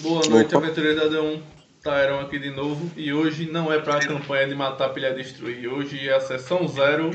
[0.00, 1.42] Boa noite, aventureiros da D1.
[1.82, 2.90] Tyron aqui de novo.
[2.96, 5.68] E hoje não é para a campanha de matar, pilhar, destruir.
[5.68, 7.10] Hoje é a sessão zero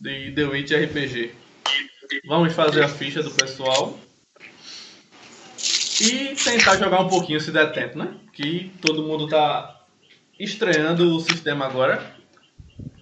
[0.00, 1.34] de The Witch RPG.
[2.26, 3.98] Vamos fazer a ficha do pessoal.
[6.00, 8.14] E tentar jogar um pouquinho se der tempo, né?
[8.32, 9.84] Que todo mundo tá
[10.38, 12.16] estreando o sistema agora.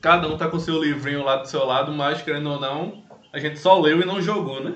[0.00, 3.38] Cada um tá com seu livrinho lá do seu lado, mas querendo ou não, a
[3.38, 4.74] gente só leu e não jogou, né?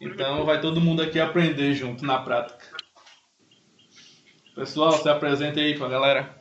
[0.00, 2.75] Então vai todo mundo aqui aprender junto na prática.
[4.56, 6.34] Pessoal, se apresente aí pra galera.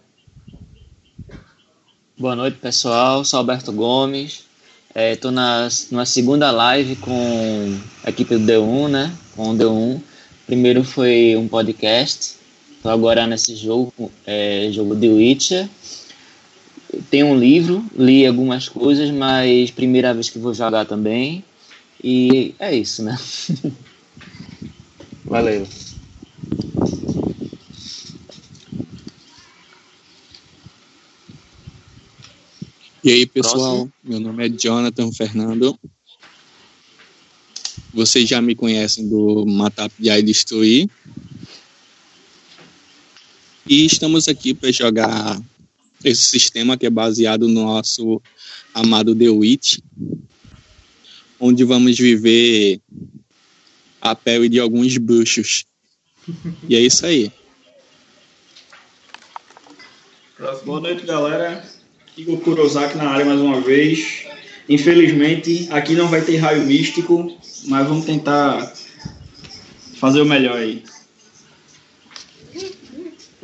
[2.18, 3.26] Boa noite, pessoal.
[3.26, 4.46] Sou Alberto Gomes.
[4.96, 9.14] Estou é, na, numa segunda live com a equipe do D1, né?
[9.36, 10.00] Com o D1.
[10.46, 12.38] Primeiro foi um podcast.
[12.78, 15.68] Estou agora nesse jogo, é, jogo de Witcher.
[17.12, 21.44] Tem um livro, li algumas coisas, mas primeira vez que vou jogar também.
[22.02, 23.20] E é isso, né?
[25.26, 25.68] Valeu.
[33.06, 33.94] E aí, pessoal, Próximo.
[34.04, 35.80] meu nome é Jonathan Fernando.
[37.94, 40.90] Vocês já me conhecem do Matar, Piar e Destruir.
[43.68, 45.40] E estamos aqui para jogar
[46.04, 48.20] esse sistema que é baseado no nosso
[48.74, 49.78] amado The Witch,
[51.40, 52.82] onde vamos viver
[54.02, 55.64] a pele de alguns bruxos.
[56.68, 57.32] E é isso aí.
[60.66, 61.75] Boa noite, galera.
[62.18, 64.26] Igor Kurosaki na área mais uma vez.
[64.70, 67.30] Infelizmente, aqui não vai ter raio místico,
[67.66, 68.74] mas vamos tentar
[70.00, 70.84] fazer o melhor aí.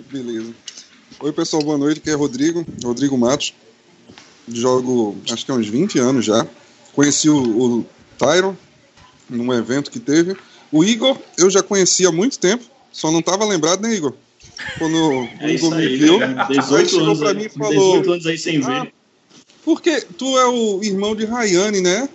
[0.09, 0.53] Beleza.
[1.19, 1.99] Oi, pessoal, boa noite.
[1.99, 3.53] Aqui é Rodrigo, Rodrigo Matos.
[4.47, 6.47] Jogo, acho que há uns 20 anos já.
[6.93, 7.85] Conheci o, o
[8.17, 8.55] Tyron
[9.29, 10.35] num evento que teve.
[10.71, 14.13] O Igor eu já conhecia há muito tempo, só não estava lembrado, né, Igor?
[14.77, 16.35] Quando é o Igor me viu, né?
[16.49, 18.93] 18 chegou mim e falou: 18 anos aí sem ah, ver.
[19.63, 22.09] Porque tu é o irmão de Rayane, né?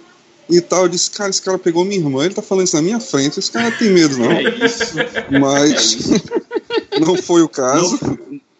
[0.48, 2.82] E tal, eu disse, cara, esse cara pegou minha irmã, ele tá falando isso na
[2.82, 4.30] minha frente, esse cara tem medo, não.
[4.30, 4.94] É isso.
[5.40, 5.98] Mas
[7.04, 7.98] não foi o caso.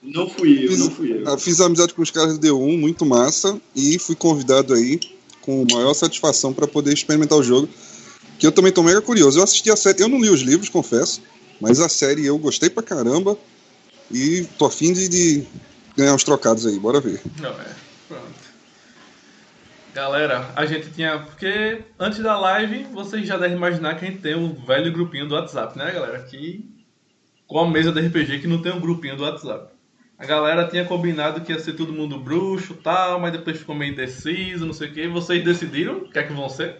[0.02, 1.38] Não, não fui eu, fiz, não fui eu.
[1.38, 4.98] Fiz amizade com os caras do D1, muito massa, e fui convidado aí
[5.40, 7.68] com maior satisfação para poder experimentar o jogo.
[8.36, 9.38] Que eu também tô mega curioso.
[9.38, 11.22] Eu assisti a série, eu não li os livros, confesso,
[11.60, 13.38] mas a série eu gostei pra caramba.
[14.10, 15.46] E tô afim de, de
[15.96, 17.20] ganhar uns trocados aí, bora ver.
[17.40, 17.74] Não, é.
[18.08, 18.46] Pronto.
[19.94, 21.18] Galera, a gente tinha.
[21.18, 25.26] Porque antes da live, vocês já devem imaginar que a gente tem um velho grupinho
[25.26, 26.22] do WhatsApp, né, galera?
[26.22, 26.68] Que.
[27.46, 29.72] Com a mesa de RPG que não tem um grupinho do WhatsApp.
[30.18, 33.74] A galera tinha combinado que ia ser todo mundo bruxo e tal, mas depois ficou
[33.74, 35.06] meio indeciso, não sei o que.
[35.08, 36.76] Vocês decidiram o que é que vão ser?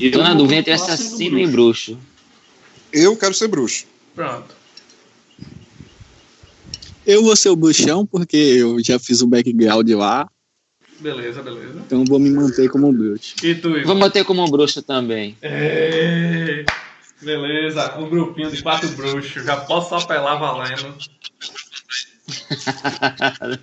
[0.00, 1.98] Eu tô na dúvida entre assassino e bruxo.
[2.92, 3.86] Eu quero ser bruxo.
[4.14, 4.56] Pronto.
[7.06, 10.28] Eu vou ser o bruxão, porque eu já fiz o background lá.
[11.00, 11.80] Beleza, beleza.
[11.86, 13.34] Então vou me manter como bruxo.
[13.42, 13.86] E tu, Igor?
[13.86, 15.36] Vou manter como bruxo também.
[15.40, 16.64] É...
[17.22, 19.44] Beleza, um grupinho de quatro bruxos.
[19.44, 20.94] Já posso apelar valendo.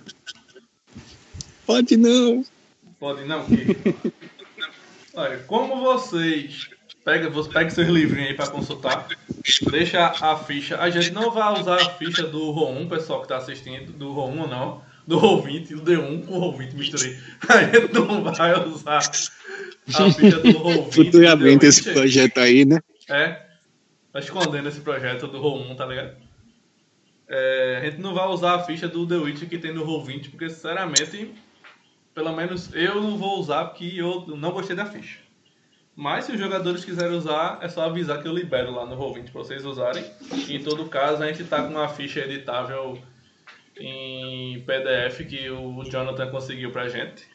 [1.66, 2.44] Pode não.
[2.98, 3.76] Pode não, que...
[5.14, 6.68] Olha, como vocês
[7.06, 9.06] Pega, você pega seus livrinhos aí para consultar.
[9.70, 10.76] Deixa a ficha.
[10.80, 14.48] A gente não vai usar a ficha do RO1, pessoal que está assistindo, do RO1
[14.48, 17.16] não, do RO20, do D1 com o RO20 misturei.
[17.48, 20.92] A gente não vai usar a ficha do RO20.
[20.92, 22.80] Futuramente esse projeto aí, né?
[23.08, 23.40] É.
[24.12, 26.16] Tá escondendo esse projeto do RO1, tá ligado?
[27.28, 30.30] É, a gente não vai usar a ficha do The Witch que tem no Roll20,
[30.30, 31.32] porque sinceramente,
[32.12, 35.24] pelo menos eu não vou usar porque eu não gostei da ficha.
[35.96, 39.32] Mas se os jogadores quiserem usar, é só avisar que eu libero lá no Roll20
[39.32, 40.04] para vocês usarem.
[40.46, 42.98] em todo caso, a gente está com uma ficha editável
[43.78, 47.26] em PDF que o Jonathan conseguiu pra gente.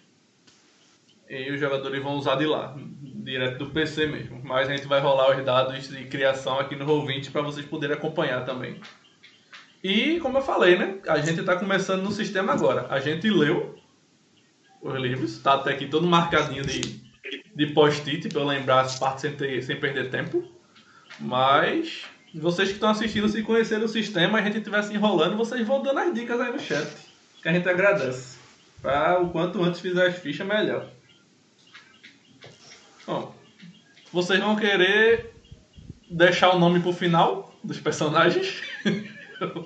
[1.28, 4.40] E os jogadores vão usar de lá, direto do PC mesmo.
[4.44, 7.96] Mas a gente vai rolar os dados de criação aqui no Roll20 para vocês poderem
[7.96, 8.80] acompanhar também.
[9.84, 11.00] E como eu falei, né?
[11.08, 12.86] A gente está começando no sistema agora.
[12.92, 13.76] A gente leu
[14.84, 17.11] os livros, está até aqui todo marcadinho de
[17.56, 20.44] de post-it para eu lembrar as partes sem, ter, sem perder tempo.
[21.20, 22.04] Mas
[22.34, 25.84] vocês que estão assistindo, se conhecerem o sistema e a gente estivesse enrolando, vocês vão
[25.84, 26.88] dando as dicas aí no chat.
[27.42, 28.38] Que a gente agradece.
[28.82, 30.88] Para o quanto antes fizer as fichas, melhor.
[33.06, 33.36] Bom,
[34.14, 35.34] vocês vão querer
[36.10, 38.62] deixar o nome pro final dos personagens?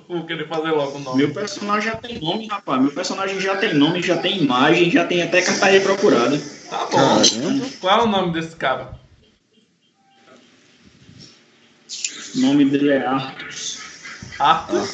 [0.08, 1.18] Vou querer fazer logo o nome.
[1.18, 2.80] Meu personagem já tem nome, rapaz.
[2.80, 6.40] Meu personagem já tem nome, já tem imagem, já tem até cartaria procurada.
[6.68, 7.70] Tá bom.
[7.80, 8.98] Qual é o nome desse cara?
[12.34, 13.48] O nome dele é Arthur.
[14.38, 14.88] Arthur?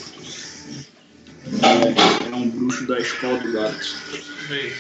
[1.63, 3.79] É, é um bruxo da escola do gato.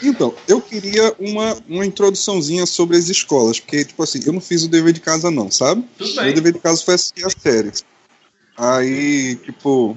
[0.02, 4.62] Então, eu queria uma, uma introduçãozinha sobre as escolas, porque, tipo assim, eu não fiz
[4.64, 5.84] o dever de casa, não, sabe?
[5.96, 6.34] Tudo Meu bem.
[6.34, 7.72] dever de casa foi assistir a série.
[8.56, 9.96] Aí, tipo,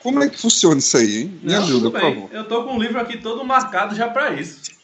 [0.00, 1.40] como é que funciona isso aí, hein?
[1.42, 2.28] Me Não, ajuda, por favor.
[2.32, 4.79] Eu tô com o livro aqui todo marcado já pra isso.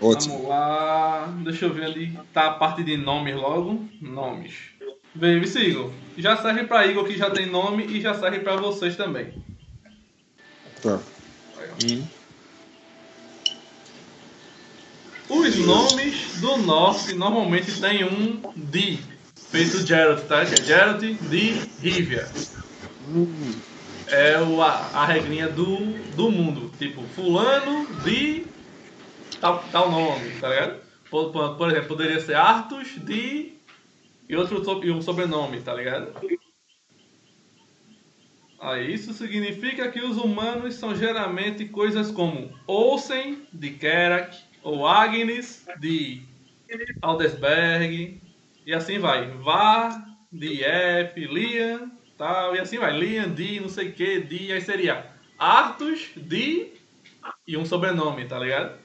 [0.00, 0.34] Ótimo.
[0.34, 1.34] Vamos lá.
[1.44, 3.88] Deixa eu ver onde tá a parte de nomes logo.
[4.00, 4.54] Nomes.
[5.14, 5.92] Vê, me sigam.
[6.18, 9.32] Já serve pra Igor que já tem nome e já serve pra vocês também.
[10.82, 10.98] Tá.
[11.84, 12.04] Hum.
[15.28, 18.98] Os nomes do norte normalmente tem um de.
[19.50, 20.44] Feito Geralt, tá?
[20.44, 22.28] Que é Geralt de Rivia.
[24.08, 25.76] É o, a, a regrinha do,
[26.16, 26.72] do mundo.
[26.76, 28.44] Tipo, fulano de
[29.44, 30.80] tal, tal nome, tá ligado?
[31.10, 33.52] Por, por, por exemplo, poderia ser Artus de.
[34.26, 36.14] E outro e um sobrenome, tá ligado?
[38.58, 45.66] Aí isso significa que os humanos são geralmente coisas como Olsen de Kerak ou Agnes
[45.78, 46.22] de
[47.02, 48.18] Aldesberg
[48.64, 49.30] e assim vai.
[49.30, 52.98] Var de F, Lian, tal, e assim vai.
[52.98, 56.72] Lian de não sei o que, de, aí seria Artus de
[57.46, 58.83] e um sobrenome, tá ligado?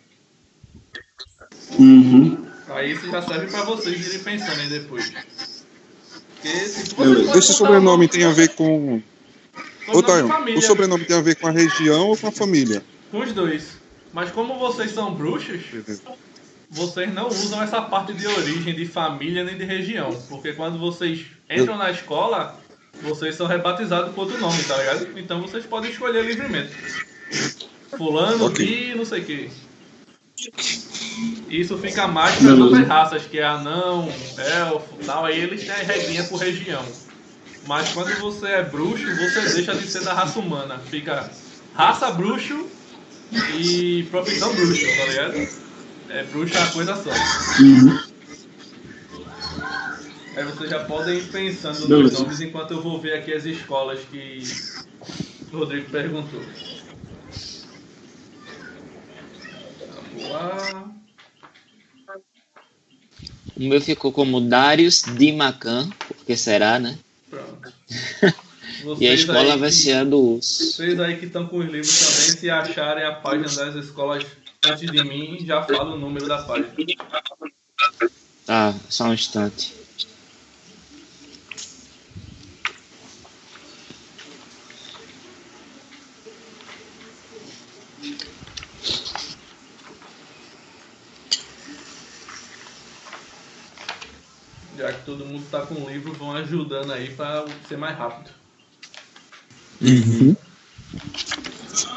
[1.77, 2.45] Uhum.
[2.69, 5.12] Aí isso já serve pra vocês irem pensando aí depois.
[6.44, 9.01] Esse botar sobrenome um- tem a ver com.
[9.89, 12.83] Ô, Tayon, o sobrenome tem a ver com a região ou com a família?
[13.12, 13.80] Com os dois.
[14.13, 15.62] Mas como vocês são bruxos,
[16.69, 20.12] vocês não usam essa parte de origem, de família nem de região.
[20.30, 22.60] Porque quando vocês entram na escola,
[23.01, 25.07] vocês são rebatizados com outro nome, tá ligado?
[25.18, 26.71] Então vocês podem escolher livremente.
[27.98, 28.66] Fulano Ok.
[28.66, 29.50] de não sei o que.
[31.50, 34.08] Isso fica mais para outras raças, que é anão,
[34.38, 35.26] elfo tal.
[35.26, 36.84] Aí eles têm a regrinha por região.
[37.68, 40.80] Mas quando você é bruxo, você deixa de ser da raça humana.
[40.80, 41.30] Fica
[41.74, 42.68] raça bruxo
[43.58, 45.48] e profissão bruxo, tá ligado?
[46.10, 47.10] É bruxo é uma coisa só.
[47.62, 48.00] Uhum.
[50.36, 52.20] Aí vocês já podem ir pensando nos Beleza.
[52.20, 54.42] nomes enquanto eu vou ver aqui as escolas que
[55.52, 56.42] o Rodrigo perguntou.
[63.56, 66.98] O meu ficou como Darius de Macan, porque será, né?
[67.30, 67.74] Pronto.
[69.00, 70.72] E a escola vai ser a do urso.
[70.72, 74.26] Vocês aí que estão com os livros também, se acharem a página das escolas
[74.66, 76.74] antes de mim, já fala o número da página.
[78.46, 79.79] Tá, só um instante.
[94.80, 98.30] Já que todo mundo tá com o livro, vão ajudando aí pra ser mais rápido.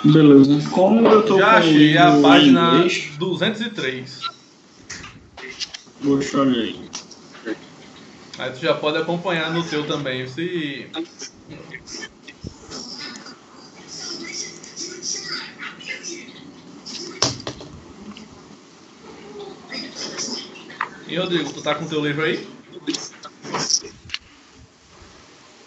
[0.03, 0.69] Beleza.
[0.71, 4.21] Como eu tô Já achei a página inglês, 203.
[6.01, 6.91] Deixa eu ver aí.
[8.41, 10.27] Aí tu já pode acompanhar no teu também.
[10.27, 10.91] Se.
[21.07, 22.62] E Rodrigo, tu tá com teu livro aí?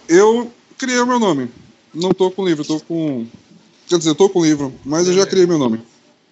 [0.07, 1.49] Eu criei o meu nome.
[1.93, 3.25] Não tô com livro, tô com.
[3.87, 5.81] Quer dizer, eu tô com livro, mas eu já criei meu nome.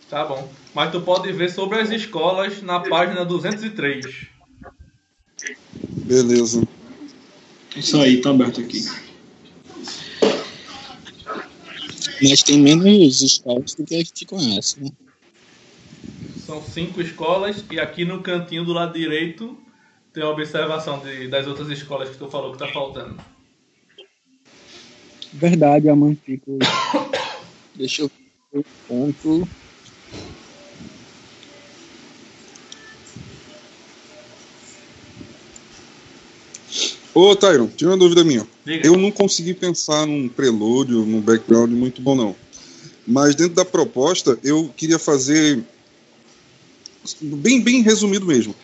[0.10, 0.52] Tá bom.
[0.74, 4.06] Mas tu pode ver sobre as escolas na página 203.
[5.82, 6.68] Beleza.
[7.76, 8.86] Isso aí, tá aberto aqui.
[12.22, 14.90] Mas tem menos escolas do que a gente conhece, né?
[16.46, 19.58] São cinco escolas e aqui no cantinho do lado direito
[20.14, 23.20] tem a observação de- das outras escolas que tu falou que tá faltando.
[25.34, 26.60] Verdade, a.
[27.76, 28.12] Deixa eu
[28.54, 29.50] ver o ponto.
[37.16, 38.48] Ô, Tyron, tira uma dúvida minha.
[38.66, 38.88] Diga.
[38.88, 42.36] Eu não consegui pensar num prelúdio, num background muito bom, não.
[43.06, 45.64] Mas dentro da proposta, eu queria fazer.
[47.22, 48.56] Bem, bem resumido mesmo.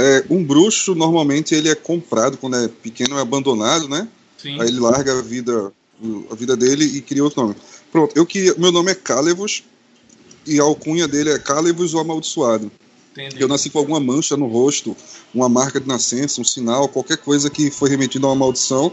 [0.00, 4.08] É, um bruxo, normalmente, ele é comprado quando é pequeno, é abandonado, né?
[4.38, 4.60] Sim.
[4.60, 5.72] Aí ele larga a vida,
[6.30, 7.56] a vida dele e cria outro nome.
[7.92, 8.54] Pronto, eu queria.
[8.56, 9.62] Meu nome é Calevos
[10.46, 12.70] e a alcunha dele é Calevos o Amaldiçoado.
[13.12, 13.42] Entendi.
[13.42, 14.96] Eu nasci com alguma mancha no rosto,
[15.34, 18.92] uma marca de nascença, um sinal, qualquer coisa que foi remetida a uma maldição.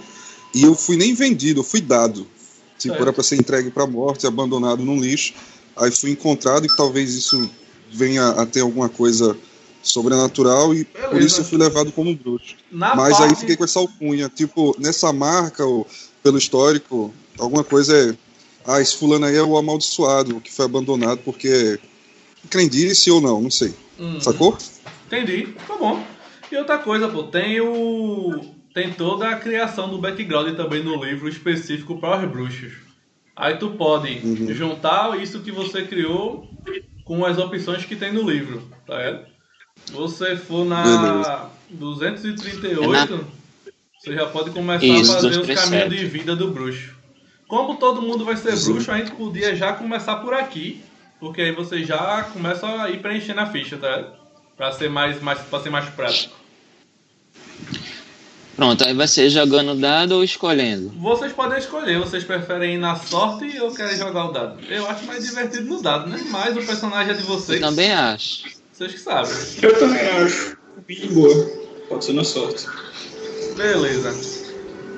[0.53, 2.27] E eu fui nem vendido, eu fui dado.
[2.77, 3.01] Tipo, Certo.
[3.01, 5.33] era para ser entregue para a morte, abandonado num lixo.
[5.75, 7.49] Aí fui encontrado e talvez isso
[7.91, 9.37] venha a ter alguma coisa
[9.81, 11.10] sobrenatural e Beleza.
[11.10, 12.55] por isso eu fui levado como bruxo.
[12.72, 13.31] Na Mas parte...
[13.31, 15.88] aí fiquei com essa alcunha, tipo, nessa marca, ou
[16.22, 18.17] pelo histórico, alguma coisa é.
[18.65, 21.79] Ah, esse fulano aí é o amaldiçoado, que foi abandonado porque.
[22.50, 23.74] Crendice ou não, não sei.
[23.98, 24.22] Uhum.
[24.22, 24.57] Sacou?
[25.05, 26.01] Entendi, tá bom.
[26.51, 28.55] E outra coisa, pô, tem o.
[28.74, 32.74] Tem toda a criação do background também no livro específico para os bruxos.
[33.36, 34.53] Aí tu pode uhum.
[34.53, 36.48] juntar isso que você criou
[37.05, 39.37] com as opções que tem no livro, tá vendo?
[39.91, 43.27] Você for na 238,
[43.98, 46.96] você já pode começar Isso, a fazer os caminhos de vida do bruxo.
[47.48, 50.81] Como todo mundo vai ser bruxo, a gente podia já começar por aqui,
[51.19, 54.13] porque aí você já começa a ir preenchendo a ficha, tá?
[54.55, 56.36] Pra ser mais, mais, pra ser mais prático.
[58.57, 60.89] Pronto, aí vai ser jogando dado ou escolhendo?
[60.98, 64.60] Vocês podem escolher, vocês preferem ir na sorte ou querem jogar o dado?
[64.67, 66.25] Eu acho mais divertido no dado, né?
[66.31, 67.62] Mas o personagem é de vocês.
[67.62, 68.56] Eu também acho.
[68.77, 69.31] Vocês que sabem.
[69.63, 70.55] Eu também acho.
[70.88, 71.34] Bem boa.
[71.89, 72.67] Pode ser na sorte.
[73.55, 74.13] Beleza.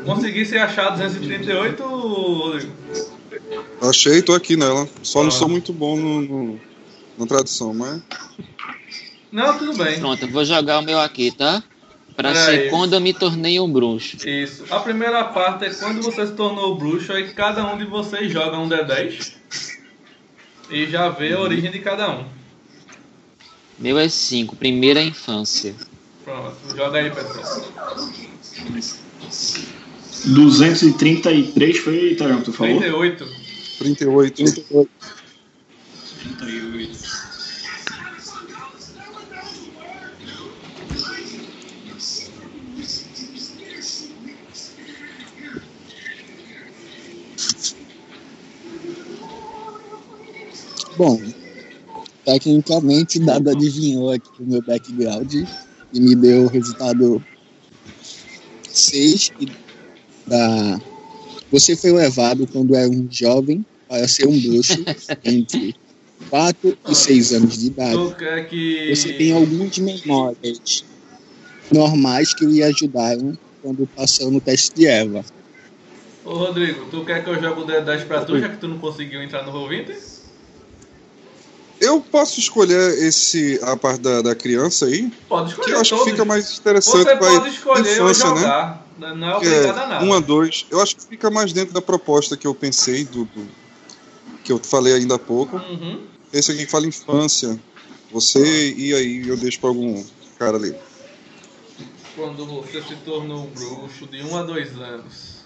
[0.04, 2.74] Consegui ser achar 238, Rodrigo?
[3.82, 4.86] Achei, tô aqui nela.
[5.02, 5.24] Só ah.
[5.24, 6.60] não sou muito bom no, no,
[7.18, 8.02] na tradução, mas.
[9.32, 9.98] Não, tudo bem.
[9.98, 11.64] Pronto, eu vou jogar o meu aqui, tá?
[12.18, 12.70] Pra ser aí.
[12.70, 14.18] quando eu me tornei um bruxo.
[14.28, 14.66] Isso.
[14.70, 18.60] A primeira parte é quando você se tornou bruxo, aí cada um de vocês joga
[18.60, 19.36] um D10
[20.70, 22.39] e já vê a origem de cada um.
[23.80, 25.74] Meu é 5, primeira infância.
[26.26, 28.10] Pronto, joga aí, pessoal.
[30.26, 32.78] 233 foi, Tarão, tu falou?
[32.78, 33.26] 38.
[33.80, 34.36] 38.
[34.36, 34.90] 38.
[36.40, 37.20] 38.
[50.98, 51.18] Bom,
[52.30, 57.24] tecnicamente, Dado adivinhou aqui o meu background e me deu o resultado
[58.70, 59.32] 6.
[60.28, 60.80] Da...
[61.52, 64.78] Você foi levado quando era um jovem para ser um bruxo
[65.26, 65.76] entre
[66.30, 67.98] 4 e 6 anos de idade.
[68.90, 70.86] Você tem algumas memórias
[71.72, 75.26] normais que lhe ajudaram quando passou no teste de Eva.
[76.24, 78.78] Ô Rodrigo, tu quer que eu jogue o D10 pra tu, já que tu não
[78.78, 80.19] conseguiu entrar no Roll20?
[81.80, 85.12] Eu posso escolher esse a parte da, da criança aí?
[85.28, 85.68] Pode escolher.
[85.68, 86.06] Que eu acho todos.
[86.06, 88.42] que fica mais interessante Você pode escolher infância, né?
[88.42, 88.88] jogar.
[88.98, 89.14] Né?
[89.16, 90.06] Não é obrigado é, a nada.
[90.06, 90.66] Um a dois.
[90.70, 93.48] Eu acho que fica mais dentro da proposta que eu pensei, do, do
[94.44, 95.56] que eu falei ainda há pouco.
[95.56, 96.06] Uhum.
[96.34, 97.58] Esse aqui que fala infância.
[98.12, 100.04] Você e aí eu deixo para algum
[100.38, 100.76] cara ali.
[102.16, 105.46] Quando você se tornou um bruxo de um a dois anos.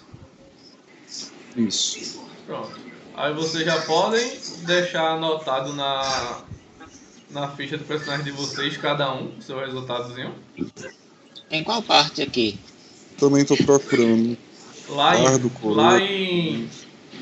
[1.56, 2.20] Isso.
[2.46, 2.83] Pronto.
[3.16, 4.28] Aí vocês já podem
[4.66, 6.42] deixar anotado na,
[7.30, 10.34] na ficha do personagem de vocês, cada um, seu resultadozinho.
[11.50, 12.58] Em qual parte aqui?
[13.18, 14.36] Também tô procurando.
[14.88, 15.24] Lá em,
[15.64, 16.68] lá em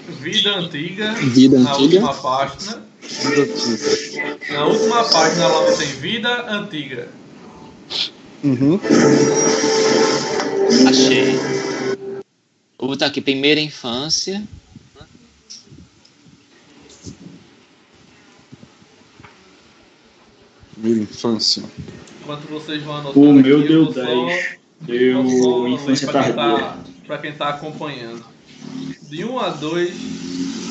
[0.08, 2.06] Vida Antiga, Vida na Antiga.
[2.06, 2.82] última página.
[3.02, 4.38] Vida Antiga.
[4.52, 7.08] Na última página lá tem Vida Antiga.
[8.42, 8.80] Uhum.
[10.88, 11.38] Achei.
[12.78, 14.42] Vou botar aqui primeira infância.
[20.82, 21.62] Primeira infância.
[22.20, 23.20] Enquanto vocês vão anotando.
[23.20, 24.58] O meu deu 10.
[24.80, 26.34] Deu infância tardia.
[26.34, 28.24] Tá, pra quem tá acompanhando.
[29.08, 29.90] De 1 a 2,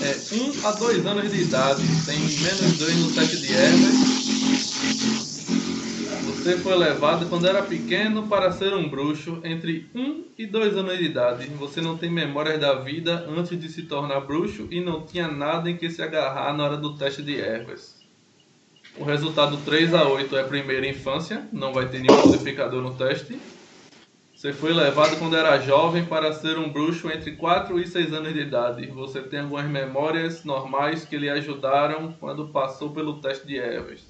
[0.02, 3.94] é 1 a 2 anos de idade, tem menos 2 no teste de Herbert.
[6.26, 10.98] Você foi levado quando era pequeno para ser um bruxo entre 1 e 2 anos
[10.98, 11.48] de idade.
[11.58, 15.70] Você não tem memórias da vida antes de se tornar bruxo e não tinha nada
[15.70, 18.01] em que se agarrar na hora do teste de ervas.
[18.98, 23.40] O resultado 3 a 8 é primeira infância, não vai ter nenhum modificador no teste.
[24.36, 28.34] Você foi levado quando era jovem para ser um bruxo entre 4 e 6 anos
[28.34, 28.88] de idade.
[28.88, 34.02] Você tem algumas memórias normais que lhe ajudaram quando passou pelo teste de Evers.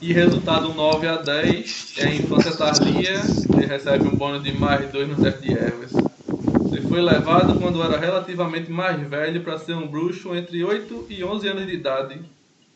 [0.00, 3.20] E resultado 9 a 10 é a infância tardia,
[3.54, 5.92] ele recebe um bônus de mais 2 no teste de Evers.
[5.92, 11.24] Você foi levado quando era relativamente mais velho para ser um bruxo entre 8 e
[11.24, 12.20] 11 anos de idade.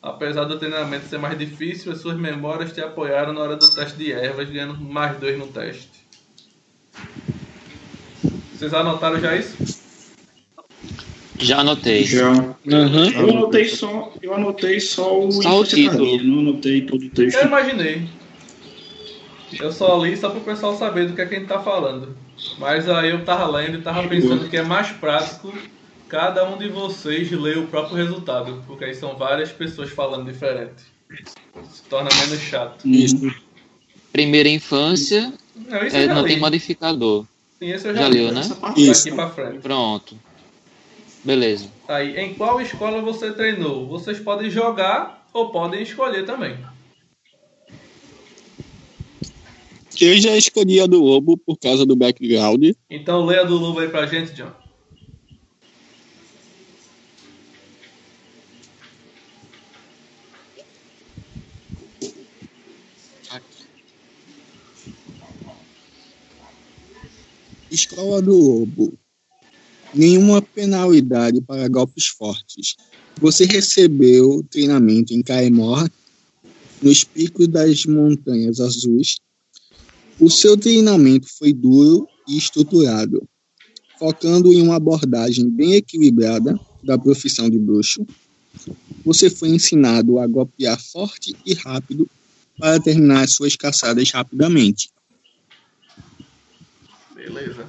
[0.03, 3.99] Apesar do treinamento ser mais difícil, as suas memórias te apoiaram na hora do teste
[3.99, 6.07] de ervas, ganhando mais dois no teste.
[8.55, 9.77] Vocês anotaram já isso?
[11.39, 12.05] Já anotei.
[12.05, 12.31] Já.
[12.31, 13.11] Uhum.
[13.11, 16.23] Eu anotei só, eu anotei só o, só o título.
[16.23, 17.37] não anotei todo o texto.
[17.37, 18.09] Eu imaginei.
[19.61, 21.61] Eu só li só para o pessoal saber do que é que a gente tá
[21.61, 22.17] falando.
[22.59, 25.53] Mas aí eu tava lendo e tava pensando que é mais prático
[26.09, 30.83] cada um de vocês lê o próprio resultado, porque aí são várias pessoas falando diferente.
[31.71, 32.87] Se torna menos chato.
[32.87, 33.33] Isso.
[34.13, 37.25] primeira infância Não, é, não tem modificador.
[37.59, 38.19] Sim, esse eu já, Já li.
[38.19, 38.41] leu, né?
[38.41, 39.05] Essa parte Isso.
[39.05, 39.59] Daqui pra frente.
[39.61, 40.19] Pronto.
[41.25, 41.69] Beleza.
[41.89, 43.87] Aí, em qual escola você treinou?
[43.87, 46.57] Vocês podem jogar ou podem escolher também.
[50.01, 52.73] Eu já escolhi a do Lobo por causa do background.
[52.91, 54.53] Então leia do Lobo aí pra gente, John.
[67.71, 68.93] Escola do Lobo.
[69.95, 72.77] Nenhuma penalidade para golpes fortes.
[73.21, 75.89] Você recebeu treinamento em Caemor,
[76.83, 79.17] nos picos das Montanhas Azuis.
[80.21, 83.27] O seu treinamento foi duro e estruturado,
[83.99, 88.07] focando em uma abordagem bem equilibrada da profissão de bruxo.
[89.05, 92.09] Você foi ensinado a golpear forte e rápido
[92.59, 94.91] para terminar suas caçadas rapidamente.
[97.27, 97.67] Beleza.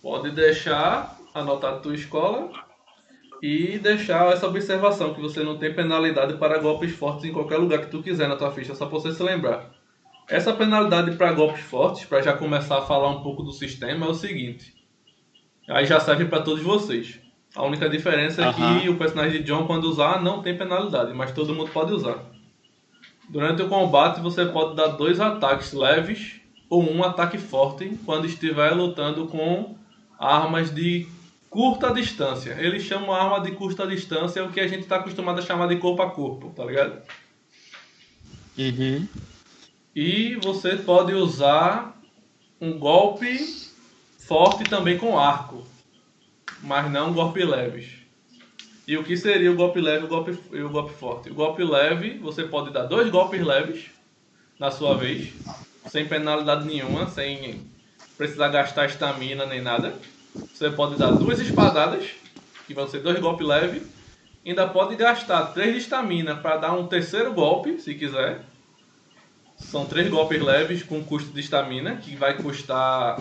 [0.00, 2.50] Pode deixar anotado tua escola
[3.42, 7.80] e deixar essa observação que você não tem penalidade para golpes fortes em qualquer lugar
[7.80, 9.70] que tu quiser na tua ficha, só pra você se lembrar.
[10.28, 14.08] Essa penalidade para golpes fortes, para já começar a falar um pouco do sistema, é
[14.08, 14.74] o seguinte.
[15.68, 17.20] Aí já serve para todos vocês.
[17.56, 21.32] A única diferença é que o personagem de John, quando usar, não tem penalidade, mas
[21.32, 22.24] todo mundo pode usar.
[23.28, 28.70] Durante o combate, você pode dar dois ataques leves ou um ataque forte quando estiver
[28.72, 29.76] lutando com
[30.18, 31.06] armas de
[31.48, 32.56] curta distância.
[32.58, 35.76] Eles chamam arma de curta distância o que a gente está acostumado a chamar de
[35.76, 37.02] corpo a corpo, tá ligado?
[38.58, 39.06] Uhum.
[39.94, 41.96] E você pode usar
[42.60, 43.38] um golpe
[44.18, 45.66] forte também com arco,
[46.62, 48.06] mas não golpe leves.
[48.86, 51.30] E o que seria o golpe leve e o golpe, e o golpe forte?
[51.30, 53.86] O golpe leve, você pode dar dois golpes leves
[54.58, 55.32] na sua vez,
[55.88, 57.60] sem penalidade nenhuma, sem
[58.16, 59.94] precisar gastar estamina nem nada.
[60.52, 62.04] Você pode dar duas espadadas,
[62.66, 63.82] que vão ser dois golpes leves.
[64.44, 68.42] Ainda pode gastar três de estamina para dar um terceiro golpe, se quiser.
[69.58, 73.20] São três golpes leves com custo de estamina, que vai custar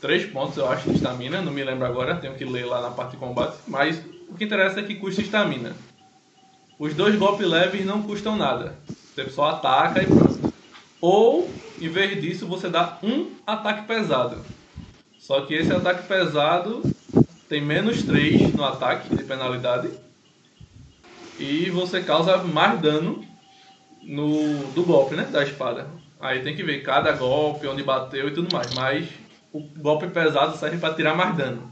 [0.00, 1.42] 3 pontos, eu acho, de estamina.
[1.42, 3.58] Não me lembro agora, tenho que ler lá na parte de combate.
[3.66, 5.74] Mas o que interessa é que custa estamina.
[6.78, 8.74] Os dois golpes leves não custam nada.
[9.14, 10.29] Você só ataca e pronto.
[11.00, 11.48] Ou,
[11.80, 14.44] em vez disso, você dá um ataque pesado.
[15.18, 16.82] Só que esse ataque pesado
[17.48, 19.90] tem menos 3 no ataque de penalidade.
[21.38, 23.24] E você causa mais dano
[24.02, 25.24] no do golpe, né?
[25.24, 25.88] Da espada.
[26.20, 28.74] Aí tem que ver cada golpe, onde bateu e tudo mais.
[28.74, 29.08] Mas
[29.52, 31.70] o golpe pesado serve para tirar mais dano.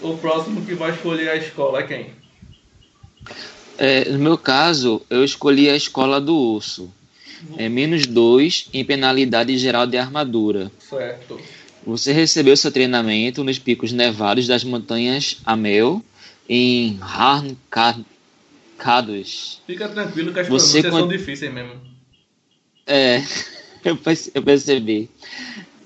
[0.00, 2.14] O próximo que vai escolher a escola é quem?
[3.78, 6.90] É, no meu caso, eu escolhi a escola do urso.
[7.58, 10.70] É menos 2 em penalidade geral de armadura.
[10.78, 11.38] Certo.
[11.86, 16.02] Você recebeu seu treinamento nos picos nevados das montanhas Amel,
[16.48, 18.04] em Harnkados.
[19.66, 21.72] Fica tranquilo que as Você pronúncias con- são difíceis mesmo.
[22.86, 23.22] É,
[23.84, 25.10] eu perce- eu percebi.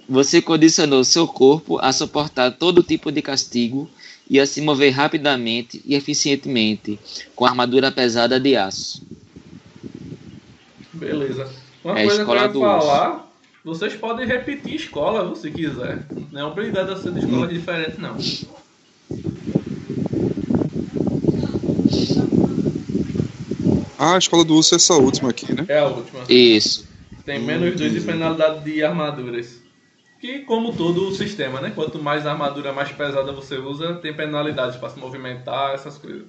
[0.08, 3.88] Você condicionou seu corpo a suportar todo tipo de castigo
[4.30, 6.96] e a se mover rapidamente e eficientemente
[7.34, 9.02] com armadura pesada de aço.
[10.92, 11.50] Beleza.
[11.82, 13.32] Uma É coisa que eu ia falar,
[13.64, 16.06] vocês podem repetir escola se quiser.
[16.30, 17.48] Não é obrigado a ser de escola Hum.
[17.48, 18.16] diferente, não.
[23.98, 25.64] Ah, a escola do urso é essa última aqui, né?
[25.68, 26.20] É a última.
[26.28, 26.88] Isso.
[27.24, 29.59] Tem menos 2 de penalidade de armaduras.
[30.20, 31.72] Que, como todo o sistema, né?
[31.74, 36.24] Quanto mais armadura mais pesada você usa, tem penalidades para se movimentar, essas coisas.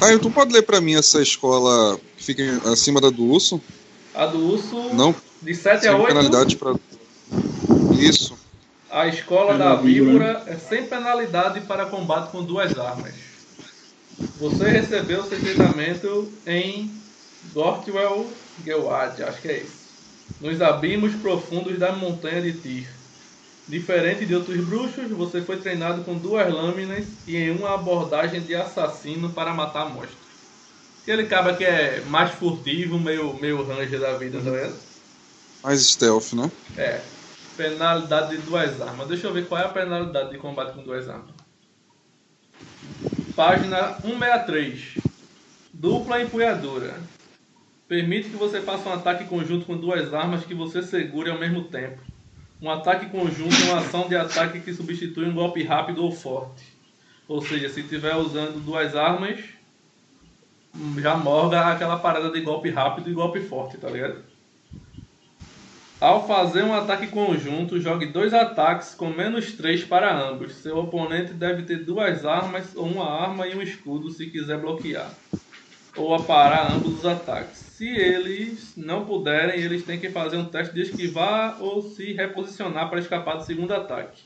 [0.00, 3.60] Tá, então pode ler pra mim essa escola que fica em- acima da do urso?
[4.14, 6.74] A do urso, Não, de 7 sem a 8, penalidade pra.
[7.98, 8.36] Isso.
[8.90, 13.14] a escola É da da víbora, é sem penalidade para combate com duas armas.
[14.40, 16.90] Você recebeu seu treinamento em
[17.52, 18.26] Gortwell
[18.64, 19.75] Gewad, acho que é isso.
[20.40, 22.86] Nos abismos profundos da montanha de Tyr.
[23.68, 28.54] Diferente de outros bruxos, você foi treinado com duas lâminas e em uma abordagem de
[28.54, 30.26] assassino para matar monstros.
[31.02, 34.76] Aquele cara que é mais furtivo, meio, meio ranger da vida, tá vendo?
[35.62, 36.50] Mais stealth, né?
[36.76, 37.00] É.
[37.56, 39.08] Penalidade de duas armas.
[39.08, 41.34] Deixa eu ver qual é a penalidade de combate com duas armas.
[43.34, 44.98] Página 163.
[45.72, 47.00] Dupla empunhadura.
[47.88, 51.64] Permite que você faça um ataque conjunto com duas armas que você segure ao mesmo
[51.64, 52.00] tempo.
[52.60, 56.64] Um ataque conjunto é uma ação de ataque que substitui um golpe rápido ou forte.
[57.28, 59.38] Ou seja, se estiver usando duas armas,
[60.98, 64.24] já morga aquela parada de golpe rápido e golpe forte, tá ligado?
[66.00, 70.56] Ao fazer um ataque conjunto, jogue dois ataques com menos 3 para ambos.
[70.56, 75.10] Seu oponente deve ter duas armas ou uma arma e um escudo se quiser bloquear.
[75.96, 77.65] Ou aparar ambos os ataques.
[77.76, 82.88] Se eles não puderem, eles têm que fazer um teste de esquivar ou se reposicionar
[82.88, 84.22] para escapar do segundo ataque.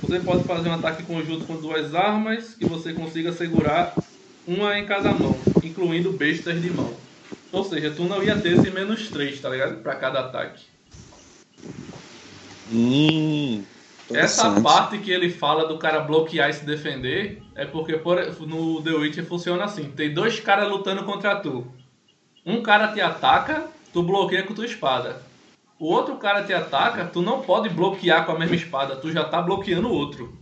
[0.00, 4.06] Você pode fazer um ataque conjunto com duas armas que você consiga segurar
[4.46, 7.10] uma em cada mão, incluindo bestas de mão.
[7.50, 9.82] Ou seja, tu não ia ter esse menos 3, tá ligado?
[9.82, 10.66] Pra cada ataque.
[12.66, 13.66] Hum,
[14.12, 18.82] Essa parte que ele fala do cara bloquear e se defender é porque por- no
[18.82, 21.83] The Witcher funciona assim: tem dois caras lutando contra tu.
[22.44, 25.22] Um cara te ataca, tu bloqueia com tua espada.
[25.78, 29.24] O outro cara te ataca, tu não pode bloquear com a mesma espada, tu já
[29.24, 30.38] tá bloqueando o outro.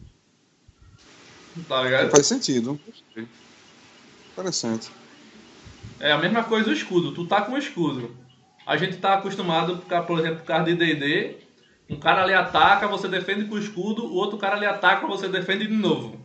[1.69, 2.11] Tá ligado?
[2.11, 2.81] Faz sentido.
[4.33, 4.91] Interessante.
[6.01, 7.13] É a mesma coisa o escudo.
[7.13, 8.17] Tu tá com o escudo.
[8.67, 11.37] A gente tá acostumado, por por exemplo, por causa de D&D,
[11.91, 15.29] um cara ali ataca, você defende com o escudo, o outro cara ali ataca, você
[15.29, 16.22] defende de novo.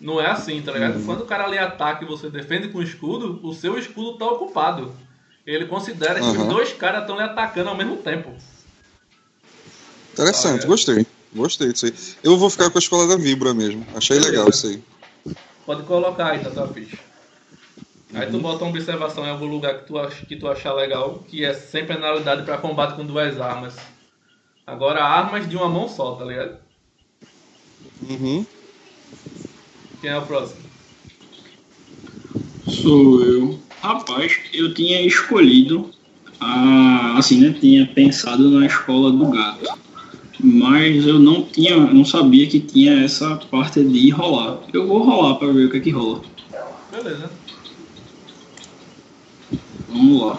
[0.00, 1.04] Não é assim, tá ligado?
[1.04, 4.26] Quando o cara ali ataca e você defende com o escudo, o seu escudo tá
[4.26, 4.94] ocupado.
[5.46, 6.42] Ele considera que Aham.
[6.42, 8.34] os dois caras estão lhe atacando ao mesmo tempo.
[10.12, 10.66] Interessante, Ah, é.
[10.66, 11.06] gostei.
[11.32, 11.94] Gostei disso aí.
[12.24, 13.86] Eu vou ficar com a escola da Vibra mesmo.
[13.94, 14.32] Achei Beleza.
[14.32, 14.82] legal isso aí.
[15.66, 16.98] Pode colocar aí na tua ficha.
[18.12, 21.22] Aí tu bota uma observação em algum lugar que tu, ach, que tu achar legal,
[21.28, 23.76] que é sempre penalidade para combate com duas armas.
[24.66, 26.58] Agora armas de uma mão só, tá ligado?
[28.02, 28.44] Uhum.
[30.00, 30.60] Quem é o próximo?
[32.66, 33.60] Sou eu.
[33.82, 35.90] Rapaz, eu tinha escolhido,
[36.40, 37.54] a, assim, né?
[37.58, 39.78] Tinha pensado na escola do gato.
[40.42, 44.60] Mas eu não tinha, não sabia que tinha essa parte de rolar.
[44.72, 46.22] Eu vou rolar pra ver o que é que rola.
[46.90, 47.30] Beleza.
[49.88, 50.38] Vamos lá.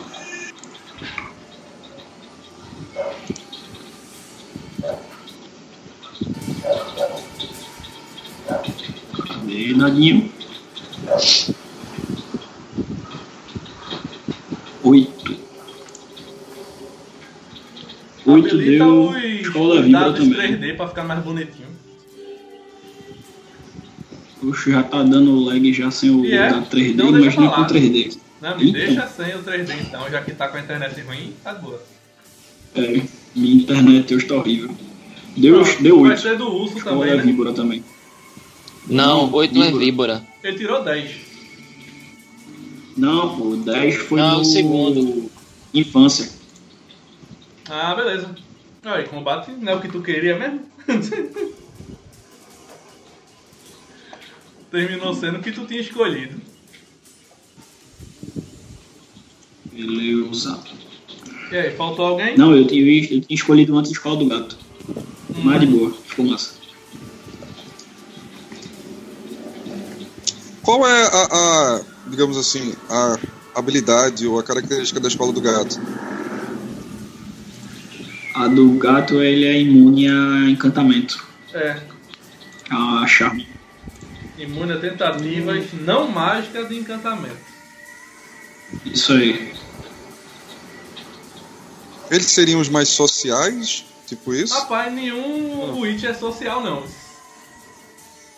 [9.31, 10.31] Cadê, dadinho?
[14.83, 15.35] Oito.
[18.25, 20.57] Oito Habilita deu os, escola os vibra dados também.
[20.59, 21.67] 3D pra ficar mais bonitinho.
[24.43, 26.49] Oxe, já tá dando lag já sem o é?
[26.49, 27.67] da 3D, Então deixa imagina pra com lá.
[27.67, 28.17] 3D.
[28.41, 28.77] Não, me Eita.
[28.79, 31.81] deixa sem o 3D então, já que tá com a internet ruim, tá boa.
[32.73, 33.01] É,
[33.35, 34.75] minha internet hoje tá horrível.
[35.37, 36.21] Deu, Pronto, deu Vai 8.
[36.21, 37.23] ser do urso Escola também, né?
[37.23, 37.83] víbora também.
[38.87, 40.25] Não, Não, 8 é víbora.
[40.43, 41.11] Ele tirou 10.
[42.97, 45.31] Não, pô, 10 foi Não, no segundo.
[45.73, 46.29] Infância.
[47.69, 48.35] Ah, beleza.
[48.83, 50.61] Aí, combate não é o que tu queria mesmo?
[54.71, 56.41] Terminou sendo o que tu tinha escolhido.
[59.71, 60.59] Beleza.
[61.51, 62.37] E aí, faltou alguém?
[62.37, 64.57] Não, eu tinha, eu tinha escolhido antes a escola do gato.
[64.89, 65.41] Hum.
[65.43, 66.60] Mas de boa, ficou massa.
[70.63, 71.23] Qual é a,
[71.77, 73.17] a, digamos assim, a
[73.55, 75.79] habilidade ou a característica da escola do gato?
[78.35, 81.25] A do gato, ele é imune a encantamento.
[81.53, 81.77] É,
[82.69, 83.47] A charme.
[84.37, 87.37] imune a tentativas não mágicas de encantamento.
[88.85, 89.53] Isso aí.
[92.09, 94.53] Eles seriam os mais sociais, tipo isso?
[94.53, 96.83] Rapaz, nenhum Witch é social, não.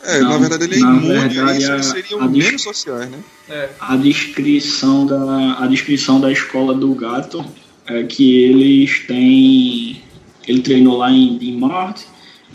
[0.06, 3.10] É, Não, na verdade ele é imune a isso, a- eles seriam a menos sociais,
[3.10, 3.18] né?
[3.50, 7.44] É, A descrição da, a descrição da escola do gato
[7.86, 10.02] é que eles têm.
[10.48, 12.06] Ele treinou lá em, em Marte.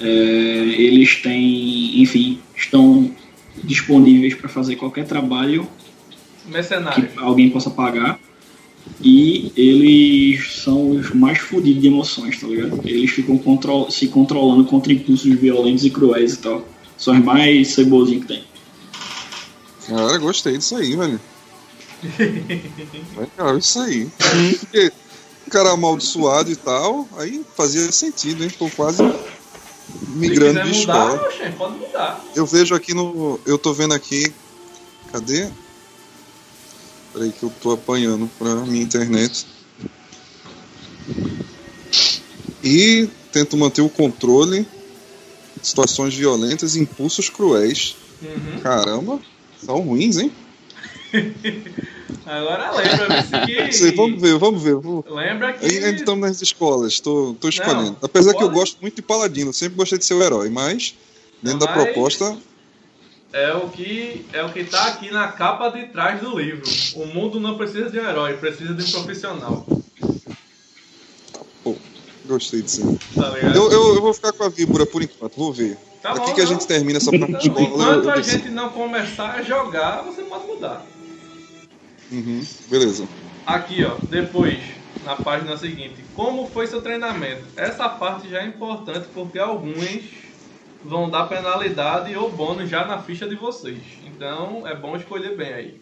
[0.01, 3.11] é, eles têm, enfim, estão
[3.65, 5.67] disponíveis para fazer qualquer trabalho
[6.45, 7.09] que mercenário.
[7.17, 8.19] alguém possa pagar.
[9.03, 12.81] E eles são os mais fodidos de emoções, tá ligado?
[12.85, 16.67] Eles ficam contro se controlando contra impulsos violentos e cruéis e tal.
[16.99, 18.45] São os mais cebozinhos que tem.
[19.87, 21.21] Cara, gostei disso aí, velho.
[23.17, 24.09] Legal, isso aí.
[24.61, 24.93] Porque
[25.47, 28.51] o cara amaldiçoado e tal, aí fazia sentido, hein?
[28.59, 31.27] Tô quase Se migrando de mudar, escola.
[31.29, 32.25] oxe, pode mudar.
[32.35, 33.41] Eu vejo aqui no.
[33.47, 34.33] Eu tô vendo aqui.
[35.11, 35.49] Cadê?
[37.15, 39.47] Peraí que eu tô apanhando pra minha internet.
[42.63, 44.67] E tento manter o controle.
[45.63, 47.97] Situações violentas e impulsos cruéis.
[48.23, 48.61] Uhum.
[48.61, 49.21] Caramba,
[49.65, 50.33] são ruins, hein?
[52.27, 53.73] Agora lembra que.
[53.73, 54.77] Sei, vamos ver, vamos ver.
[55.11, 55.65] Lembra que.
[55.67, 57.83] Ainda estamos nas escolas, tô escolhendo.
[57.93, 60.49] Não, Apesar que eu pode- gosto muito de Paladino, sempre gostei de ser o herói,
[60.51, 60.95] mas
[61.43, 62.37] dentro da Mas- proposta.
[63.33, 66.63] é o que é o que tá aqui na capa de trás do livro.
[66.97, 69.67] O mundo não precisa de um herói, precisa de um profissional.
[72.29, 72.99] Gostei disso.
[73.17, 73.57] Tá ligado?
[73.57, 75.79] Eu, eu, eu vou ficar com a víbora por enquanto, vou ver.
[76.03, 76.51] Tá Aqui bom, que a não.
[76.53, 77.85] gente termina essa parte de Então, escola.
[77.85, 78.37] eu- enquanto eu a decido.
[78.43, 80.85] gente não começar a jogar, você pode mudar.
[82.13, 83.09] Uhum, beleza.
[83.47, 84.59] Aqui, ó, depois,
[85.05, 87.45] na página seguinte, como foi seu treinamento?
[87.57, 90.03] Essa parte já é importante porque alguns
[90.85, 93.83] vão dar penalidade ou bônus já na ficha de vocês.
[94.07, 95.81] Então é bom escolher bem aí.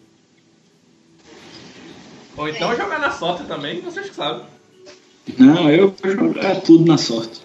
[2.35, 4.45] Ou então jogar na sorte também, vocês que sabem.
[5.37, 7.41] Não, eu vou jogar tudo na sorte.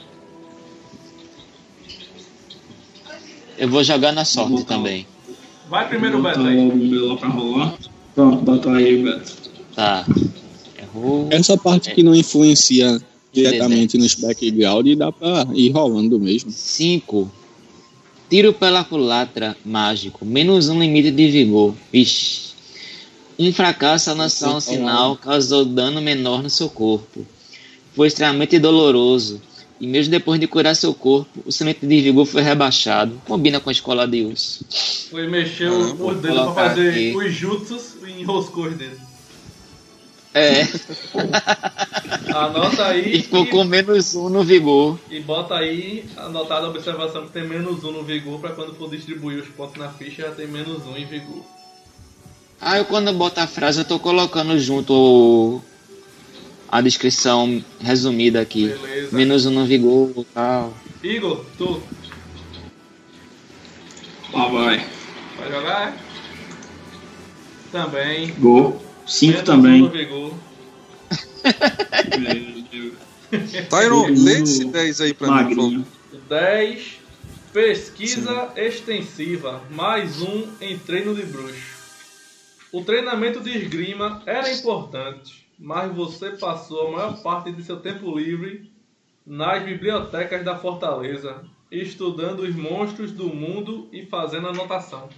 [3.58, 5.06] Eu vou jogar na sorte botar também.
[5.68, 7.78] Vai primeiro Beto botar o meu lá pra rolar.
[8.14, 9.32] Pronto, bota aí, Beto.
[9.74, 10.06] Tá.
[10.78, 11.28] Errou.
[11.30, 13.00] Essa parte que não influencia
[13.32, 16.50] diretamente nos background dá pra ir rolando mesmo.
[16.50, 17.30] 5.
[18.28, 20.24] Tiro pela culatra mágico.
[20.24, 21.74] Menos um limite de vigor.
[21.92, 22.52] Vixe.
[23.38, 27.26] Um fracasso ao lançar um sinal causou dano menor no seu corpo.
[27.94, 29.40] Foi extremamente doloroso.
[29.80, 33.20] E mesmo depois de curar seu corpo, o limite de vigor foi rebaixado.
[33.26, 34.64] Combina com a escola de urso.
[35.12, 37.16] Ele mexeu Ah, os dedos pra fazer aqui.
[37.16, 38.98] os jutsus e enroscou os dedos.
[40.34, 40.66] É,
[42.34, 44.98] Anota aí e ficou e, com menos um no vigor.
[45.10, 48.88] e bota aí anotada a observação que tem menos um no vigor pra quando for
[48.88, 51.42] distribuir os pontos na ficha já tem menos um em vigor.
[52.60, 55.62] Ah, eu quando boto a frase eu tô colocando junto o-
[56.72, 58.68] a descrição resumida aqui.
[58.68, 59.14] Beleza.
[59.14, 60.74] Menos um no vigor e tal.
[61.02, 61.82] Igor, tu
[64.32, 64.86] Lá vai.
[65.38, 65.88] vai jogar?
[65.90, 65.94] é?
[67.70, 68.32] Também.
[68.38, 68.82] Gol.
[69.06, 69.82] Cinco Menos também.
[69.82, 70.34] um no vigor.
[73.68, 75.62] Tyron, Todo lê esse 10 aí pra mim, por favor.
[75.70, 75.86] Magrinho.
[76.28, 77.00] 10.
[77.52, 79.62] Pesquisa extensiva.
[79.70, 81.72] Mais um em treino de bruxo.
[82.72, 88.18] O treinamento de esgrima era importante, mas você passou a maior parte de seu tempo
[88.18, 88.72] livre
[89.24, 95.08] nas bibliotecas da fortaleza, estudando os monstros do mundo e fazendo anotação.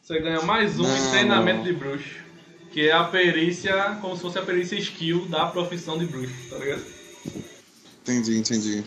[0.00, 1.10] Você ganha mais um Não.
[1.10, 2.24] treinamento de bruxo,
[2.72, 6.56] que é a perícia, como se fosse a perícia skill da profissão de bruxo, tá
[6.56, 6.82] ligado?
[8.00, 8.82] Entendi, entendi.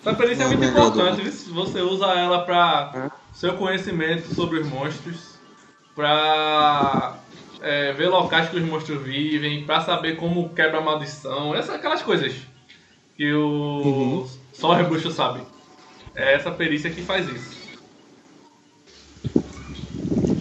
[0.00, 1.54] Essa perícia é Não, muito não é importante, viu?
[1.54, 5.36] você usa ela para seu conhecimento sobre os monstros,
[5.94, 7.21] para
[7.96, 12.34] ver locais que os monstros vivem, para saber como quebra a maldição, essas aquelas coisas
[13.16, 14.28] que o Uhum.
[14.52, 15.42] só o rebucho sabe.
[16.14, 17.62] É essa perícia que faz isso.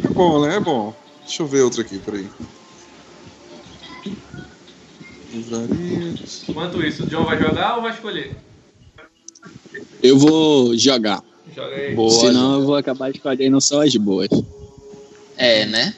[0.04, 0.56] É bom, né?
[0.56, 0.94] É bom.
[1.22, 2.30] Deixa eu ver outro aqui, peraí.
[6.50, 8.36] Enquanto isso, o John vai jogar ou vai escolher?
[10.04, 11.22] Eu vou jogar.
[11.56, 11.96] Joga aí.
[11.96, 12.10] Boa.
[12.12, 14.30] Senão eu vou acabar escolhendo só as boas.
[15.38, 15.94] É, né?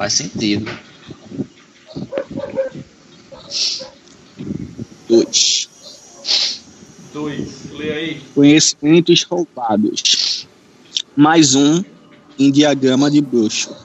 [0.00, 0.64] Faz sentido.
[5.06, 5.68] Dois.
[7.12, 7.70] Dois.
[7.72, 8.20] Lê aí.
[8.34, 10.48] Conhecimentos roubados.
[11.14, 11.84] Mais um
[12.38, 13.76] em diagrama de bruxo.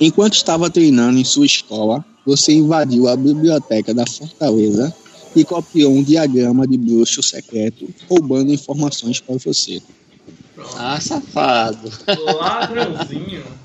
[0.00, 4.92] Enquanto estava treinando em sua escola, você invadiu a biblioteca da fortaleza
[5.36, 9.80] e copiou um diagrama de bruxo secreto, roubando informações para você.
[10.76, 11.92] Ah, safado.
[12.08, 13.61] Ladrãozinho.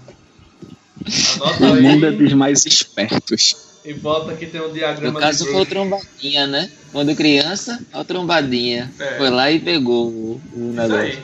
[1.41, 3.55] Anota O mundo é aí dos mais espertos.
[3.85, 6.69] e bota que tem um No diagrama caso de foi o trombadinha, né?
[6.91, 8.91] Quando criança, a trombadinha.
[8.99, 9.17] É.
[9.17, 10.97] Foi lá e pegou o, o Isso negócio.
[10.97, 11.19] aí.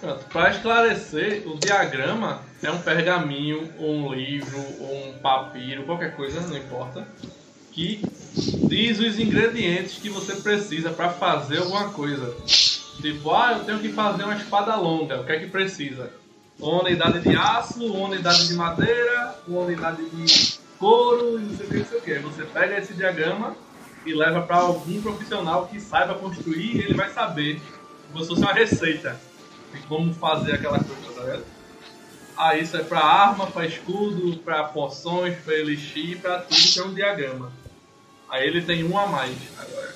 [0.00, 0.24] Pronto.
[0.32, 6.40] Para esclarecer, o diagrama é um pergaminho, ou um livro, ou um papiro, qualquer coisa,
[6.40, 7.06] não importa,
[7.70, 8.00] que
[8.34, 12.34] diz os ingredientes que você precisa para fazer alguma coisa.
[13.00, 16.10] Tipo, ah, eu tenho que fazer uma espada longa, o que é que precisa?
[16.58, 21.66] Uma unidade de aço, uma unidade de madeira, uma unidade de couro e não sei
[21.66, 22.18] o que, não sei o que.
[22.18, 23.56] Você pega esse diagrama
[24.06, 27.60] e leva para algum profissional que saiba construir e ele vai saber,
[28.12, 29.20] como se fosse uma receita
[29.72, 31.44] de como fazer aquela coisa, tá ligado?
[32.36, 36.84] Ah, isso é pra arma, pra escudo, pra poções, pra elixir, pra tudo que é
[36.84, 37.52] um diagrama.
[38.28, 39.94] Aí ele tem um a mais agora.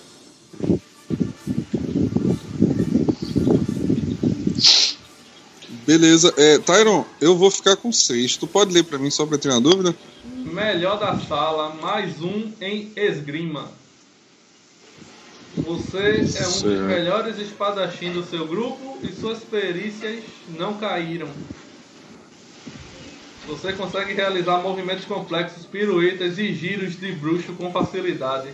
[5.87, 6.35] Beleza.
[6.37, 8.37] É, Tyron, eu vou ficar com 6.
[8.37, 9.95] Tu pode ler pra mim só pra ter uma dúvida?
[10.25, 13.71] Melhor da sala, mais um em esgrima.
[15.57, 20.23] Você é um dos melhores espadachins do seu grupo e suas perícias
[20.59, 21.29] não caíram.
[23.47, 28.49] Você consegue realizar movimentos complexos, piruetas e giros de bruxo com facilidade.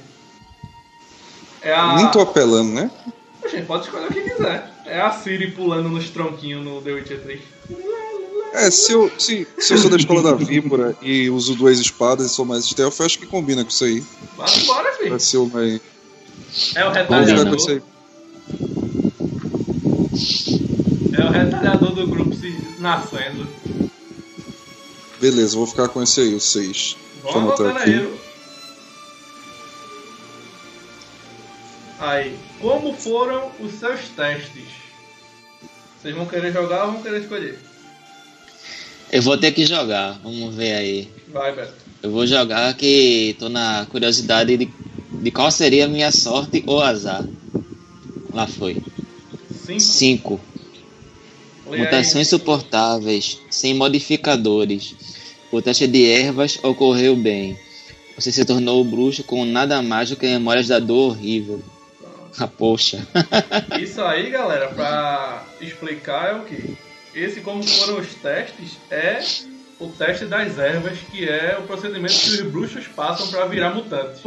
[1.63, 1.97] É a...
[1.97, 2.91] Nem tô apelando, né?
[3.45, 4.71] A gente pode escolher o que quiser.
[4.87, 7.41] É a Siri pulando nos tronquinhos no The Witcher 3.
[8.53, 12.27] É, se eu, se, se eu sou da escola da víbora e uso duas espadas
[12.27, 14.05] e sou mais stealth, eu acho que combina com isso aí.
[14.63, 15.11] Embora, filho.
[15.11, 15.81] Vai ser o mais.
[16.75, 17.71] É o retalhador.
[17.71, 17.83] aí.
[21.15, 23.49] É o retalhador do grupo se nascendo.
[25.19, 26.67] Beleza, vou ficar com esse aí, o 6.
[26.67, 27.89] Deixa eu Vamos anotar
[32.03, 32.37] aí.
[32.61, 34.65] Como foram os seus testes?
[36.01, 37.59] Vocês vão querer jogar ou vão querer escolher?
[39.11, 41.09] Eu vou ter que jogar, vamos ver aí.
[41.29, 41.75] Vai, Beto.
[42.03, 44.69] Eu vou jogar que tô na curiosidade de,
[45.13, 47.25] de qual seria a minha sorte ou azar.
[48.33, 48.79] Lá foi.
[49.79, 49.81] Cinco.
[49.81, 50.41] 5.
[51.67, 51.85] Lê aí.
[51.85, 54.95] Mutações suportáveis, sem modificadores.
[55.53, 57.57] O teste de ervas ocorreu bem.
[58.17, 61.63] Você se tornou bruxo com nada mais do que memórias da dor horrível.
[62.39, 63.07] Ah, poxa.
[63.81, 66.77] Isso aí, galera, pra explicar é o que?
[67.15, 69.21] Esse, como foram os testes, é
[69.79, 74.23] o teste das ervas, que é o procedimento que os bruxos passam pra virar mutantes.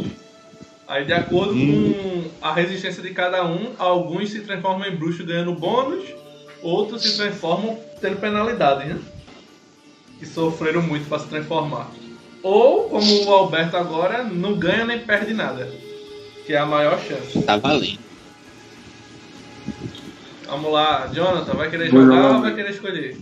[0.86, 5.52] Aí, de acordo com a resistência de cada um, alguns se transformam em bruxo ganhando
[5.52, 6.08] bônus,
[6.62, 9.00] outros se transformam tendo penalidades, né?
[10.20, 11.90] Que sofreram muito pra se transformar.
[12.40, 15.68] Ou, como o Alberto agora, não ganha nem perde nada
[16.46, 17.42] que é a maior chance.
[17.42, 17.98] Tá valendo.
[20.46, 23.16] Vamos lá, Jonathan, vai querer jogar ou vai querer escolher?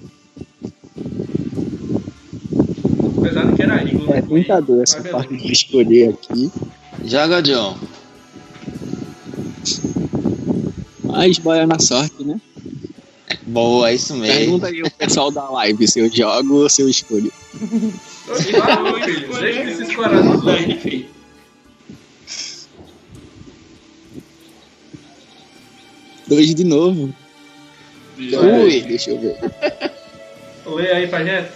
[3.19, 4.11] Apesar de que era Eagle.
[4.11, 4.23] É né?
[4.23, 6.53] tentador essa parte de escolher aqui.
[7.03, 7.79] Joga, John.
[11.03, 12.39] Mas boia na sorte, né?
[13.47, 14.37] Boa, é isso mesmo.
[14.37, 17.33] Pergunta aí o pessoal da live se eu jogo ou se eu escolho.
[18.39, 19.41] Escolhe, filho.
[19.41, 20.43] Deixa esse escorado.
[26.43, 27.15] de novo.
[28.19, 29.37] Oi, Ui, deixa eu ver.
[30.67, 31.51] Lê aí pra gente.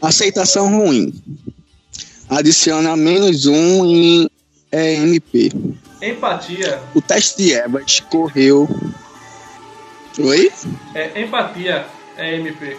[0.00, 1.12] Aceitação ruim.
[2.28, 4.30] Adiciona menos um em
[4.72, 5.52] EMP.
[6.02, 6.80] Empatia.
[6.94, 8.68] O teste de Evas correu.
[10.18, 10.52] Oi?
[10.94, 12.76] É empatia, é EMP.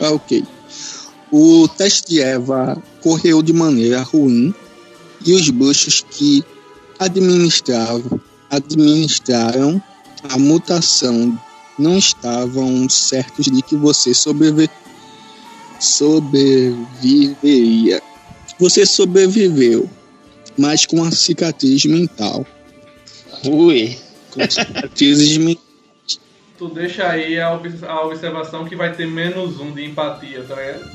[0.00, 0.44] Ah, ok.
[1.30, 4.54] O teste de Eva correu de maneira ruim
[5.24, 6.44] e os bruxos que
[6.98, 9.80] administravam, administraram
[10.30, 11.38] a mutação
[11.78, 14.68] não estavam certos de que você sobrevi
[15.80, 18.00] sobreviveria.
[18.58, 19.90] Você sobreviveu,
[20.56, 22.46] mas com a cicatriz mental.
[23.44, 23.98] Ui.
[24.30, 25.64] Com cicatrizes mentais.
[26.56, 30.54] Tu deixa aí a, obs- a observação que vai ter menos um de empatia, tá
[30.54, 30.88] ligado?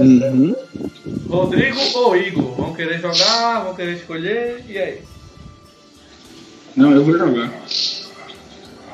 [0.00, 0.54] Uhum.
[1.34, 2.54] Rodrigo ou Igor?
[2.54, 3.64] Vão querer jogar?
[3.64, 4.64] Vão querer escolher?
[4.68, 5.00] E aí?
[6.76, 7.52] Não, eu vou jogar.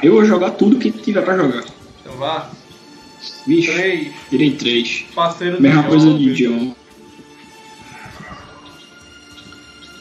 [0.03, 1.65] Eu vou jogar tudo que tiver pra jogar.
[2.01, 2.51] Então vá.
[3.47, 4.13] Vixe, Três.
[4.31, 5.05] tirei três.
[5.15, 5.89] Parceiro do Mesma John.
[5.89, 6.75] coisa de John.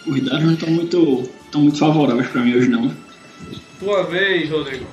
[0.07, 2.93] Os dados não estão muito, tão muito favoráveis pra mim hoje não.
[3.79, 4.85] Tua vez, Rodrigo.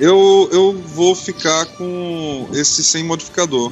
[0.00, 3.70] Eu, eu vou ficar com esse sem modificador.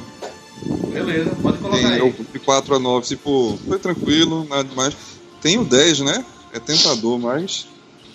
[0.91, 1.99] Beleza, pode colocar Tem, aí.
[1.99, 4.95] eu de 4 a 9, tipo, foi tranquilo, nada demais.
[5.41, 6.23] Tem o 10, né?
[6.53, 7.67] É tentador, mas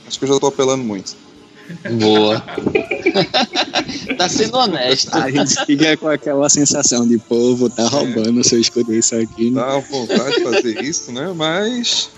[0.07, 1.17] acho que eu já tô apelando muito.
[1.99, 2.41] Boa.
[4.19, 5.15] tá sendo honesto.
[5.15, 9.15] A gente fica com aquela sensação de, pô, vou tá roubando se eu escolher isso
[9.17, 9.51] aqui.
[9.51, 9.61] né?
[9.61, 11.33] Dá vontade de fazer isso, né?
[11.35, 12.11] Mas.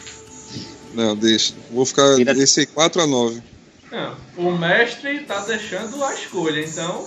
[0.95, 1.55] Não, deixa.
[1.71, 3.43] Vou ficar Tira- esse aí 4 a 9.
[3.91, 7.07] Não, o mestre tá deixando a escolha, então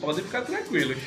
[0.00, 0.98] podem ficar tranquilos.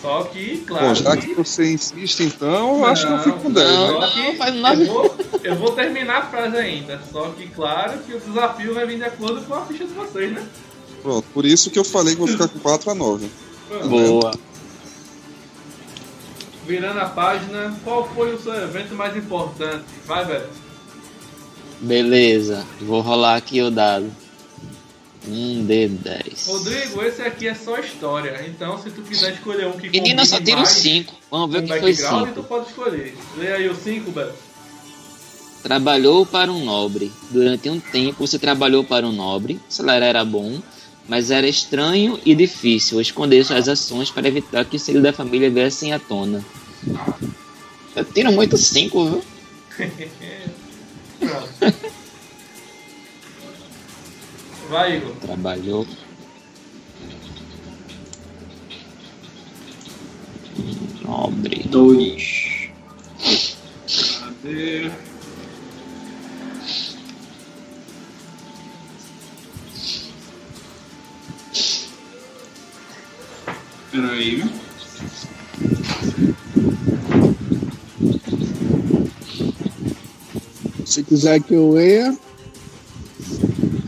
[0.00, 0.88] Só que, claro.
[0.88, 4.00] Bom, já que- que você insiste, então, eu acho que eu fico com 10, Não,
[4.00, 4.12] né?
[4.14, 4.84] Não, faz eu nada.
[4.84, 7.00] vou, eu vou terminar a frase ainda.
[7.10, 10.32] Só que, claro, que o desafio vai vir de acordo com a ficha de vocês,
[10.32, 10.46] né?
[11.02, 13.28] Pronto, por isso que eu falei que vou ficar com 4 a 9.
[13.68, 13.88] Pronto.
[13.88, 14.30] Boa.
[16.66, 19.84] Virando a página, qual foi o seu evento mais importante?
[20.04, 20.46] Vai, velho.
[21.80, 22.64] Beleza.
[22.80, 24.10] Vou rolar aqui o dado.
[25.26, 26.46] Um D10.
[26.46, 28.44] Rodrigo, esse aqui é só história.
[28.48, 31.14] Então, se tu quiser escolher um que Menina, só tiro mais 5.
[31.30, 32.40] Vamos ver o que foi background, 5.
[32.40, 33.16] tu pode escolher.
[33.36, 34.34] Lê aí o 5, Beto.
[35.62, 37.10] Trabalhou para um nobre.
[37.30, 39.54] Durante um tempo você trabalhou para um nobre.
[39.68, 40.60] O salário era bom,
[41.08, 45.50] mas era estranho e difícil esconder suas ações para evitar que os segredos da família
[45.50, 46.44] viessem à tona.
[47.96, 49.24] Eu tiro muito 5, viu?
[51.18, 51.95] Pronto.
[54.68, 55.14] Vai, Igor.
[55.16, 55.86] Trabalhou.
[61.02, 61.62] Nobre.
[61.68, 62.46] Dois.
[64.46, 64.92] ser.
[73.90, 74.50] Peraí, viu?
[80.84, 82.16] Se quiser que eu leia,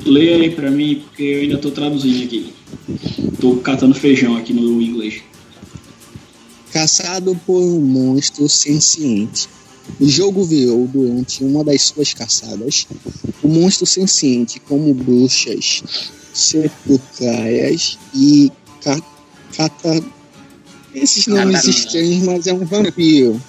[0.08, 2.52] Leia aí pra mim, porque eu ainda tô traduzindo aqui.
[3.38, 5.22] Tô catando feijão aqui no inglês.
[6.72, 9.48] caçado por um monstro senciente.
[10.00, 12.86] O jogo virou durante uma das suas caçadas.
[13.42, 15.82] O monstro senciente, como bruxas,
[16.32, 18.50] sepulcrárias e
[18.82, 19.00] ca
[19.56, 20.02] cata...
[20.94, 21.78] Esses nomes Catarina.
[21.78, 23.42] estranhos, mas é um vampiro.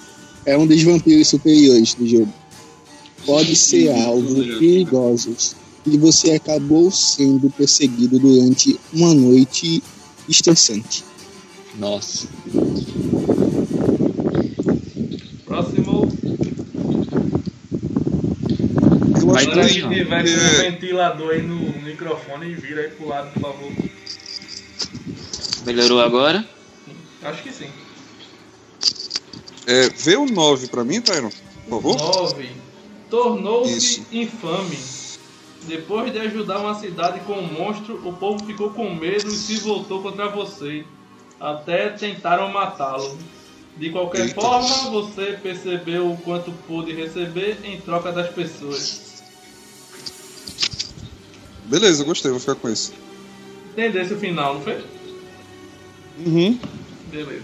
[0.45, 2.33] É um dos vampiros superiores do jogo.
[3.25, 5.55] Pode ser algo perigosos.
[5.91, 9.81] E você acabou sendo perseguido durante uma noite
[10.27, 11.03] estressante.
[11.79, 12.27] Nossa.
[15.45, 16.07] Próximo.
[19.19, 23.33] Eu acho Agora que tiver com um ventilador aí no microfone, vira aí pro lado,
[23.33, 23.71] por favor.
[25.65, 26.47] Melhorou agora?
[27.23, 27.67] Acho que sim.
[29.65, 31.31] é, vê o 9 pra mim, Tyron,
[31.67, 31.97] por favor.
[31.97, 32.49] 9.
[33.09, 34.05] Tornou-se Isso.
[34.11, 34.77] infame.
[35.67, 39.57] Depois de ajudar uma cidade com um monstro, o povo ficou com medo e se
[39.57, 40.85] voltou contra você.
[41.39, 43.17] Até tentaram matá-lo.
[43.77, 44.41] De qualquer Eita.
[44.41, 49.23] forma, você percebeu o quanto pôde receber em troca das pessoas.
[51.65, 52.91] Beleza, gostei, vou ficar com esse.
[53.71, 54.83] Entendesse o final, não foi?
[56.25, 56.59] Uhum.
[57.11, 57.43] Beleza.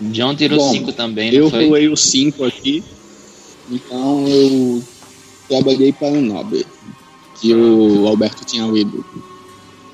[0.00, 1.66] John tirou Bom, 5 também, não Eu foi?
[1.66, 2.84] pulei o 5 aqui,
[3.72, 4.82] então eu
[5.48, 6.66] trabalhei para o Nobre,
[7.40, 9.04] que o Alberto tinha lido.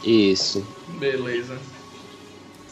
[0.04, 0.64] Isso.
[0.98, 1.58] Beleza.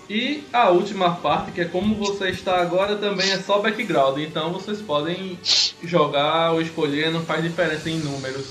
[0.08, 4.18] E a última parte, que é como você está agora, também é só background.
[4.18, 5.38] Então vocês podem
[5.82, 8.46] jogar ou escolher, não faz diferença em números.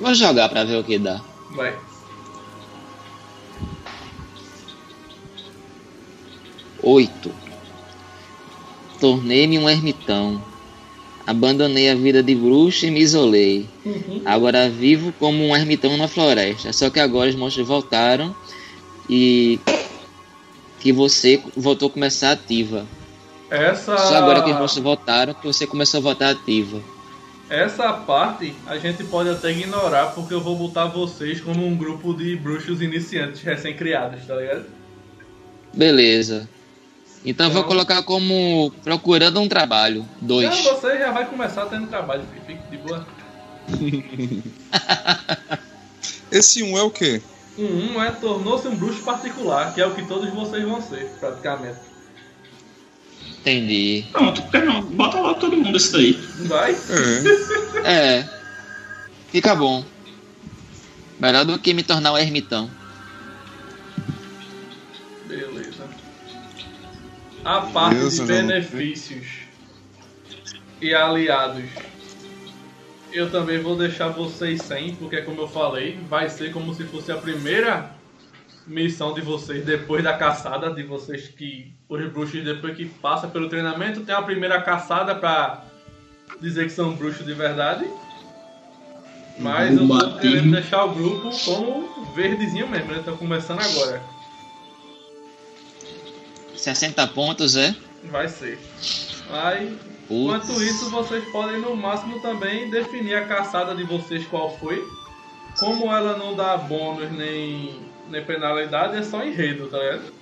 [0.00, 1.20] Vou jogar pra ver o que dá.
[1.54, 1.76] Vai.
[6.82, 7.30] Oito.
[9.00, 10.42] Tornei-me um ermitão.
[11.26, 13.66] Abandonei a vida de bruxo e me isolei.
[14.24, 16.72] Agora vivo como um ermitão na floresta.
[16.72, 18.34] Só que agora os monstros voltaram
[19.10, 19.58] e
[20.78, 22.86] que você voltou a começar ativa.
[23.50, 26.80] Essa, Só agora que os monstros voltaram que você começou a voltar ativa.
[27.48, 32.12] essa parte a gente pode até ignorar, porque eu vou botar vocês como um grupo
[32.14, 34.64] de bruxos iniciantes recém-criados, tá ligado?
[35.74, 36.48] Beleza.
[37.26, 40.08] Então eu vou Então- colocar como procurando um trabalho.
[40.20, 40.46] Dois.
[40.58, 42.22] Então você já vai começar tendo trabalho.
[42.46, 43.04] Fique de boa.
[46.30, 47.20] Esse 1 é o quê?
[47.58, 51.06] Um, um é tornou-se um bruxo particular, que é o que todos vocês vão ser,
[51.18, 51.78] praticamente.
[53.40, 54.04] Entendi.
[54.12, 54.82] Pronto, por que não?
[54.82, 56.12] Bota logo todo mundo esse daí.
[56.46, 56.76] Vai?
[57.84, 58.18] É.
[58.18, 58.28] É.
[59.30, 59.84] Fica bom.
[61.18, 62.70] Melhor do que me tornar um ermitão.
[67.46, 68.48] A parte Beleza, de não.
[68.48, 69.26] benefícios
[70.82, 71.64] e aliados.
[73.12, 77.12] Eu também vou deixar vocês sem, porque como eu falei, vai ser como se fosse
[77.12, 77.92] a primeira
[78.66, 83.48] missão de vocês depois da caçada de vocês que os bruxos depois que passa pelo
[83.48, 85.62] treinamento tem a primeira caçada pra
[86.40, 87.88] dizer que são bruxos de verdade.
[89.38, 93.02] Mas eu tô querendo deixar o grupo como verdezinho mesmo, né?
[93.04, 94.15] Tô começando agora.
[96.66, 97.74] 60 pontos, é?
[98.10, 98.58] Vai ser.
[99.30, 99.76] Aí,
[100.08, 100.10] Putz.
[100.48, 104.84] enquanto isso, vocês podem no máximo também definir a caçada de vocês qual foi.
[105.58, 110.12] Como ela não dá bônus nem, nem penalidade, é só enredo, tá ligado?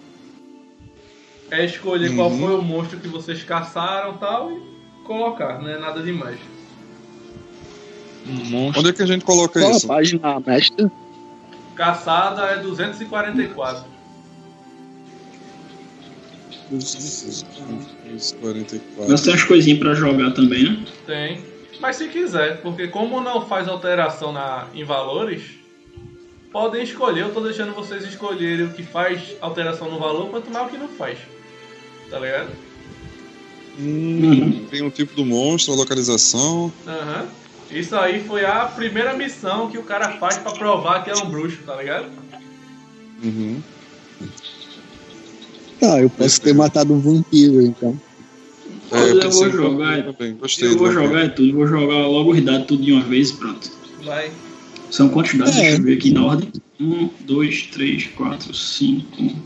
[1.50, 2.38] É escolher qual Uhum.
[2.38, 4.62] foi o monstro que vocês caçaram e tal e
[5.04, 6.38] colocar, não é nada demais.
[8.26, 8.80] Monstro.
[8.80, 9.86] Onde é que a gente coloca Qual a isso?
[9.86, 10.90] página mestre?
[11.74, 13.84] Caçada é 244.
[18.40, 19.08] 44.
[19.08, 20.84] Mas tem umas coisinhas pra jogar também, né?
[21.06, 21.42] Tem.
[21.80, 25.42] Mas se quiser, porque como não faz alteração na, em valores,
[26.52, 27.22] podem escolher.
[27.22, 30.78] Eu tô deixando vocês escolherem o que faz alteração no valor, quanto mais o que
[30.78, 31.18] não faz.
[32.08, 32.50] Tá ligado?
[33.78, 36.72] Hum, tem um tipo do monstro, a localização.
[36.86, 37.26] Aham.
[37.70, 41.28] Isso aí foi a primeira missão que o cara faz pra provar que é um
[41.28, 42.08] bruxo, tá ligado?
[43.22, 43.60] Uhum.
[45.84, 47.98] Ah, eu posso ter matado um vampiro, então.
[48.90, 50.02] É, eu pensei vou jogar.
[50.04, 51.04] também, Gostei Eu vou vampiro.
[51.06, 53.70] jogar é tudo, vou jogar logo os dados tudo de uma vez e pronto.
[54.04, 54.30] Vai.
[54.90, 55.56] São quantos dados?
[55.56, 55.60] É.
[55.60, 56.52] Deixa eu ver aqui na ordem.
[56.80, 59.36] Um, dois, três, quatro, cinco,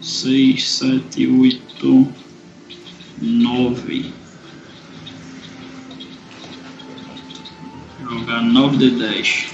[0.00, 2.08] seis, sete, oito,
[3.20, 4.12] nove.
[8.02, 9.46] Jogar nove de dez.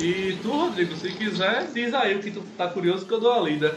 [0.00, 3.32] E tu, Rodrigo, se quiser, diz aí o que tu tá curioso que eu dou
[3.32, 3.76] a lida.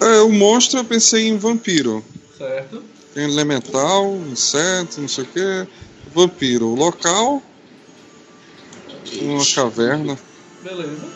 [0.00, 2.04] É, o monstro eu pensei em vampiro.
[2.36, 2.82] Certo?
[3.14, 5.66] Tem elemental, inseto, não sei o que.
[6.14, 6.74] Vampiro.
[6.74, 7.42] Local.
[9.20, 10.18] Uma caverna.
[10.62, 11.06] Beleza.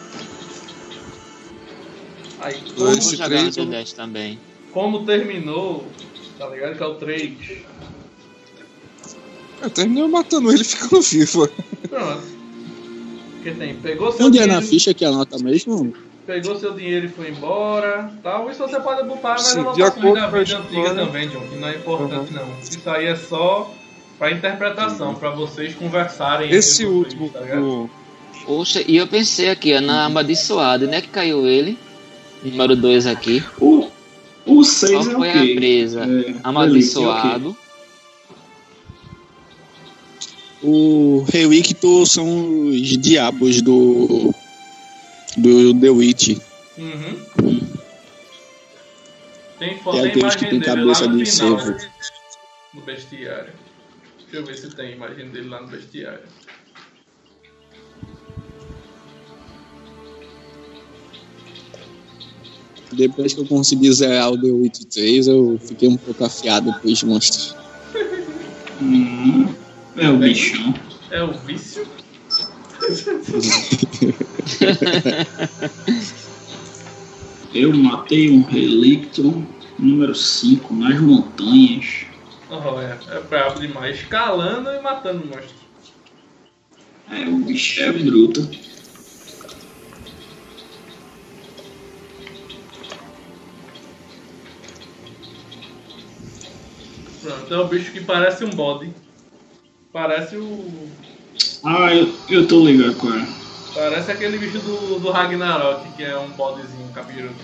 [2.40, 3.10] Aí, Dois.
[3.10, 4.38] jogar três, um- D10 também.
[4.72, 5.86] como terminou,
[6.38, 6.76] tá ligado?
[6.76, 7.32] Que é o 3.
[9.62, 11.48] Eu terminei matando ele ficando vivo.
[11.88, 12.35] Pronto.
[13.46, 13.74] Que tem?
[13.76, 15.94] Pegou seu Onde é dinheiro, na ficha que anota mesmo?
[16.26, 18.10] pegou seu dinheiro e foi embora.
[18.22, 18.50] Tal.
[18.50, 21.76] Isso você pode botar nas Sim, anotações da vida antiga também, John, que não é
[21.76, 22.44] importante não.
[22.60, 23.70] Isso aí é só
[24.18, 26.50] pra interpretação, pra vocês conversarem.
[26.50, 27.28] Esse vocês, último.
[27.30, 27.62] tá ligado?
[27.64, 27.90] o-
[28.44, 31.00] Poxa, e eu pensei aqui, ó, na amaldiçoada, né?
[31.00, 31.78] Que caiu ele.
[32.42, 33.42] Número 2 aqui.
[33.60, 33.88] O,
[34.44, 35.38] o 6 Qual é o foi quê?
[35.52, 36.00] a presa?
[36.04, 37.56] É, Amaldiçoado.
[40.62, 44.34] O Rewicto são os diabos do.
[45.36, 46.38] do The Witch.
[46.78, 47.66] Uhum.
[49.58, 51.78] Tem foto, É aqueles que tem dele lá cabeça no de final, cervo.
[52.74, 53.52] no bestiário.
[54.18, 56.20] Deixa eu ver se tem imagem dele lá no bestiário.
[62.92, 66.88] Depois que eu consegui zerar o The Witch 3, eu fiquei um pouco afiado com
[66.88, 67.54] os monstros.
[68.78, 69.54] Hum,
[69.98, 70.74] é o bichão.
[71.10, 71.86] É o vício?
[77.54, 79.46] Eu matei um relicto
[79.78, 82.04] número 5 nas montanhas.
[82.50, 83.96] Oh, é, é brabo demais.
[83.96, 85.54] Escalando e matando monstros.
[87.10, 88.48] É, o bicho é bruto.
[97.22, 98.92] Pronto, é um bicho que parece um bode.
[99.96, 100.90] Parece o.
[101.64, 103.26] Ah, eu, eu tô ligado é.
[103.72, 107.34] Parece aquele bicho do, do Ragnarok, que é um bodezinho capiroto.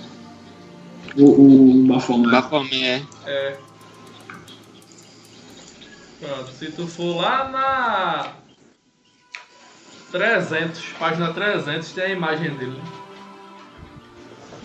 [1.17, 2.31] O, o Bafomé.
[2.31, 3.07] Bafomé.
[3.25, 3.57] É.
[6.21, 8.33] Pronto, se tu for lá na
[10.11, 12.83] 300, página 300, tem a imagem dele.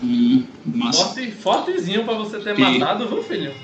[0.02, 1.04] Hum, massa.
[1.06, 2.80] Forte, fortezinho pra você ter Sim.
[2.80, 3.54] matado, viu, filho?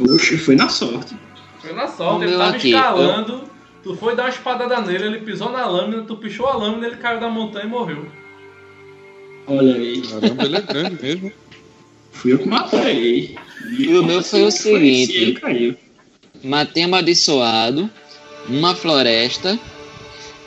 [0.00, 1.25] Oxe, foi na sorte.
[1.66, 3.42] Foi na sorte, ele tava aqui, escalando,
[3.82, 6.96] tu foi dar uma espadada nele, ele pisou na lâmina, tu pichou a lâmina, ele
[6.96, 8.06] caiu da montanha e morreu.
[9.48, 10.00] Olha aí.
[10.02, 11.32] Caramba, ele é grande mesmo.
[12.12, 13.36] Fui eu que matei.
[13.76, 15.16] E o meu foi o Se seguinte.
[15.16, 15.76] ele caiu.
[16.44, 17.90] Matei amaldiçoado.
[18.48, 19.58] Uma floresta.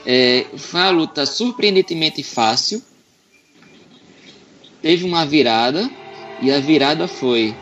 [0.05, 2.81] É, foi uma luta surpreendentemente fácil.
[4.81, 5.89] Teve uma virada.
[6.41, 7.53] E a virada foi.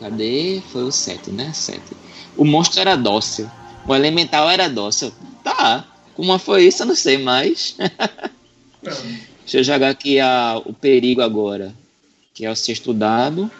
[0.00, 0.60] Cadê?
[0.72, 1.52] Foi o 7, né?
[1.52, 1.99] 7.
[2.36, 3.50] O monstro era dócil.
[3.86, 5.12] O elemental era dócil.
[5.42, 5.84] Tá.
[6.14, 7.76] Como foi isso, eu não sei mais.
[8.82, 9.02] Pronto.
[9.42, 11.74] Deixa eu jogar aqui a, o perigo agora.
[12.32, 13.50] Que é o sexto dado.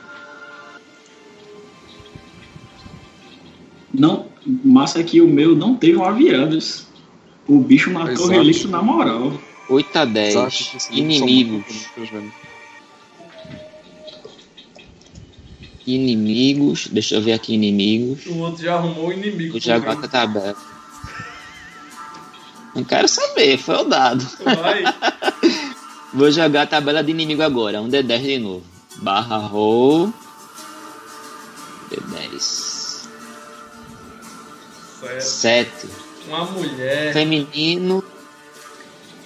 [3.93, 4.27] Não,
[4.65, 6.57] massa que o meu não teve uma virada.
[7.49, 8.31] O bicho matou o Exato.
[8.31, 9.33] relicto na moral.
[9.69, 10.35] 8 a 10.
[10.35, 11.27] Exato, são
[15.87, 16.89] Inimigos.
[16.89, 18.27] Deixa eu ver aqui inimigos.
[18.27, 19.53] O outro já arrumou o inimigo.
[19.53, 20.57] Vou jogar com a tabela.
[22.75, 24.27] Não quero saber, foi o dado.
[24.45, 24.85] Vai.
[26.15, 27.81] Vou jogar a tabela de inimigo agora.
[27.81, 28.65] Um D10 de novo.
[28.97, 30.13] Barra roll.
[31.91, 33.09] D10.
[35.21, 35.87] Certo.
[35.87, 35.89] 7.
[36.29, 37.13] Uma mulher.
[37.13, 38.05] Feminino.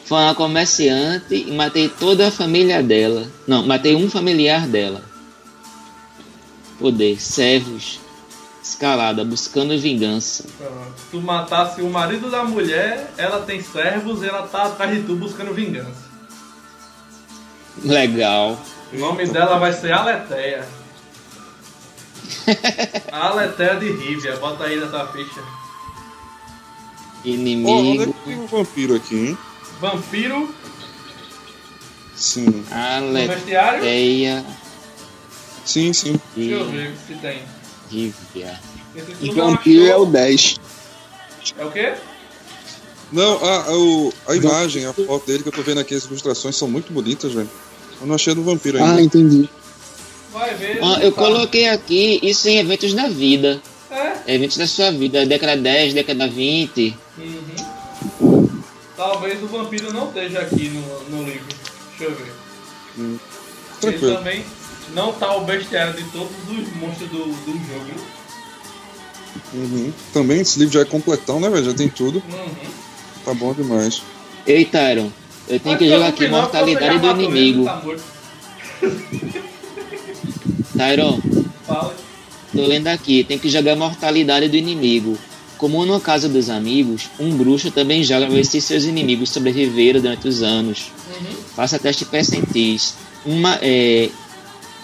[0.04, 3.26] Foi uma comerciante e matei toda a família dela.
[3.46, 5.02] Não, matei um familiar dela.
[6.84, 7.18] Poder.
[7.18, 7.98] Servos.
[8.62, 10.44] Escalada, buscando vingança.
[10.58, 10.92] Pronto.
[11.10, 15.16] Tu matasse o marido da mulher, ela tem servos e ela tá atrás de tu
[15.16, 16.04] buscando vingança.
[17.82, 18.58] Legal.
[18.92, 20.68] O nome dela vai ser Aletheia.
[23.10, 25.40] Aletheia de Rívia, bota aí nessa ficha.
[25.40, 28.12] Ó, onde é Inimigo.
[28.12, 29.38] que tem um vampiro aqui, hein?
[29.80, 30.54] Vampiro
[32.14, 32.62] Sim.
[32.70, 34.44] Aletheia.
[35.64, 36.20] Sim, sim.
[36.36, 37.42] Deixa eu ver se tem.
[39.34, 40.02] Não vampiro é achou.
[40.02, 40.60] o 10.
[41.58, 41.94] É o quê?
[43.12, 46.04] Não, a, a, o- a imagem, a foto dele que eu tô vendo aqui, as
[46.04, 47.48] ilustrações são muito bonitas, velho.
[48.00, 49.02] Eu não achei do vampiro Ah, ainda.
[49.02, 49.48] entendi.
[50.32, 50.80] Vai ver.
[50.80, 51.22] Não eu tá.
[51.22, 53.60] coloquei aqui isso em eventos da vida.
[53.90, 54.34] É.
[54.34, 56.96] Eventos da sua vida, década 10, década 20.
[57.18, 58.48] Uhum.
[58.96, 61.46] Talvez o vampiro não esteja aqui no, no livro.
[61.98, 62.32] Deixa eu ver.
[62.98, 63.18] Ele
[63.80, 64.16] Tranquilo.
[64.16, 64.44] também
[64.92, 67.90] não tá o bestiário de todos os monstros do, do jogo.
[69.52, 69.92] Uhum.
[70.12, 71.64] Também esse livro já é completão, né, velho?
[71.64, 72.22] Já tem tudo.
[72.32, 72.54] Uhum.
[73.24, 74.02] Tá bom demais.
[74.46, 75.10] Ei, Tyron,
[75.48, 77.64] eu tenho que Mas jogar no aqui Mortalidade do Inimigo.
[77.64, 78.02] tá morto.
[80.76, 81.20] Tyron,
[81.66, 81.94] Fala.
[82.52, 85.16] tô lendo aqui, tem que jogar Mortalidade do Inimigo.
[85.56, 90.26] Como no caso dos amigos, um bruxo também joga ver se seus inimigos sobreviveram durante
[90.28, 90.90] os anos.
[91.08, 91.36] Uhum.
[91.54, 92.94] Faça teste percentis.
[93.24, 94.10] Uma, é,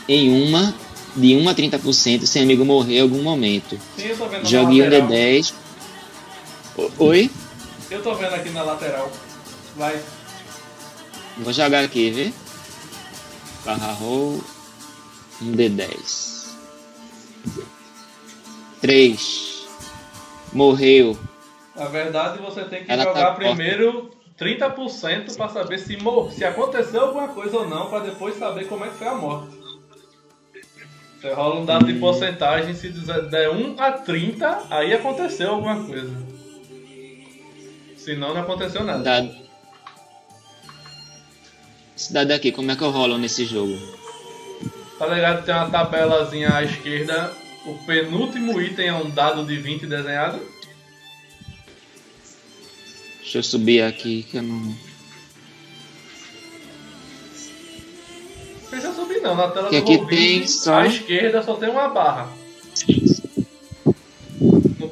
[0.08, 0.74] em uma,
[1.16, 3.78] de 1 a 30%, se amigo morrer em algum momento.
[3.96, 5.08] Sim, eu tô vendo Jogue um lateral.
[5.08, 5.54] D10.
[6.76, 7.30] O- Oi?
[7.90, 9.10] Eu tô vendo aqui na lateral.
[9.76, 10.00] Vai.
[11.38, 12.32] Vou jogar aqui, vê?
[13.64, 14.42] Barra roll.
[15.42, 16.48] Um D10.
[18.80, 19.66] 3.
[20.52, 21.18] Morreu.
[21.76, 23.54] Na verdade, você tem que Ela tá jogar morta.
[23.54, 28.66] primeiro 30% pra saber se, mor se aconteceu alguma coisa ou não, pra depois saber
[28.66, 29.59] como é que foi a morte.
[31.20, 32.88] Você rola um dado de porcentagem, se
[33.30, 36.10] der 1 a 30, aí aconteceu alguma coisa.
[37.94, 39.02] Senão não aconteceu nada.
[39.02, 39.36] Dado.
[41.94, 43.78] Esse dado aqui, como é que eu rolo nesse jogo?
[44.98, 45.44] Tá ligado?
[45.44, 47.30] Tem uma tabelazinha à esquerda.
[47.66, 50.40] O penúltimo item é um dado de 20 desenhado.
[53.18, 54.74] Deixa eu subir aqui que eu não.
[58.72, 61.68] Eu subir não, na tela Que do aqui Roll20, tem só- à esquerda só tem
[61.68, 62.28] uma barra.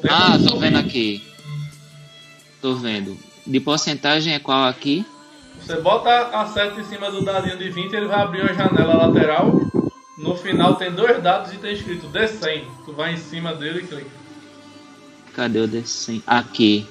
[0.09, 0.59] Ah, tô subir.
[0.59, 1.23] vendo aqui.
[2.61, 3.17] Tô vendo.
[3.45, 5.05] De porcentagem é qual aqui?
[5.61, 9.07] Você bota a seta em cima do dadinho de 20 ele vai abrir uma janela
[9.07, 9.59] lateral.
[10.17, 12.63] No final tem dois dados e tem escrito D100.
[12.85, 14.09] Tu vai em cima dele e clica.
[15.33, 16.21] Cadê o D100?
[16.27, 16.85] Aqui.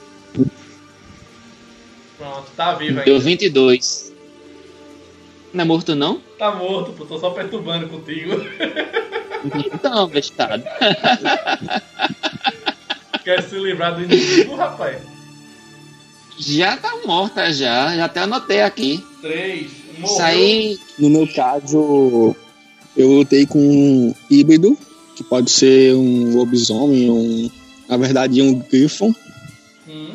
[2.17, 3.25] Pronto, tá vivo Deu ainda.
[3.25, 4.08] 22.
[5.53, 6.21] Não é morto não?
[6.39, 8.35] Tá morto, pô, tô só perturbando contigo.
[9.73, 10.65] Então, bestado.
[13.23, 15.01] Quer se livrar do inimigo, rapaz?
[16.37, 17.95] Já tá morta já.
[17.97, 19.05] Já até anotei aqui.
[19.21, 19.71] 3.
[19.99, 20.13] Morreu.
[20.13, 20.79] Isso aí.
[20.99, 22.35] No meu caso,
[22.97, 24.77] eu lutei com um híbrido,
[25.15, 27.49] que pode ser um lobisomem, um,
[27.89, 29.15] na verdade um griffon.
[29.89, 30.13] Hum,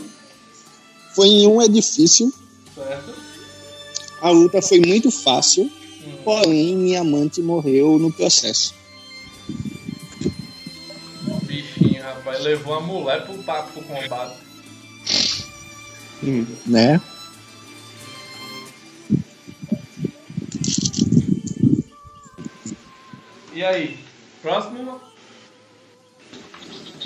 [1.16, 2.32] Foi em um edifício.
[2.76, 3.13] certo.
[4.24, 5.70] A luta foi muito fácil,
[6.06, 6.18] Hum.
[6.24, 8.74] porém minha amante morreu no processo.
[11.44, 12.42] Bichinho, rapaz.
[12.42, 14.38] Levou a mulher pro papo pro combate.
[16.66, 17.02] Né?
[23.54, 23.98] E aí?
[24.42, 25.02] Próximo?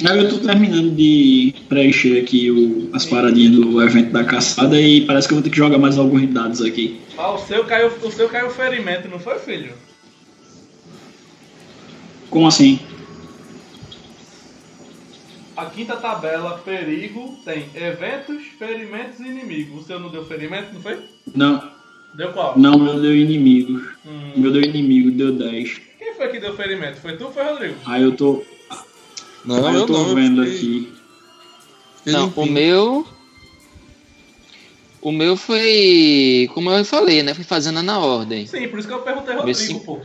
[0.05, 5.01] Aí eu tô terminando de preencher aqui o- as paradinhas do evento da caçada e
[5.01, 7.01] parece que eu vou ter que jogar mais alguns dados aqui.
[7.17, 9.73] Ah, o seu caiu, o seu caiu ferimento, não foi, filho?
[12.29, 12.79] Como assim?
[15.55, 19.83] A quinta tabela, perigo, tem eventos, ferimentos e inimigos.
[19.83, 20.99] O seu não deu ferimento, não foi?
[21.33, 21.71] Não,
[22.13, 22.57] Deu qual?
[22.57, 23.73] não, meu deu inimigo.
[24.05, 24.33] O Hum.
[24.41, 25.81] meu deu inimigo, deu 10.
[25.97, 26.97] Quem foi que deu ferimento?
[26.97, 27.75] Foi tu ou foi Rodrigo?
[27.87, 28.43] Aí eu tô,
[29.47, 30.13] Não, aí eu, eu tô não.
[30.15, 30.93] vendo eu aqui.
[32.05, 33.07] Não, o meu.
[35.01, 36.49] O meu foi.
[36.53, 37.33] Como eu falei, né?
[37.33, 38.45] Fui fazendo na ordem.
[38.45, 40.01] Sim, por isso que eu perguntei Rodrigo, se- pô.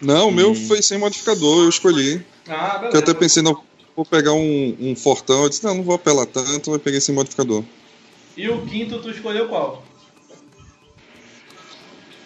[0.00, 0.54] Não, o meu Hum.
[0.66, 2.24] foi sem modificador, eu escolhi.
[2.48, 3.62] Ah, Porque eu até pensei, não,
[3.94, 5.42] vou pegar um, um fortão.
[5.44, 7.62] Eu disse, não, não vou apelar tanto, eu peguei sem modificador.
[8.36, 9.84] E o quinto, tu escolheu qual?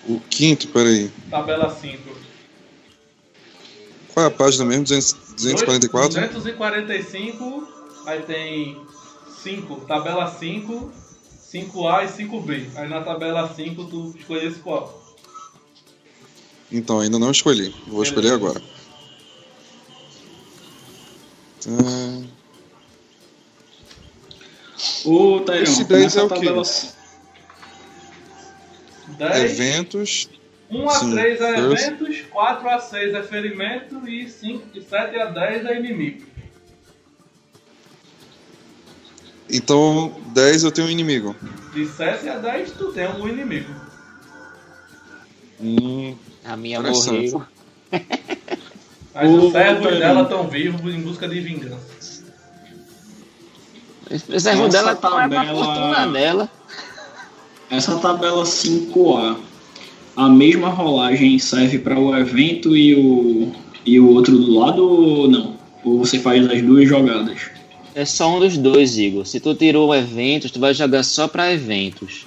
[0.08, 1.10] O quinto, peraí.
[1.28, 1.98] Tabela 5.
[4.12, 4.84] Qual é a página mesmo?
[4.84, 6.28] 200, 244?
[6.32, 7.68] 245,
[8.06, 8.80] aí tem
[9.42, 10.92] 5, tabela 5,
[11.52, 12.76] 5A e 5B.
[12.76, 15.02] Aí na tabela 5 tu escolhesse qual?
[16.72, 17.74] Então, ainda não escolhi.
[17.86, 18.60] Vou escolher agora.
[21.60, 21.70] Tá.
[25.04, 26.34] Ô, Tairão, Esse 10 começa é o quê?
[26.34, 26.62] tabela...
[29.06, 30.28] 10, Eventos.
[30.70, 35.16] 1 a sim, 3 é eventos, 4 a 6 é ferimento e 5, e 7
[35.18, 36.24] a 10 é inimigo.
[39.50, 41.36] Então, 10 eu tenho um inimigo.
[41.72, 43.72] De 7 a 10 tu tem um inimigo.
[45.60, 47.44] Hum, A minha morreu.
[49.14, 52.24] Mas os servos dela estão vivos em busca de vingança.
[54.10, 56.50] O servo Essa dela tá uma tabela- fortuna dela.
[57.70, 59.38] Essa tabela 5A
[60.16, 63.52] a mesma rolagem serve para o evento e o,
[63.84, 65.56] e o outro do lado ou não?
[65.84, 67.50] Ou você faz as duas jogadas?
[67.94, 69.26] É só um dos dois, Igor.
[69.26, 72.26] Se tu tirou eventos, tu vai jogar só para eventos.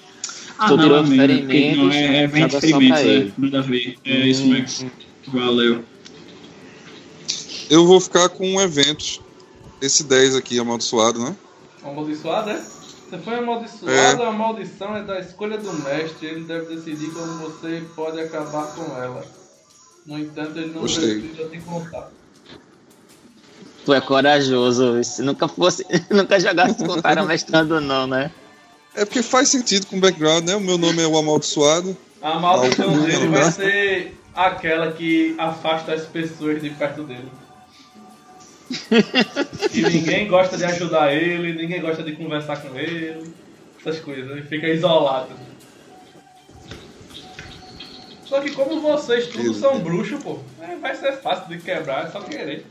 [0.57, 3.33] Ah, tu não, tirou amigo, porque ferimentos, não é evento joga só pra é, ele.
[3.37, 3.95] nada a ver.
[4.05, 4.91] É isso mesmo.
[5.27, 5.83] Valeu.
[7.69, 9.19] Eu vou ficar com eventos.
[9.81, 11.35] Esse 10 aqui, amaldiçoado, né?
[11.83, 12.61] Amaldiçoado, é?
[13.09, 14.27] Você foi amaldiçoado, É.
[14.27, 16.27] a maldição é da escolha do mestre.
[16.27, 19.23] Ele deve decidir como você pode acabar com ela.
[20.05, 21.21] No entanto, ele não Gostei.
[21.21, 22.09] precisa te contar.
[23.85, 25.01] Tu é corajoso.
[25.03, 28.31] Se nunca fosse, nunca jogasse com o cara mestrando, não, né?
[28.93, 30.55] É porque faz sentido com o background, né?
[30.55, 31.95] O meu nome é o amaldiçoado.
[32.21, 37.31] A maldição dele vai ser aquela que afasta as pessoas de perto dele.
[39.73, 43.31] E ninguém gosta de ajudar ele, ninguém gosta de conversar com ele,
[43.79, 45.29] essas coisas, ele fica isolado.
[48.25, 52.11] Só que como vocês todos são bruxos, pô, é, vai ser fácil de quebrar, é
[52.11, 52.65] só querer.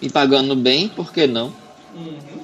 [0.00, 1.54] E pagando bem, por que não?
[1.94, 2.42] Uhum.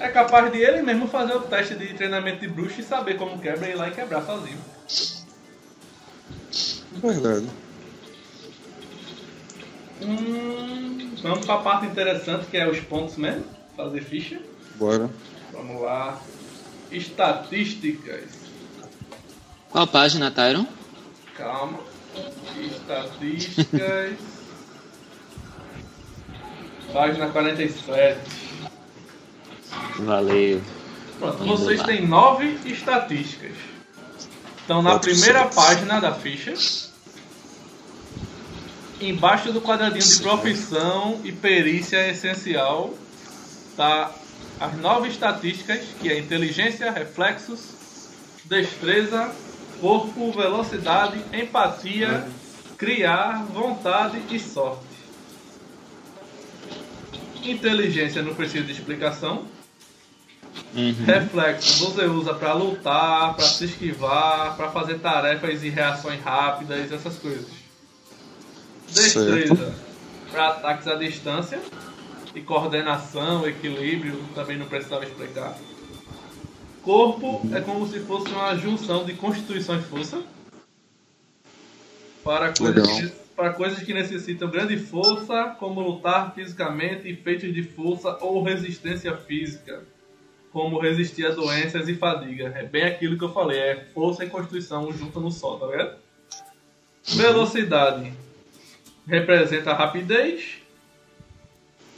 [0.00, 3.38] É capaz de ele mesmo fazer o teste de treinamento de bruxo e saber como
[3.38, 4.58] quebra e ir lá e quebrar sozinho.
[6.92, 7.46] Verdade.
[10.02, 13.44] Hum, vamos pra parte interessante que é os pontos mesmo.
[13.76, 14.40] Fazer ficha.
[14.76, 15.10] Bora.
[15.52, 16.20] Vamos lá.
[16.90, 18.24] Estatísticas.
[19.70, 20.66] Qual página, Tyron?
[21.36, 21.78] Calma.
[22.58, 24.14] Estatísticas.
[26.92, 28.18] Página 47.
[29.98, 30.62] Valeu.
[31.18, 31.84] Pronto, Indo vocês lá.
[31.84, 33.52] têm nove estatísticas.
[34.64, 35.54] Então na Quatro primeira sets.
[35.54, 36.54] página da ficha,
[39.00, 42.94] embaixo do quadradinho de profissão e perícia essencial,
[43.76, 44.12] tá
[44.60, 47.60] as nove estatísticas, que é inteligência, reflexos,
[48.44, 49.32] destreza,
[49.80, 52.26] corpo, velocidade, empatia,
[52.76, 54.82] criar, vontade e sorte.
[57.44, 59.46] Inteligência não precisa de explicação.
[60.74, 61.04] Uhum.
[61.06, 67.16] Reflexo você usa pra lutar, pra se esquivar, pra fazer tarefas e reações rápidas, essas
[67.16, 67.57] coisas.
[68.90, 69.74] Destreza
[70.30, 71.60] pra ataques à distância
[72.34, 75.56] e coordenação, equilíbrio, também não precisava explicar.
[76.82, 80.22] Corpo é como se fosse uma junção de constituição e força
[82.24, 87.62] para coisas, que, para coisas que necessitam grande força, como lutar fisicamente e feitos de
[87.62, 89.82] força ou resistência física
[90.52, 92.52] como resistir a doenças e fadiga.
[92.56, 95.96] É bem aquilo que eu falei, é força e constituição junto no só, tá ligado?
[97.04, 98.12] Velocidade
[99.08, 100.58] representa a rapidez.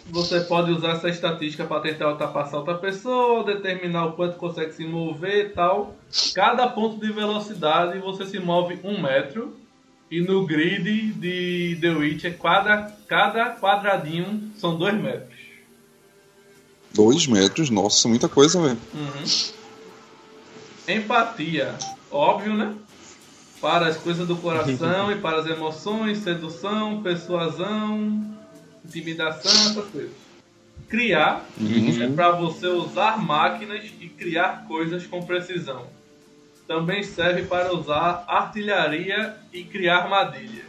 [0.06, 4.84] Você pode usar essa estatística para tentar ultrapassar outra pessoa, determinar o quanto consegue se
[4.84, 5.94] mover e tal.
[6.34, 9.56] Cada ponto de velocidade você se move um metro.
[10.10, 15.38] E no grid de The Witcher, cada, cada quadradinho são dois metros.
[16.92, 18.78] Dois metros, nossa, muita coisa, velho.
[18.92, 19.24] Uhum.
[20.88, 21.76] Empatia,
[22.10, 22.74] óbvio, né?
[23.60, 28.24] Para as coisas do coração e para as emoções, sedução, persuasão,
[28.84, 30.12] intimidação, essas coisas.
[30.88, 31.44] Criar
[32.02, 35.86] é para você usar máquinas e criar coisas com precisão.
[36.66, 40.64] Também serve para usar artilharia e criar armadilha.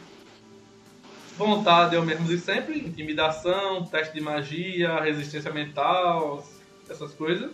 [1.38, 6.46] Vontade é o mesmo de sempre, intimidação, teste de magia, resistência mental,
[6.90, 7.50] essas coisas.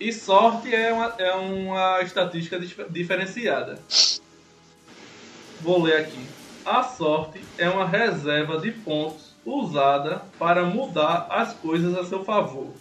[0.00, 3.78] E sorte é uma, é uma estatística dif- diferenciada.
[5.60, 6.24] Vou ler aqui.
[6.64, 12.72] A sorte é uma reserva de pontos usada para mudar as coisas a seu favor.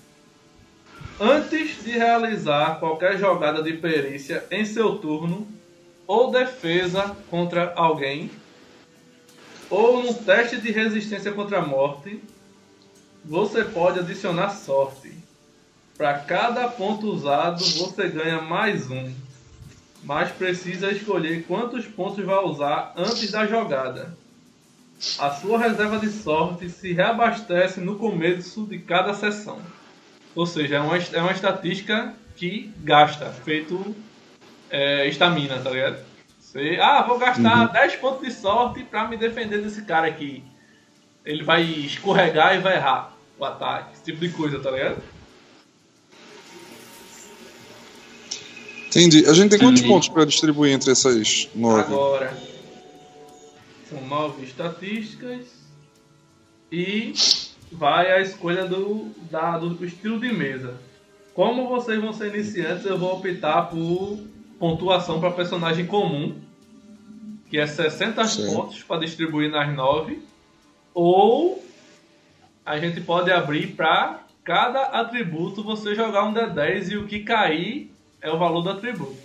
[1.19, 5.47] Antes de realizar qualquer jogada de perícia em seu turno
[6.05, 8.29] ou defesa contra alguém,
[9.69, 12.21] ou num teste de resistência contra a morte,
[13.25, 15.11] você pode adicionar sorte.
[15.97, 19.11] Para cada ponto usado, você ganha mais um.
[20.03, 24.17] Mas precisa escolher quantos pontos vai usar antes da jogada.
[25.19, 29.59] A sua reserva de sorte se reabastece no começo de cada sessão.
[30.33, 33.95] Ou seja, é uma, é uma estatística que gasta, feito
[34.69, 36.05] é, estamina, tá ligado?
[36.39, 40.43] Você, ah, vou gastar 10 pontos de sorte pra me defender desse cara aqui.
[41.25, 45.01] Ele vai escorregar e vai errar o ataque, esse tipo de coisa, tá ligado?
[48.87, 49.25] Entendi.
[49.25, 49.93] A gente tem quantos Entendi.
[49.93, 51.93] pontos pra distribuir entre essas nove?
[51.93, 52.37] Agora,
[53.89, 55.45] são nove estatísticas
[56.71, 57.13] e
[57.71, 60.75] vai a escolha do, da, do estilo de mesa.
[61.33, 64.19] Como vocês vão ser iniciantes, eu vou optar por
[64.57, 66.35] pontuação para personagem comum,
[67.49, 68.51] que é 60 Certo.
[68.51, 70.19] pontos para distribuir nas 9,
[70.93, 71.63] ou
[72.65, 77.91] a gente pode abrir para cada atributo você jogar um D10 e o que cair
[78.27, 79.15] é o valor do atributo.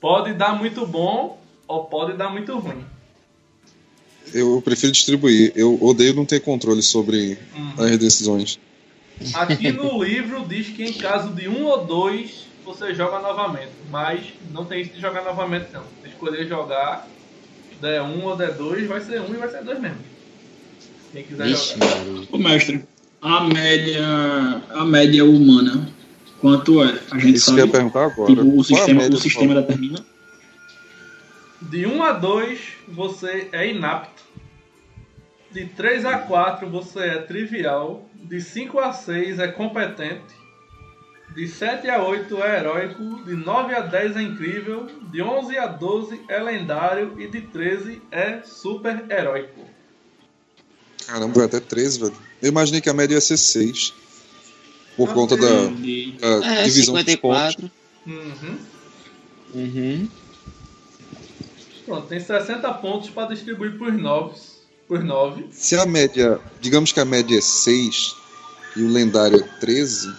[0.00, 2.84] Pode dar muito bom ou pode dar muito ruim.
[4.32, 5.52] Eu prefiro distribuir.
[5.56, 7.72] Eu odeio não ter controle sobre Uhum.
[7.84, 8.58] as decisões.
[9.34, 14.20] Aqui no livro diz que em caso de um ou dois você joga novamente, mas
[14.52, 15.82] não tem isso de jogar novamente não.
[16.02, 17.08] Se escolher jogar
[17.80, 19.98] der um ou der dois, vai ser um e vai ser dois mesmo.
[21.12, 22.26] Quem quiser Vixe, jogar.
[22.30, 22.84] Ô, mestre,
[23.22, 24.04] a média,
[24.70, 25.88] a média humana,
[26.40, 26.98] quanto é?
[27.10, 27.60] A gente Isso que eu sabe.
[27.60, 28.34] ia perguntar agora.
[28.34, 30.04] Tipo, o sistema, média o do sistema determina.
[31.60, 34.22] De 1 a 2 você é inapto.
[35.50, 38.08] De 3 a 4 você é trivial.
[38.14, 40.36] De 5 a 6 é competente.
[41.34, 43.24] De 7 a 8 é heróico.
[43.24, 44.86] De 9 a 10 é incrível.
[45.10, 47.14] De 11 a 12 é lendário.
[47.18, 49.60] E de 13 é super heróico.
[51.06, 52.12] Caramba, até 13, velho.
[52.42, 53.94] Eu imaginei que a média ia ser 6.
[54.98, 56.26] Por conta da, De- da
[56.60, 57.54] É, divisão dos pontos.
[57.54, 57.70] 54.
[58.06, 58.58] Uhum.
[59.54, 60.08] Uhum.
[61.86, 64.34] Pronto, tem 60 pontos para distribuir por 9.
[64.86, 65.46] Por 9.
[65.52, 68.14] Se a média, digamos que a média é 6
[68.76, 70.12] e o lendário é 13,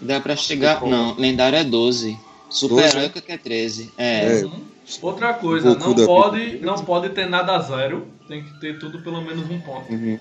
[0.00, 0.84] Dá pra chegar.
[0.84, 2.18] Não, lendário é 12.
[2.50, 2.88] Super 12?
[2.96, 3.90] heróico que é 13.
[3.96, 4.40] É.
[4.40, 4.44] É.
[4.44, 4.64] Uhum.
[5.00, 6.66] Outra coisa, Goku não pode, vida.
[6.66, 8.06] não pode ter nada a zero.
[8.28, 9.90] Tem que ter tudo pelo menos um ponto.
[9.92, 10.18] uhum.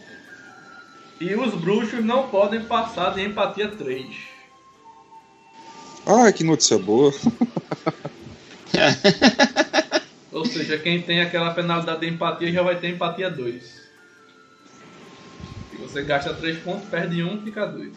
[1.22, 4.08] E os bruxos não podem passar de empatia 3.
[6.08, 7.14] ah, que notícia boa.
[10.32, 13.64] Ou seja, quem tem aquela penalidade de empatia já vai ter empatia 2.
[13.64, 13.82] Se
[15.78, 17.92] você gasta 3 pontos, perde 1, fica 2.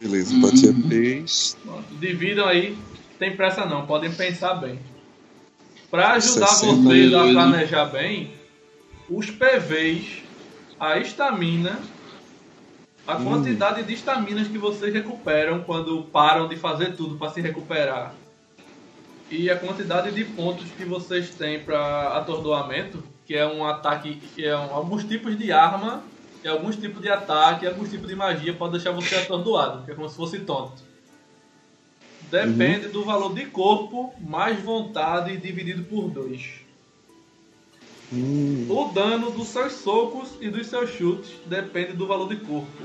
[0.00, 0.88] Beleza, empatia Uhum.
[0.88, 1.56] 3.
[1.62, 2.76] Pronto, Dividam aí,
[3.20, 4.80] tem pressa não, podem pensar bem.
[5.90, 8.32] Para ajudar 60 vocês a planejar bem,
[9.08, 10.22] os PVs,
[10.78, 11.78] a estamina,
[13.06, 13.24] a Hum.
[13.24, 18.14] quantidade de estaminas que vocês recuperam quando param de fazer tudo para se recuperar.
[19.30, 24.44] E a quantidade de pontos que vocês têm para atordoamento, que é um ataque, que
[24.44, 26.02] é um- alguns tipos de arma,
[26.42, 29.92] e alguns tipos de ataque, e alguns tipos de magia pode deixar você atordoado, que
[29.92, 30.82] é como se fosse tonto.
[32.30, 36.59] Depende do valor de corpo mais vontade dividido por 2.
[38.12, 42.84] Hum, O dano dos seus socos e dos seus chutes depende do valor de corpo.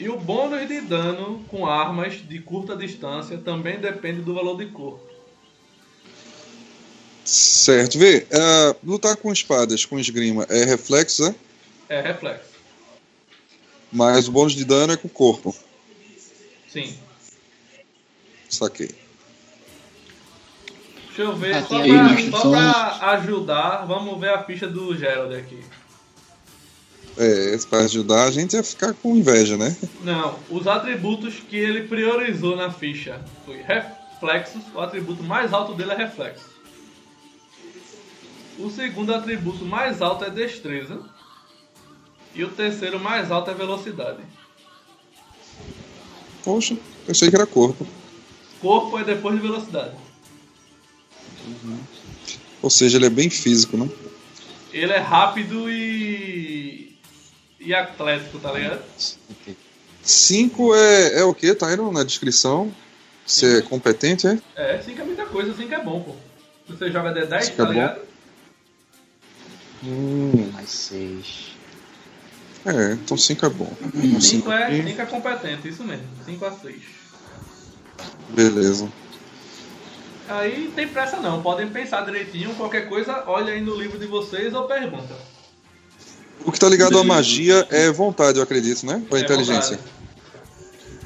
[0.00, 4.66] E o bônus de dano com armas de curta distância também depende do valor de
[4.66, 5.08] corpo.
[7.68, 7.98] certo.
[7.98, 11.34] Vê, ah, lutar com espadas, com esgrima, é reflexo, né?
[11.88, 12.48] É reflexo.
[13.92, 15.54] Mas o bônus de dano é com o corpo.
[16.68, 16.96] Sim.
[18.48, 19.07] Saquei.
[21.18, 25.58] Deixa eu ver, só, pra, só pra ajudar, vamos ver a ficha do Gerald aqui.
[27.16, 29.76] É, para ajudar a gente a ficar com inveja, né?
[30.04, 35.90] Não, os atributos que ele priorizou na ficha foi reflexos, o atributo mais alto dele
[35.90, 36.44] é reflexo.
[38.56, 41.00] O segundo atributo mais alto é destreza.
[42.32, 44.22] E o terceiro mais alto é velocidade.
[46.44, 47.84] Poxa, pensei que era corpo.
[48.60, 50.07] Corpo é depois de velocidade.
[52.62, 53.88] Ou seja, ele é bem físico, né?
[54.72, 56.96] Ele é rápido e.
[57.60, 58.82] e atlético, tá ligado?
[60.02, 62.72] 5 é, é o que, Tyron, na descrição?
[63.26, 64.38] Você é competente, é?
[64.56, 66.16] É, 5 é muita coisa, 5 é bom, pô.
[66.68, 67.72] Você joga D10, Cinco tá é bom?
[67.72, 68.00] ligado?
[69.84, 71.56] Hum, Mais 6.
[72.66, 73.72] é, então 5 é bom.
[74.20, 76.06] 5 é, cinco é competente, isso mesmo.
[76.24, 76.82] 5 a 6.
[78.30, 78.90] Beleza.
[80.28, 84.52] Aí tem pressa não, podem pensar direitinho, qualquer coisa, olha aí no livro de vocês
[84.52, 85.14] ou pergunta.
[86.44, 89.02] O que tá ligado à magia é vontade, eu acredito, né?
[89.10, 89.76] Ou É inteligência?
[89.76, 89.98] vontade.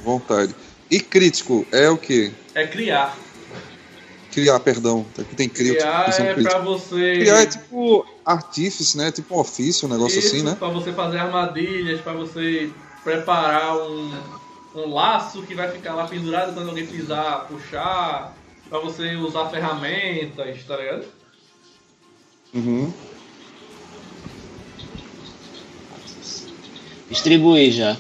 [0.05, 0.55] Vontade.
[0.91, 2.33] E crítico é o que?
[2.55, 3.17] É criar.
[4.33, 5.07] Criar, perdão.
[5.19, 5.81] Aqui tem crítico.
[5.81, 6.51] Criar é crítico.
[6.51, 7.17] pra você.
[7.19, 9.13] Criar é tipo artífice, né?
[9.13, 10.57] Tipo um ofício, um negócio Isso, assim, né?
[10.59, 12.71] Pra você fazer armadilhas, pra você
[13.05, 14.13] preparar um,
[14.75, 18.35] um laço que vai ficar lá pendurado quando alguém pisar, puxar.
[18.73, 21.05] Pra você usar ferramentas, tá ligado?
[22.55, 22.91] Uhum.
[27.11, 27.99] Distribuir já.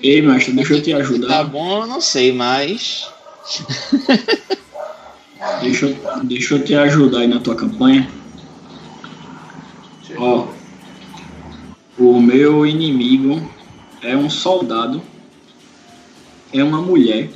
[0.00, 1.42] Ei, mestre, deixa eu te Tá ajudar.
[1.42, 3.10] bom, eu não sei, mas.
[5.60, 8.08] Deixa, eu- deixa eu te ajudar aí na tua campanha.
[10.16, 10.46] Ó,
[11.98, 13.50] o meu inimigo
[14.02, 15.02] é um soldado
[16.52, 17.28] é uma mulher.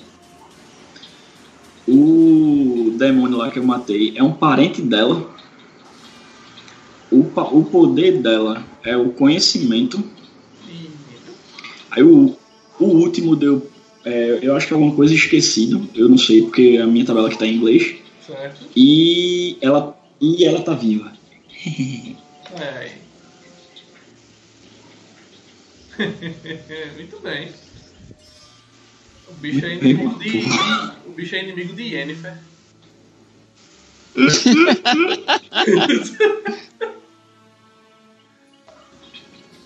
[1.86, 5.30] O demônio lá que eu matei é um parente dela.
[7.10, 10.02] O, o poder dela é o conhecimento.
[11.90, 12.36] Aí o,
[12.80, 13.70] o último deu.
[14.04, 15.88] É, eu acho que é alguma coisa esquecido.
[15.94, 17.96] Eu não sei, porque a minha tabela aqui tá em inglês.
[18.26, 18.66] Certo.
[18.74, 21.12] E ela, e ela tá viva.
[22.54, 22.92] É.
[26.96, 27.48] Muito bem.
[29.28, 30.44] O bicho é inimigo de.
[31.06, 32.38] O bicho é inimigo de Yennefer.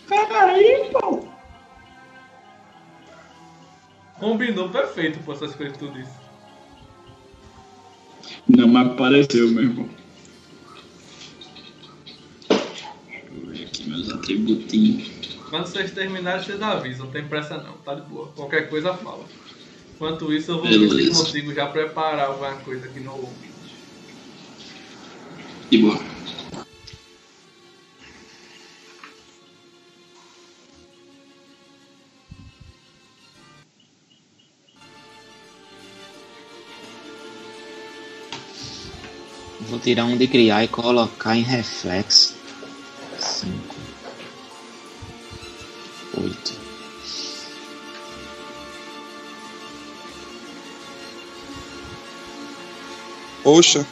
[0.08, 1.28] Peraí, pô.
[4.18, 6.12] Combinou perfeito por essas coisas que tu disse.
[8.48, 9.88] Não, mas apareceu, meu irmão.
[12.48, 12.88] Deixa
[13.32, 15.38] eu ver aqui meus atributinhos.
[15.50, 17.06] Quando vocês terminarem, vocês avisam.
[17.06, 18.28] Não tem pressa não, tá de boa.
[18.28, 19.24] Qualquer coisa fala.
[19.98, 21.24] Enquanto isso, eu vou ver se Beleza.
[21.24, 23.48] consigo já preparar alguma coisa aqui no ouvinte.
[25.68, 26.00] De boa.
[39.62, 42.36] Vou tirar um de criar e colocar em reflexo.
[43.18, 43.74] Cinco.
[46.22, 46.67] Oito.
[53.48, 53.86] Poxa,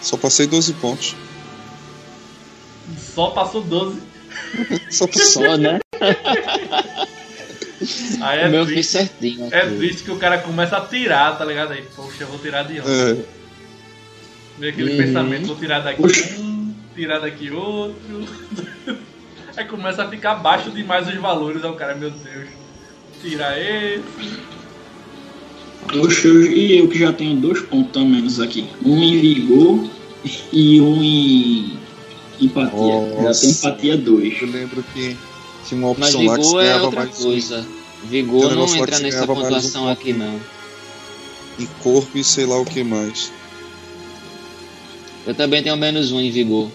[0.00, 1.16] só passei 12 pontos.
[2.96, 4.00] Só passou 12.
[4.88, 5.24] Só passei.
[5.26, 5.80] Só, né?
[8.20, 8.76] Aí é o meu triste.
[8.76, 9.48] fiz certinho.
[9.50, 9.76] É aqui.
[9.78, 11.72] triste que o cara começa a tirar, tá ligado?
[11.72, 12.88] Aí, poxa, eu vou tirar de onde?
[12.88, 13.24] É,
[14.60, 14.96] Vem aquele Uhum.
[14.96, 16.02] pensamento, vou tirar daqui
[16.38, 18.28] um, tirar daqui outro.
[19.56, 22.48] Aí começa a ficar baixo demais os valores, aí o cara, meu Deus,
[23.20, 24.04] tirar esse.
[25.94, 28.66] Oxe, eu, e eu que já tenho dois pontos a menos aqui.
[28.84, 29.88] Um em vigor
[30.52, 31.78] e um em
[32.40, 33.14] empatia.
[33.16, 33.40] Já Nossa.
[33.40, 34.42] tem empatia 2.
[34.42, 35.16] eu lembro que
[35.66, 37.66] tinha uma Mas opção lá que é outra mais um coisa.
[38.00, 39.92] Tem Vigor um não que entra nessa um pontuação ponto.
[39.92, 40.40] aqui, não.
[41.58, 43.32] em corpo e sei lá o que mais.
[45.26, 46.70] Eu também tenho menos um em vigor.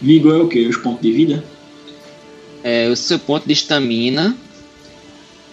[0.00, 0.66] Vigor é o quê?
[0.66, 1.44] Os pontos de vida?
[2.62, 4.36] É o seu ponto de estamina.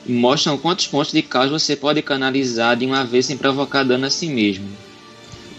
[0.05, 4.05] E mostram quantos pontos de caos você pode canalizar de uma vez sem provocar dano
[4.05, 4.67] a si mesmo.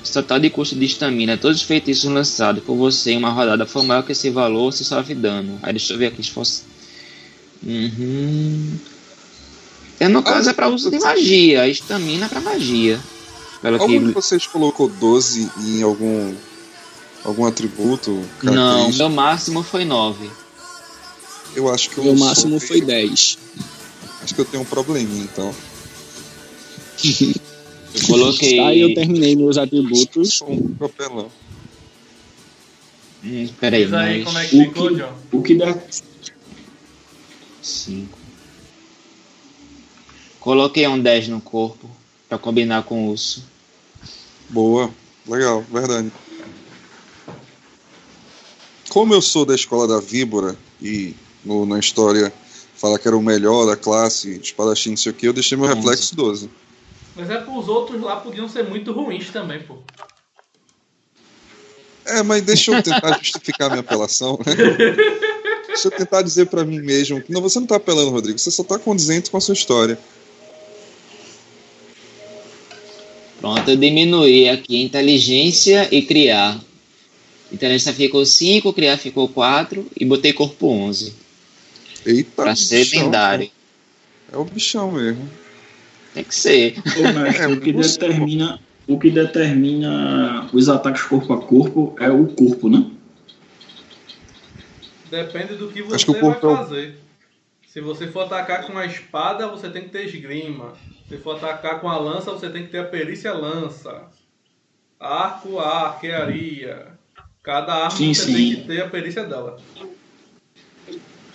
[0.08, 3.66] O total de custo de estamina, todos os feitiços lançados por você em uma rodada
[3.66, 5.58] for maior que esse valor, você sofre dano.
[5.62, 6.62] Aí deixa eu ver aqui se fosse.
[7.64, 8.78] Uhum.
[9.98, 13.00] É, no caso é para uso de magia, a estamina é para magia.
[13.62, 14.12] Pelo Algum de que...
[14.12, 16.34] vocês colocou 12 em algum
[17.24, 18.22] algum atributo?
[18.42, 20.30] Não, meu máximo foi 9.
[21.56, 23.38] Eu acho que O meu eu máximo foi meio- 10.
[24.26, 25.54] Acho que eu tenho um probleminha, então.
[27.94, 28.58] Eu coloquei.
[28.58, 30.34] Aí eu terminei meus atributos.
[30.34, 31.30] Sou um papelão.
[33.24, 35.12] Hum, peraí, Diz aí mais como é que O ficou, que- John.
[35.30, 35.78] O que dá
[37.62, 38.18] 5.
[40.40, 41.88] Coloquei um 10 no corpo
[42.28, 43.44] pra combinar com o urso.
[44.50, 44.90] Boa,
[45.24, 46.10] legal, verdade.
[48.88, 51.14] Como eu sou da escola da víbora e
[51.44, 52.32] no- na história
[52.76, 55.66] fala que era o melhor da classe, espadachim, não sei o que, eu deixei meu
[55.66, 55.76] Onze.
[55.76, 56.50] reflexo 12.
[57.16, 59.78] Mas é pros outros lá podiam ser muito ruins também, pô.
[62.04, 64.54] É, mas deixa eu tentar justificar minha apelação, né?
[65.66, 68.50] Deixa eu tentar dizer pra mim mesmo que não, você não tá apelando, Rodrigo, você
[68.50, 69.98] só tá condizente com a sua história.
[73.40, 76.60] Pronto, eu diminuí aqui inteligência e criar.
[77.52, 81.25] Inteligência ficou 5, criar ficou 4 e botei corpo 11.
[82.06, 83.50] Eita, Pra ser bichão, lendário.
[84.32, 85.28] É o bichão mesmo.
[86.14, 86.78] Tem que ser.
[86.78, 92.08] Ô, mestre, É, o que determina o que determina os ataques corpo a corpo é
[92.08, 92.88] o corpo, né?
[95.10, 96.98] Depende do que Acho você que o corpo é vai o- fazer.
[97.66, 100.72] Se você for atacar com a espada, você tem que ter esgrima.
[101.08, 104.04] Se for atacar com a lança, você tem que ter a perícia lança.
[104.98, 106.88] Arco, a arquearia.
[107.42, 108.32] Cada arma Sim, você sim.
[108.34, 109.58] tem que ter a perícia dela.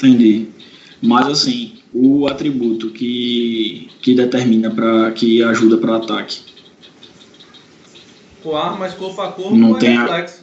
[0.01, 0.47] Entendi.
[1.01, 6.41] Mas assim, o atributo que, que determina para que ajuda para ataque.
[8.41, 10.41] Com armas corpo a corpo Não é tem a- reflexo.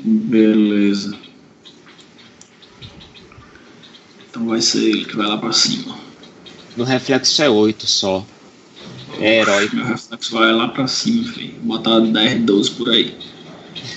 [0.00, 1.14] Beleza.
[4.30, 5.98] Então vai ser ele que vai lá pra cima.
[6.76, 8.24] No reflexo é 8 só.
[9.18, 9.68] É herói.
[9.72, 11.54] Meu reflexo vai lá pra cima, filho.
[11.62, 13.14] Botar 10, 12 por aí.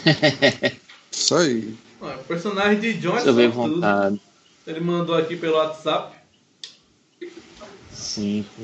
[1.12, 1.74] Isso aí.
[2.02, 4.20] O personagem de John é Deixa eu vontade.
[4.66, 6.16] Ele mandou aqui pelo WhatsApp.
[7.94, 8.62] Cinco.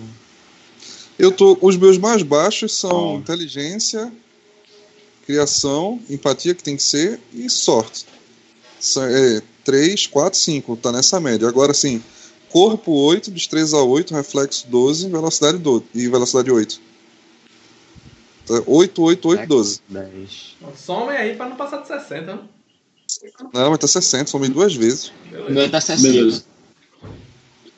[1.20, 1.58] Eu tô.
[1.62, 3.16] Os meus mais baixos são Ó.
[3.16, 4.12] inteligência,
[5.26, 8.06] criação, empatia que tem que ser e sorte.
[8.80, 11.48] São, é, 3, 4, 5, tá nessa média.
[11.48, 12.04] Agora sim,
[12.50, 16.82] corpo 8, destreza 8, reflexo 12, velocidade 12 e velocidade 8.
[18.48, 19.82] Tá, 8, 8, 8, 12.
[19.90, 20.56] Dez.
[20.76, 22.42] Some aí pra não passar de 60, né?
[23.54, 25.08] Não, mas tá 60, somei duas vezes.
[25.08, 25.50] O Beleza.
[25.52, 26.14] meu tá 60.
[26.14, 26.46] Beleza.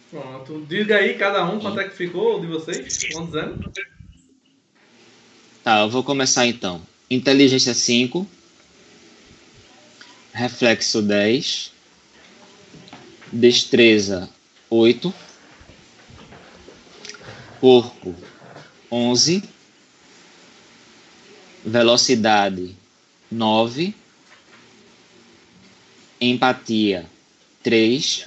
[0.10, 0.66] Pronto.
[0.68, 3.00] Diga aí cada um quanto é que ficou de vocês.
[3.14, 3.72] Vão dizendo.
[5.64, 6.82] Tá, eu vou começar então.
[7.10, 8.28] Inteligência 5.
[10.34, 11.72] Reflexo 10.
[13.32, 14.30] Destreza
[14.70, 15.14] 8.
[17.60, 18.16] Corpo
[18.92, 19.44] 11.
[21.64, 22.76] Velocidade
[23.32, 23.99] 9.
[26.20, 27.06] Empatia
[27.64, 28.26] 3.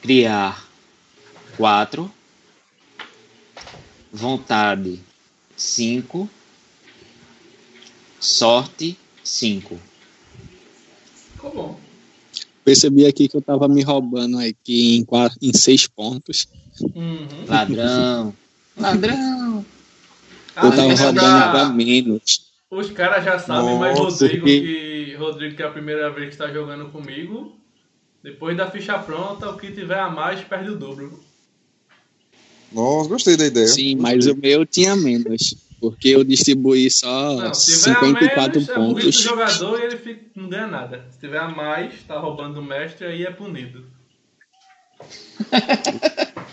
[0.00, 0.66] Criar
[1.56, 2.10] 4.
[4.12, 5.00] Vontade
[5.56, 6.28] 5.
[8.20, 9.78] Sorte 5.
[11.34, 11.80] Ficou bom.
[12.64, 16.46] Percebi aqui que eu tava me roubando aqui em, quatro, em seis pontos.
[16.80, 17.26] Uhum.
[17.48, 18.34] Ladrão.
[18.76, 19.66] Ladrão.
[20.54, 22.51] Ah, eu tava mas roubando já- pra menos.
[22.72, 26.28] Os caras já sabem, mas Nossa, Rodrigo, que- que Rodrigo, que é a primeira vez
[26.28, 27.54] que está jogando comigo,
[28.22, 31.22] depois da ficha pronta, o que tiver a mais perde o dobro.
[32.72, 33.66] Nossa, gostei da ideia.
[33.66, 35.54] Sim, mas o meu tinha menos.
[35.78, 39.14] Porque eu distribuí só Não, se tiver a 54 menos, é pontos.
[39.20, 41.04] jogador e ele fica- não ganha nada.
[41.10, 43.84] Se tiver a mais, tá roubando do mestre, aí é punido.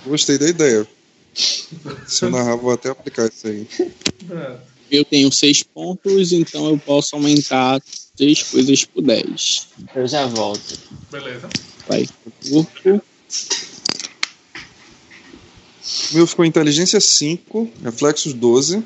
[0.06, 0.86] Gostei da ideia.
[1.34, 3.66] Se eu narrar, vou até aplicar isso aí.
[4.28, 4.62] Pronto.
[4.92, 7.82] Eu tenho seis pontos, então eu posso aumentar
[8.18, 9.68] três coisas por 10.
[9.96, 10.80] Eu já volto.
[11.12, 11.50] Beleza.
[11.88, 12.08] Vai
[12.52, 13.02] corpo,
[16.12, 18.84] O meu ficou inteligência 5, reflexos 12,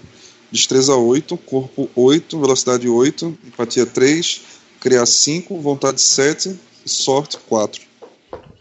[0.51, 4.41] destreza 8, corpo 8, velocidade 8, empatia 3,
[4.79, 7.81] criar 5, vontade 7 e sorte 4.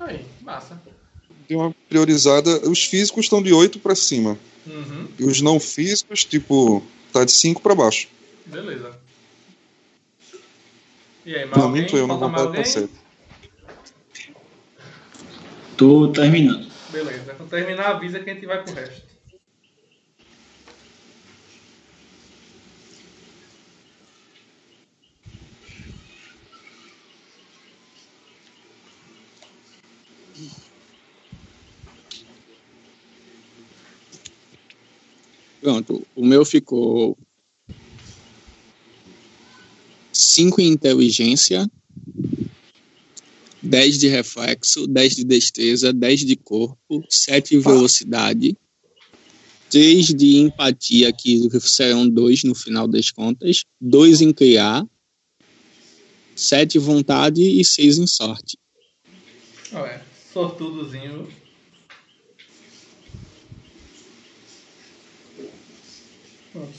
[0.00, 0.80] Aí, massa.
[1.48, 2.68] Deu uma priorizada.
[2.68, 4.38] Os físicos estão de 8 para cima.
[4.66, 5.08] Uhum.
[5.18, 6.82] E os não físicos, tipo,
[7.12, 8.08] tá de 5 para baixo.
[8.46, 8.98] Beleza.
[11.24, 11.86] E aí, mais Não, alguém?
[11.92, 12.64] eu, mais vontade alguém?
[12.64, 12.90] certo.
[15.76, 16.70] Tô terminando.
[16.90, 17.34] Beleza.
[17.34, 19.11] Quando terminar, avisa que a gente vai pro resto.
[35.62, 37.16] Pronto, o meu ficou
[40.12, 41.70] 5 em inteligência,
[43.62, 48.56] 10 de reflexo, 10 de destreza, 10 de corpo, 7 de velocidade,
[49.70, 54.84] 3 de empatia, que serão 2 no final das contas, 2 em criar,
[56.34, 58.58] 7 vontade e 6 em sorte.
[59.72, 60.02] Ué,
[60.32, 61.28] sortudozinho.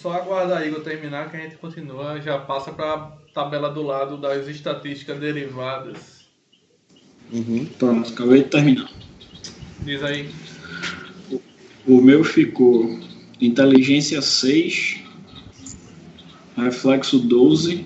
[0.01, 2.21] Só aguardar a Igor terminar que a gente continua.
[2.21, 6.23] Já passa pra tabela do lado das estatísticas derivadas.
[7.31, 7.65] Uhum.
[7.79, 8.89] Pronto, acabei de terminar.
[9.81, 10.29] Diz aí.
[11.87, 12.99] O meu ficou
[13.41, 15.01] inteligência 6,
[16.55, 17.85] reflexo 12,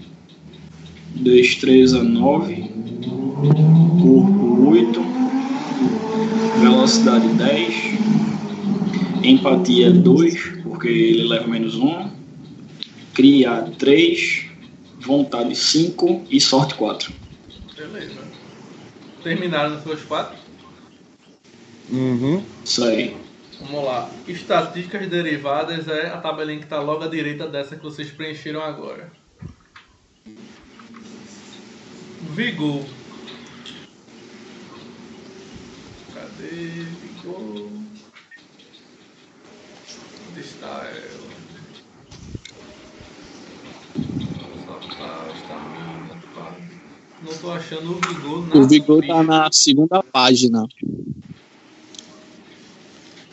[1.16, 2.70] destreza 9,
[4.02, 5.02] corpo 8,
[6.60, 7.87] velocidade 10,
[9.24, 12.12] empatia 2, porque ele leva menos 1,
[13.14, 14.46] cria 3,
[15.00, 17.14] vontade 5 e sorte 4.
[17.76, 18.28] Beleza.
[19.24, 20.38] Terminaram os seus quatro?
[21.92, 22.44] Uhum.
[22.64, 23.16] Isso aí.
[23.60, 24.10] Vamos lá.
[24.28, 29.12] Estatísticas derivadas é a tabelinha que está logo à direita dessa que vocês preencheram agora.
[32.36, 32.84] Vigor.
[36.14, 37.87] Cadê Vigor?
[40.38, 41.28] Onde está ela?
[44.96, 46.56] Só estamina, pá.
[47.24, 50.68] Não tô achando o Vigor na O vigor tá na segunda página.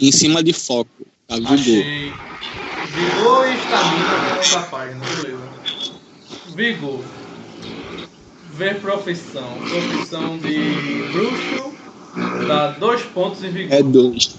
[0.00, 1.06] Em cima de foco.
[1.28, 1.52] Tá vigor.
[1.52, 2.12] Achei.
[2.88, 5.50] Vigor e estamina na outra página, beleza.
[6.56, 7.04] Vigor.
[8.54, 9.58] Ver profissão.
[9.58, 11.74] Profissão de bruxo.
[12.48, 13.74] Dá dois pontos em vigor.
[13.74, 14.38] É dois.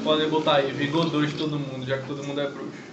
[0.00, 2.90] Vocês podem botar aí, vigor 2 todo mundo, já que todo mundo é bruxo.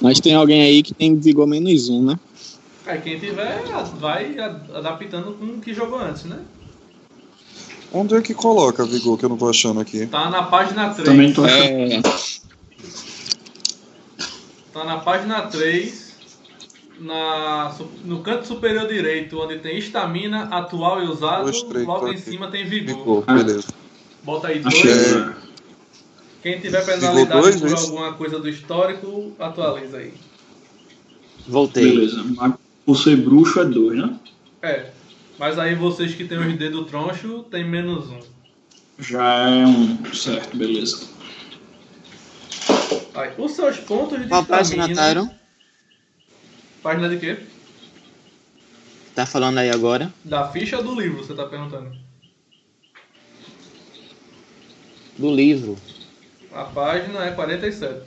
[0.00, 2.18] Mas tem alguém aí que tem vigor menos um, né?
[2.84, 3.62] Aí quem tiver,
[3.98, 6.40] vai adaptando com o que jogou antes, né?
[7.92, 10.06] Onde é que coloca, Vigor, que eu não tô achando aqui?
[10.06, 11.08] Tá na página 3.
[11.08, 11.62] Também tô achando.
[11.64, 12.02] É,
[14.72, 16.14] Tá na página 3,
[17.00, 17.74] na,
[18.04, 21.44] no canto superior direito, onde tem estamina, atual e usado.
[21.44, 22.22] Dois, três, logo tá em aqui.
[22.22, 22.96] cima tem vigor.
[22.96, 23.75] Vigor, beleza.
[24.26, 24.84] Bota aí dois.
[24.84, 25.34] É.
[26.42, 27.84] Quem tiver penalidade dois, por é isso?
[27.84, 30.12] alguma coisa do histórico, atualiza aí.
[31.46, 31.84] Voltei.
[31.84, 32.24] Beleza.
[32.36, 32.54] Mas
[32.84, 34.18] por ser bruxo é dois, né?
[34.62, 34.90] É.
[35.38, 38.18] Mas aí vocês que tem os dedos troncho, tem menos um.
[38.98, 40.12] Já é um.
[40.12, 41.06] Certo, beleza.
[43.14, 45.02] Aí, os seus pontos de Qual página, estamina...
[45.02, 45.30] Tyron?
[46.82, 47.38] Página de quê?
[49.14, 50.12] Tá falando aí agora?
[50.24, 52.05] Da ficha ou do livro, você tá perguntando?
[55.18, 55.76] Do livro.
[56.52, 58.02] A página é 47.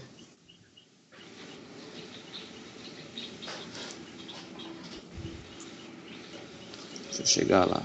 [7.05, 7.83] Deixa eu chegar lá.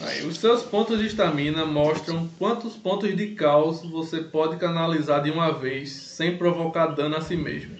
[0.00, 5.30] Aí, os seus pontos de estamina mostram quantos pontos de caos você pode canalizar de
[5.30, 7.76] uma vez sem provocar dano a si mesmo.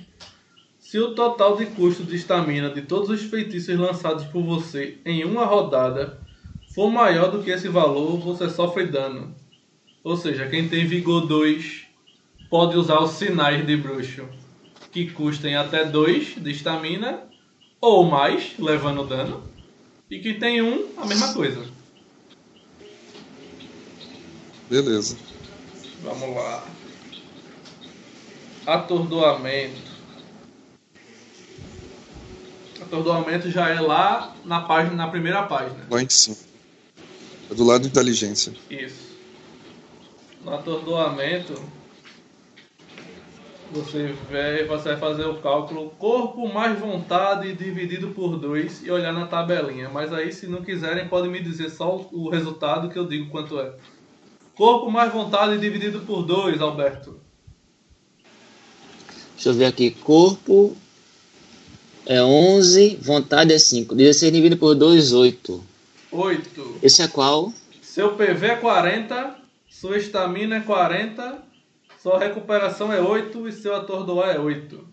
[0.79, 5.25] Se o total de custo de estamina de todos os feitiços lançados por você em
[5.25, 6.19] uma rodada
[6.75, 9.35] for maior do que esse valor, você sofre dano.
[10.03, 11.83] Ou seja, quem tem vigor 2
[12.49, 14.27] pode usar os sinais de bruxo,
[14.91, 17.25] que custem até 2 de estamina
[17.81, 19.43] ou mais, levando dano.
[20.11, 21.65] E que tem um, a mesma coisa.
[24.69, 25.17] Beleza.
[26.03, 26.65] Vamos lá.
[28.67, 29.91] Atordoamento.
[32.81, 35.87] Atordoamento já é lá na página, na primeira página.
[35.89, 36.50] Lá em cima.
[37.51, 38.53] É do lado de inteligência.
[38.71, 39.11] Isso.
[40.45, 41.55] No atordoamento,
[43.73, 49.13] você vai, você vai fazer o cálculo corpo mais vontade dividido por 2 e olhar
[49.13, 49.89] na tabelinha.
[49.89, 53.31] Mas aí, se não quiserem, podem me dizer só o o resultado que eu digo
[53.31, 53.75] quanto é.
[54.55, 57.19] Corpo mais vontade dividido por 2, Alberto.
[59.35, 59.91] Deixa eu ver aqui.
[59.91, 60.77] Corpo
[62.05, 63.95] é 11, vontade é 5.
[63.95, 65.70] 16 dividido por 2, 8.
[66.13, 66.79] 8.
[66.83, 67.53] Esse é qual?
[67.83, 69.37] Seu PV é 40,
[69.69, 71.43] sua estamina é 40,
[72.03, 74.89] sua recuperação é 8 e seu atordoar é 8.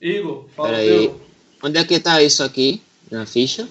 [0.00, 1.08] Igor, fala o Pera aí.
[1.08, 1.20] teu.
[1.62, 2.82] Onde é que tá isso aqui?
[3.10, 3.68] Na ficha?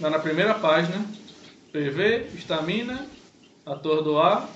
[0.00, 1.04] Tá na primeira página.
[1.72, 3.06] PV, estamina,
[3.64, 4.48] atordoar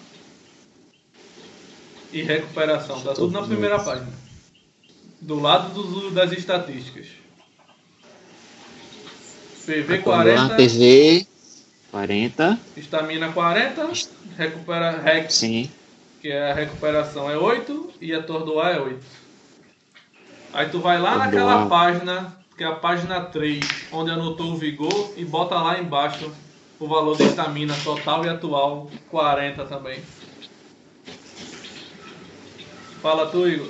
[2.12, 3.00] e recuperação.
[3.00, 4.12] Tá tudo na primeira página.
[5.20, 7.06] Do lado dos, das estatísticas.
[9.66, 11.26] PV Atordoar, 40, PV
[11.90, 12.58] 40.
[12.76, 13.88] estamina 40,
[14.36, 15.70] recupera, rec, Sim.
[16.20, 19.06] que é a recuperação é 8 e atordoar é 8.
[20.52, 21.68] Aí tu vai lá naquela Atordoar.
[21.68, 26.30] página, que é a página 3, onde anotou o vigor e bota lá embaixo
[26.78, 30.00] o valor de estamina total e atual, 40 também.
[33.00, 33.68] Fala tu, Igor.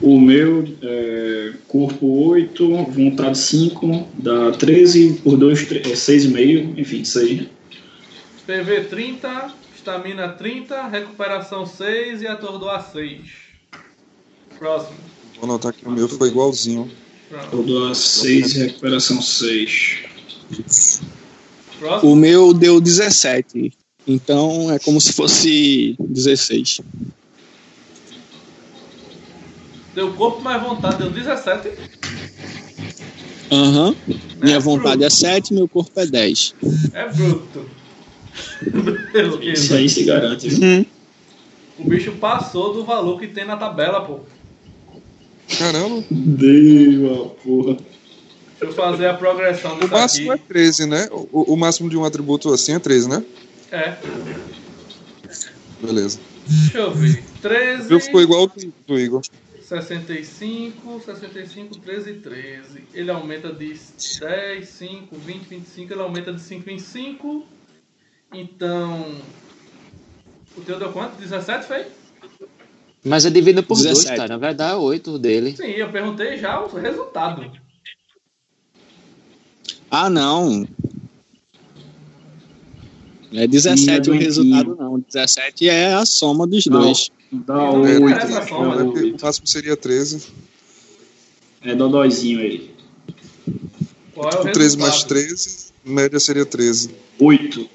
[0.00, 7.46] O meu é corpo 8, vontade 5, dá 13 por 2, é 6,5, enfim, 6.
[8.46, 13.20] PV 30, estamina 30, recuperação 6 e atordoar 6.
[14.58, 14.96] Próximo.
[15.36, 16.90] Vou anotar que o meu foi igualzinho.
[17.50, 20.00] Todo 6 e recuperação 6.
[21.78, 22.12] Próximo.
[22.12, 23.72] O meu deu 17.
[24.06, 26.80] Então é como se fosse 16.
[29.94, 31.70] Deu corpo mais vontade, deu 17.
[33.50, 33.94] Aham.
[34.42, 35.04] Minha É vontade bruto.
[35.04, 36.54] é 7, meu corpo é 10.
[36.92, 37.66] É bruto.
[39.42, 40.48] Isso aí se garante?
[40.62, 40.84] Hum.
[41.78, 44.20] O bicho passou do valor que tem na tabela, pô.
[45.58, 47.74] Caramba, Deu a porra.
[47.74, 50.44] Deixa eu fazer a progressão o disso máximo é aqui.
[50.48, 51.08] 13, né?
[51.10, 53.22] O, o máximo de um atributo assim é 13, né?
[53.70, 53.96] É,
[55.82, 56.18] Beleza.
[56.46, 57.22] deixa eu ver.
[57.36, 59.20] O 13, meu ficou igual do, do Igor.
[59.68, 62.84] 65, 65, 13 e 13.
[62.92, 63.74] Ele aumenta de
[64.20, 65.92] 10, 5, 20, 25.
[65.92, 67.46] Ele aumenta de 5 em 5.
[68.32, 69.16] Então.
[70.56, 71.16] O teu deu quanto?
[71.16, 71.86] 17 foi?
[73.02, 74.16] Mas é dividido por 2, 17.
[74.16, 74.38] cara.
[74.38, 75.56] Vai dar 8 dele.
[75.56, 77.50] Sim, eu perguntei já o resultado.
[79.90, 80.66] Ah, não.
[83.34, 85.00] Não é 17 o resultado, não.
[85.00, 86.80] 17 é a soma dos Não.
[86.82, 87.10] dois.
[87.32, 88.04] Dá Não 8.
[88.04, 88.84] interessa a soma, É, né?
[88.84, 90.28] o máximo seria 13.
[91.60, 92.70] É dodóizinho aí.
[94.14, 95.08] Qual é o O 13 mais resultado?
[95.26, 96.94] 13, média seria 13.
[97.18, 97.68] 8.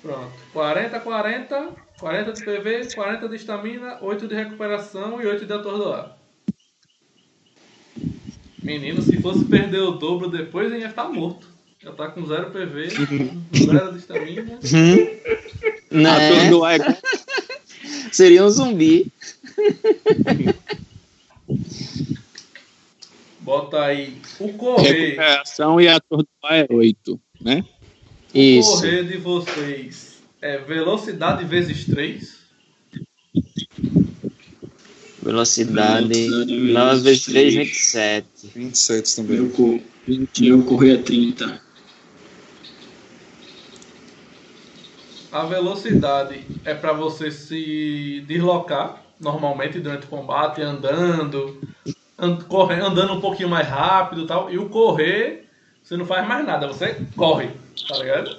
[0.00, 0.32] Pronto.
[0.54, 1.68] 40, 40,
[2.00, 6.16] 40 de PV, 40 de estamina, 8 de recuperação e 8 de atordoar.
[8.62, 11.57] Menino, se fosse perder o dobro depois, ele ia estar morto.
[11.88, 12.88] Já tá com zero PV,
[13.56, 14.58] zero de estamina.
[15.90, 16.10] Né?
[16.10, 16.98] Atordoar é
[18.12, 19.10] Seria um zumbi.
[23.40, 24.92] Bota aí o correr.
[24.92, 27.64] recuperação e atordoar é 8, né?
[28.34, 28.70] O Isso.
[28.72, 32.36] correr de vocês é velocidade vezes 3.
[35.22, 36.08] Velocidade.
[36.08, 37.54] Velocidade 9 vezes 3, três.
[37.54, 38.28] 27.
[38.54, 39.40] 27 também.
[39.40, 39.80] Meu, cor...
[40.06, 40.42] 20.
[40.42, 41.67] Meu correr é 30.
[45.30, 51.60] A velocidade é para você se deslocar normalmente durante o combate, andando,
[52.18, 54.50] and, corre, andando um pouquinho mais rápido e tal.
[54.50, 55.48] E o correr,
[55.82, 57.50] você não faz mais nada, você corre,
[57.88, 58.38] tá ligado?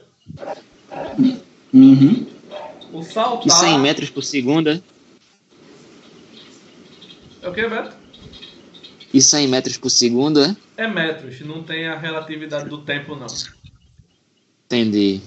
[1.73, 2.27] Uhum.
[2.91, 3.51] O E saltar.
[3.51, 4.81] 100 metros por segundo, é?
[7.41, 7.95] É o que, Beto?
[9.13, 10.55] E 100 metros por segundo, é?
[10.77, 13.27] É metros, não tem a relatividade do tempo, não.
[14.65, 15.21] Entendi.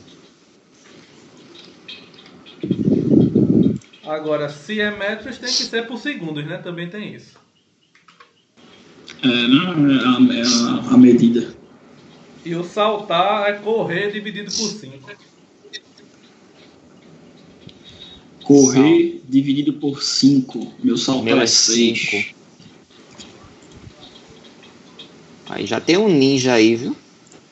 [4.04, 6.58] Agora, se é metros, tem que ser por segundos, né?
[6.58, 7.38] Também tem isso.
[9.22, 11.54] É, não, é, a, é a, a medida.
[12.44, 15.10] E o saltar é correr dividido por 5.
[18.42, 20.74] Correr dividido por 5.
[20.82, 22.10] Meu salto Meu é é 6.
[22.10, 22.42] 5.
[25.50, 26.96] Aí já tem um ninja aí, viu?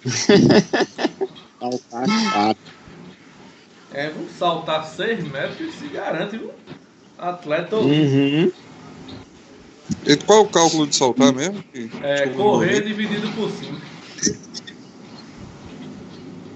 [1.61, 2.80] Saltar 4.
[3.93, 4.29] É, viu?
[4.39, 6.53] saltar 6 metros se garante, viu?
[7.19, 8.51] Atleta Uhum.
[10.07, 11.63] E qual é o cálculo de saltar mesmo?
[12.03, 13.73] É eu correr dividido por 5.
[13.75, 14.41] vi?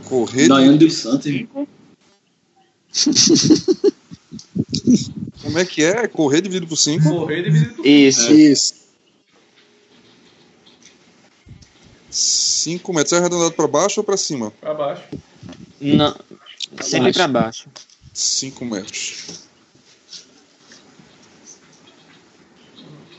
[0.04, 0.48] Correr.
[0.48, 1.32] Daiane dos Santos.
[5.42, 6.06] Como é que é?
[6.06, 7.02] Correr dividido por 5?
[7.02, 7.88] Correr dividido por 5.
[7.88, 8.32] Isso.
[8.32, 8.74] Isso.
[12.10, 13.12] 5 metros.
[13.12, 14.52] É arredondado pra baixo ou pra cima?
[14.60, 15.02] Pra baixo.
[15.80, 16.14] Não.
[16.80, 17.18] Sempre baixo.
[17.18, 17.68] pra baixo.
[18.12, 19.44] 5 metros.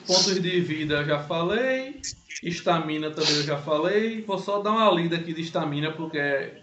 [0.08, 2.02] Pontos de vida eu já falei.
[2.44, 4.22] Estamina também eu já falei.
[4.22, 6.62] Vou só dar uma lida aqui de estamina porque é,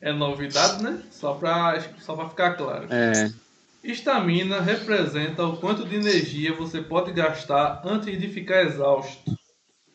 [0.00, 1.02] é novidade, né?
[1.10, 2.86] Só pra, só pra ficar claro.
[2.90, 3.32] É.
[3.82, 9.36] Estamina representa o quanto de energia você pode gastar antes de ficar exausto,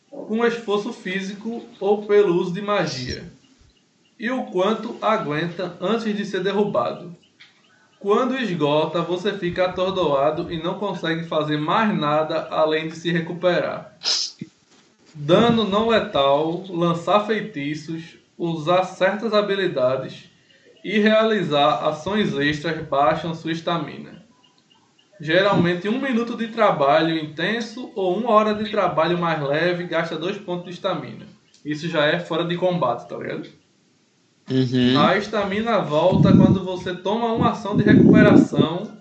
[0.09, 3.31] com esforço físico ou pelo uso de magia,
[4.19, 7.15] e o quanto aguenta antes de ser derrubado.
[7.99, 13.97] Quando esgota, você fica atordoado e não consegue fazer mais nada além de se recuperar.
[15.13, 20.29] Dano não letal, lançar feitiços, usar certas habilidades
[20.83, 24.23] e realizar ações extras baixam sua estamina.
[25.19, 30.37] Geralmente um minuto de trabalho intenso ou uma hora de trabalho mais leve gasta dois
[30.37, 31.25] pontos de estamina.
[31.65, 33.49] Isso já é fora de combate, tá ligado?
[34.49, 34.99] Uhum.
[34.99, 38.97] A estamina volta quando você toma uma ação de recuperação,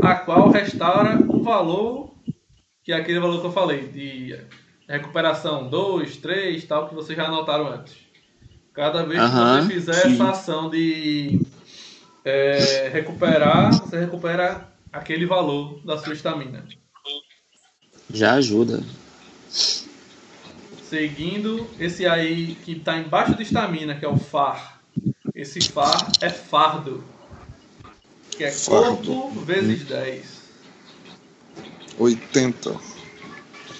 [0.00, 2.14] a qual restaura um valor,
[2.82, 4.38] que é aquele valor que eu falei, de
[4.88, 7.96] recuperação 2, 3, tal, que vocês já anotaram antes.
[8.72, 11.40] Cada vez que você fizer essa ação de
[12.24, 16.64] é, recuperar, você recupera aquele valor da sua estamina.
[18.12, 18.82] Já ajuda.
[20.82, 24.73] Seguindo, esse aí que está embaixo de estamina, que é o far.
[25.34, 27.02] Esse far é fardo.
[28.30, 29.04] Que é Fardo.
[29.04, 30.24] corpo vezes 10.
[31.98, 32.76] 80.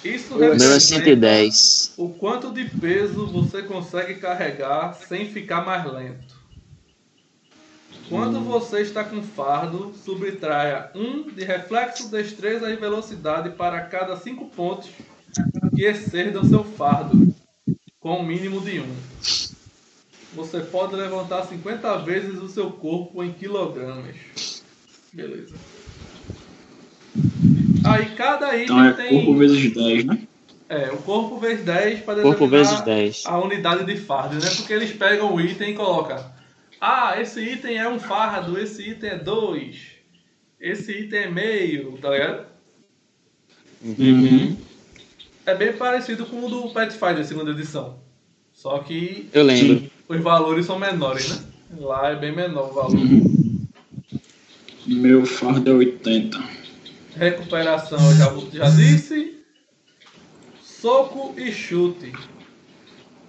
[0.03, 1.93] Isso é representa 110.
[1.97, 6.35] o quanto de peso você consegue carregar sem ficar mais lento.
[8.09, 14.45] Quando você está com fardo, subtraia 1 de reflexo, destreza e velocidade para cada 5
[14.49, 14.89] pontos
[15.75, 17.33] que excedam seu fardo,
[17.99, 19.54] com um mínimo de 1.
[20.35, 24.15] Você pode levantar 50 vezes o seu corpo em quilogramas.
[25.13, 25.55] Beleza.
[27.85, 29.09] Aí cada item Então é tem.
[29.25, 30.19] corpo vezes 10, né?
[30.67, 33.23] É, o corpo vezes 10 para Corpo determinar vezes 10.
[33.25, 34.49] a unidade de fardo, né?
[34.55, 36.17] Porque eles pegam o item e colocam.
[36.81, 39.77] Ah, esse item é um fardo, esse item é 2,
[40.59, 42.45] esse item é meio, tá ligado?
[43.83, 44.57] Uhum.
[45.45, 47.99] É bem parecido com o do Pathfinder, segunda edição.
[48.51, 49.89] Só que Eu lembro.
[50.07, 51.45] Os valores são menores, né?
[51.79, 52.99] Lá é bem menor o valor.
[54.85, 56.39] Meu fardo é 80.
[57.15, 59.39] Recuperação, eu já, já disse.
[60.61, 62.13] Soco e chute.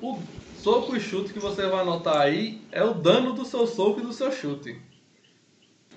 [0.03, 0.19] O
[0.62, 4.03] soco e chute que você vai anotar aí é o dano do seu soco e
[4.03, 4.77] do seu chute.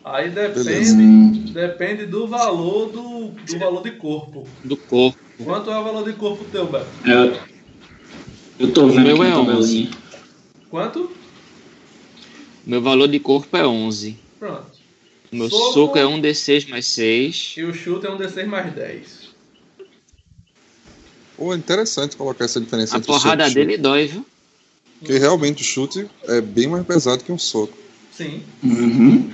[0.04, 0.64] Aí Beleza.
[0.64, 4.48] depende, depende do valor do, do valor de corpo.
[4.64, 5.20] Do corpo.
[5.44, 6.88] Quanto é o valor de corpo teu, Beto?
[7.06, 7.40] É
[8.58, 9.90] Eu tô vendo meu aqui é na 11.
[10.70, 11.12] Quanto?
[12.66, 14.18] Meu valor de corpo é 11.
[14.38, 14.68] Pronto.
[15.32, 17.54] Meu Soco- soco, é 1d6 mais 6.
[17.58, 19.30] E o chute é um D6 mais 10.
[21.38, 23.56] Pô, é interessante colocar essa diferença A entre o soco porrada chute.
[23.56, 24.26] dele dói, viu?
[25.00, 27.78] Porque realmente o chute é bem mais pesado que um soco.
[28.12, 28.44] Sim.
[28.64, 29.32] Uhum.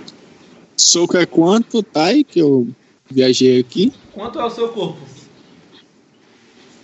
[0.77, 2.67] Soco é quanto, Thay, que eu
[3.09, 3.91] viajei aqui?
[4.13, 4.99] Quanto é o seu corpo?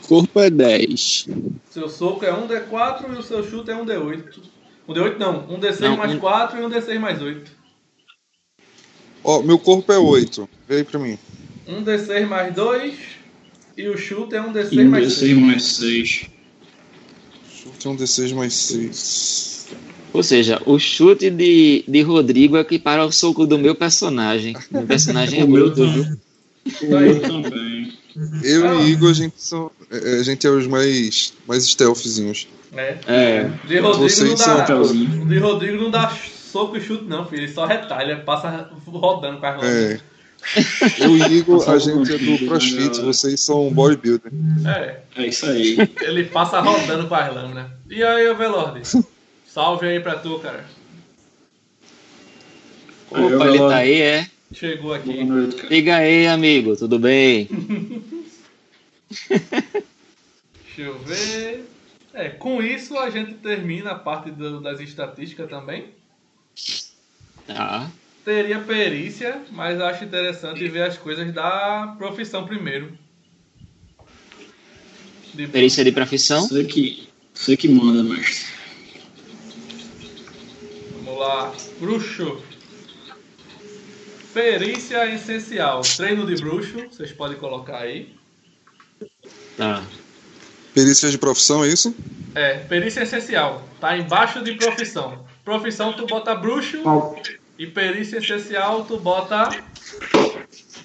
[0.07, 1.27] Corpo é 10.
[1.71, 4.23] Seu soco é um D4 e o seu chute é um D8.
[4.87, 7.49] Um D8 não, um D6 Não, mais um- 4 e um D6 mais 8.
[9.23, 10.49] Ó, meu corpo é 8.
[10.67, 11.17] Vê aí pra mim.
[11.65, 12.95] Um D6 mais 2
[13.77, 15.31] e o chute é um D6 E um mais 6.
[15.31, 16.25] D6 mais 6.
[17.49, 19.67] Chute é um D6 mais 6.
[20.13, 24.57] Ou seja, o chute de, de Rodrigo equipara ao soco do meu personagem.
[24.69, 26.03] Meu personagem é O meu bruto, viu?
[26.81, 27.60] O meu também.
[28.43, 28.75] Eu Ah.
[28.83, 32.47] e Igor, a gente, são, é, a gente é os mais, mais stealthzinhos.
[32.75, 32.97] É.
[33.07, 33.43] É.
[33.67, 34.61] De Rodrigo Vocês não são dá.
[34.61, 35.23] papelzinho.
[35.23, 36.09] O de Rodrigo não dá
[36.51, 37.43] soco e chute, não, filho.
[37.43, 39.65] Ele só retalha, passa rodando com as mãos.
[39.65, 39.99] É.
[40.99, 43.03] Eu e Igor, a gente é do crossfit, galera.
[43.03, 44.31] vocês são bodybuilder.
[44.65, 44.99] É.
[45.17, 45.77] É isso aí.
[46.01, 47.67] Ele passa rodando com as lâminas.
[47.89, 48.81] E aí, ô Velorde?
[49.45, 50.65] Salve aí pra tu, cara.
[53.11, 54.27] Opa, ele tá aí, é?
[54.53, 55.23] Chegou Boa aqui.
[55.23, 55.69] noite, cara.
[55.69, 57.47] Liga aí, amigo, tudo bem?
[59.29, 61.65] Deixa eu ver.
[62.13, 65.89] É, com isso a gente termina a parte do- das estatísticas também.
[67.47, 67.89] Tá.
[68.25, 72.97] Teria perícia, mas acho interessante ver as coisas da profissão primeiro.
[75.33, 76.47] De- Perícia de profissão?
[76.47, 78.45] Você que, você que manda, mestre.
[81.03, 81.53] Vamos lá.
[81.79, 82.43] Bruxo.
[84.33, 85.81] Perícia essencial.
[85.81, 88.13] Treino de bruxo, vocês podem colocar aí.
[89.61, 89.83] Tá.
[90.73, 91.95] Perícia de profissão, é isso?
[92.33, 93.63] É, perícia essencial.
[93.79, 95.23] Tá embaixo de profissão.
[95.45, 96.79] Profissão tu bota bruxo
[97.59, 99.51] e perícia essencial tu bota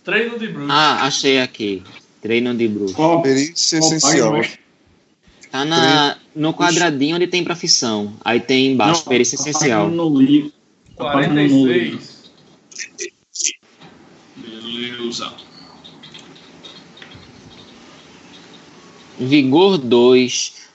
[0.05, 0.71] treino de bruxo.
[0.71, 1.83] Ah, achei aqui.
[2.21, 2.95] Treino de bruxo.
[2.95, 4.43] Qual, Perícia qual essencial.
[5.51, 8.15] Tá na, no quadradinho onde tem profissão.
[8.23, 9.89] Aí tem embaixo, Não, perícia a essencial.
[9.89, 10.53] No livro.
[10.99, 11.99] A página no livro.
[11.99, 12.31] 46.
[14.37, 15.56] Beleza.
[19.19, 20.67] Vigor 2.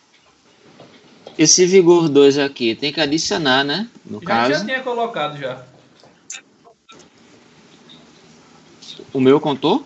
[1.38, 3.90] Esse vigor 2 aqui tem que adicionar, né?
[4.06, 4.52] No Já, caso.
[4.54, 5.64] já tinha colocado já.
[9.14, 9.86] O meu contou?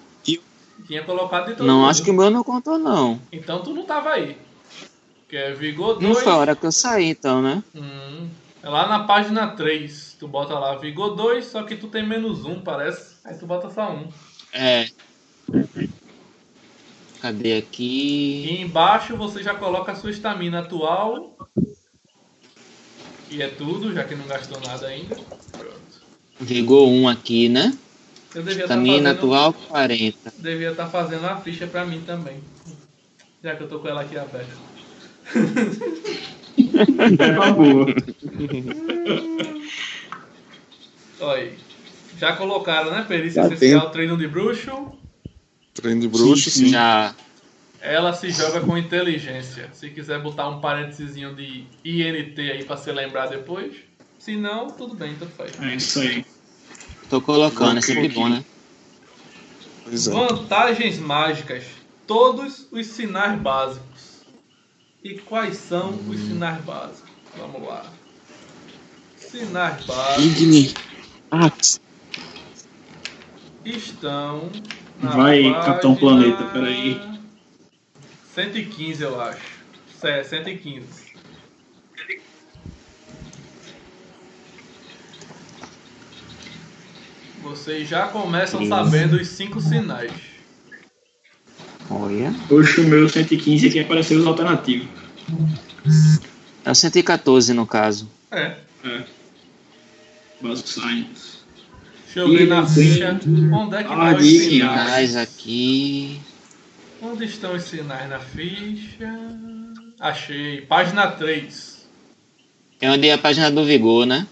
[0.88, 1.90] Tinha colocado de todo Não, mundo.
[1.90, 3.19] acho que o meu não contou, não.
[3.32, 4.38] Então tu não tava aí.
[5.27, 6.23] Que é vigor Não 2.
[6.23, 7.64] foi a hora que eu saí, então, né?
[7.73, 8.30] Hum,
[8.61, 10.15] é lá na página 3.
[10.19, 13.15] Tu bota lá vigor 2, só que tu tem menos 1, parece.
[13.26, 14.07] Aí tu bota só 1.
[14.53, 14.88] É.
[17.26, 18.45] Cadê aqui?
[18.47, 21.35] E embaixo você já coloca a sua estamina atual.
[23.27, 25.15] Que é tudo, já que não gastou nada ainda.
[25.52, 26.03] Pronto.
[26.39, 27.76] Vigor 1 aqui, né?
[28.35, 30.34] Eu devia estar Estamina fazendo, atual 40.
[30.38, 32.43] devia estar fazendo a ficha pra mim também.
[33.43, 34.53] Já que eu tô com ela aqui aberta.
[37.18, 37.88] É uma boa.
[41.22, 41.57] Olha aí.
[42.19, 43.03] Já colocaram, né?
[43.07, 45.03] Perícia Já essencial, treino de bruxo.
[45.76, 46.69] Treino de bruxo, Sim, sim.
[46.69, 47.14] Já.
[47.81, 49.69] Ela se joga com inteligência.
[49.73, 53.76] Se quiser botar um parênteses de INT aí pra se lembrar depois.
[54.18, 55.52] Se não, tudo bem, tanto faz.
[55.61, 56.26] É isso aí.
[57.10, 58.43] Tô colocando, é sempre bom, né?
[59.84, 60.11] Pois é.
[60.11, 61.65] Vantagens mágicas.
[62.07, 64.23] Todos os sinais básicos.
[65.03, 67.11] E quais são os sinais básicos?
[67.38, 67.85] Vamos lá.
[69.18, 70.73] Sinais básicos Igni.
[71.30, 71.80] Axe.
[73.64, 74.49] estão.
[75.06, 77.02] Vai, página Capitão Planeta, peraí.
[78.34, 79.56] 115, eu acho.
[80.03, 81.06] É, 115.
[87.41, 88.69] Vocês já começam Sim.
[88.69, 90.11] sabendo os cinco sinais.
[91.90, 92.34] Olha.
[92.49, 94.88] Hoje o meu 115 aqui apareceu os alternativos.
[96.64, 98.10] É o 114 no caso.
[98.32, 98.57] É.
[98.84, 99.03] É.
[100.41, 101.34] Basic Science.
[102.15, 103.19] Deixa eu ver na ficha.
[103.53, 105.15] Onde é que Ah, estão os sinais?
[105.17, 106.21] Aqui.
[107.01, 109.13] Onde estão os sinais na ficha?
[109.99, 110.61] Achei.
[110.61, 111.85] Página 3.
[112.79, 114.25] É onde é a página do Vigor, né?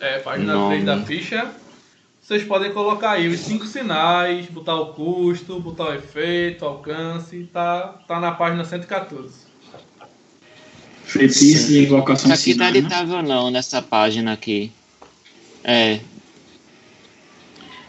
[0.00, 0.82] É, página Nome.
[0.82, 1.50] 3 da ficha.
[2.22, 7.50] Vocês podem colocar aí os cinco sinais, botar o custo, botar o efeito, alcance.
[7.52, 9.46] Tá, tá na página 114.
[11.04, 12.78] Feitiço de invocação Isso aqui tá sinais, né?
[12.78, 14.72] editável não, nessa página aqui.
[15.62, 16.00] É,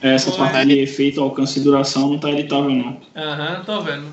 [0.01, 0.65] Essa Pô, parte é.
[0.65, 3.01] de efeito, alcance e duração não tá editável não.
[3.15, 4.11] Aham, tô vendo.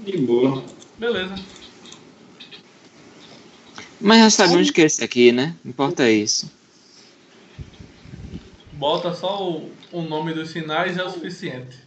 [0.00, 0.62] De boa.
[0.98, 1.34] Beleza.
[4.00, 5.54] Mas já sabemos que é esse aqui, né?
[5.64, 6.50] Importa isso.
[8.72, 11.86] Bota só o, o nome dos sinais é o suficiente.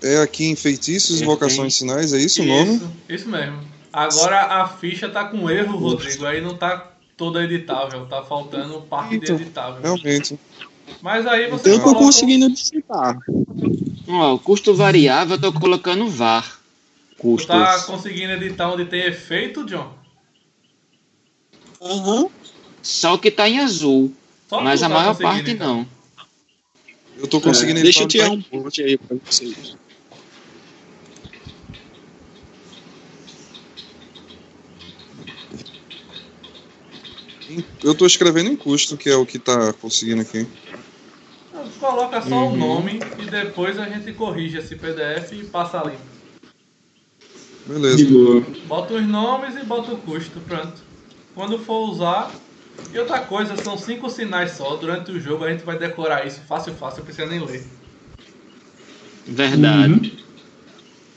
[0.00, 2.76] É aqui em feitiços, invocações e sinais, é isso o nome?
[2.76, 3.60] Isso, isso mesmo.
[3.92, 6.24] Agora a ficha tá com erro, Rodrigo.
[6.26, 8.06] Aí não tá toda editável.
[8.06, 9.80] Tá faltando parte de Então, editável.
[9.82, 10.38] Realmente.
[11.02, 13.18] Mas aí você Eu tô coloca- conseguindo digitar.
[14.08, 16.60] Ó, o custo variável eu tô colocando VAR.
[17.16, 17.46] Tu Custos.
[17.46, 19.90] tá conseguindo editar onde tem efeito, John?
[21.80, 22.28] Aham.
[22.82, 24.14] Só o que tá em azul.
[24.48, 25.78] Só mas a tá maior parte então.
[25.78, 25.86] não.
[27.18, 29.76] Eu tô conseguindo É, deixa eu editar tirar um print aí pra vocês.
[37.82, 40.46] Eu tô escrevendo em custo, que é o que tá conseguindo aqui.
[41.80, 42.52] Coloca só Uhum.
[42.52, 45.98] o nome e depois a gente corrige esse PDF e passa limpo.
[47.66, 48.04] Beleza.
[48.66, 50.80] Bota os nomes e bota o custo, pronto.
[51.34, 52.32] Quando for usar.
[52.92, 54.76] E outra coisa, são cinco sinais só.
[54.76, 57.64] Durante o jogo a gente vai decorar isso fácil, fácil, não precisa nem ler.
[59.26, 59.92] Verdade.
[59.92, 60.10] Uhum.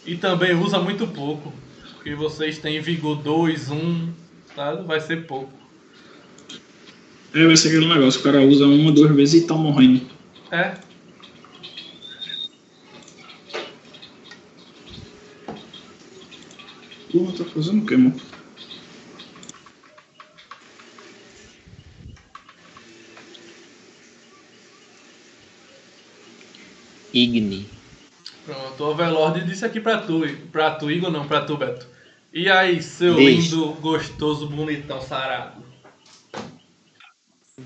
[0.06, 1.54] E também usa muito pouco.
[1.96, 4.10] Porque vocês têm vigor 2, 1,
[4.56, 4.76] tá?
[4.76, 5.52] Vai ser pouco.
[7.34, 10.02] É, vai ser aquele negócio, o cara usa uma, duas vezes e tá morrendo.
[10.52, 10.76] É.
[17.12, 18.20] Porra, tá fazendo o quê, mano?
[27.14, 27.68] Igni.
[28.46, 31.86] Pronto, o Overlord disse aqui pra tu, pra tu, Igor não, pra tu, Beto.
[32.34, 33.52] E aí, seu Diz.
[33.52, 35.69] lindo, gostoso, bonitão, sarado?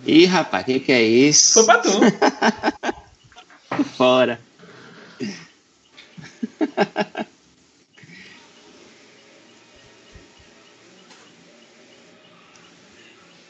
[0.05, 1.53] Ih, rapaz, o que, que é isso?
[1.53, 1.89] Foi pra tu.
[3.97, 4.39] Fora.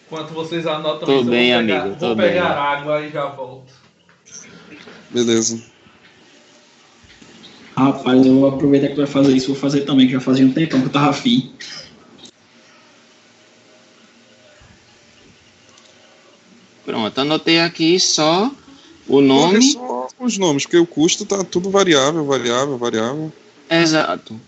[0.05, 2.29] Enquanto vocês anotam Tô isso, bem, eu vou pegar, amigo, tô vou bem.
[2.29, 3.73] pegar água e já volto.
[5.09, 5.63] Beleza.
[7.75, 10.45] Rapaz, eu vou aproveitar que tu vai fazer isso, vou fazer também, que já fazia
[10.45, 11.51] um tempão que eu tava afim.
[16.85, 18.51] Pronto, anotei aqui só
[19.07, 19.61] o nome.
[19.61, 23.31] só os nomes, porque o custo tá tudo variável, variável, variável.
[23.69, 24.39] Exato.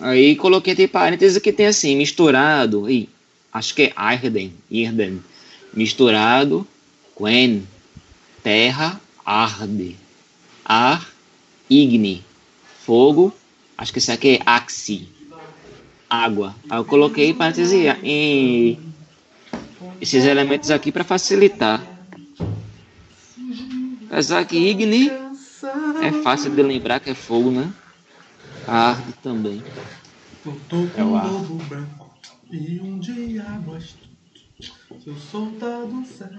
[0.00, 2.88] Aí coloquei entre parênteses que tem assim, misturado.
[2.90, 3.08] Ih,
[3.52, 4.52] acho que é Irden.
[4.70, 5.22] Irden.
[5.72, 6.66] Misturado.
[7.16, 7.66] Quen.
[8.42, 9.00] Terra.
[9.24, 9.96] Arde.
[10.64, 11.08] Ar.
[11.68, 12.22] Igni.
[12.84, 13.32] Fogo.
[13.76, 15.08] Acho que isso aqui é Axi.
[16.08, 16.54] Água.
[16.68, 17.72] Aí eu coloquei parênteses
[18.02, 18.78] em
[20.00, 21.82] esses elementos aqui para facilitar.
[24.10, 25.10] Apesar que Igni
[26.02, 27.72] é fácil de lembrar que é fogo, né?
[28.66, 29.62] Arde também.
[30.44, 32.10] Eu tô com É o um lobo branco
[32.50, 34.06] e um diabo astuto.
[35.04, 36.38] Seu soldado certo,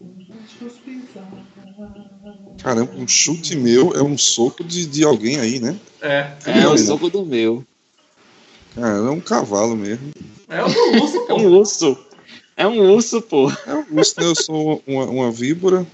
[0.00, 1.28] deixa os pisar.
[2.62, 5.76] Caramba, um chute meu é um soco de, de alguém aí, né?
[6.00, 6.74] É, É Não.
[6.74, 7.64] o soco do meu.
[8.74, 10.10] Cara, é um cavalo mesmo.
[10.48, 11.98] é o do urso, É um urso.
[12.58, 13.48] É um urso, pô.
[13.64, 14.26] É um urso, né?
[14.26, 15.86] Eu sou uma, uma víbora.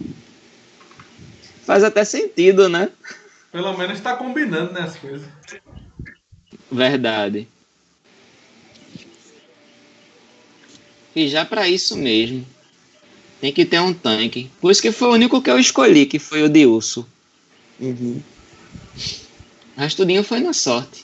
[1.67, 2.89] Faz até sentido, né?
[3.53, 5.29] Pelo menos tá combinando, né, as coisas.
[6.73, 7.47] Verdade.
[11.15, 12.47] E já pra isso mesmo.
[13.43, 14.51] Tem que ter um tanque.
[14.59, 17.07] Por isso que foi o único que eu escolhi, que foi o de urso.
[17.79, 18.23] Uhum.
[19.77, 21.04] Resto tudinho foi na sorte.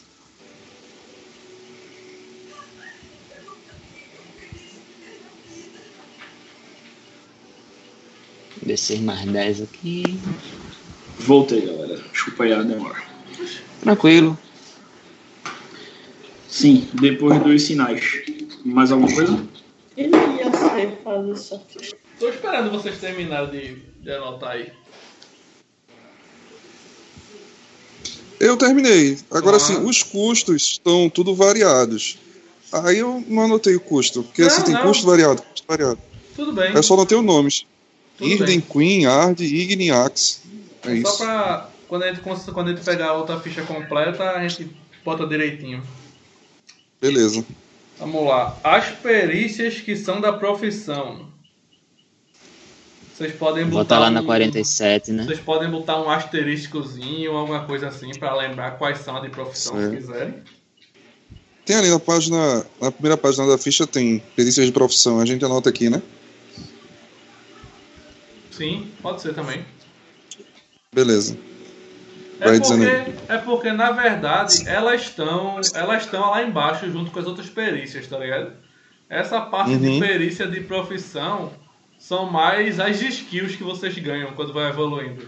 [8.71, 10.05] Descer mais 10 aqui.
[11.19, 12.01] Voltei, galera.
[12.13, 13.03] Chupa aí a demora.
[13.81, 14.39] Tranquilo.
[16.49, 18.23] Sim, depois dos sinais.
[18.65, 19.45] Mais alguma coisa?
[19.97, 21.97] Ele ia sair fazer só ficha.
[22.21, 23.75] Tô esperando vocês terminarem de,
[24.05, 24.71] de anotar aí.
[28.39, 29.19] Eu terminei.
[29.33, 29.61] Agora Ah.
[29.61, 32.19] sim, os custos estão tudo variados.
[32.71, 34.83] Aí eu não anotei o custo, porque Não, assim tem não.
[34.83, 35.99] custo variado, custo variado.
[36.37, 36.73] Tudo bem.
[36.73, 37.67] Eu só anotei os nomes.
[38.27, 38.61] Irden.
[38.61, 40.41] Queen, Ard, Igni, Axe.
[40.83, 41.19] É Só isso.
[41.19, 41.69] pra.
[41.89, 44.71] Quando a, gente, quando a gente pegar a outra ficha completa, a gente
[45.05, 45.83] bota direitinho.
[47.01, 47.45] Beleza.
[47.99, 48.57] Vamos lá.
[48.63, 51.29] As perícias que são da profissão.
[53.15, 53.97] Vocês podem Vou botar.
[53.97, 55.25] botar lá na um- 47, né?
[55.25, 59.75] Vocês podem botar um asteriscozinho, alguma coisa assim, pra lembrar quais são as de profissão,
[59.75, 59.97] se Certo.
[59.97, 60.35] quiserem.
[61.67, 65.21] Tem ali na página, na primeira página da ficha tem perícias de profissão.
[65.21, 66.01] A gente anota aqui, né?
[68.61, 69.65] Sim, pode ser também.
[70.95, 71.35] Beleza.
[72.39, 77.27] É porque, é porque, na verdade, elas estão elas estão lá embaixo junto com as
[77.27, 78.53] outras perícias, tá ligado?
[79.09, 79.99] Essa parte de Uhum.
[79.99, 81.55] perícia de profissão
[81.99, 85.27] são mais as skills que vocês ganham quando vai evoluindo.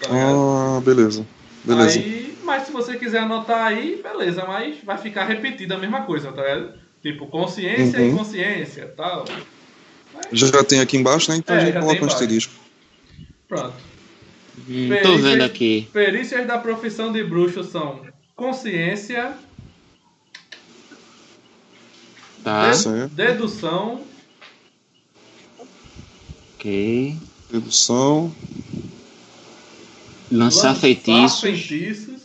[0.00, 0.08] Tá?
[0.10, 1.24] Ah, beleza.
[1.62, 2.00] Beleza.
[2.00, 6.32] Aí, mas se você quiser anotar aí, beleza, mas vai ficar repetida a mesma coisa,
[6.32, 6.74] tá ligado?
[7.00, 8.18] Tipo, consciência e Uhum.
[8.18, 9.24] consciência, tal.
[10.32, 11.36] Já tem aqui embaixo, né?
[11.36, 12.52] Então É, a gente já coloca um asterisco.
[13.48, 13.74] Pronto.
[14.68, 15.88] Hum, tô vendo aqui.
[15.92, 19.36] Perícias da profissão de bruxo são consciência,
[22.42, 24.04] Tá, de- dedução,
[26.56, 27.16] ok.
[27.50, 28.34] Dedução.
[30.30, 31.40] Lançar feitiços.
[31.40, 32.22] feitiços,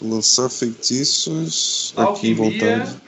[0.00, 1.92] Lançar feitiços.
[1.96, 2.36] Aqui em alquimia,
[2.78, 3.00] vontade.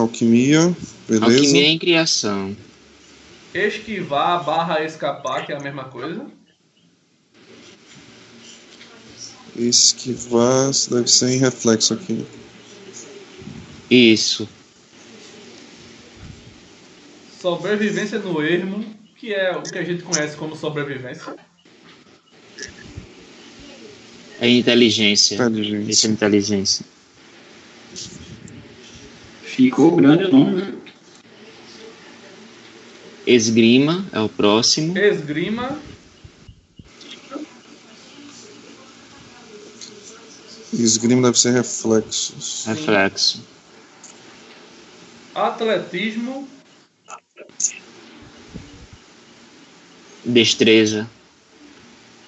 [0.00, 0.76] Alquimia.
[1.08, 1.24] Beleza.
[1.24, 2.56] Alquimia em criação.
[3.54, 6.26] esquivar barra escapar, que é a mesma coisa.
[9.56, 10.70] Esquivar.
[10.70, 12.26] isso Deve ser em reflexo aqui.
[13.90, 14.46] Isso.
[17.40, 18.84] Sobrevivência no ermo,
[19.16, 21.34] que é o que a gente conhece como sobrevivência.
[24.40, 25.38] É inteligência.
[25.88, 26.95] Isso é Inteligência.
[29.56, 30.74] Ficou grande o nome, né?
[33.26, 34.96] Esgrima é o próximo.
[34.98, 35.80] Esgrima,
[40.74, 42.66] Esgrima deve ser reflexos.
[42.66, 43.42] Reflexo.
[45.34, 46.46] atletismo,
[50.22, 51.08] Destreza.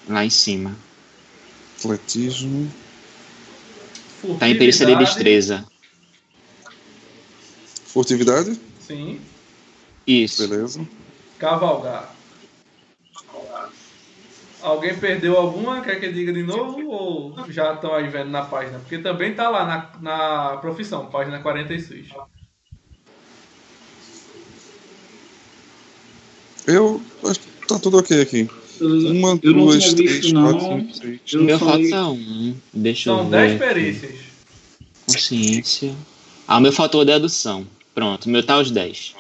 [0.09, 0.75] Lá em cima.
[1.79, 2.73] Atletismo.
[4.39, 5.67] Tá em perícia de destreza.
[8.03, 8.57] Furtividade.
[8.79, 9.21] Sim.
[10.07, 10.47] Isso.
[10.47, 10.87] Beleza.
[11.37, 12.15] Cavalgar.
[14.63, 15.81] Alguém perdeu alguma?
[15.81, 16.87] Quer que eu diga de novo?
[16.89, 18.79] Ou já estão aí vendo na página?
[18.79, 22.07] Porque também tá lá na, na profissão, página 46.
[26.69, 28.49] Eu acho que tá tudo ok aqui.
[28.81, 31.21] Uma, Eu duas, três, visto, quatro, cinco, seis.
[31.33, 32.57] Eu Meu falei- falta um.
[32.73, 33.59] Deixa São eu 10 ver.
[33.59, 34.15] perícias.
[35.05, 35.97] Consciência.
[36.47, 37.67] Ah, o meu faltou dedução.
[37.95, 39.15] Pronto, o meu tá os 10.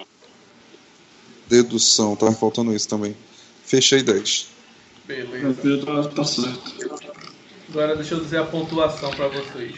[1.48, 3.16] Dedução, tá faltando isso também.
[3.64, 4.48] Fechei 10.
[5.06, 5.58] Beleza.
[5.64, 7.08] Eu tá, tá certo.
[7.68, 9.74] Agora deixa eu dizer a pontuação pra vocês.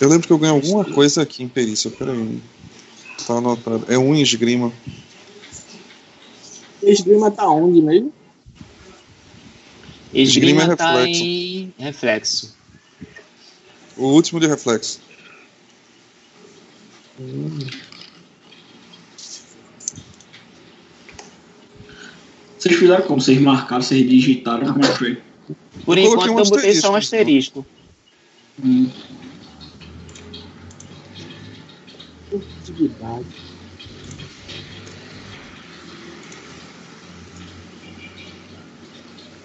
[0.00, 1.90] Eu lembro que eu ganhei alguma coisa aqui em perícia.
[1.90, 2.40] Peraí.
[3.26, 3.86] Tá anotado.
[3.88, 4.72] É um em esgrima.
[6.82, 8.12] Esgrima tá onde mesmo?
[10.12, 11.22] Esgrima, Esgrima é tá reflexo.
[11.24, 12.56] em reflexo.
[13.96, 15.00] O último de reflexo.
[22.58, 23.20] Vocês fizeram como?
[23.20, 25.18] Vocês marcaram, vocês digitaram, como é foi?
[25.84, 27.64] Por enquanto um eu botei só um asterisco.
[28.62, 28.90] Hum.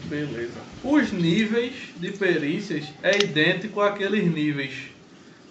[0.06, 0.60] Beleza.
[0.84, 4.91] Os níveis de perícias é idêntico àqueles níveis.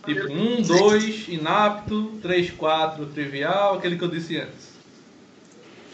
[0.05, 4.70] Tipo 1, 2, inapto, 3, 4, trivial, aquele que eu disse antes.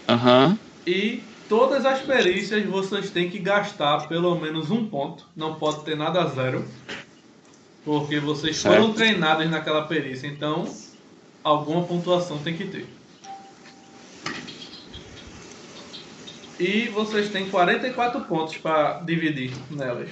[0.08, 0.58] Aham.
[0.86, 5.26] E todas as perícias vocês têm que gastar pelo menos um ponto.
[5.34, 6.64] Não pode ter nada a zero.
[7.84, 8.74] Porque vocês Certo.
[8.74, 10.26] foram treinados naquela perícia.
[10.26, 10.72] Então,
[11.42, 12.86] alguma pontuação tem que ter.
[16.58, 20.08] E vocês têm 44 pontos para dividir nelas.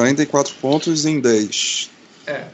[0.00, 1.90] 44 pontos em 10.
[2.26, 2.44] É.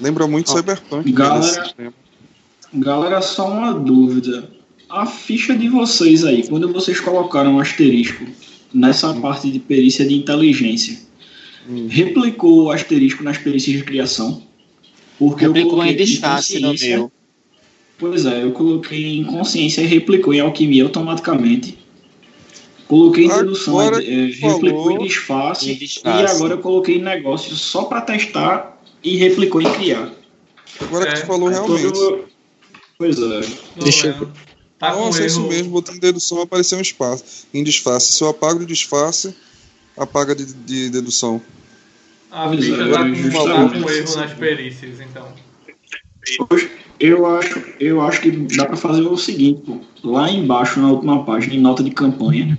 [0.00, 1.12] Lembra muito Ó, Cyberpunk.
[1.12, 1.92] galera- nesse sistema.
[2.72, 4.50] Galera, só uma dúvida.
[4.88, 8.24] A ficha de vocês aí, quando vocês colocaram um asterisco
[8.72, 10.98] nessa parte de perícia de inteligência,
[11.68, 11.88] Hum.
[11.90, 14.42] replicou o asterisco nas perícias de criação?
[15.18, 17.12] Porque Replicou em coloquei disfarce no consciência- meu.
[17.98, 21.78] Pois é, eu coloquei em consciência e replicou em alquimia automaticamente.
[22.88, 27.02] Coloquei em dedução, Agora eh, que replicou em disfarce, em e agora eu coloquei em
[27.02, 30.12] negócio só para testar e replicou em criar.
[30.80, 31.82] Agora que É, tu falou realmente.
[31.92, 32.24] Quando-
[32.98, 33.22] Pois é.
[33.76, 34.12] Não Deixa é.
[34.78, 35.48] Tá com Nossa, é isso erro.
[35.48, 37.46] mesmo, em dedução apareceu um espaço.
[37.52, 38.12] Em disfarce.
[38.12, 39.34] Se eu apago de disfarce,
[39.96, 41.40] apaga de, de dedução.
[42.30, 43.82] A Pois ficha é, tá com, tá justamente.
[43.82, 45.26] com erro nas perícias, então.
[46.98, 49.80] Eu acho, eu acho que dá para fazer o seguinte, pô.
[50.10, 52.58] lá embaixo na última página, em nota de campanha,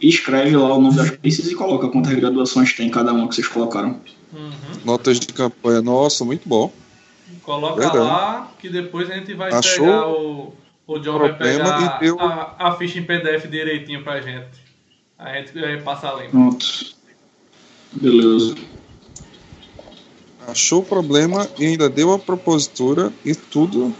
[0.00, 3.48] escreve lá o nome das perícias e coloca quantas graduações tem cada uma que vocês
[3.48, 4.00] colocaram.
[4.32, 4.50] Uhum.
[4.84, 5.80] Notas de campanha.
[5.82, 6.72] Nossa, muito bom.
[7.42, 7.98] Coloca Verdade.
[7.98, 10.54] lá que depois a gente vai Achou pegar o.
[10.86, 14.62] O John vai pegar e deu- a, a ficha em PDF direitinho pra gente.
[15.18, 16.30] A gente vai passar limpo.
[16.30, 16.66] Pronto.
[17.92, 18.54] Beleza.
[20.46, 23.94] Achou o problema e ainda deu a propositura e tudo.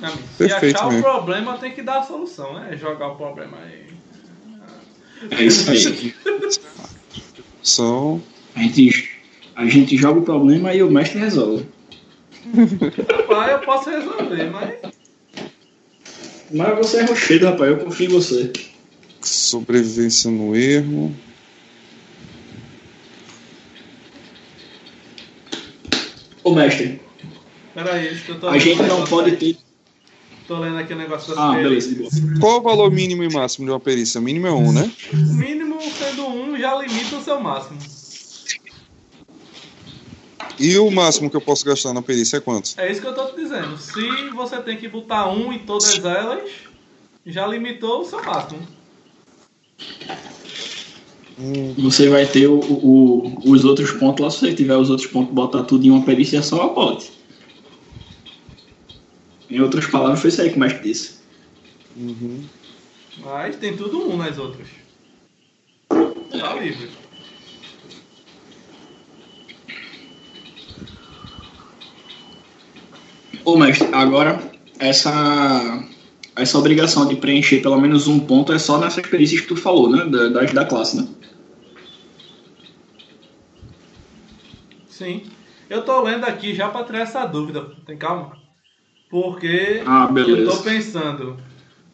[0.00, 2.76] Não, Se Perfeito achar o problema, tem que dar a solução, né?
[2.76, 3.93] Jogar o problema aí.
[5.30, 6.14] É isso aí.
[7.62, 8.22] São.
[8.54, 9.10] A gente,
[9.56, 11.66] a gente joga o problema e o mestre resolve.
[13.10, 14.74] Rapaz, eu posso resolver, mas.
[16.52, 17.70] Mas você é rochedo, rapaz.
[17.70, 18.52] Eu confio em você.
[19.20, 21.14] Sobrevivência no erro.
[26.42, 27.00] Ô, mestre,
[27.74, 29.56] Pera aí, isso que eu tô a gente não pode ter...
[30.46, 31.94] Tô lendo aqui o negócio das Ah, perícias.
[32.20, 32.38] beleza.
[32.40, 34.20] Qual o valor mínimo e máximo de uma perícia?
[34.20, 34.90] Mínimo é um, né?
[35.12, 37.78] O mínimo sendo um já limita o seu máximo.
[40.58, 42.70] E o máximo que eu posso gastar na perícia é quanto?
[42.76, 43.76] É isso que eu tô te dizendo.
[43.78, 46.50] Se você tem que botar um em todas elas,
[47.26, 48.60] já limitou o seu máximo.
[51.78, 54.30] Você vai ter o, o- os outros pontos lá.
[54.30, 57.10] Se você tiver os outros pontos, botar tudo em uma perícia só, pode.
[59.54, 61.20] Em outras palavras, foi isso aí que o mestre disse.
[61.96, 62.42] uhum.
[63.18, 64.66] Mas tem tudo um nas outras.
[65.88, 66.90] Tá livre.
[73.44, 74.42] Ô, mestre, agora,
[74.80, 75.86] essa,
[76.34, 79.88] essa obrigação de preencher pelo menos um ponto é só nessas perícias que tu falou,
[79.88, 80.04] né?
[80.06, 81.06] Da, das da classe, né?
[84.88, 85.22] Sim.
[85.70, 87.70] Eu tô lendo aqui já pra tirar essa dúvida.
[87.86, 88.42] Tem calma?
[89.14, 91.36] Porque Ah, eu tô pensando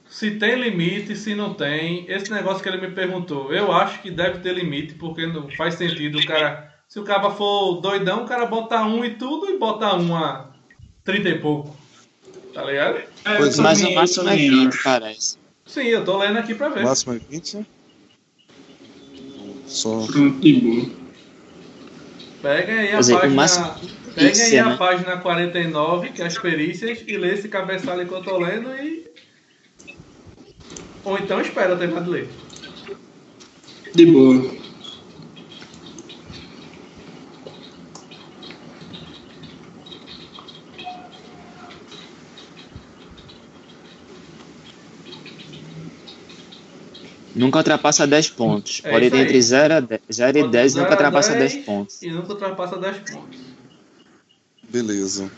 [0.09, 2.07] se tem limite, se não tem.
[2.09, 5.75] Esse negócio que ele me perguntou, eu acho que deve ter limite, porque não faz
[5.75, 6.73] sentido o cara.
[6.89, 10.49] Se o cara for doidão, o cara bota um e tudo e bota um a
[11.05, 11.77] 30 e pouco.
[12.55, 12.97] Tá ligado?
[12.97, 14.83] É, Pois eu Mas o máximo é também 20, acho.
[14.83, 15.39] parece.
[15.67, 16.85] Sim, eu tô lendo aqui pra ver.
[16.85, 17.67] Máximo é 20.
[19.67, 20.07] Só.
[20.07, 20.91] Pronto, de boa.
[22.41, 23.37] Peguem aí a Quer dizer, o página.
[23.37, 23.75] máximo
[24.15, 24.77] Peguem aí a né?
[24.77, 29.09] página 49, que é as perícias, e lê esse cabeçalho que eu tô lendo e.
[31.05, 32.29] Ou então espera eu terminar de ler.
[33.95, 34.61] De boa.
[47.35, 48.83] Nunca ultrapassa 10 pontos.
[48.85, 51.53] É Pode ir entre 0 a 10, 0 e Pode 10 e nunca ultrapassa 10
[51.53, 52.03] 10 pontos.
[52.03, 53.50] E nunca ultrapassa 10 pontos.
[54.71, 55.31] Beleza.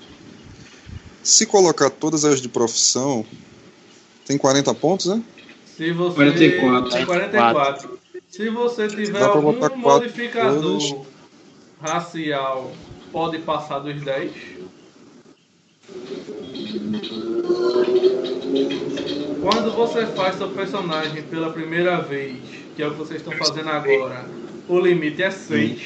[1.23, 3.25] Se colocar todas as de profissão,
[4.27, 5.23] tem 40 pontos, né?
[5.77, 6.15] Se você.
[6.15, 6.91] 44.
[6.91, 7.99] Tem 44.
[8.29, 11.07] Se você tiver algum modificador todas.
[11.81, 12.73] racial,
[13.11, 14.33] pode passar dos 10.
[19.41, 22.39] Quando você faz seu personagem pela primeira vez,
[22.77, 24.27] que é o que vocês estão fazendo agora,
[24.69, 25.83] o limite é 6.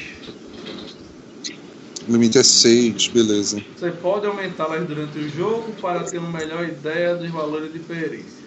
[2.08, 3.60] O limite é 6, beleza.
[3.76, 8.46] Você pode aumentá-las durante o jogo para ter uma melhor ideia dos valores de perícia.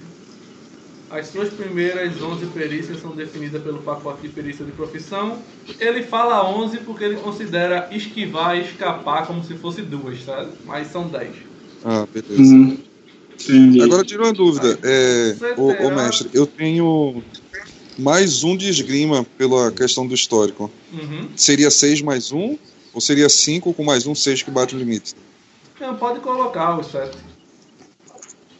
[1.10, 5.40] As suas primeiras 11 perícias são definidas pelo pacote de perícia de profissão.
[5.80, 10.52] Ele fala 11 porque ele considera esquivar e escapar como se fosse duas, sabe?
[10.65, 11.30] Mas são 10.
[11.84, 12.41] Ah, beleza.
[12.41, 12.77] Hum,
[13.34, 13.81] entendi.
[13.81, 14.77] Agora tira uma dúvida.
[14.84, 17.23] É, ô, mestre, eu tenho
[17.98, 20.72] mais um de esgrima pela questão do histórico.
[20.94, 21.27] Uhum.
[21.36, 22.56] Seria 6 mais um?
[22.94, 25.16] Ou seria 5 com mais um 6 que bate o limite?
[25.80, 27.18] Não, pode colocar os 7.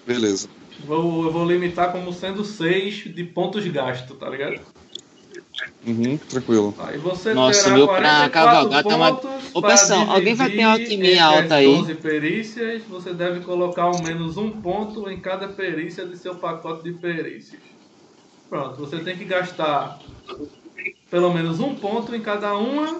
[0.06, 0.47] Beleza.
[0.85, 4.61] Vou, eu vou limitar como sendo 6 de pontos gastos, tá ligado?
[5.85, 6.73] Uhum, tranquilo.
[6.80, 10.61] Aí você Nossa, terá meu, pra 44 cavalgar tá uma- Ô, pessoal, alguém vai ter
[10.61, 11.68] alquimia alta aí?
[11.68, 16.84] 11 perícias, você deve colocar ao menos um ponto em cada perícia de seu pacote
[16.84, 17.61] de perícias.
[18.49, 19.99] Pronto, você tem que gastar
[21.10, 22.99] pelo menos um ponto em cada uma.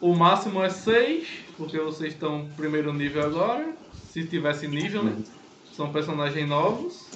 [0.00, 3.74] O máximo é 6, porque vocês estão primeiro nível agora.
[4.10, 5.16] Se tivesse nível, né?
[5.72, 7.06] São personagens novos.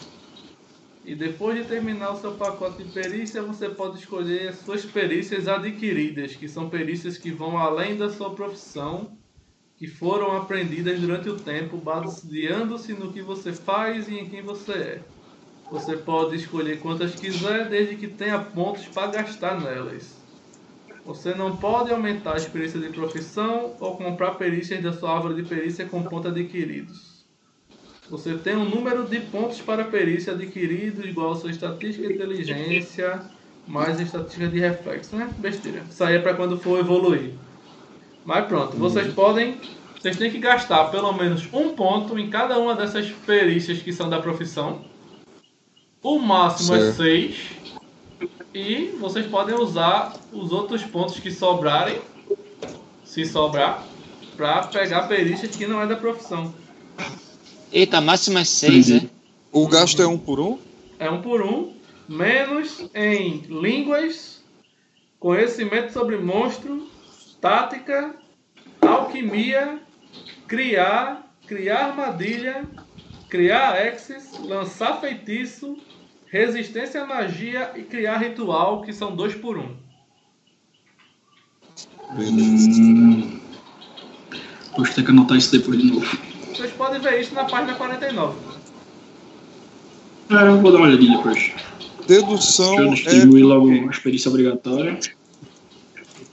[1.05, 5.49] E depois de terminar o seu pacote de perícia, você pode escolher as suas perícias
[5.49, 9.17] adquiridas, que são perícias que vão além da sua profissão,
[9.77, 14.73] que foram aprendidas durante o tempo, baseando-se no que você faz e em quem você
[14.73, 15.03] é.
[15.71, 20.20] Você pode escolher quantas quiser, desde que tenha pontos para gastar nelas.
[21.11, 25.43] Você não pode aumentar a experiência de profissão ou comprar perícias da sua árvore de
[25.43, 27.25] perícia com pontos adquiridos.
[28.09, 33.23] Você tem um número de pontos para perícia adquirido igual a sua estatística de inteligência
[33.67, 35.29] mais estatística de reflexo, né?
[35.39, 35.83] Besteira.
[35.91, 37.33] Isso aí é para quando for evoluir.
[38.25, 39.15] Mas pronto, vocês uhum.
[39.15, 39.61] podem.
[40.01, 44.09] Vocês têm que gastar pelo menos um ponto em cada uma dessas perícias que são
[44.09, 44.85] da profissão.
[46.01, 47.03] O máximo é certo.
[47.03, 47.61] é 6
[48.55, 52.01] e vocês podem usar os outros pontos que sobrarem,
[53.05, 53.85] se sobrar,
[54.37, 56.53] pra pegar perícias que não é da profissão.
[57.73, 58.97] Eita, máximo é 6, Uhum.
[58.97, 59.01] é?
[59.53, 60.59] O gasto é um por um?
[60.99, 61.73] É um por um,
[62.09, 64.43] menos em línguas,
[65.19, 66.89] conhecimento sobre monstro,
[67.41, 68.15] tática,
[68.81, 69.79] alquimia,
[70.49, 72.65] criar, criar armadilha,
[73.29, 75.77] criar axis, lançar feitiço,
[76.31, 79.77] resistência à magia e criar ritual, que são dois por um.
[82.17, 83.41] Hum.
[84.75, 86.19] Poxa, tem que anotar isso depois de novo.
[86.55, 88.39] Vocês podem ver isso na página 49.
[90.31, 91.53] É, eu vou dar uma olhadinha depois.
[92.07, 92.95] Dedução Deixa eu é.
[92.95, 94.99] distribuir logo a experiência obrigatória.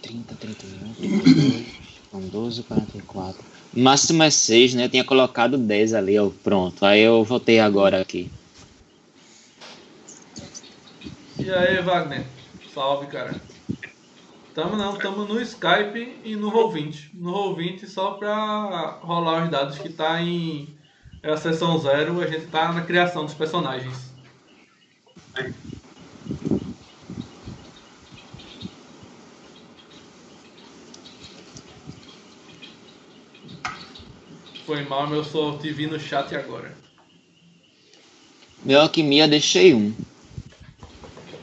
[0.02, 1.66] 30, 31, 32,
[2.12, 3.44] são 12, 44.
[3.76, 4.86] Máximo é 6, né?
[4.86, 6.30] Eu tinha colocado 10 ali, ó.
[6.44, 6.86] Pronto.
[6.86, 8.30] Aí eu voltei agora aqui.
[11.40, 12.26] E aí, Wagner?
[12.74, 13.36] Salve, cara.
[14.54, 17.12] Tamo não, tamo no Skype e no Roll20.
[17.14, 20.76] No Roll20 só pra rolar os dados que tá em
[21.22, 24.14] é a sessão zero, a gente tá na criação dos personagens.
[34.66, 36.76] Foi mal, eu só te vi no chat agora.
[38.64, 39.94] Meu alquimia deixei um.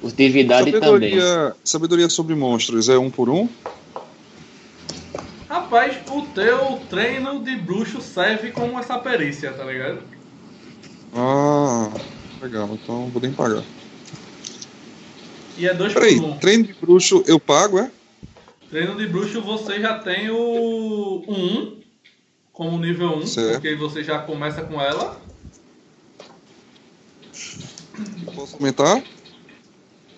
[0.05, 0.81] Furtividade também.
[0.82, 3.48] Sabedoria, sabedoria sobre monstros é um por um?
[5.48, 10.01] Rapaz, o teu treino de bruxo serve como essa perícia, tá ligado?
[11.14, 11.90] Ah,
[12.43, 12.68] legal.
[12.74, 13.62] Então vou nem pagar.
[15.56, 16.36] E é dois por Peraí, um.
[16.36, 17.90] treino de bruxo eu pago, é?
[18.68, 21.81] Treino de bruxo você já tem o 1
[22.52, 23.52] como nível 1, Certo.
[23.52, 25.18] porque você já começa com ela.
[28.35, 29.02] Posso aumentar?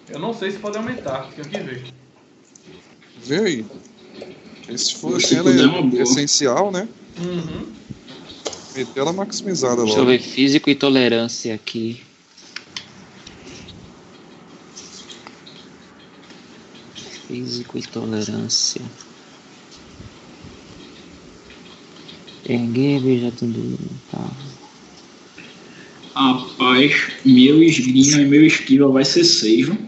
[0.09, 1.85] Eu não sei se pode aumentar, tenho que ver.
[3.25, 3.67] Vê aí.
[4.61, 6.89] Porque se for Se ela puder, é é essencial, né?
[7.19, 7.67] Uhum.
[8.75, 10.11] Meter ela maximizada Deixa eu logo.
[10.11, 12.03] ver físico e tolerância aqui.
[17.27, 18.83] Físico e tolerância.
[22.49, 23.79] Erguer, já tudo.
[24.11, 24.31] Tá.
[26.15, 29.79] Rapaz, meu esgrima e meu esquiva vai ser 6, viu?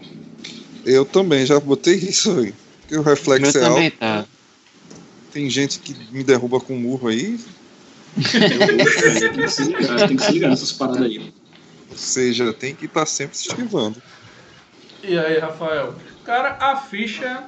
[0.88, 2.54] Eu também já botei isso aí.
[2.80, 3.96] Porque o O meu reflexo é alto.
[3.98, 4.24] tá.
[5.32, 7.38] Tem gente que me derruba com murro aí.
[8.14, 11.32] Tem que se ligar, tem que se ligar nessas paradas aí.
[11.90, 14.00] Ou seja, tem que estar sempre se esquivando.
[15.02, 15.94] E aí, Rafael?
[16.24, 17.44] Cara, a ficha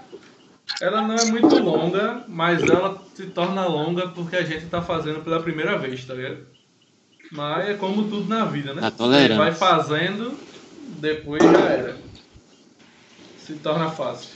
[0.80, 5.20] ela não é muito longa, mas ela se torna longa porque a gente tá fazendo
[5.20, 6.38] pela primeira vez, tá ligado?
[7.32, 8.80] Mas é como tudo na vida, né?
[8.80, 9.38] Tá Você tolerante.
[9.38, 10.32] vai fazendo,
[11.00, 12.09] depois já era.
[13.50, 14.30] Se torna fácil.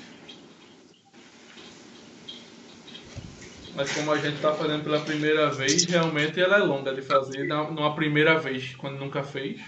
[3.76, 7.44] Mas como a gente tá fazendo pela primeira vez, realmente ela é longa de fazer
[7.44, 9.60] numa primeira vez, quando nunca fez.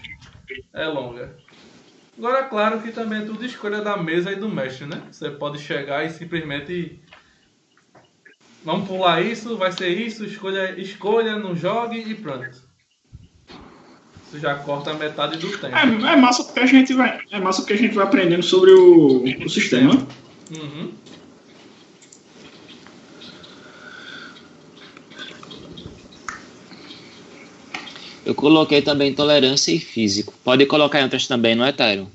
[0.75, 1.37] É longa.
[2.19, 5.01] Agora, claro que também é tudo escolha da mesa e do mestre, né?
[5.13, 7.01] Você pode chegar e simplesmente.
[8.65, 12.66] Vamos pular isso, vai ser isso, escolha, escolha, não jogue e pronto.
[14.37, 15.75] Você já corta metade do tempo.
[15.75, 18.71] É, é massa porque a gente vai, é massa porque a gente vai aprendendo sobre
[18.71, 20.07] o, o sistema.
[20.55, 20.93] Uhum.
[28.27, 30.35] Eu coloquei também tolerância e físico.
[30.45, 32.09] Pode colocar em outras também, não é, Tyron?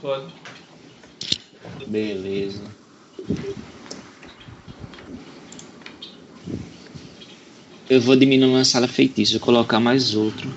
[0.00, 0.26] Pode.
[1.88, 2.62] Beleza.
[7.88, 10.48] Eu vou diminuir uma sala feitiço, vou colocar mais outro.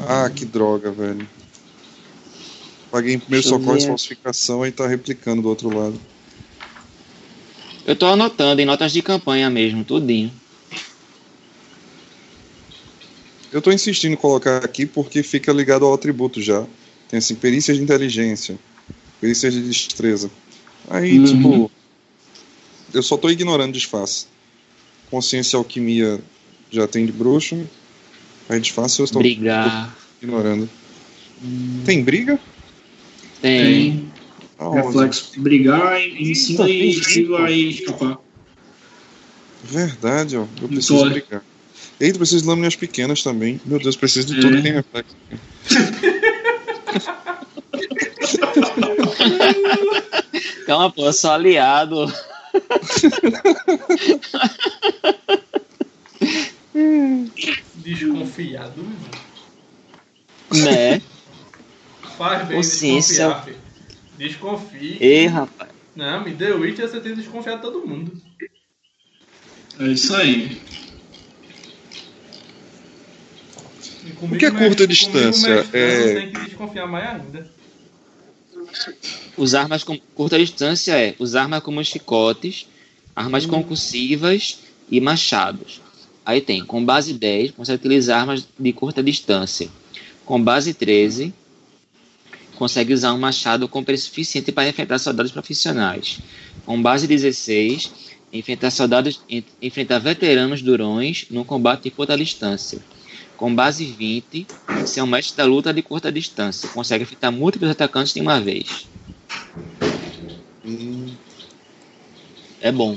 [0.00, 1.26] Ah, que droga, velho.
[2.90, 6.00] Paguei em primeiro socorro e falsificação e tá replicando do outro lado.
[7.86, 10.32] Eu tô anotando em notas de campanha mesmo, tudinho.
[13.52, 16.64] Eu tô insistindo em colocar aqui porque fica ligado ao atributo já.
[17.08, 18.58] Tem assim, perícias de inteligência,
[19.20, 20.30] perícias de destreza.
[20.88, 21.24] Aí, Uhum.
[21.24, 21.70] tipo,
[22.92, 24.26] eu só tô ignorando disfarce.
[25.10, 26.20] Consciência e alquimia
[26.74, 27.66] já tem de bruxo.
[28.48, 29.96] Aí disfarce eu estou Brigar.
[30.22, 30.68] ignorando.
[31.84, 32.38] Tem briga?
[33.40, 34.12] Tem.
[34.58, 38.18] Reflexo brigar em cima e e escapar.
[39.64, 40.46] Verdade, ó.
[40.60, 41.10] Eu preciso é.
[41.10, 41.42] brigar.
[42.00, 43.60] Eita, preciso de lâminas pequenas também.
[43.64, 44.40] Meu Deus, preciso de É.
[44.40, 45.16] tudo que tem reflexo.
[50.66, 52.12] Calma, pô, eu sou aliado.
[57.74, 59.24] desconfiado, meu irmão.
[60.72, 61.02] Né?
[62.16, 63.60] Faz bem desconfiar, filho.
[64.16, 64.98] Desconfie.
[65.00, 65.70] Ei, rapaz.
[65.94, 68.12] Não, me deu Witcher, você tem que desconfiar de todo mundo.
[69.78, 70.60] É isso aí.
[74.04, 75.56] E comigo O que é curta distância?
[75.56, 77.50] mestrando, É- Tem que desconfiar mais ainda.
[79.36, 82.68] Os armas com curta distância é os armas como chicotes,
[83.14, 84.60] armas concussivas
[84.90, 85.80] e machados.
[86.24, 89.68] Aí tem, com base 10, consegue utilizar armas de curta distância.
[90.24, 91.34] Com base 13,
[92.56, 96.20] consegue usar um machado com preço suficiente para enfrentar soldados profissionais.
[96.64, 97.90] Com base 16,
[98.32, 102.78] enfrentar soldados, en- enfrentar veteranos durões no combate de curta distância.
[103.36, 104.46] Com base 20,
[104.86, 106.68] ser um mestre da luta de curta distância.
[106.70, 108.86] Consegue enfrentar múltiplos atacantes de uma vez.
[110.64, 111.08] Hum,
[112.60, 112.96] É bom.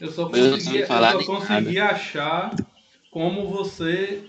[0.00, 2.54] Eu só consegui, eu só consegui achar
[3.10, 4.22] como você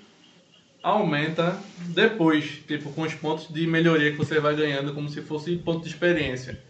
[0.83, 1.57] aumenta
[1.89, 5.83] depois, tipo, com os pontos de melhoria que você vai ganhando, como se fosse ponto
[5.83, 6.61] de experiência.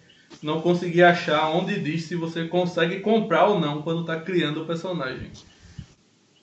[0.42, 4.66] Não consegui achar onde diz se você consegue comprar ou não quando tá criando o
[4.66, 5.32] personagem.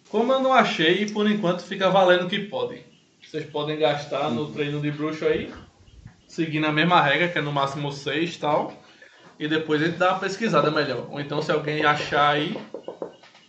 [0.08, 2.80] Como eu não achei, por enquanto fica valendo que pode.
[3.22, 5.52] Vocês podem gastar no treino de bruxo aí,
[6.26, 8.87] seguindo a mesma regra, que é no máximo 6 e tal.
[9.38, 11.06] E depois a gente dá uma pesquisada melhor.
[11.10, 12.56] Ou então se alguém achar aí,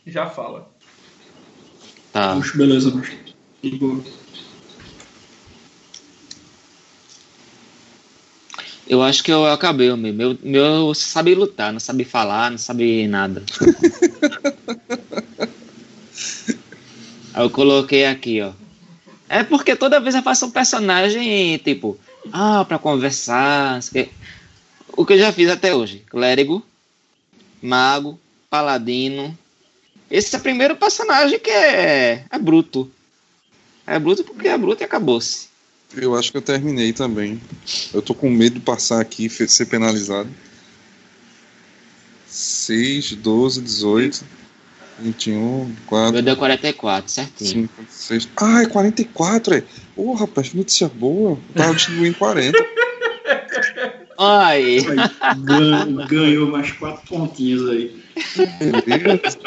[0.05, 0.69] já fala.
[2.13, 2.35] Tá.
[2.35, 3.17] Puxa, beleza, bruxo.
[3.61, 4.03] De boa.
[8.87, 10.13] Eu acho que eu acabei o meu.
[10.13, 13.43] Meu, meu sabe lutar, não sabe falar, não sabe nada.
[17.33, 18.51] Aí eu coloquei aqui, ó.
[19.29, 21.99] É porque toda vez eu faço um personagem, tipo,
[22.33, 23.75] ah, pra conversar.
[23.75, 24.11] não sei o quê.
[24.93, 26.65] O que eu já fiz até hoje: clérigo,
[27.61, 29.37] mago, paladino.
[30.09, 32.91] Esse é o primeiro personagem que é, é bruto.
[33.85, 35.47] É bruto porque é bruto e acabou-se.
[35.95, 37.39] eu acho que eu terminei também.
[37.93, 40.29] Eu tô com medo de passar aqui e ser penalizado.
[42.27, 44.25] 6, 12, 18,
[44.99, 47.69] 21, 4, Meu deu 44, certinho.
[47.77, 48.29] 5, 6.
[48.37, 49.63] Ah, é 44, é?
[49.95, 51.31] Ô, rapaz, que notícia boa.
[51.31, 52.57] Eu tava distribuindo 40.
[54.21, 54.81] Aí.
[55.45, 58.03] Gan- Ganhou mais quatro pontinhos aí.
[58.85, 59.39] Beleza.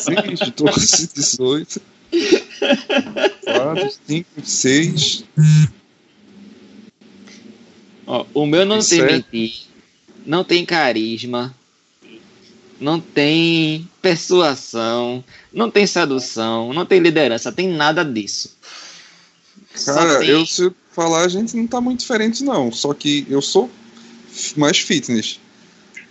[0.00, 1.82] 6, 12, 18.
[3.44, 5.24] 4, 5, 6.
[8.06, 9.54] Ó, o meu não Isso tem é- mentir,
[10.24, 11.54] não tem carisma,
[12.80, 15.22] não tem persuasão,
[15.52, 18.56] não tem sedução, não tem liderança, tem nada disso.
[19.84, 22.72] Cara, tem- eu se eu falar, a gente não tá muito diferente, não.
[22.72, 23.70] Só que eu sou
[24.56, 25.38] mais fitness.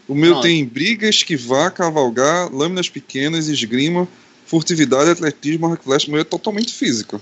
[0.07, 0.43] O meu Pronto.
[0.43, 4.07] tem briga, esquivar, cavalgar, lâminas pequenas, esgrima,
[4.45, 6.07] furtividade, atletismo, arco e flecha.
[6.07, 7.22] O meu é totalmente físico.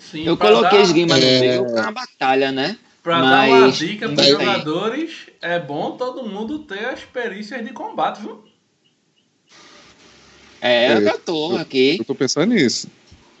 [0.00, 1.40] Sim, Eu coloquei dar, esgrima no É.
[1.40, 2.78] meio pra uma batalha, né?
[3.02, 5.10] Pra dar uma mas dica não pros jogadores,
[5.42, 8.42] é bom todo mundo ter as perícias de combate, viu?
[10.62, 11.96] É, É, eu já tô aqui.
[11.98, 12.88] Eu tô pensando nisso.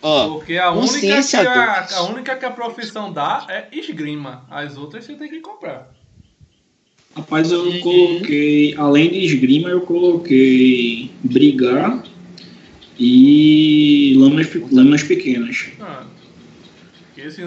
[0.08, 4.46] Ó, Porque a única, que a, a única que a profissão dá é esgrima.
[4.48, 5.92] As outras você tem que comprar.
[7.16, 12.04] Rapaz, eu coloquei, além de esgrima, eu coloquei brigar
[12.96, 15.70] e lâminas, lâminas pequenas.
[15.80, 16.04] Ah,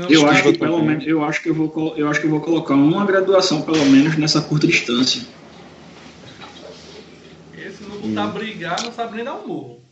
[0.10, 2.42] Eu acho que pelo menos, eu acho que eu vou, eu acho que eu vou
[2.42, 5.22] colocar uma graduação pelo menos nessa curta distância.
[7.50, 9.89] porque se não botar brigar, não sabe nem dar um murro.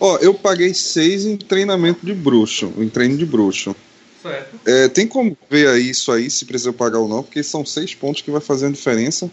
[0.00, 3.76] Ó, eu paguei 6 em treinamento de bruxo, em treino de bruxo.
[4.22, 4.60] Certo?
[4.66, 7.94] É, tem como ver aí isso aí, se precisa pagar ou não, porque são 6
[7.94, 9.30] pontos que vai fazer a diferença.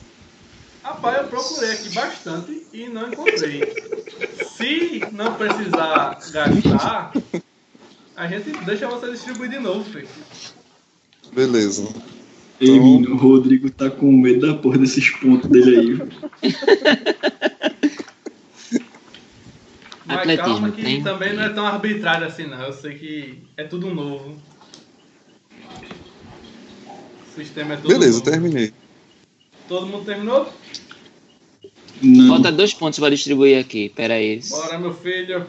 [0.84, 3.62] Rapaz, eu procurei aqui bastante e não encontrei.
[4.58, 7.12] Se não precisar gastar,
[8.16, 10.08] a gente deixa você distribuir de novo, filho.
[11.34, 11.88] Beleza.
[12.60, 16.00] Ei, Então- menino, o Rodrigo tá com medo da porra desses pontos dele
[16.42, 16.52] aí.
[20.08, 21.04] Mas Atletismo, calma que tem?
[21.04, 22.62] também não é tão arbitrário assim não.
[22.62, 24.38] Eu sei que é tudo novo.
[26.88, 28.32] O sistema é tudo Beleza, novo.
[28.32, 28.74] terminei.
[29.68, 30.52] Todo mundo terminou?
[32.02, 32.28] Não.
[32.30, 33.90] falta dois pontos pra distribuir aqui.
[33.90, 34.40] Pera aí.
[34.50, 35.46] Bora, meu filho.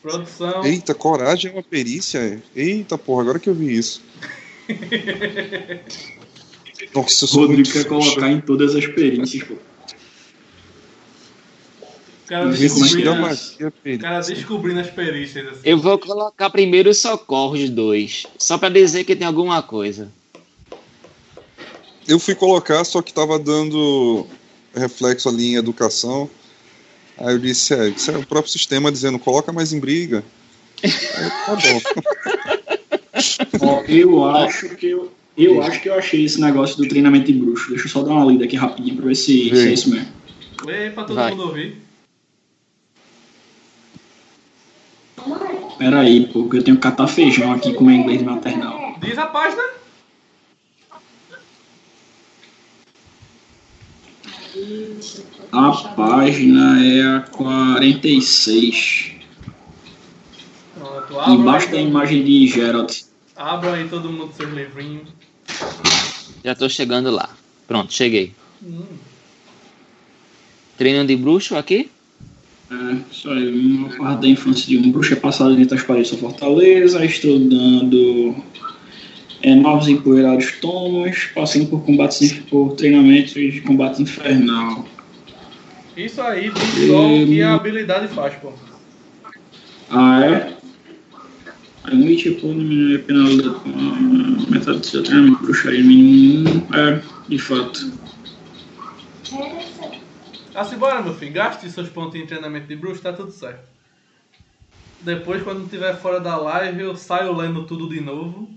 [0.00, 0.64] Produção.
[0.64, 2.42] Eita, coragem é uma perícia?
[2.54, 4.02] Eita, porra, agora que eu vi isso.
[6.94, 9.56] Nossa, eu O sou Rodrigo muito quer colocar em todas as perícias, pô.
[12.26, 15.46] Cara é que descobrindo, o cara descobrindo as perícias.
[15.46, 15.60] Assim.
[15.64, 18.26] Eu vou colocar primeiro os socorros dois.
[18.36, 20.10] Só pra dizer que tem alguma coisa.
[22.06, 24.26] Eu fui colocar, só que tava dando
[24.74, 26.28] reflexo ali em educação.
[27.16, 30.24] Aí eu disse, é, isso é o próprio sistema dizendo, coloca mais em briga.
[30.82, 30.90] Aí,
[31.46, 31.80] tá bom.
[33.66, 37.38] Ó, eu acho que eu, eu acho que eu achei esse negócio do treinamento de
[37.38, 37.70] bruxo.
[37.70, 40.08] Deixa eu só dar uma lida aqui rapidinho pra ver se, se é isso mesmo.
[40.64, 41.30] Lê pra todo Vai.
[41.30, 41.85] mundo ouvir.
[45.78, 48.96] Pera aí, pô, que eu tenho que catar feijão aqui com o meu inglês maternal.
[49.00, 49.62] Diz a página.
[55.52, 59.12] A página é a 46.
[60.74, 63.02] Pronto, abra Embaixo aí, da imagem de Geralt.
[63.34, 65.08] abra aí todo mundo seus livrinhos.
[66.44, 67.30] Já tô chegando lá.
[67.66, 68.34] Pronto, cheguei.
[68.62, 68.84] Hum.
[70.76, 71.90] Treino de bruxo aqui?
[72.70, 76.10] É, isso aí, uma parte da infância de um bruxo é passada dentro das paredes
[76.10, 78.34] da fortaleza, estudando
[79.42, 84.84] é, novos e empoeirados tomos, passando por combates por treinamentos de combate infernal.
[85.96, 88.52] Isso aí diz só o que a habilidade faz, pô.
[89.88, 90.56] Ah, é?
[91.84, 96.74] Permite pôr diminuir a penalidade com a metade do seu treinamento bruxaria mínimo 1.
[96.76, 97.92] É, de fato.
[100.56, 101.32] Assim, bora, meu filho.
[101.32, 103.68] Gaste seus pontos em treinamento de bruxo, tá tudo certo.
[105.02, 108.48] Depois, quando estiver fora da live, eu saio lendo tudo de novo.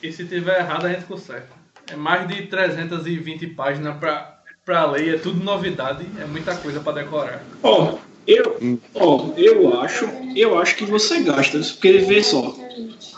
[0.00, 1.52] E se tiver errado, a gente conserta.
[1.90, 6.92] É mais de 320 páginas pra, pra ler, é tudo novidade, é muita coisa pra
[6.92, 7.42] decorar.
[7.62, 12.56] Ó, eu, ó, eu acho, eu acho que você gasta, porque vê só,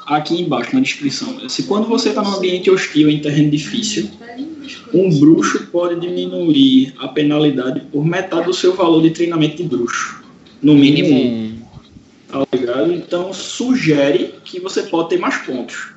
[0.06, 4.10] aqui embaixo na descrição, se quando você está num ambiente hostil em terreno difícil,
[4.92, 10.22] um bruxo pode diminuir a penalidade por metade do seu valor de treinamento de bruxo.
[10.62, 11.64] No mínimo, Mínimo
[12.32, 12.44] um, um.
[12.44, 12.92] tá ligado?
[12.92, 15.92] Então sugere que você pode ter mais pontos.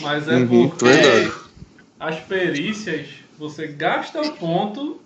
[0.00, 1.32] Mas é Uhum, porque verdade.
[2.00, 3.06] as perícias
[3.38, 5.00] você gasta o ponto,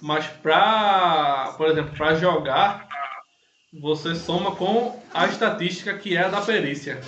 [0.00, 2.86] mas pra, por exemplo, pra jogar,
[3.80, 7.00] você soma com a estatística que é a da perícia.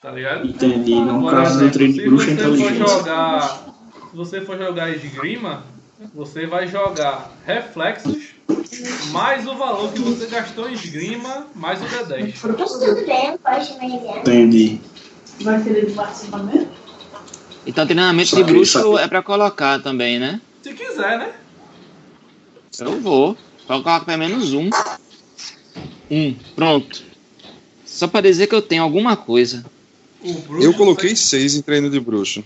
[0.00, 0.46] Tá ligado?
[0.48, 0.94] Entendi.
[0.94, 3.69] No Por caso do treino de se bruxo é você for jogar,
[4.10, 5.64] se você for jogar esgrima,
[6.12, 8.30] você vai jogar reflexos
[9.12, 12.40] mais o valor que você gastou em esgrima mais o D10.
[12.40, 14.18] Tudo bem, pode me ligar.
[14.18, 14.80] Entendi.
[15.42, 16.70] Vai querer participar mesmo?
[17.66, 20.40] Então treinamento de bruxo é pra colocar também, né?
[20.62, 21.32] Se quiser, né?
[22.78, 23.36] Eu vou.
[23.68, 24.70] Vou colocar pelo menos um.
[26.10, 26.34] Um.
[26.56, 27.04] Pronto.
[27.84, 29.64] Só pra dizer que eu tenho alguma coisa.
[30.60, 32.44] Eu coloquei você- 6 em treino de bruxo.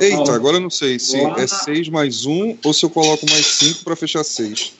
[0.00, 2.90] Eita, agora eu não sei se lá é na- 6 mais 1 ou se eu
[2.90, 4.72] coloco mais 5 pra fechar 6.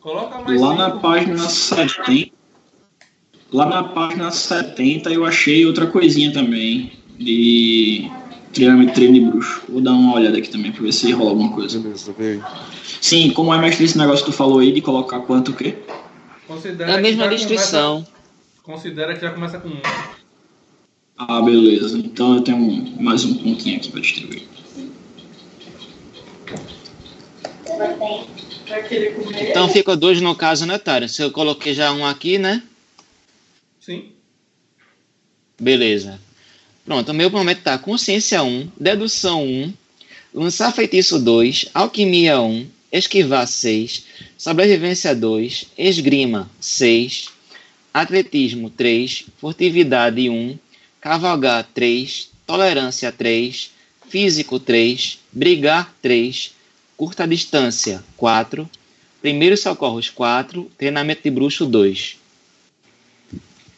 [0.00, 0.78] Coloca mais Lá cinco.
[0.78, 2.32] na página 70,
[3.52, 8.08] lá na página 70 eu achei outra coisinha também de
[8.52, 9.62] treinamento treino de bruxo.
[9.68, 11.78] Vou dar uma olhada aqui também pra ver se rola alguma coisa.
[11.80, 12.44] Beleza, veio.
[13.00, 15.74] Sim, como é mestre esse negócio que tu falou aí de colocar quanto o quê?
[16.46, 18.04] Considera É a mesma descrição.
[18.04, 18.12] começa-
[18.62, 19.80] considera que já começa com um.
[21.16, 21.98] Ah, beleza.
[21.98, 24.42] Então eu tenho um- mais um pontinho aqui pra distribuir.
[29.40, 31.08] Então fica dois no caso, né, Tário?
[31.08, 32.62] Se eu coloquei já um aqui, né?
[33.80, 34.10] Sim.
[35.60, 36.20] Beleza.
[36.84, 39.72] Pronto, o meu momento tá consciência 1, dedução 1,
[40.34, 44.04] lançar feitiço 2, alquimia 1, esquivar 6,
[44.36, 47.28] sobrevivência 2, esgrima 6,
[47.92, 50.58] atletismo 3, furtividade 1,
[51.04, 53.70] cavalgar 3, tolerância 3,
[54.08, 56.54] físico 3, brigar 3,
[56.96, 58.66] curta distância 4,
[59.20, 62.18] primeiros socorros 4, treinamento de bruxo 2.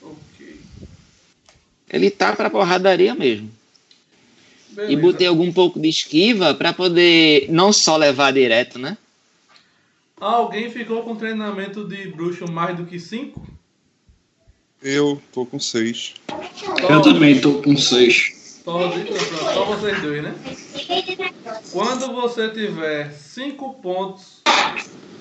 [0.01, 0.61] Ok.
[1.91, 3.51] Ele tá pra porradaria mesmo.
[4.69, 4.93] Beleza.
[4.93, 8.97] E botei algum pouco de esquiva pra poder não só levar direto, né?
[10.21, 13.56] Alguém ficou com treinamento de bruxo mais do que 5?
[14.89, 16.15] Eu tô com 6.
[16.89, 18.61] Eu também tô com 6.
[18.65, 18.79] Só,
[19.53, 20.33] só vocês dois, né?
[21.73, 24.43] Quando você tiver 5 pontos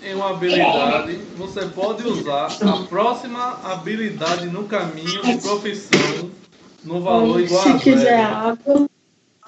[0.04, 6.30] em uma habilidade, você pode usar a próxima habilidade no caminho de profissão
[6.84, 8.36] no valor igual a Se quiser zero.
[8.36, 8.90] água,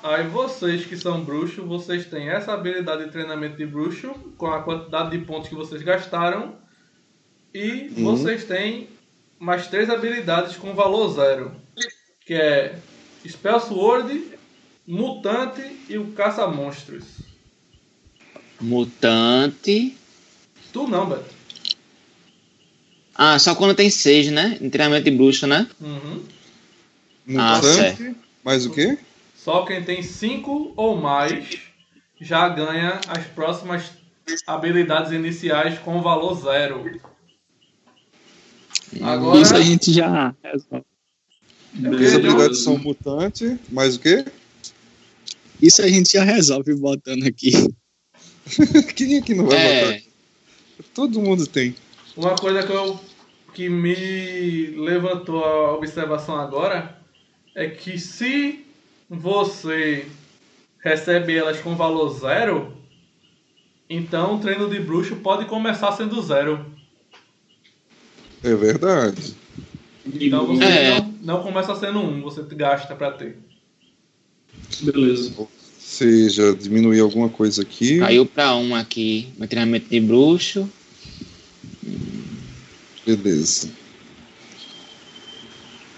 [0.01, 4.63] Aí vocês que são bruxos, vocês têm essa habilidade de treinamento de bruxo com a
[4.63, 6.55] quantidade de pontos que vocês gastaram.
[7.53, 8.03] E Uhum.
[8.15, 8.89] vocês têm
[9.39, 11.51] mais três habilidades com valor zero.
[12.25, 12.79] Que é
[13.25, 14.37] Spell Sword,
[14.85, 17.03] Mutante e o Caça-Monstros.
[18.59, 19.97] Mutante.
[20.73, 21.35] Tu não, Beto.
[23.13, 24.57] Ah, só quando tem seis, né?
[24.61, 25.67] Em treinamento de bruxo, né?
[25.81, 26.23] Uhum.
[27.37, 28.97] Ah, Mutante, mais o quê?
[29.35, 31.57] Só quem tem 5 ou mais
[32.19, 33.91] já ganha as próximas
[34.45, 36.99] habilidades iniciais com valor zero.
[39.01, 40.85] Agora, Isso a gente já resolve.
[41.75, 42.15] As Beleza.
[42.17, 44.25] habilidades são mutante, mais o quê?
[45.61, 47.51] Isso a gente já resolve botando aqui.
[48.95, 50.07] Quem é que não vai É, botar?
[50.93, 51.75] Todo mundo tem.
[52.15, 52.99] uma coisa que, eu,
[53.53, 56.97] que me levantou a observação agora
[57.53, 58.65] é que se
[59.09, 60.07] você
[60.79, 62.73] recebe elas com valor zero,
[63.89, 66.65] então o treino de bruxo pode começar sendo zero.
[68.43, 69.35] É verdade.
[70.05, 70.99] Então você É.
[70.99, 73.37] não, não começa sendo um, você gasta pra ter.
[74.81, 75.33] Beleza.
[75.79, 77.99] Seja, diminuir alguma coisa aqui.
[77.99, 79.29] caiu pra um aqui.
[79.37, 80.69] Meu treinamento de bruxo.
[83.05, 83.69] Beleza.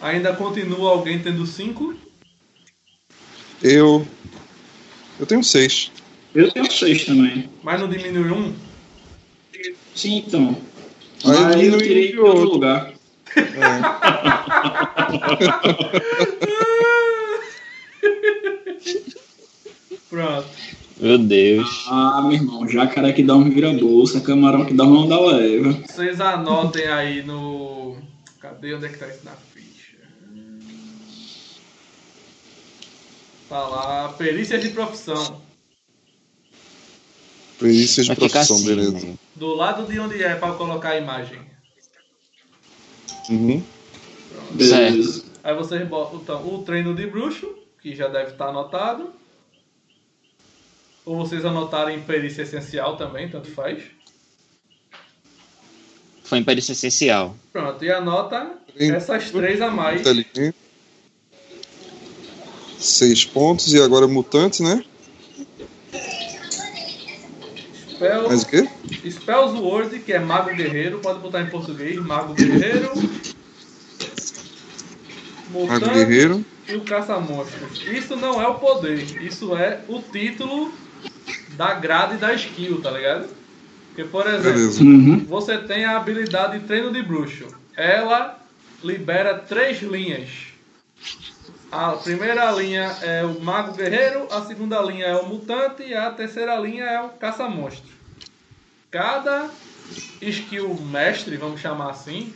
[0.02, 1.96] Ainda continua alguém tendo 5?
[3.62, 4.08] Eu.
[5.20, 5.92] Eu tenho seis.
[6.34, 7.50] Eu tenho seis também.
[7.62, 8.54] Mas não diminui um?
[9.94, 10.56] Sim, então.
[11.26, 12.92] Aí Aí eu tirei de outro lugar.
[20.10, 20.48] Pronto.
[21.00, 21.86] Meu Deus.
[21.88, 25.72] Ah, meu irmão, jacaré que dorme vira bolsa, camarão que dorme não dá leva.
[25.88, 27.96] Vocês anotem aí no.
[28.42, 28.74] Cadê?
[28.74, 29.98] Onde é que tá isso na ficha?
[33.48, 35.42] Tá lá, perícia de profissão.
[37.60, 38.66] Perícias de profissão, assim.
[38.66, 39.14] beleza.
[39.36, 41.42] Do lado de onde é pra colocar a imagem.
[43.30, 43.62] Uhum.
[44.52, 45.26] Beleza.
[45.44, 49.12] Aí vocês botam então, o treino de bruxo, que já deve estar anotado.
[51.06, 53.84] Ou vocês anotarem perícia essencial também, tanto faz.
[56.24, 57.36] Foi em perícia essencial.
[57.52, 60.02] Pronto, e anota essas três a mais.
[60.02, 60.56] Inteligente.
[62.78, 64.84] Seis pontos e agora mutante, né?
[68.00, 68.70] Spell, Mais o quê?
[69.10, 72.92] Spells Word, que é Mago Guerreiro, pode botar em português, Mago Guerreiro.
[75.52, 76.46] Mago Guerreiro.
[76.70, 77.84] e o Caça-Monstros.
[77.92, 80.74] Isso não é o poder, isso é o título
[81.58, 83.28] da grade da skill, tá ligado?
[83.90, 84.86] Porque, por exemplo.
[84.86, 85.26] Uhum.
[85.26, 87.48] você tem a habilidade treino de bruxo.
[87.76, 88.40] Ela
[88.82, 90.30] libera três linhas.
[91.72, 96.12] A primeira linha é o mago guerreiro, a segunda linha é o mutante e a
[96.12, 97.94] terceira linha é o caça-monstro.
[98.90, 99.52] Cada
[100.20, 102.34] skill mestre, vamos chamar assim,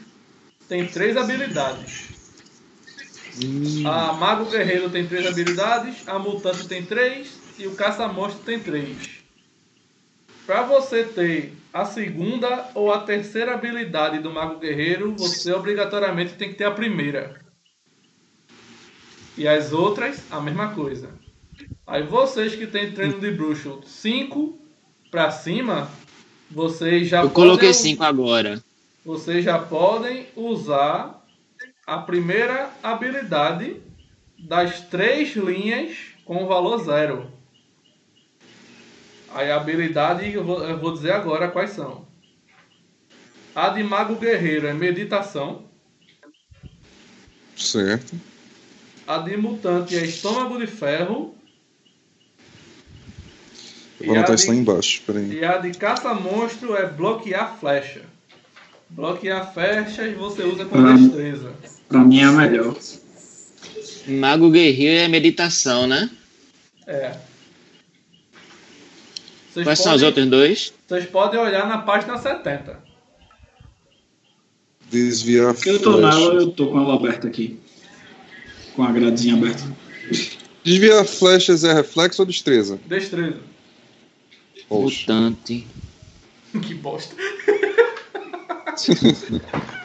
[0.69, 2.14] tem três habilidades.
[3.43, 8.60] Hum, A mago guerreiro tem três habilidades, a mutante tem três e o caça-monstro tem
[8.60, 9.23] três.
[10.45, 16.49] Para você ter a segunda ou a terceira habilidade do mago guerreiro, você obrigatoriamente tem
[16.49, 17.43] que ter a primeira.
[19.38, 21.10] E as outras, a mesma coisa.
[21.88, 24.57] Aí vocês que têm treino de bruxo 5
[25.11, 25.89] para cima,
[26.49, 28.64] vocês já Eu coloquei podem- cinco agora.
[29.05, 31.23] vocês já podem usar
[31.85, 33.77] a primeira habilidade
[34.39, 35.95] das três linhas
[36.26, 37.31] com valor zero.
[39.34, 42.05] Aí a habilidade, eu vou, eu vou dizer agora quais são.
[43.55, 45.64] A de Mago Guerreiro é meditação.
[47.55, 48.15] certo.
[49.07, 51.35] A de Mutante é estômago de ferro.
[53.99, 55.01] Eu vou E a anotar isso lá de- embaixo.
[55.05, 55.34] Peraí.
[55.39, 58.01] E a de caça-monstro é bloquear flecha.
[58.89, 61.53] Bloquear flechas você usa com destreza.
[61.89, 62.75] Pra mim é a melhor.
[64.07, 66.09] Mago guerreiro é meditação, né?
[66.85, 67.15] É.
[69.51, 70.73] Vocês Quais são os podem- outros dois?
[70.88, 72.81] Vocês podem olhar na página 70.
[74.89, 76.34] Desviar Eu tô nela, flecha.
[76.34, 77.59] eu tô com ela aberta aqui.
[78.75, 79.63] Com a gradezinha aberta.
[80.63, 82.79] Desviar flechas é reflexo ou destreza?
[82.85, 83.39] Destreza.
[84.69, 85.67] Mutante.
[86.61, 87.15] que bosta.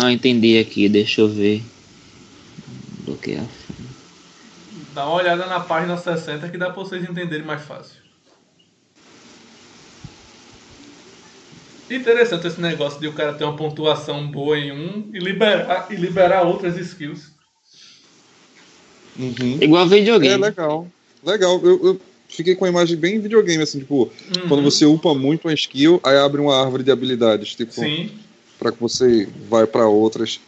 [0.00, 1.60] Ah, entendi aqui, deixa eu ver.
[3.04, 3.44] Bloquear.
[4.98, 7.94] Dá uma olhada na página 60 que dá pra vocês entenderem mais fácil.
[11.88, 15.94] Interessante esse negócio de o cara ter uma pontuação boa em um e liberar, e
[15.94, 17.30] liberar outras skills.
[19.16, 19.58] Uhum.
[19.60, 20.42] Igual É videogame.
[20.42, 20.88] legal.
[21.24, 21.60] Legal.
[21.62, 24.48] Eu, eu fiquei com a imagem bem videogame, assim, tipo, Uhum.
[24.48, 28.10] quando você upa muito uma skill, aí abre uma árvore de habilidades, tipo, Sim.
[28.58, 30.40] pra que você vai pra outras.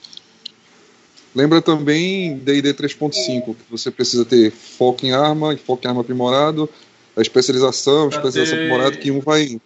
[1.35, 6.69] Lembra também D&D 3.5, que você precisa ter foco em arma, foco em arma aprimorado,
[7.16, 9.61] a especialização, Pra especialização ter- aprimorada, que um vai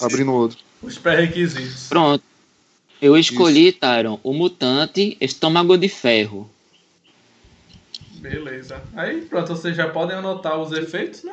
[0.00, 0.58] abrindo o outro.
[0.82, 1.88] Os pré-requisitos.
[1.88, 2.24] Pronto.
[3.02, 6.50] Eu escolhi, Tyron, o mutante estômago de ferro.
[8.16, 8.82] Beleza.
[8.94, 11.32] Aí, pronto, vocês já podem anotar os efeitos, né?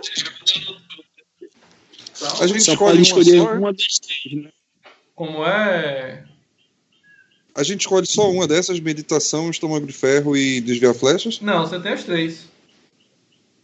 [1.42, 4.50] Então, A gente Só escolhe pode uma escolher só, uma das três, né?
[5.16, 6.24] Como é.
[7.58, 11.42] A gente escolhe só uma dessas, meditação, estômago de ferro e desviar flechas.
[11.42, 12.46] Não, você tem os três.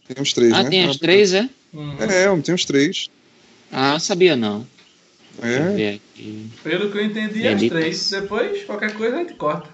[0.08, 0.70] Tem os três, Ah, né?
[0.70, 1.48] tem as três, é?
[1.72, 1.96] Uhum.
[2.00, 3.08] É, eu tenho os três.
[3.70, 4.66] Ah, sabia não.
[5.40, 5.72] Deixa eu É.
[5.74, 6.50] ver aqui.
[6.64, 8.10] Pelo que eu entendi, as três.
[8.10, 9.70] Depois, qualquer coisa a gente corta.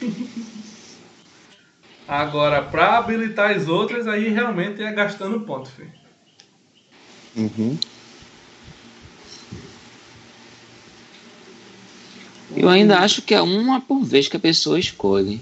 [2.08, 5.92] Agora, pra habilitar as outras, aí realmente é gastando ponto, filho.
[7.34, 7.76] Uhum.
[12.56, 15.40] Eu ainda acho que é uma por vez que a pessoa escolhe.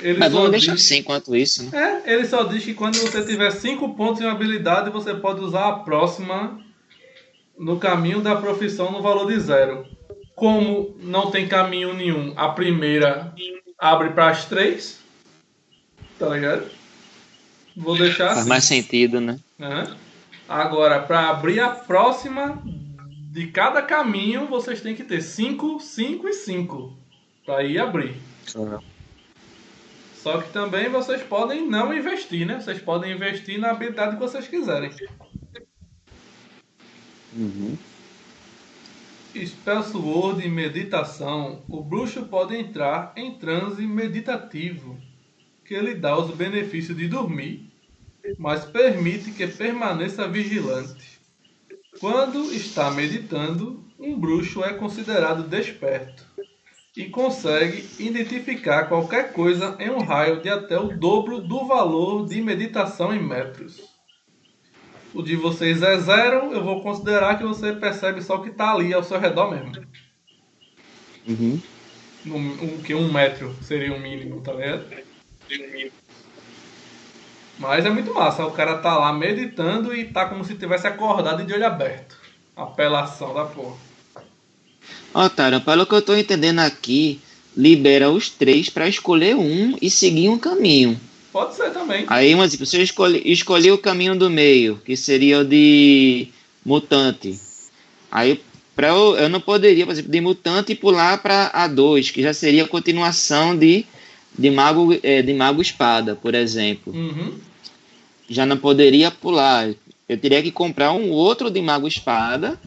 [0.00, 2.02] Ele Mas só vamos deixar diz- assim enquanto isso, né?
[2.06, 5.40] É, ele só diz que quando você tiver 5 pontos em uma habilidade, você pode
[5.40, 6.58] usar a próxima
[7.58, 9.86] no caminho da profissão no valor de zero.
[10.34, 13.34] Como não tem caminho nenhum, a primeira
[13.80, 15.00] abre para as três.
[16.18, 16.70] Tá ligado?
[17.76, 18.48] Vou deixar Faz assim.
[18.48, 19.38] mais sentido, né?
[19.58, 19.96] Aham.
[20.48, 22.60] Agora, para abrir a próxima
[23.32, 26.98] de cada caminho, vocês têm que ter 5, 5 e 5.
[27.46, 28.16] Para ir abrir.
[28.52, 28.82] Caramba.
[30.22, 32.60] Só que também vocês podem não investir, né?
[32.60, 34.90] Vocês podem investir na habilidade que vocês quiserem.
[37.32, 37.78] Uhum.
[39.34, 41.62] Spell Sword e meditação.
[41.68, 44.98] O bruxo pode entrar em transe meditativo,
[45.64, 47.70] que lhe dá os benefícios de dormir,
[48.38, 51.20] mas permite que permaneça vigilante.
[52.00, 56.24] Quando está meditando, um bruxo é considerado desperto
[56.96, 62.40] e consegue identificar qualquer coisa em um raio de até o dobro do valor de
[62.42, 63.89] meditação em metros.
[65.12, 68.72] O de vocês é zero, eu vou considerar que você percebe só o que está
[68.72, 69.72] ali ao seu redor mesmo.
[71.26, 71.60] Uhum.
[72.26, 74.84] Um, um, que um metro seria o mínimo, tá vendo?
[77.58, 81.42] Mas é muito massa, o cara tá lá meditando e tá como se tivesse acordado
[81.42, 82.16] e de olho aberto.
[82.56, 83.76] Apelação da porra.
[85.34, 87.20] Tyron, pelo que eu tô entendendo aqui,
[87.56, 90.98] libera os três pra escolher um e seguir um caminho.
[91.32, 92.04] Pode ser também.
[92.08, 96.28] Aí, exemplo, se eu escolhi, escolhi o caminho do meio, que seria o de
[96.64, 97.38] mutante.
[98.10, 98.42] Aí,
[98.74, 102.64] pra eu, eu não poderia, por exemplo, de mutante pular para A2, que já seria
[102.64, 103.86] a continuação de,
[104.36, 106.92] de, mago, eh, de mago espada, por exemplo.
[106.92, 107.38] Uhum.
[108.28, 109.70] Já não poderia pular.
[110.08, 112.58] Eu teria que comprar um outro de mago espada,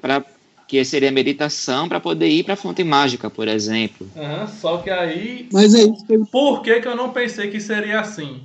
[0.00, 0.24] pra,
[0.66, 4.10] que seria meditação, para poder ir para fonte mágica, por exemplo.
[4.16, 7.50] Aham, Só que aí Mas é isso que eu Por que, que eu não pensei
[7.50, 8.44] que seria assim?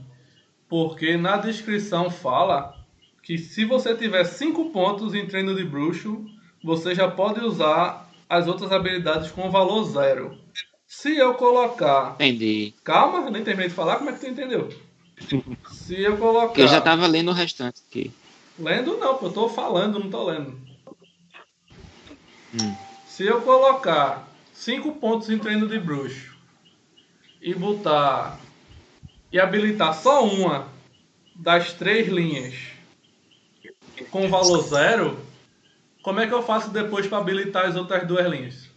[0.68, 2.76] Porque na descrição fala
[3.24, 6.26] que se você tiver 5 pontos em treino de bruxo,
[6.64, 10.38] você já pode usar as outras habilidades com valor zero.
[10.86, 12.16] Se eu colocar.
[12.16, 12.74] Entendi.
[12.84, 14.70] Calma, eu nem terminei de falar, como é que tu entendeu?
[15.72, 16.60] Se eu colocar.
[16.60, 18.12] Eu já tava lendo o restante aqui.
[18.58, 20.69] Lendo não, eu tô falando, não tô lendo.
[22.53, 22.76] Hum.
[23.05, 26.38] Se eu colocar 5 pontos em treino de bruxo
[27.41, 28.39] e botar
[29.31, 30.67] e habilitar só uma
[31.35, 32.55] das três linhas
[34.09, 35.19] com valor zero,
[36.01, 38.69] como é que eu faço depois para habilitar as outras duas linhas?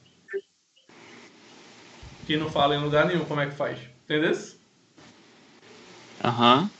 [2.26, 3.78] Que não fala em lugar nenhum como é que faz.
[4.04, 4.32] Entendeu?
[6.22, 6.70] Aham.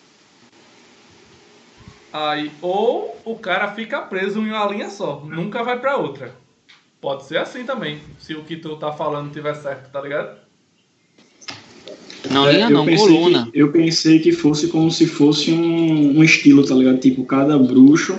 [2.13, 6.42] Aí, ou o cara fica preso em uma linha só, nunca vai pra outra.
[7.03, 10.37] Pode ser assim também, se o que tu tá falando tiver certo, tá ligado?
[12.31, 13.51] Não, É, linha eu não, coluna.
[13.51, 16.99] Que, eu pensei que fosse como se fosse um, um estilo, tá ligado?
[17.01, 18.17] Tipo, cada bruxo,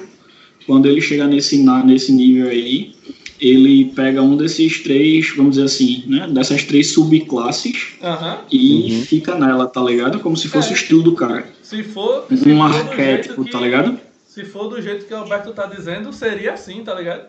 [0.67, 2.93] quando ele chegar nesse, nesse nível aí,
[3.39, 6.27] ele pega um desses três, vamos dizer assim, né?
[6.29, 8.41] Dessas três subclasses Aham.
[8.51, 9.01] e Uhum.
[9.05, 10.19] fica nela, tá ligado?
[10.19, 10.71] Como se fosse É.
[10.71, 11.47] o estilo do cara.
[11.61, 12.25] Se for.
[12.27, 13.97] Se Um for do arquétipo, jeito que- tá ligado?
[14.25, 17.27] Se for do jeito que o Alberto tá dizendo, seria assim, tá ligado?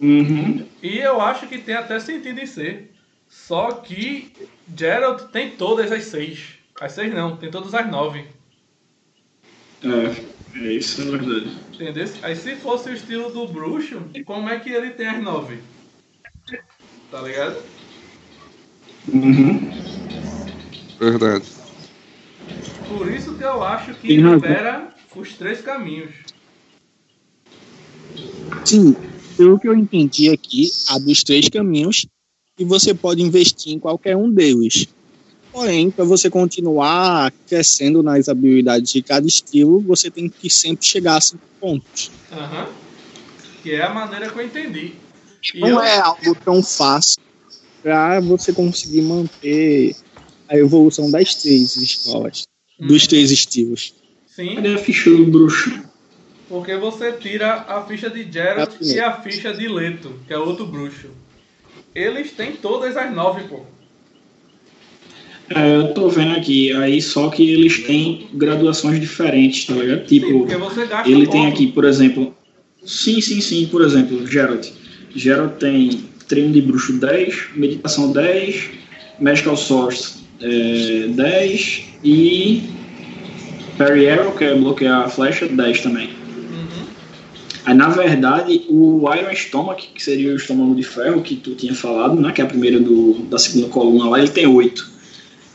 [0.00, 0.66] Uhum.
[0.82, 2.90] E eu acho que tem até sentido em ser.
[3.28, 4.32] Só que
[4.76, 6.54] Gerald tem todas as seis.
[6.80, 8.24] As seis não, tem todas as nove.
[9.82, 11.56] É, é isso, é verdade.
[11.74, 12.06] Entendeu?
[12.22, 15.58] Aí se fosse o estilo do bruxo, como é que ele tem as nove?
[17.10, 17.62] Tá ligado?
[19.08, 19.70] Uhum.
[20.98, 21.44] Verdade.
[22.88, 26.14] Por isso que eu acho que libera os três caminhos.
[28.64, 28.96] Sim,
[29.40, 32.04] pelo que eu entendi aqui, há dos três caminhos
[32.58, 34.86] e você pode investir em qualquer um deles.
[35.50, 41.16] Porém, para você continuar crescendo nas habilidades de cada estilo, você tem que sempre chegar
[41.16, 42.10] a cinco pontos.
[42.30, 42.68] Aham.
[43.62, 44.92] Que é a maneira que eu entendi.
[45.54, 47.22] E Não eu, é algo tão fácil
[47.82, 49.96] para você conseguir manter
[50.50, 52.42] a evolução das três escolas,
[52.78, 53.08] dos Hum.
[53.08, 53.94] três estilos.
[54.26, 55.82] Sim, Cadê a ficha do bruxo?
[56.50, 60.66] Porque você tira a ficha de Geralt e a ficha de Leto, que é outro
[60.66, 61.06] bruxo.
[61.94, 63.60] Eles têm todas as nove, pô.
[65.54, 70.08] É, eu tô vendo aqui, aí só que eles têm graduações diferentes, tá ligado?
[70.08, 71.30] Sim, Tipo, gasta ele ponto.
[71.30, 72.34] tem aqui, por exemplo.
[72.84, 74.68] Sim, sim, sim, por exemplo, Geralt.
[75.14, 78.70] Geralt tem treino de bruxo 10, meditação 10,
[79.20, 82.62] Magical Source é, 10 e
[83.78, 86.19] Parry Arrow, que é bloquear a flecha, 10 também.
[87.64, 91.74] Aí, na verdade, o Iron Stomach, que seria o estômago de ferro que tu tinha
[91.74, 94.88] falado, né, que é a primeira do, da segunda coluna lá, ele tem 8.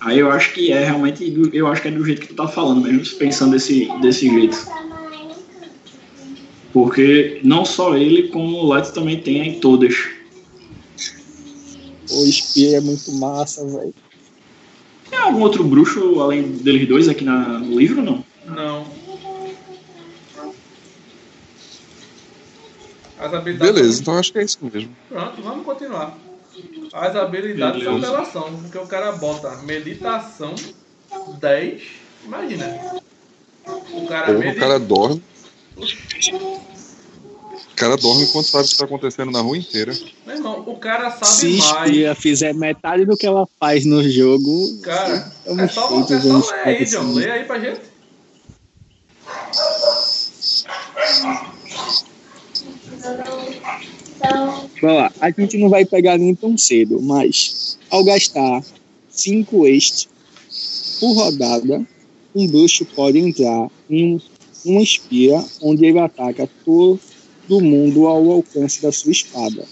[0.02, 2.36] Aí eu acho que é realmente, do- eu acho que é do jeito que tu
[2.36, 4.56] tá falando mesmo, pensando desse, desse jeito.
[6.72, 9.96] Porque não só ele, como o Leto também tem em todas.
[12.12, 13.94] O Spear é muito massa, velho.
[15.10, 18.24] Tem algum outro bruxo além deles dois aqui na, no livro não?
[18.46, 18.86] Não.
[23.26, 23.74] As habilidades.
[23.76, 24.96] Beleza, então acho que é isso mesmo.
[25.10, 26.18] Pronto, vamos continuar.
[26.94, 28.14] As habilidades são Beleza.
[28.14, 30.54] apelação, porque o cara bota meditação
[31.40, 31.82] 10.
[32.26, 33.02] Imagina.
[33.92, 34.60] O cara Porra, o medita.
[34.60, 35.24] cara dorme.
[35.78, 39.94] O cara dorme enquanto sabe o que está acontecendo na rua inteira.
[40.26, 41.90] Meu irmão, o cara sabe Se mais.
[41.92, 46.52] Spear fizer metade do que ela faz no jogo, Cara, é me só, é só
[46.54, 47.14] ler aí, John.
[47.14, 47.82] Lê aí pra gente.
[54.82, 58.64] Lá, a gente não vai pegar nem tão cedo, mas ao gastar
[59.10, 60.10] 5 este
[61.00, 61.86] por rodada,
[62.34, 64.20] um bruxo pode entrar em
[64.66, 67.00] uma espia onde ele ataca todo
[67.62, 69.66] mundo ao alcance da sua espada.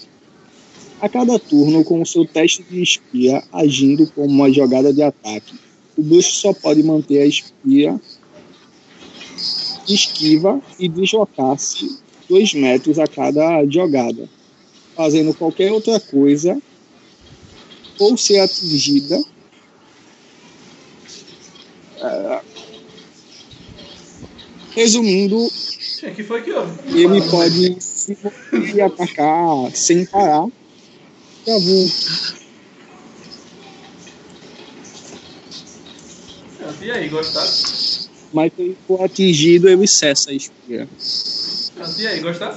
[1.00, 5.58] A cada turno, com o seu teste de espia agindo como uma jogada de ataque,
[5.96, 8.00] o bruxo só pode manter a espia
[9.88, 14.28] esquiva e deslocar-se 2 metros a cada jogada.
[14.94, 16.60] Fazendo qualquer outra coisa
[17.98, 19.20] ou ser atingida
[22.00, 22.40] é,
[24.72, 25.48] resumindo
[26.92, 28.16] ele pode se
[28.74, 30.46] e atacar sem parar.
[31.44, 31.88] Travou
[36.80, 37.50] E aí, gostaram?
[38.34, 40.34] mas se ele for atingido ele cessa a
[41.98, 42.56] E aí, gostaram?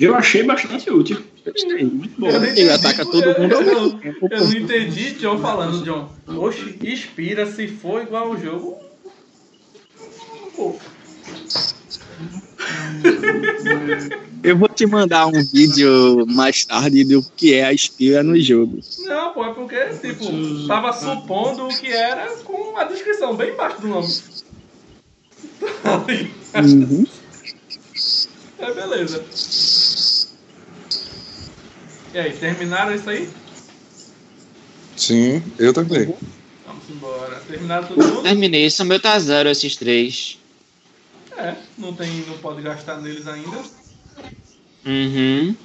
[0.00, 1.22] Eu achei bastante útil.
[1.44, 2.28] Gostei, muito bom.
[2.28, 6.08] Ele ataca todo mundo ao eu- tempo Eu não entendi John falando, John.
[6.26, 8.76] Oxe, inspira se for igual ao jogo.
[10.56, 10.76] Pô,
[14.42, 18.78] eu vou te mandar um vídeo mais tarde do que é a espia no jogo
[19.06, 23.80] não, pô, é porque, tipo, tava supondo o que era com a descrição bem embaixo
[23.80, 24.08] do nome.
[26.54, 27.06] Uhum.
[28.62, 29.24] É, beleza.
[32.14, 33.28] E aí, terminaram isso aí?
[34.96, 36.14] Sim, eu também.
[36.64, 37.40] Vamos embora.
[37.40, 38.22] Terminaram todo mundo?
[38.22, 40.38] Terminei, são meu tá zero esses três.
[41.36, 43.56] É, não tem, não pode gastar neles ainda.
[44.86, 45.56] Uhum.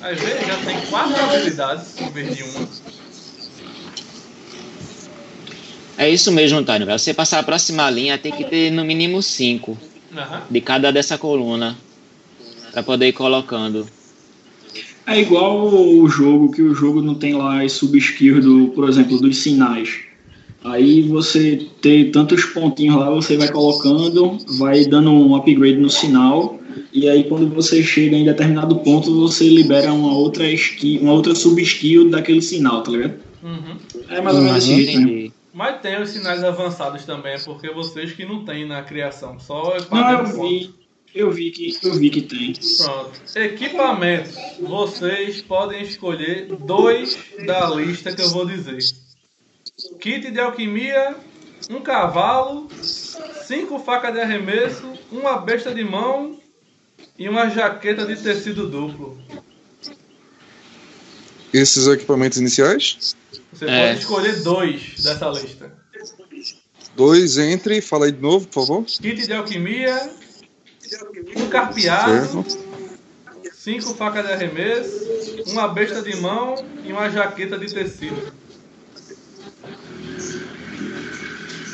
[0.00, 2.68] Aí vê, já tem quatro habilidades em vez de uma.
[5.96, 6.86] É isso mesmo, Antônio.
[6.86, 9.76] Pra você passar a próxima linha, tem que ter no mínimo cinco
[10.16, 10.42] Aham.
[10.50, 11.76] de cada dessa coluna.
[12.72, 13.86] Pra poder ir colocando.
[15.06, 19.18] É igual o jogo, que o jogo não tem lá as sub-skills, do, por exemplo,
[19.20, 19.90] dos sinais.
[20.64, 26.60] Aí você tem tantos pontinhos lá, você vai colocando, vai dando um upgrade no sinal,
[26.92, 31.34] e aí quando você chega em determinado ponto, você libera uma outra skill, uma outra
[31.34, 33.14] sub-skill daquele sinal, tá ligado?
[33.42, 33.76] Uhum.
[34.08, 34.74] É mais ou menos Uhum.
[34.74, 35.21] assim, né?
[35.52, 39.80] Mas tem os sinais avançados também, porque vocês que não tem na criação, só é
[39.90, 40.74] Não, eu vi,
[41.14, 42.54] eu vi que eu vi que tem.
[42.78, 43.20] Pronto.
[43.36, 44.34] Equipamentos.
[44.60, 48.78] Vocês podem escolher dois da lista que eu vou dizer.
[50.00, 51.16] Kit de alquimia,
[51.68, 56.40] um cavalo, cinco facas de arremesso, uma besta de mão
[57.18, 59.20] e uma jaqueta de tecido duplo.
[61.52, 63.14] Esses equipamentos iniciais?
[63.62, 63.86] Você É.
[63.88, 65.72] pode escolher dois dessa lista.
[66.96, 68.84] Dois entre, fala aí de novo, por favor.
[68.84, 70.10] Kit de alquimia,
[71.36, 72.58] um carpeado, Certo.
[73.54, 78.32] cinco facas de arremesso, uma besta de mão e uma jaqueta de tecido.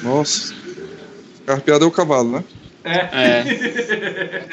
[0.02, 0.55] Nossa.
[1.47, 2.44] Carpeado é o cavalo, né?
[2.85, 2.98] É.
[3.40, 4.48] É.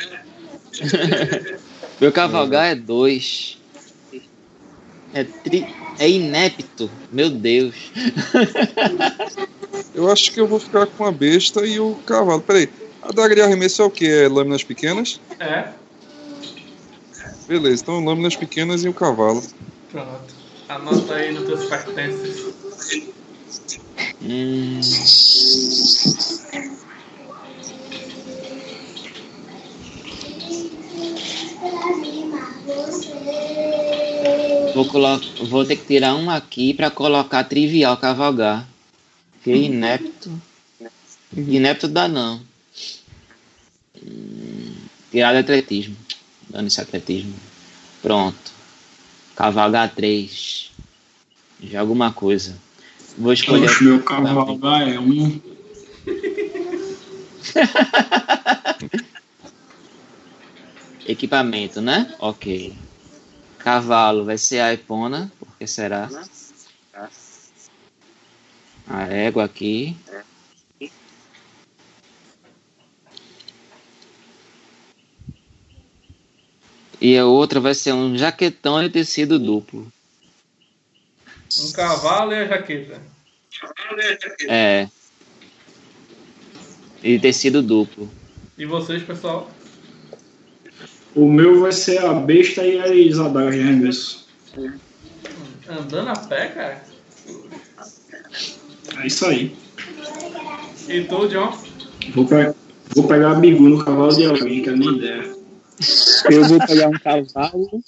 [1.99, 3.57] Meu cavalgar é dois.
[5.13, 5.67] É, tri...
[5.99, 6.89] é inepto.
[7.11, 7.75] Meu Deus.
[9.93, 12.41] Eu acho que eu vou ficar com a besta e o cavalo.
[12.41, 12.69] Peraí.
[13.01, 14.05] A daga de arremesso é o que?
[14.05, 15.21] É lâminas pequenas?
[15.39, 15.69] É.
[17.47, 19.41] Beleza, então lâminas pequenas e o cavalo.
[19.91, 20.35] Pronto.
[20.67, 22.53] Anota aí nos teus pertences.
[24.21, 24.81] Hum.
[34.73, 35.19] Vou, colo...
[35.47, 38.67] Vou ter que tirar um aqui pra colocar trivial cavalgar.
[39.43, 40.31] Que inepto.
[41.35, 42.41] Inepto dá não.
[44.03, 44.75] Hum,
[45.11, 45.95] Tirar de atletismo.
[46.49, 47.35] Dando esse atletismo.
[48.01, 48.51] Pronto.
[49.35, 50.71] Cavalgar 3.
[51.63, 52.57] Já alguma coisa.
[53.17, 53.67] Vou escolher.
[53.67, 55.39] Poxa, meu cavalgar é um.
[61.05, 62.15] Equipamento, né?
[62.19, 62.75] Ok.
[63.59, 66.09] Cavalo vai ser a Epona, porque será?
[68.87, 69.95] A égua aqui.
[76.99, 79.91] E a outra vai ser um jaquetão de tecido duplo.
[81.59, 83.01] Um cavalo e a jaqueta.
[84.47, 84.89] É.
[87.03, 88.09] E tecido duplo.
[88.57, 89.51] E vocês, pessoal?
[91.15, 94.25] O meu vai ser a besta e as adagas de arremesso.
[95.69, 96.83] Andando a pé, cara?
[99.01, 99.55] É isso aí.
[100.87, 101.57] E tu, John?
[102.13, 102.53] Vou, pe-
[102.93, 105.35] vou pegar a bigu no cavalo de alguém, que eu nem ideia.
[106.29, 107.83] Eu vou pegar um cavalo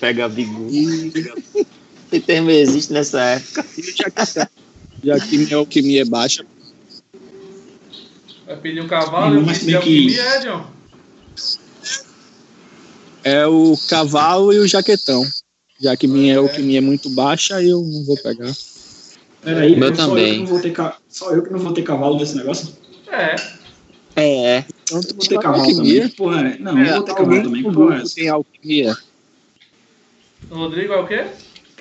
[0.00, 0.68] Pega a bigu.
[0.70, 1.12] e,
[2.10, 3.64] Que termo existe nessa época?
[5.02, 6.44] Já que minha alquimia é baixa,
[8.44, 10.75] Vai pedir um cavalo e um Mas tem que- alquimia, é, John?
[13.26, 15.24] É o cavalo e o jaquetão.
[15.80, 18.52] Já que minha alquimia é muito baixa, eu não vou pegar.
[19.42, 20.26] Peraí, Meu só também.
[20.28, 20.96] Eu que não vou ter ca...
[21.08, 22.72] Só eu que não vou ter cavalo desse negócio?
[23.08, 23.36] É.
[24.16, 24.64] É.
[24.84, 26.08] Então, Eu vou ter cavalo também.
[26.10, 26.58] Porra, é.
[26.58, 27.62] não, eu vou ter cavalo também.
[27.64, 28.96] Porra, é tem alquimia?
[30.50, 31.26] Rodrigo é o quê?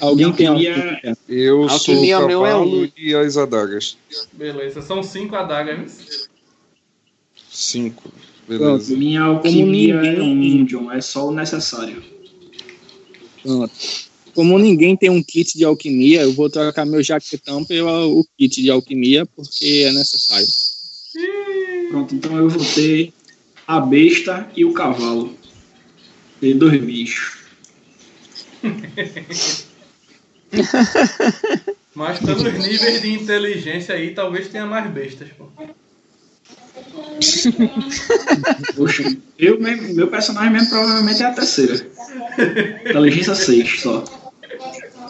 [0.01, 1.17] Alguém tem Alquimia- alquimia?
[1.29, 2.91] Eu sou Alquimia o meu é cavalo um.
[2.97, 3.97] e as adagas.
[4.33, 6.27] Beleza, são cinco adagas.
[7.49, 8.11] Cinco.
[8.47, 8.59] Pronto.
[8.59, 8.97] Beleza.
[8.97, 10.91] Minha alquimia ninguém- é um, John.
[10.91, 12.03] É só o necessário.
[13.41, 13.73] Pronto.
[14.33, 18.61] Como ninguém tem um kit de alquimia, eu vou trocar meu jaquetão pelo o kit
[18.61, 20.47] de alquimia, porque é necessário.
[21.89, 23.13] Pronto, então eu vou ter
[23.65, 25.33] a besta e o cavalo.
[26.41, 27.37] Ter dois bichos.
[31.95, 35.47] Mas pelos níveis de inteligência aí, talvez tenha mais bestas, pô.
[38.75, 41.87] Poxa, eu mesmo, meu personagem mesmo provavelmente é a terceira.
[42.89, 44.03] Inteligência 6 só.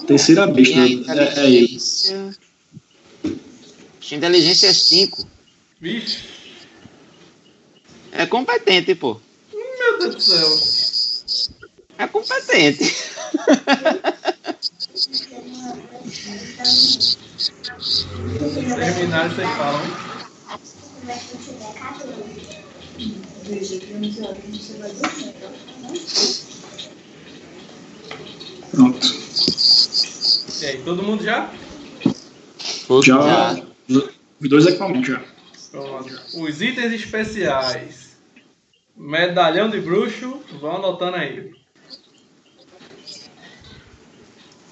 [0.08, 0.76] Terceira besta.
[0.76, 1.66] Minha É, é ele.
[1.66, 2.36] inteligência.
[4.12, 5.28] Inteligência é 5.
[5.82, 6.20] Vixe,
[8.12, 9.20] É competente, pô.
[9.54, 10.60] meu Deus do céu.
[11.98, 12.94] É competente.
[18.76, 20.15] Terminar, vocês falam.
[28.72, 29.08] Pronto.
[30.62, 31.52] E aí, todo mundo já?
[33.04, 33.62] Já.
[34.42, 35.24] Os dois equipamentos já.
[35.72, 36.22] Pronto.
[36.36, 38.16] Os itens especiais.
[38.98, 41.54] Medalhão de bruxo, vão anotando aí.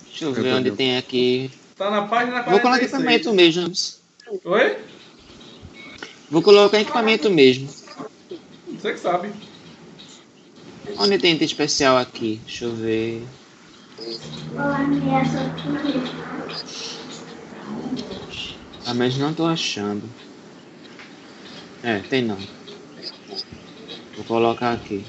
[0.07, 1.51] Deixa eu ver onde tem aqui.
[1.75, 2.93] Tá na página Vou colocar 46.
[2.93, 3.71] equipamento mesmo.
[4.45, 4.77] Oi?
[6.29, 7.69] Vou colocar equipamento mesmo.
[8.67, 9.31] Você que sabe.
[10.97, 12.41] Onde tem item especial aqui?
[12.45, 13.23] Deixa eu ver.
[18.85, 20.03] Ah, mas não tô achando.
[21.81, 22.37] É, tem não.
[24.15, 25.05] Vou colocar aqui.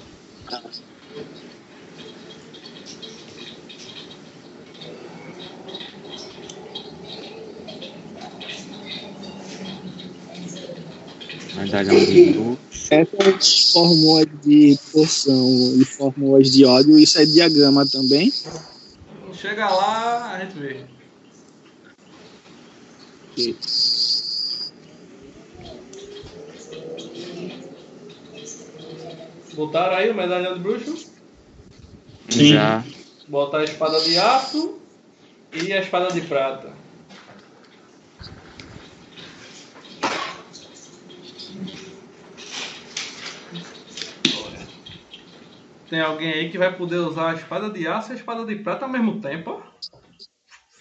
[11.65, 12.59] Medalhão de luz.
[12.91, 18.33] Essas fórmulas de poção e fórmulas de ódio, isso é diagrama também.
[19.33, 20.85] Chega lá, a gente vê.
[29.55, 31.11] Botaram aí o medalhão de bruxo?
[32.29, 32.53] Sim.
[32.53, 32.85] Já.
[33.29, 34.79] Botar a espada de aço
[35.53, 36.84] e a espada de prata.
[45.89, 48.57] Tem alguém aí que vai poder usar a espada de aço e a espada de
[48.57, 49.51] prata ao mesmo tempo?
[49.51, 49.61] ó?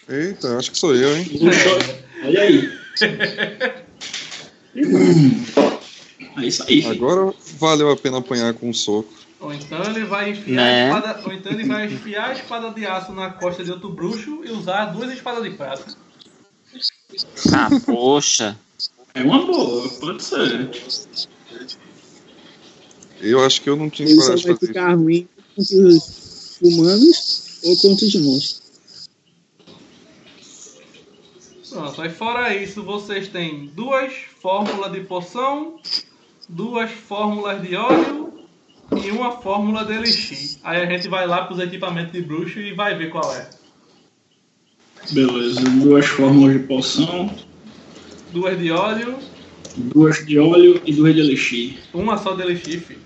[0.08, 1.26] Eita, acho que sou eu, hein?
[2.24, 2.78] Olha aí.
[6.36, 6.84] É isso aí.
[6.86, 9.12] Agora valeu a pena apanhar com um soco.
[9.38, 10.92] Ou então ele vai enfiar Né?
[10.92, 11.20] a espada.
[11.24, 14.50] Ou então ele vai enfiar a espada de aço na costa de outro bruxo e
[14.50, 15.84] usar duas espadas de prata.
[17.54, 18.58] Ah, poxa.
[19.14, 20.70] É uma boa, pode ser.
[23.20, 24.66] Eu acho que eu não tinha Ele coragem de vai fazer isso.
[24.66, 28.64] ficar ruim contra os humanos ou contra os monstros.
[31.70, 35.80] Pronto, aí fora isso, vocês têm duas fórmulas de poção,
[36.48, 38.32] duas fórmulas de óleo
[39.04, 40.58] e uma fórmula de elixir.
[40.62, 43.50] Aí a gente vai lá pros equipamentos de bruxo e vai ver qual é.
[45.10, 47.34] Beleza, duas fórmulas de poção,
[48.32, 49.18] Duas de óleo,
[49.76, 51.78] duas de óleo e duas de elixir.
[51.92, 53.00] uma só de elixir, filho.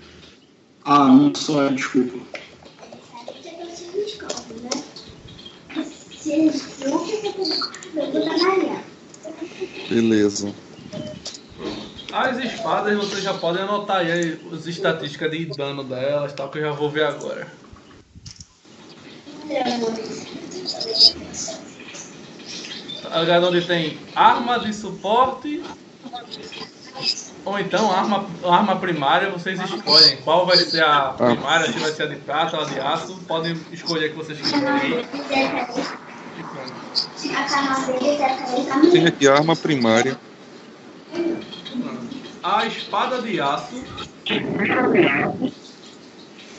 [0.83, 2.19] Ah, uma só, desculpa.
[9.89, 10.53] Beleza.
[12.11, 16.63] As espadas vocês já podem anotar aí as estatísticas de dano delas, tal, que eu
[16.63, 17.47] já vou ver agora.
[23.01, 25.63] Tá ligado onde tem arma de suporte
[27.45, 32.03] ou então arma, arma primária, vocês escolhem qual vai ser a primária, se vai ser
[32.03, 35.05] a de prata ou a de aço, podem escolher a que vocês quiserem.
[38.91, 40.19] Tem aqui a arma primária.
[42.43, 43.83] A espada de aço.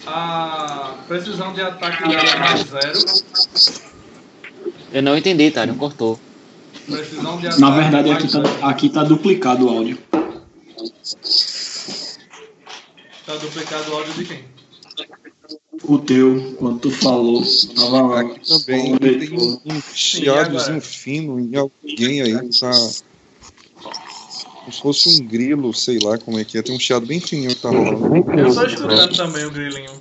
[0.06, 2.98] A precisão de ataque dela é mais zero.
[4.92, 5.66] Eu não entendi, tá?
[5.66, 6.18] Não cortou.
[6.90, 9.98] Precisão de ataque Na verdade, aqui tá, aqui tá duplicado o áudio.
[13.26, 14.44] Tá duplicado o áudio de quem?
[15.84, 17.42] O teu, quando tu falou,
[17.74, 22.50] tava Aqui também tem um, um chiadozinho fino em alguém aí.
[22.58, 22.70] Tá.
[24.60, 26.62] Como se fosse um grilo, sei lá como é que é.
[26.62, 28.16] Tem um chiado bem fininho que tá rolando.
[28.38, 29.92] Eu tô escutando também o grilinho.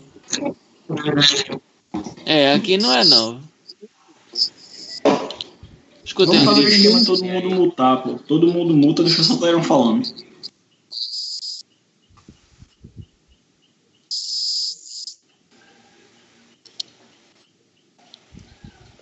[2.26, 3.49] É, aqui não é não.
[6.10, 8.16] Escutei Vamos fazer o esquema todo mundo mutar, pô.
[8.16, 10.12] Todo mundo muta, deixa só Tyrone falando.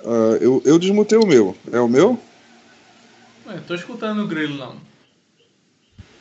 [0.03, 1.55] Ah, eu, eu desmutei o meu.
[1.71, 2.19] É o meu?
[3.45, 4.75] Ué, tô escutando o grilo não.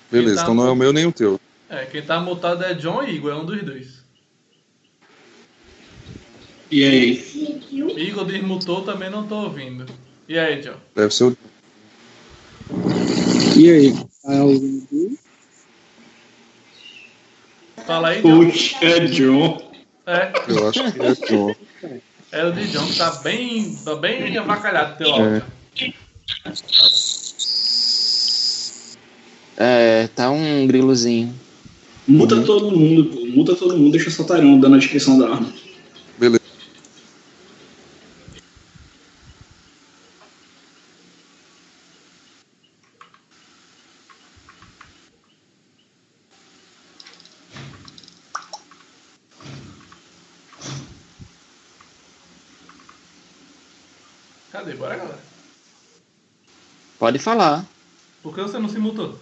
[0.09, 1.41] Beleza, tá então não é o meu nem o teu.
[1.69, 4.05] É, quem tá mutado é John e Igor, é um dos dois.
[6.71, 7.59] E aí?
[7.97, 9.85] Igor desmutou, também não tô ouvindo.
[10.29, 10.77] E aí, John?
[10.95, 11.37] Deve ser o.
[13.57, 13.95] E aí?
[14.25, 15.19] Ouvindo?
[17.87, 18.45] Fala aí, John.
[18.51, 19.73] Puxa, é John.
[20.07, 21.55] É, Eu acho que é John.
[22.33, 25.13] é o de John que tá bem, tá bem avacalhado teu É.
[25.13, 25.45] áudio.
[29.59, 31.35] É, tá um grilozinho.
[32.07, 33.27] Muta todo mundo, pô.
[33.27, 35.53] Muta todo mundo, deixa só o Tyrone dando a descrição da arma.
[36.19, 36.45] Beleza.
[54.53, 54.75] Cadê?
[54.75, 55.19] Bora, galera.
[57.07, 57.65] Pode falar.
[58.21, 59.17] Por que você não se mutou?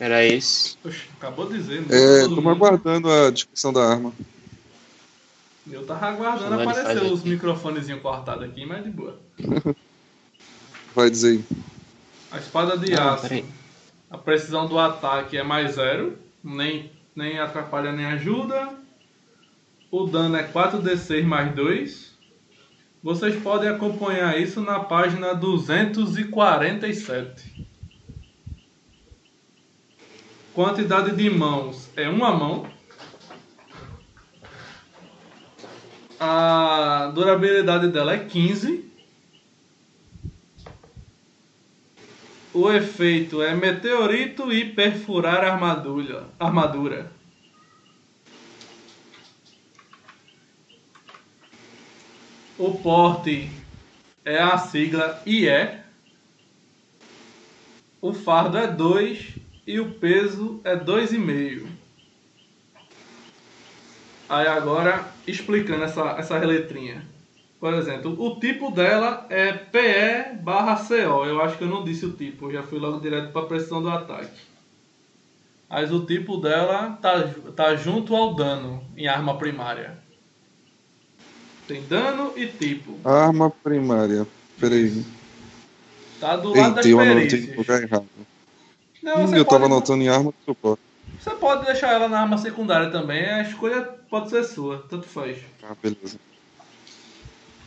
[0.00, 0.78] Era esse.
[0.82, 1.82] Oxe, acabou de dizer.
[1.82, 2.48] mutou É, estamos mundo.
[2.48, 4.10] aguardando a descrição da arma.
[5.70, 7.28] Eu tava aguardando aparecer os aqui.
[7.28, 9.20] microfonezinhos cortados aqui, mas de boa.
[10.96, 11.58] Vai dizer aí.
[12.30, 13.22] A espada de Não, aço.
[13.24, 13.44] peraí.
[14.10, 16.18] A precisão do ataque é mais zero.
[16.42, 18.70] Nem, nem atrapalha nem ajuda.
[19.90, 22.07] O dano é 4d6 mais 2.
[23.02, 27.66] Vocês podem acompanhar isso na página 247.
[30.52, 32.66] Quantidade de mãos é uma mão.
[36.18, 38.90] A durabilidade dela é 15.
[42.52, 46.26] O efeito é meteorito e perfurar armadura.
[46.40, 47.17] armadura.
[52.58, 53.48] O porte
[54.24, 55.78] é a sigla IE.
[58.02, 61.68] O fardo é 2 e o peso é 2,5.
[64.28, 67.06] Aí agora, explicando essa, essa letrinha.
[67.60, 71.24] Por exemplo, o tipo dela é PE barra CO.
[71.26, 73.80] Eu acho que eu não disse o tipo, já fui logo direto para a precisão
[73.80, 74.40] do ataque.
[75.70, 77.22] Mas o tipo dela tá,
[77.54, 80.07] tá junto ao dano em arma primária.
[81.68, 82.98] Tem dano e tipo.
[83.08, 84.26] Arma primária.
[84.58, 85.04] Peraí.
[86.18, 87.56] Tá do lado das Eita, eu anotei perícias.
[87.56, 88.06] lugar errado.
[89.02, 90.82] Não, Hum, eu tava pode- anotando em arma de suporte.
[91.20, 95.38] Você pode deixar ela na arma secundária também, a escolha pode ser sua, tanto faz.
[95.62, 96.18] Ah, beleza.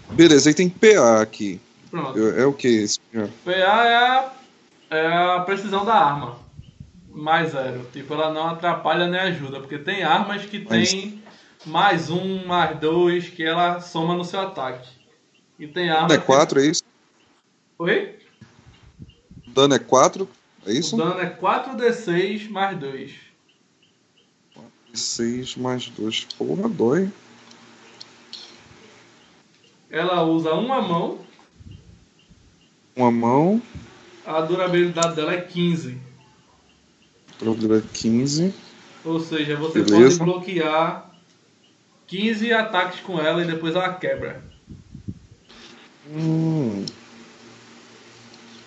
[0.09, 1.59] Beleza, aí tem PA aqui.
[1.89, 2.17] Pronto.
[2.17, 3.29] Eu- É o que esse PA?
[3.45, 4.31] PA é a,
[4.89, 6.37] é a precisão da arma.
[7.13, 7.85] Mais zero.
[7.91, 9.59] Tipo, ela não atrapalha nem ajuda.
[9.59, 11.20] Porque tem armas que Mas- tem
[11.65, 14.89] mais um, mais dois, que ela soma no seu ataque.
[15.59, 16.07] E tem arma.
[16.07, 16.83] Dano é que- 4, é isso?
[17.77, 18.19] Oi?
[19.47, 20.27] Dano é 4,
[20.65, 20.97] é O isso?
[20.97, 23.11] dano é 4d6 mais 2.
[24.93, 26.25] 6 mais 2.
[26.37, 27.09] Porra, dói.
[29.89, 31.19] Ela usa uma mão.
[32.95, 33.61] Uma mão,
[34.25, 35.97] A durabilidade dela é 15.
[37.39, 38.53] problema 15.
[39.03, 40.19] Ou seja, você Beleza.
[40.19, 41.10] pode bloquear
[42.11, 44.43] 15 ataques com ela e depois ela quebra.
[46.13, 46.85] Hum,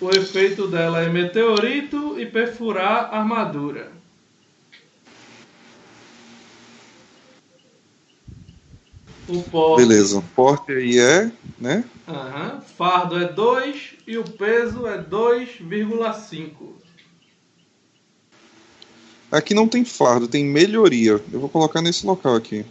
[0.00, 3.92] O efeito dela é meteorito e perfurar armadura.
[9.28, 10.24] O porte, beleza.
[10.34, 11.84] Porte aí é, né?
[12.08, 12.62] Aham.
[12.78, 16.48] fardo é 2 e o peso é 2,5.
[19.30, 21.20] Aqui não tem fardo, tem melhoria.
[21.30, 22.64] Eu vou colocar nesse local aqui.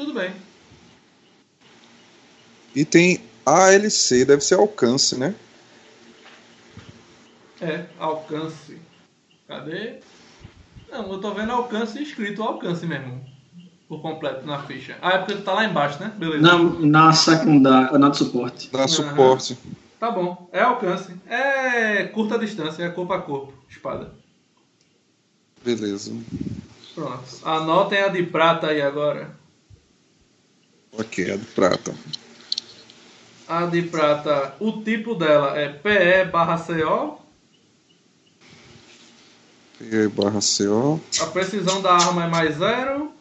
[0.00, 0.32] Tudo bem.
[2.74, 5.34] E tem ALC, deve ser alcance, né?
[7.60, 8.78] É, alcance.
[9.46, 10.00] Cadê?
[10.90, 13.22] Não, eu tô vendo alcance escrito alcance mesmo.
[13.90, 14.96] Por completo na ficha.
[15.02, 16.10] Ah, é porque tá lá embaixo, né?
[16.16, 16.40] Beleza.
[16.40, 18.70] Na, na secundária, na de suporte.
[18.72, 19.58] Dá suporte.
[19.98, 20.48] Tá bom.
[20.50, 21.14] É alcance.
[21.28, 23.52] É curta distância, é corpo a corpo.
[23.68, 24.14] Espada.
[25.62, 26.16] Beleza.
[26.94, 27.22] Pronto.
[27.44, 29.38] Anotem a de prata aí agora.
[30.92, 31.94] Ok, a de prata.
[33.46, 37.18] A de prata, o tipo dela é PE barra CO.
[39.78, 41.00] PE barra CO.
[41.20, 43.12] A precisão da arma é mais zero.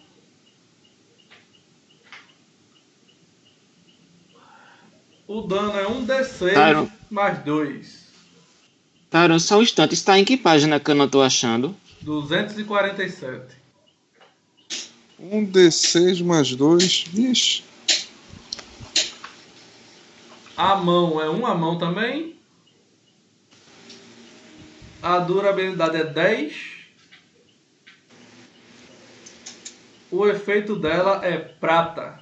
[5.28, 6.90] O dano é 1d6 Tyron.
[7.10, 8.10] mais 2.
[9.12, 9.94] Tyron, só um instante.
[9.94, 11.76] Está em que página que eu não tô achando?
[12.02, 13.59] 247.
[15.20, 17.04] Um D6 mais 2.
[17.10, 17.64] Vixe.
[20.56, 22.38] A mão é uma mão também.
[25.02, 26.80] A durabilidade é 10.
[30.12, 32.20] O efeito dela é prata.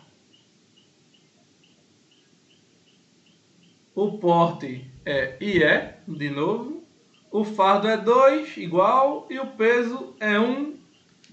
[3.96, 6.84] O porte é IE, de novo.
[7.32, 9.28] O fardo é 2, igual.
[9.30, 10.78] E o peso é 1,5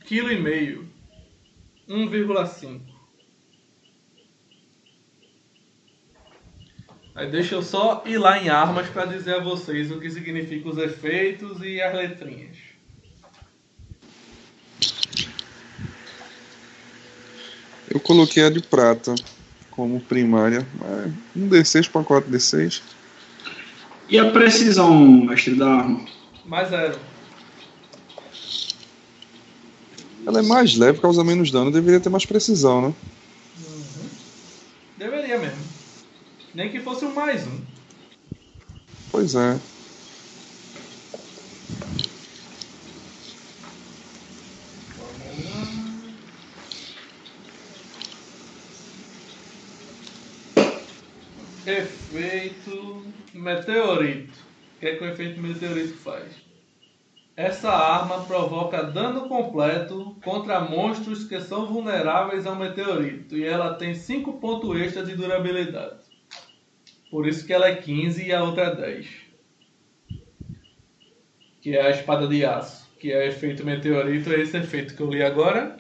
[0.07, 0.94] kg.
[1.89, 2.81] 1,5.
[7.15, 10.73] Aí deixa eu só ir lá em armas para dizer a vocês o que significam
[10.73, 12.57] os efeitos e as letrinhas.
[17.89, 19.15] Eu coloquei a de prata
[19.71, 20.67] como primária.
[20.81, 22.83] mas Um D6 para 4 D6.
[24.09, 26.05] E a precisão, mestre da arma?
[26.45, 26.99] Mais zero.
[30.27, 31.71] Ela é mais leve, causa menos dano.
[31.71, 32.95] Deveria ter mais precisão, né?
[34.97, 35.65] Deveria mesmo.
[36.55, 37.61] Nem que fosse um mais um.
[39.11, 39.61] Pois é.
[51.67, 54.39] Efeito meteorito.
[54.77, 56.44] O que é que o efeito meteorito faz?
[57.37, 63.93] Essa arma provoca dano completo contra monstros que são vulneráveis ao meteorito e ela tem
[63.93, 66.05] 5 pontos extra de durabilidade.
[67.11, 69.07] Por isso que ela é 15 e a outra é 10.
[71.61, 75.03] Que é a espada de aço, que é o efeito meteorito, é esse efeito que
[75.03, 75.77] eu li agora.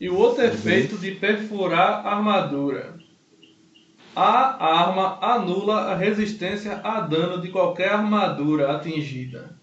[0.00, 2.98] E o outro efeito de perfurar armadura.
[4.16, 9.57] A arma anula a resistência a dano de qualquer armadura atingida.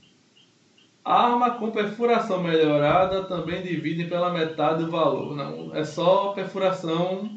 [1.06, 5.36] Arma com perfuração melhorada também divide pela metade o valor.
[5.36, 7.30] Não, é só perfuração.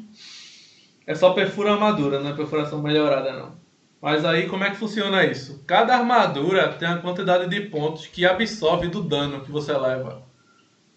[1.05, 3.59] É só perfura armadura, não é perfuração melhorada não.
[4.01, 5.63] Mas aí como é que funciona isso?
[5.67, 10.23] Cada armadura tem a quantidade de pontos que absorve do dano que você leva.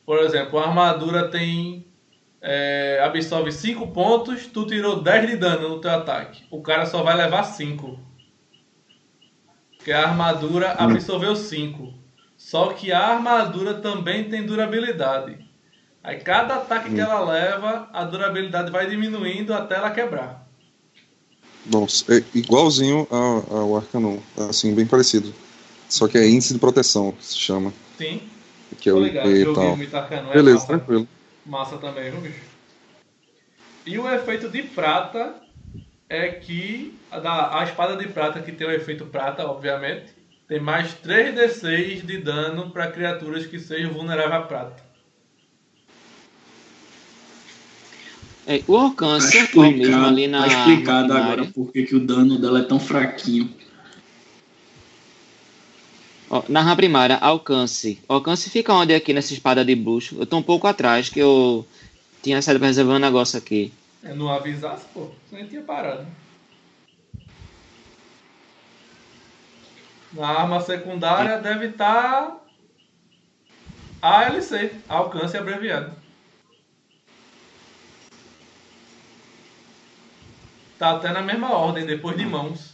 [0.07, 1.86] Por exemplo, a armadura tem.
[2.41, 6.44] é, absorve 5 pontos, tu tirou 10 de dano no teu ataque.
[6.51, 8.01] O cara só vai levar 5.
[9.76, 12.01] Porque a armadura absorveu 5.
[12.42, 15.38] Só que a armadura também tem durabilidade.
[16.02, 20.46] Aí cada ataque que ela leva, a durabilidade vai diminuindo até ela quebrar.
[21.64, 24.18] Nossa, é igualzinho ao, ao Arcanon,
[24.50, 25.32] assim, bem parecido.
[25.88, 27.72] Só que é índice de proteção, que se chama.
[27.96, 28.20] Sim,
[28.78, 29.30] Que é o ligado.
[29.30, 29.76] E tal.
[29.76, 30.66] muito é Beleza, massa.
[30.66, 31.08] tranquilo.
[31.46, 32.40] Massa também, viu, bicho?
[33.86, 35.36] E o efeito de prata
[36.08, 40.22] é que a, a espada de prata, que tem o efeito prata, obviamente,
[40.52, 44.82] tem mais 3d6 de dano para criaturas que sejam vulneráveis a prata.
[48.47, 50.40] É, o Tá alcance é qual mesmo explicado, ali na.
[50.42, 53.48] tá explicado na agora por que o dano dela é tão fraquinho.
[56.28, 57.98] Ó, na arma primária, alcance.
[58.06, 60.16] O alcance fica onde aqui nessa espada de bruxo?
[60.18, 61.66] Eu tô um pouco atrás, que eu
[62.22, 63.72] tinha saído pra resolver um negócio aqui.
[64.05, 66.06] É, não avisasse, pô, você nem tinha parado.
[70.12, 72.36] Na arma secundária deve estar
[74.02, 75.92] ALC, alcance abreviado.
[80.78, 82.73] Tá até na mesma ordem, depois de mãos.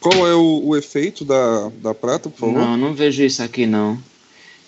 [0.00, 2.58] Qual é o, o efeito da, da prata, por favor?
[2.58, 3.98] Não, não vejo isso aqui não.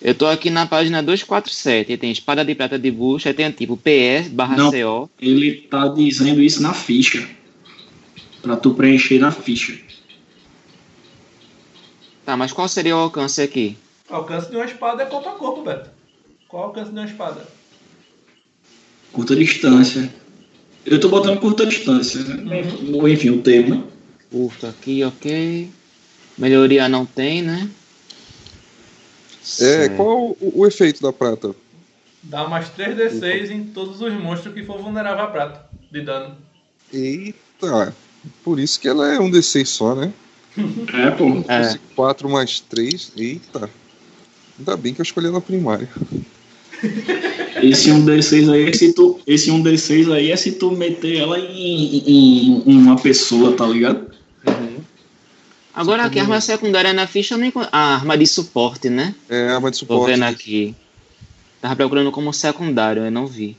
[0.01, 3.77] Eu tô aqui na página 247, e tem espada de prata de aí tem tipo
[3.77, 4.71] PS barra Não.
[4.71, 5.09] CO.
[5.19, 7.27] Ele tá dizendo isso na ficha.
[8.41, 9.86] Pra tu preencher na ficha.
[12.27, 13.77] Tá, mas qual seria o alcance aqui?
[14.09, 15.89] Alcance de uma espada é corpo a corpo, Beto.
[16.49, 17.47] Qual o alcance de uma espada?
[19.13, 20.13] Curta distância.
[20.85, 22.21] Eu tô botando curta distância.
[22.21, 22.63] né?
[22.93, 23.87] Ou enfim, o termo.
[24.29, 25.71] Curto aqui, ok.
[26.37, 27.69] Melhoria não tem, né?
[29.41, 29.95] É, Certo.
[29.95, 31.55] qual o, o efeito da prata?
[32.21, 36.35] Dá mais 3d6 em todos os monstros que for vulnerável a prata de dano.
[36.91, 37.95] Eita,
[38.43, 40.11] por isso que ela é um D6 só, né?
[40.93, 41.43] É, pô.
[41.47, 41.77] É.
[41.95, 43.69] 4 mais 3, eita.
[44.57, 45.87] Ainda bem que eu escolhi ela primária.
[47.61, 52.63] Esse 1D6 aí, se tu, esse 1D6 aí é se tu meter ela em, em-
[52.65, 54.07] em uma pessoa, tá ligado?
[55.73, 57.69] Agora aqui, a arma secundária na ficha, eu não encontro.
[57.71, 59.13] Ah, arma de suporte, né?
[59.29, 60.11] É arma de Tô suporte.
[60.11, 60.75] vendo aqui.
[61.61, 63.55] Tava procurando como secundário, eu não vi.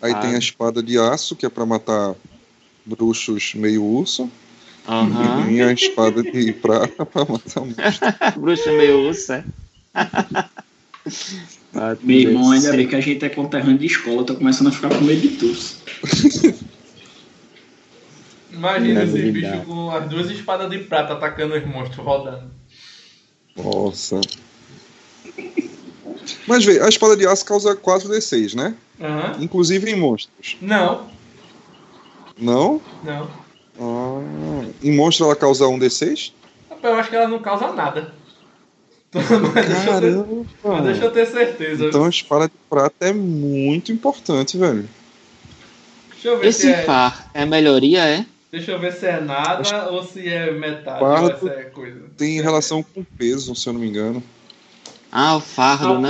[0.00, 0.16] Aí Ah.
[0.20, 2.14] tem a espada de aço, que é pra matar
[2.86, 4.30] bruxos meio urso.
[4.88, 5.50] Aham.
[5.50, 8.40] E a espada de prata pra matar monstro.
[8.40, 9.44] Bruxa meio urso, é?
[11.78, 12.76] Ah, Meu irmão, ainda sei.
[12.78, 15.28] bem que a gente é conterrâneo de escola, tô começando a ficar com medo de
[15.36, 15.58] tudo.
[18.50, 19.56] Imagina esse Habilidade.
[19.58, 22.50] bicho com as duas espadas de prata atacando os monstros rodando.
[23.54, 24.20] Nossa.
[26.48, 28.74] Mas vê, a espada de aço causa 4 D6, né?
[29.00, 29.36] Aham.
[29.40, 30.56] Inclusive em monstros.
[30.60, 31.10] Não,
[32.38, 32.80] Não?
[33.04, 33.45] não.
[34.22, 36.32] Ah, em monstro ela causa 1 D6?
[36.82, 38.14] Eu acho que ela não causa nada.
[39.14, 39.28] Mas
[39.66, 40.82] deixa, eu ter, mas Caramba!
[40.82, 41.86] deixa eu ter certeza.
[41.86, 44.86] Então a espada de prata é muito importante, velho.
[46.10, 46.82] Deixa eu ver se Esse é.
[46.82, 48.26] far é melhoria, é?
[48.50, 52.02] Deixa eu ver se é nada ou se é metade Fardo se é coisa.
[52.16, 54.22] Tem relação com peso, se eu não me engano.
[55.10, 56.08] Ah, o fardo, né?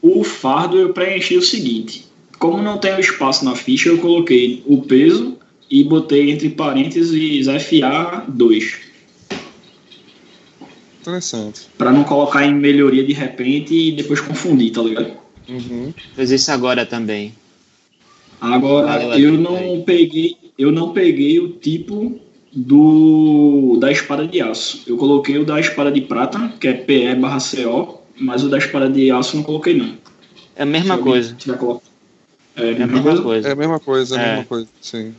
[0.00, 2.06] O fardo eu preenchi o seguinte.
[2.38, 5.36] Como não tem espaço na ficha, eu coloquei o peso
[5.70, 8.74] e botei entre parênteses FA2.
[11.00, 11.62] Interessante.
[11.78, 15.12] Pra não colocar em melhoria de repente e depois confundir, tá ligado?
[15.48, 15.92] Uhum.
[16.14, 17.34] Fez isso agora também.
[18.40, 22.18] Agora, eu não peguei, eu não peguei o tipo
[22.52, 24.82] do da espada de aço.
[24.86, 28.58] Eu coloquei o da espada de prata, que é PE barra CO, mas o da
[28.58, 29.94] espada de aço eu não coloquei não.
[30.56, 31.34] É a mesma coisa.
[31.34, 31.88] Tiver colocado.
[32.56, 33.22] É, É a mesma mesma coisa?
[33.22, 33.48] coisa.
[33.48, 34.30] É a mesma coisa, é a É.
[34.30, 35.14] mesma coisa, sim.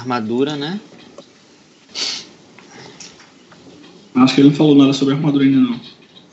[0.00, 0.80] Armadura, né?
[4.14, 5.80] Acho que ele não falou nada sobre armadura ainda não.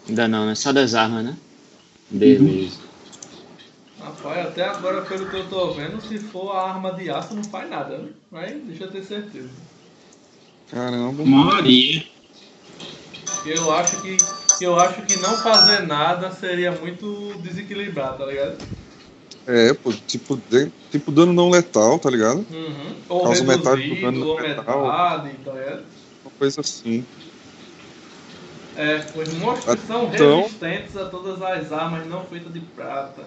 [0.08, 0.56] Ainda não, né?
[0.56, 1.38] Só das armas, né?
[2.10, 2.78] Beleza.
[4.00, 7.44] Rapaz, até agora, pelo que eu tô vendo, se for a arma de aço não
[7.44, 8.10] faz nada, né?
[8.32, 9.50] Mas deixa eu ter certeza.
[10.72, 11.26] Caramba.
[11.26, 12.06] Maria.
[13.46, 14.18] Eu acho que,
[14.58, 18.58] que eu acho que não fazer nada seria muito desequilibrado, tá ligado?
[19.48, 22.45] É, pô, tipo, de- tipo dano não letal, tá ligado?
[22.51, 22.95] Uhum.
[23.08, 24.82] Ou Causa metade do reduzido, dano ou letal.
[24.85, 25.84] metade, tá ligado?
[26.26, 27.06] Uma coisa assim.
[28.76, 33.24] É, os monstros são Então- resistentes a todas as armas não feitas de prata.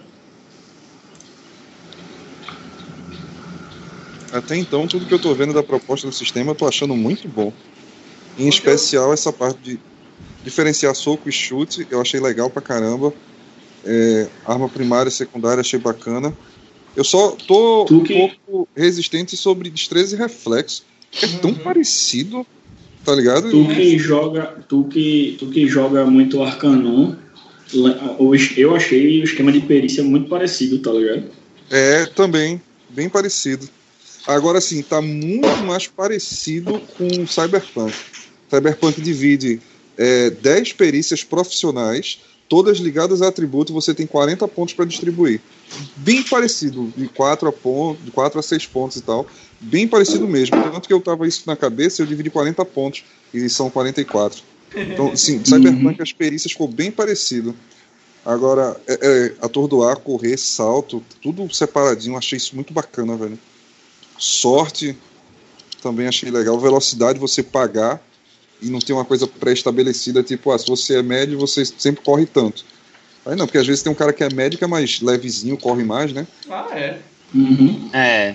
[4.32, 7.26] Até então, tudo que eu tô vendo da proposta do sistema, eu tô achando muito
[7.26, 7.52] bom.
[8.38, 9.80] Em Porque especial essa parte de
[10.44, 13.12] diferenciar soco e chute, eu achei legal pra caramba.
[13.84, 16.34] É, arma primária e secundária, achei bacana.
[16.96, 20.84] Eu só tô Tu um que- pouco resistente sobre destreza e reflexo.
[21.22, 21.56] É tão Uhum.
[21.58, 22.46] parecido,
[23.04, 23.50] tá ligado?
[23.50, 27.14] Tu que joga, tu que, tu que joga muito Arcanon,
[28.34, 31.24] es- eu achei o esquema de perícia muito parecido, tá ligado?
[31.70, 33.68] É, também, bem parecido.
[34.26, 37.94] Agora sim, tá muito mais parecido com Cyberpunk.
[38.50, 39.60] Cyberpunk divide
[39.96, 45.40] é, 10 perícias profissionais, todas ligadas a atributo, você tem 40 pontos para distribuir.
[45.94, 49.24] Bem parecido, de 4 a, ponto, de 4 a 6 pontos e tal.
[49.60, 50.60] Bem parecido mesmo.
[50.60, 54.42] Tanto que eu tava isso na cabeça, eu dividi 40 pontos, e são 44.
[54.74, 57.54] Então, sim, Cyberpunk, as perícias ficou bem parecido.
[58.26, 63.38] Agora, é, é, atordoar, correr, salto, tudo separadinho, achei isso muito bacana, velho.
[64.18, 64.98] Sorte,
[65.80, 66.58] também achei legal.
[66.58, 68.02] Velocidade, você pagar
[68.62, 72.26] e não ter uma coisa pré-estabelecida, tipo, ah, se você é médio, você sempre corre
[72.26, 72.64] tanto.
[73.24, 75.84] Aí não, porque às vezes tem um cara que é médico, é mais levezinho, corre
[75.84, 76.26] mais, né?
[76.48, 76.98] Ah, é.
[77.34, 77.90] Uhum.
[77.92, 78.34] É,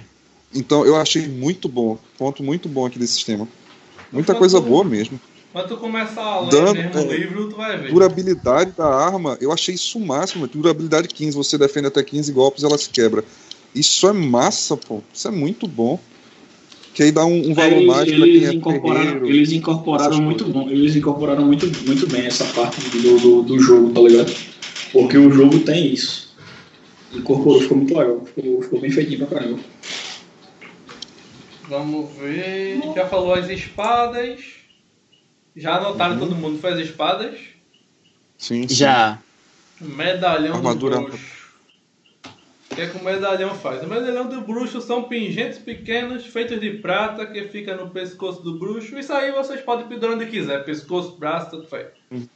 [0.54, 3.48] Então eu achei muito bom, ponto muito bom aqui desse sistema.
[4.12, 5.20] Muita Mas coisa tu- boa mesmo.
[5.52, 7.90] Quando tu começar a ler Dano, mesmo o é, livro, tu vai ver.
[7.90, 10.48] Durabilidade da arma, eu achei isso o máximo.
[10.48, 13.24] Durabilidade 15, você defende até 15 golpes ela se quebra.
[13.74, 15.02] Isso é massa, pô.
[15.14, 16.00] Isso é muito bom.
[16.96, 20.22] Que aí dá um, um valor Eles, mais pra quem eles é incorporaram, eles incorporaram
[20.22, 24.34] muito bom, eles incorporaram muito, muito bem essa parte do, do, do jogo, tá ligado?
[24.94, 26.34] Porque o jogo tem isso.
[27.14, 29.60] Incorporou, ficou muito legal, ficou, ficou bem feitinho pra caramba.
[31.68, 32.80] Vamos ver.
[32.96, 34.40] Já falou as espadas.
[35.56, 36.20] Já anotaram Uhum.
[36.20, 37.36] todo mundo faz espadas?
[38.38, 38.76] Sim, sim.
[38.76, 39.20] já.
[39.82, 41.35] Medalhão Armadura- do bruxo.
[42.72, 43.84] O que é que o medalhão faz?
[43.84, 48.58] O medalhão do bruxo são pingentes pequenos feitos de prata que fica no pescoço do
[48.58, 48.98] bruxo.
[48.98, 51.88] Isso aí vocês podem pedir onde quiser, pescoço, braço, tudo faz.
[52.12, 52.28] Uhum.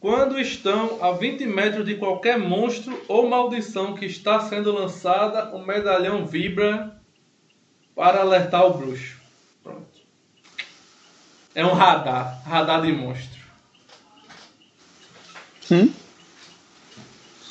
[0.00, 5.64] Quando estão a 20 metros de qualquer monstro ou maldição que está sendo lançada, o
[5.64, 7.00] medalhão vibra
[7.94, 9.18] para alertar o bruxo.
[9.62, 9.86] Pronto.
[11.54, 13.40] É um radar, radar de monstro.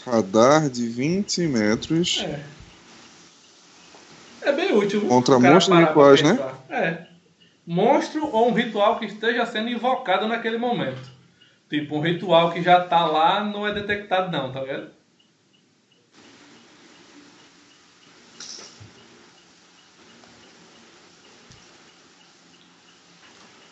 [0.05, 2.23] Radar de 20 metros.
[2.25, 2.43] É.
[4.41, 5.07] É bem útil.
[5.07, 6.37] Contra monstros rituais, né?
[6.69, 7.07] É.
[7.65, 11.11] Monstro ou um ritual que esteja sendo invocado naquele momento.
[11.69, 14.89] Tipo, um ritual que já tá lá não é detectado não, tá vendo?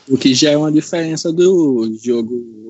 [0.08, 2.60] O que já é uma diferença do jogo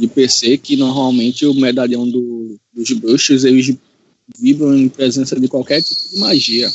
[0.00, 3.76] de PC, que normalmente o medalhão do- dos bruxos eles
[4.38, 6.72] vibram em presença de qualquer tipo de magia.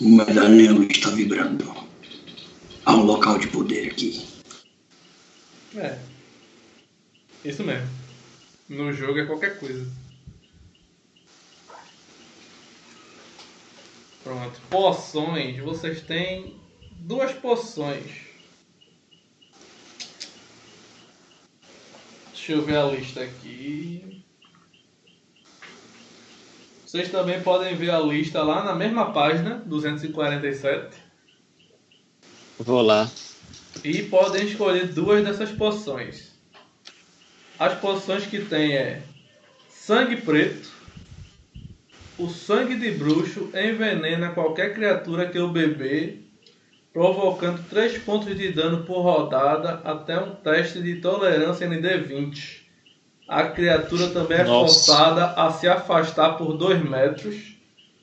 [0.00, 1.64] O medalhão está vibrando.
[2.84, 4.22] Há um local de poder aqui.
[5.76, 5.98] É.
[7.44, 7.88] Isso mesmo.
[8.68, 9.86] No jogo é qualquer coisa.
[14.22, 14.60] Pronto.
[14.70, 15.58] Poções.
[15.62, 16.54] Vocês têm
[17.00, 18.29] duas poções.
[22.50, 24.24] Deixa eu ver a lista aqui.
[26.84, 30.96] Vocês também podem ver a lista lá na mesma página, 247.
[32.58, 33.08] Vou lá.
[33.84, 36.32] E podem escolher duas dessas poções.
[37.56, 39.00] As poções que tem é
[39.68, 40.72] sangue preto.
[42.18, 46.28] O sangue de bruxo envenena qualquer criatura que o beber,
[46.92, 52.60] provocando 3 pontos de dano por rodada até um teste de tolerância ND20.
[53.28, 54.74] A criatura também é Nossa.
[54.92, 57.36] forçada a se afastar por 2 metros.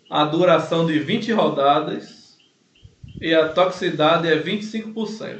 [0.09, 2.37] A duração de 20 rodadas.
[3.19, 5.39] E a toxicidade é 25%.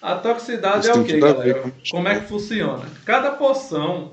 [0.00, 1.60] A toxicidade Isso é o que, ver galera?
[1.60, 2.86] com- Como é que funciona?
[3.04, 4.10] Cada poção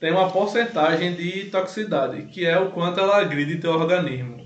[0.00, 4.41] tem uma porcentagem de toxicidade, que é o quanto ela agride teu organismo.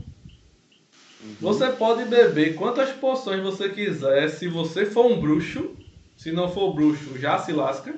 [1.41, 5.77] Você pode beber quantas poções você quiser, se você for um bruxo.
[6.17, 7.95] Se não for bruxo, já se lasca.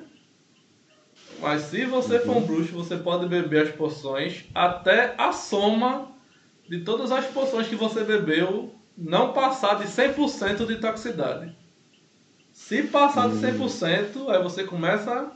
[1.39, 6.11] Mas se você for um bruxo, você pode beber as poções até a soma
[6.67, 11.55] de todas as poções que você bebeu não passar de 100% de toxicidade.
[12.51, 15.31] Se passar de 100%, aí você começa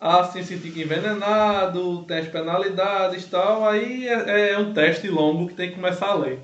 [0.00, 5.48] a se sentir envenenado, tem as penalidades e tal, aí é, é um teste longo
[5.48, 6.40] que tem que começar a ler.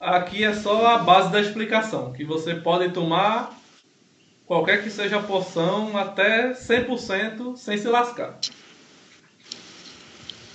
[0.00, 3.54] Aqui é só a base da explicação, que você pode tomar
[4.46, 8.38] qualquer que seja a poção até 100% sem se lascar.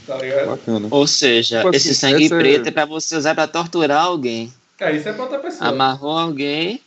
[0.07, 0.48] Tá ligado?
[0.48, 0.88] Bacana.
[0.90, 4.51] Ou seja, Tipo esse assim, sangue essa preto é pra você usar pra torturar alguém.
[4.80, 5.69] É, isso é pra outra pessoa.
[5.69, 6.82] Amarrou alguém,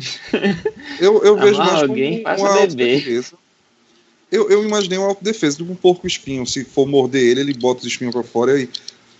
[1.00, 3.34] Eu, eu vejo mais como alguém, passa uma autodefesa.
[4.30, 6.46] Eu, eu imaginei uma autodefesa, tipo um porco espinho.
[6.46, 8.68] Se for morder ele, ele bota os espinhos pra fora e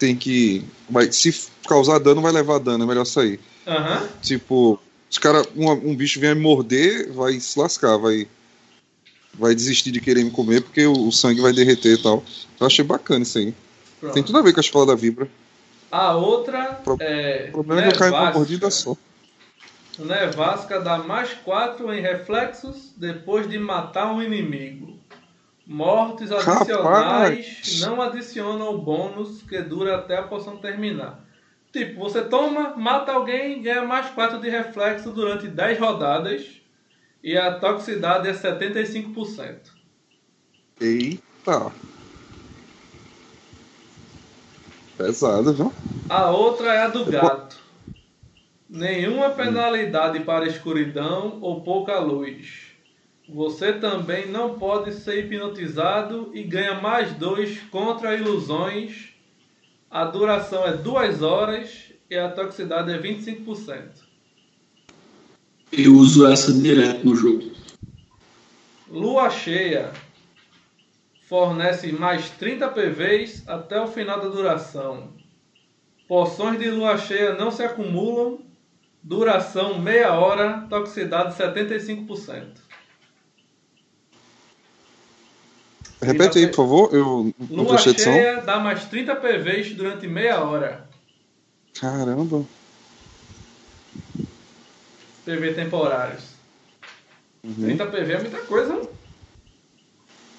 [0.01, 0.65] tem que.
[0.89, 3.39] Vai, se causar dano, vai levar dano, é melhor sair.
[3.67, 4.09] Aham.
[4.23, 8.27] Tipo, os cara, um, um bicho vier me morder, vai se lascar, vai.
[9.35, 12.25] Vai desistir de querer me comer porque o, o sangue vai derreter e tal.
[12.59, 13.55] Eu achei bacana isso aí.
[14.01, 14.15] Pronto.
[14.15, 15.29] Tem tudo a ver com a escola da Vibra.
[15.93, 17.47] A outra Pro- é.
[17.51, 18.97] O problema é que eu caio numa mordida só.
[19.99, 24.99] Nevasca dá mais 4 em reflexos depois de matar um inimigo.
[25.71, 27.81] Mortes adicionais Rapaz!
[27.83, 31.25] não adicionam o bônus que dura até a poção terminar.
[31.73, 36.61] Tipo, você toma, mata alguém ganha mais 4 de reflexo durante 10 rodadas.
[37.23, 39.59] E a toxicidade é 75%.
[40.81, 41.73] Eita.
[44.97, 45.73] Pesado, viu?
[46.09, 47.61] A outra é a do gato.
[48.69, 52.70] Nenhuma penalidade para escuridão ou pouca luz.
[53.33, 59.11] Você também não pode ser hipnotizado e ganha mais dois contra ilusões.
[59.89, 64.11] A duração é 2 horas e a toxicidade é 25%.
[65.71, 67.53] Eu uso essa direto no jogo.
[68.89, 69.93] Lua cheia
[71.29, 75.13] fornece mais 30 PVs até o final da duração.
[76.09, 78.41] Poções de lua cheia não se acumulam.
[79.01, 82.70] Duração meia hora, toxicidade 75%.
[86.03, 86.95] Repete aí, por favor.
[86.95, 88.13] Eu não Lua prestei atenção.
[88.15, 90.89] cheia dá mais 30 PVs durante meia hora.
[91.79, 92.45] Caramba.
[95.25, 96.23] PV temporários.
[97.45, 97.55] Uhum.
[97.55, 98.81] 30 PV é muita coisa.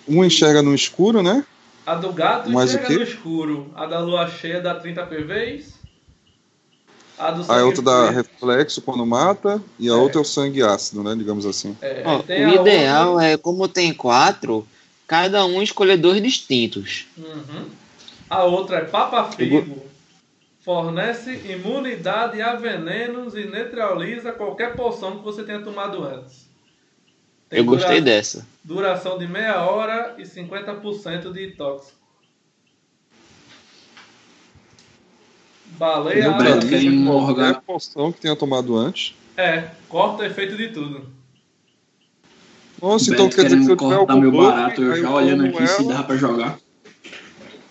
[0.07, 1.45] Um enxerga no escuro, né?
[1.85, 2.95] A do gato Mais o chega quê?
[2.95, 3.71] no escuro.
[3.75, 5.73] A da lua cheia dá 30 PVs.
[7.17, 9.61] A do A outra dá preto- reflexo quando mata.
[9.79, 9.95] E a É.
[9.95, 11.15] outra é o sangue ácido, né?
[11.15, 11.77] Digamos assim.
[11.81, 14.67] É, o ideal outra- é, como tem quatro,
[15.11, 17.05] cada um escolher dois distintos.
[17.17, 17.65] Uhum.
[18.29, 19.85] A outra é Papa Figo.
[20.61, 26.47] Fornece imunidade a venenos e neutraliza qualquer poção que você tenha tomado antes.
[27.49, 28.47] Tem Eu gostei dura- dessa.
[28.63, 31.97] Duração de meia hora e 50% de tóxico.
[35.71, 36.91] Baleia azul.
[36.91, 37.55] morgar.
[37.55, 39.13] Qualquer poção que tenha tomado antes.
[39.35, 41.05] É, corta o efeito de tudo.
[42.81, 45.45] Nossa, então quer dizer que se eu tiver algum meu buff, barato, eu já olhando
[45.45, 45.93] aqui se ela.
[45.93, 46.59] dá pra jogar.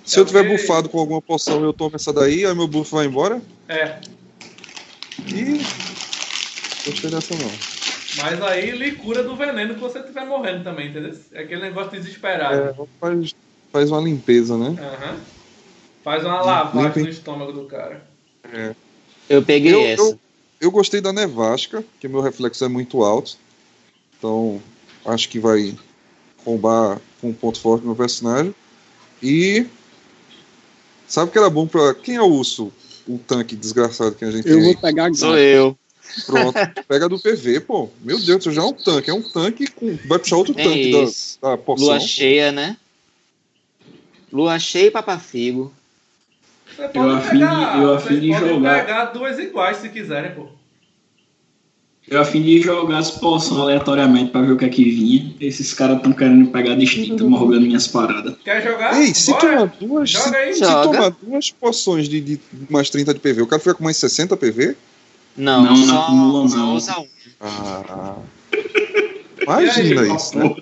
[0.05, 2.93] Se eu tiver É bufado com alguma poção eu tomo essa daí, aí meu buff
[2.93, 3.41] vai embora.
[3.69, 3.99] É,
[5.29, 5.61] E.
[6.87, 7.51] Gostei dessa não.
[8.23, 11.17] mas aí lhe cura do veneno que você estiver morrendo também, entendeu?
[11.33, 12.57] É aquele negócio desesperado.
[12.57, 13.35] É, faz,
[13.73, 14.77] faz uma limpeza, né?
[14.81, 15.17] Aham.
[16.03, 17.05] Faz uma lavagem Limpa, hein?
[17.05, 18.03] no estômago do cara.
[19.29, 20.03] Eu peguei Eu, essa.
[20.03, 20.21] eu,
[20.63, 23.37] eu gostei da nevasca, que meu reflexo é muito alto.
[24.19, 24.61] Então,
[25.05, 25.77] acho que vai
[26.45, 28.55] roubar com um ponto forte do meu personagem.
[29.23, 29.67] E.
[31.07, 31.95] Sabe o que era bom pra.
[31.95, 32.73] Quem é o urso?
[33.07, 34.77] O tanque desgraçado que a gente Eu tem vou aí?
[34.77, 35.77] pegar Sou eu.
[36.27, 36.55] Pronto.
[36.89, 37.89] Pega do PV, pô.
[38.01, 39.11] Meu Deus, isso já é um tanque.
[39.11, 39.97] É um tanque com.
[40.07, 41.87] Vai puxar outro É tanque da, da poção.
[41.87, 42.77] Lua cheia, né?
[44.33, 45.73] Lua cheia e papafigo.
[46.77, 48.87] Você pode afim eu afim vocês de podem jogar.
[48.87, 50.47] pegar duas iguais se quiserem, pô.
[52.11, 55.33] Eu a fim de jogar as poções aleatoriamente pra ver o que é que vinha.
[55.41, 58.35] Esses caras estão querendo pegar distinto, estão roubando minhas paradas.
[58.45, 59.01] Quer jogar?
[59.01, 59.41] Ei, se Bora?
[59.49, 60.11] tomar duas.
[60.11, 60.53] Se, Joga aí.
[60.55, 60.83] se Joga.
[60.83, 64.37] tomar duas poções de, de mais 30 de PV, o cara fica com mais 60
[64.37, 64.77] PV?
[65.37, 66.75] Não, Não, não acumula, só não.
[66.75, 67.07] usa um.
[67.41, 68.17] Ah.
[69.43, 70.57] Imagina aí, isso, né?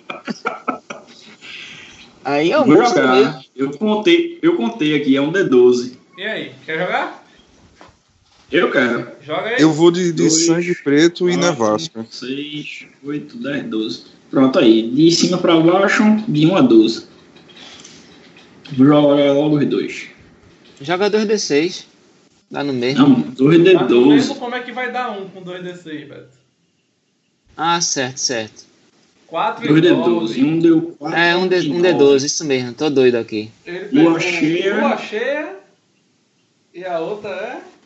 [2.24, 3.40] Aí eu Vou vou jogar.
[3.56, 5.92] Eu contei, eu contei aqui, é um D12.
[6.18, 7.24] E aí, quer jogar?
[8.50, 9.08] Eu quero.
[9.22, 9.56] Joga aí.
[9.58, 12.06] Eu vou de, de Dois, sangue preto e quatro, nevasca.
[12.10, 14.04] 6, 8, 10, 12.
[14.30, 14.90] Pronto aí.
[14.90, 17.06] De cima pra baixo, de 1 a 12.
[18.76, 20.08] Vou jogar logo os dois.
[20.80, 21.84] Joga 2d6.
[22.50, 23.08] Dá no mesmo.
[23.08, 23.36] Não, 2
[23.74, 24.38] Tá no mesmo D12.
[24.38, 26.38] como é que vai dar um com 2 DC, Beto?
[27.56, 28.66] Ah, certo, certo.
[29.26, 29.92] 4 e 2D12.
[29.92, 30.44] 9.
[30.44, 31.18] Um deu 4.
[31.18, 33.50] É, um, D, um D12, isso mesmo, tô doido aqui.
[33.66, 34.80] Ele Lua pegou cheia.
[34.80, 35.56] Lua cheia.
[36.72, 37.77] E a outra é 5,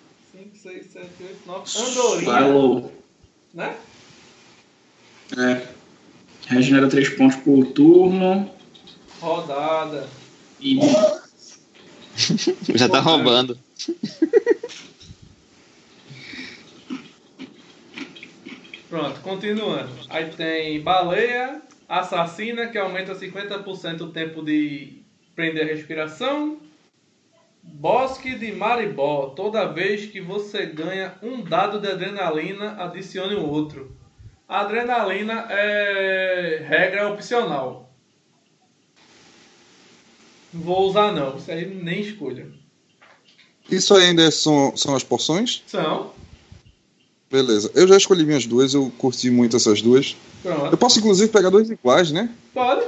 [0.63, 1.79] 6, 7, 8, 9.
[1.79, 2.33] Andorinha.
[2.33, 2.93] Falou.
[3.53, 3.77] Né?
[5.37, 5.67] É.
[6.47, 8.49] Regenera 3 pontos por turno.
[9.21, 10.09] Rodada.
[10.61, 10.79] E
[12.77, 13.59] Já tá roubando.
[18.89, 19.91] Pronto, continuando.
[20.11, 25.03] Aí tem baleia, assassina, que aumenta 50% o tempo de
[25.35, 26.61] prender a respiração.
[27.63, 29.31] Bosque de maribó.
[29.37, 33.97] Toda vez que você ganha um dado de adrenalina, adicione um outro.
[34.49, 37.91] A adrenalina é regra opcional.
[40.53, 42.47] Não vou usar não, isso aí nem escolha.
[43.71, 45.63] Isso ainda são, são as porções?
[45.67, 46.13] São.
[47.31, 47.71] Beleza.
[47.75, 50.15] Eu já escolhi minhas duas, eu curti muito essas duas.
[50.45, 50.77] Eu Pronto.
[50.77, 52.29] posso, inclusive, pegar dois iguais, né?
[52.53, 52.85] Pode.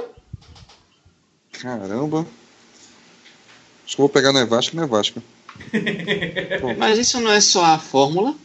[1.53, 2.27] Caramba.
[3.85, 5.21] Acho que eu vou pegar nevasca nevasca.
[6.77, 8.35] Mas isso não é só a fórmula?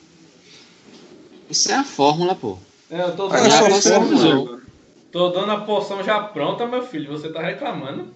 [1.48, 2.58] Isso é a fórmula, pô.
[2.90, 4.60] É, eu tô Ah, dando, é só a, a fórmula.
[5.10, 7.10] tô dando a poção já pronta, meu filho.
[7.12, 8.14] Você tá reclamando?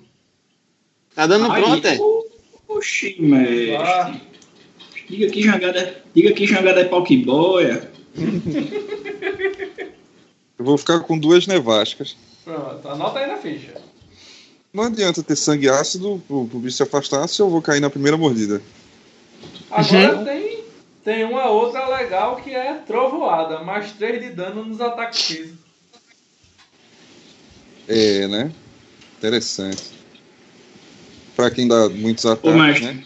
[1.15, 1.99] Tá dando Aí, pronto, é?
[2.69, 3.77] Oxi, mestre.
[3.77, 4.15] Ah,
[5.09, 7.91] Diga que jangada, diga que jangada é pau que boia.
[10.59, 12.17] Eu vou ficar com duas nevascas.
[12.45, 12.89] pronto.
[12.89, 13.75] Anota aí na ficha.
[14.75, 17.89] Não adianta ter sangue ácido pro, pro bicho se afastar se eu vou cair na
[17.89, 18.61] primeira mordida.
[19.71, 20.65] Agora tem,
[21.05, 23.61] tem uma outra legal que é trovoada.
[23.63, 25.59] Mais 3 de dano nos ataques físicos.
[27.87, 28.53] É, né?
[29.17, 29.85] Interessante.
[31.37, 32.87] Pra quem dá muitos ataques, mestre.
[32.87, 33.05] né?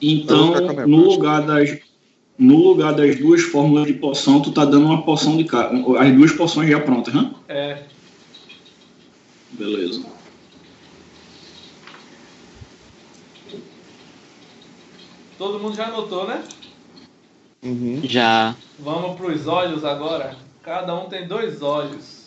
[0.00, 0.54] Então,
[0.86, 1.78] no lugar das
[2.36, 5.76] no lugar das duas fórmulas de poção, tu tá dando uma poção de cada.
[5.98, 7.30] As duas poções já prontas, né?
[7.48, 7.82] É.
[9.54, 10.04] Beleza.
[15.38, 16.44] Todo mundo já anotou, né?
[17.62, 18.00] Uhum.
[18.04, 18.54] Já.
[18.78, 20.36] Vamos pros olhos agora.
[20.62, 22.24] Cada um tem dois olhos.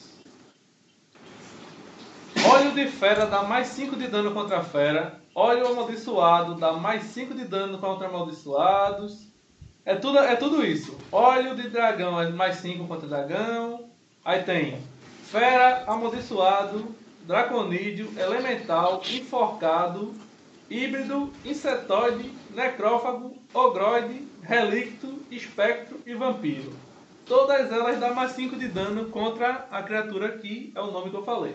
[2.46, 5.20] Óleo de fera dá mais 5 de dano contra a fera.
[5.36, 9.28] Óleo amaldiçoado dá mais 5 de dano contra amaldiçoados.
[9.86, 10.98] É tudo, é tudo isso.
[11.12, 13.90] Óleo de dragão é mais 5 contra dragão.
[14.24, 14.82] Aí tem
[15.24, 16.96] fera, amaldiçoado,
[17.28, 20.16] draconídeo, elemental, enforcado,
[20.70, 26.74] híbrido, insetoide, necrófago, ogroide, relicto, espectro e vampiro.
[27.26, 31.18] Todas elas dão mais 5 de dano contra a criatura que é o nome que
[31.18, 31.54] eu falei.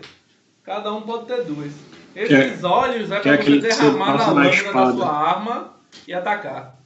[0.63, 1.71] Cada um pode ter duas.
[2.15, 5.73] Esses Quer- olhos é quer para você derramar na lâmina da sua arma
[6.07, 6.79] e atacar.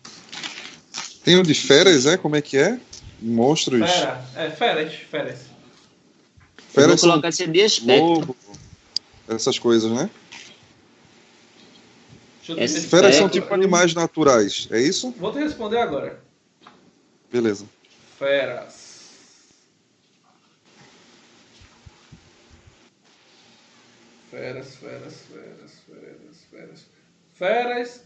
[1.26, 2.16] Tem o de feras, é?
[2.16, 2.80] Como é que é?
[3.22, 3.82] Monstros.
[3.92, 5.40] Fera, é feras, feras.
[5.42, 8.06] Eu vou Feras são colocar esse de espectro.
[8.06, 8.36] lobo.
[9.28, 10.10] Essas coisas, né?
[12.38, 15.12] Deixa eu te Esse responder Feras são tipo animais naturais, é isso?
[15.18, 16.22] Vou te responder agora.
[17.32, 17.66] Beleza.
[18.18, 18.88] Feras.
[24.32, 26.86] Feras, feras, feras, feras, feras.
[27.34, 28.04] Feras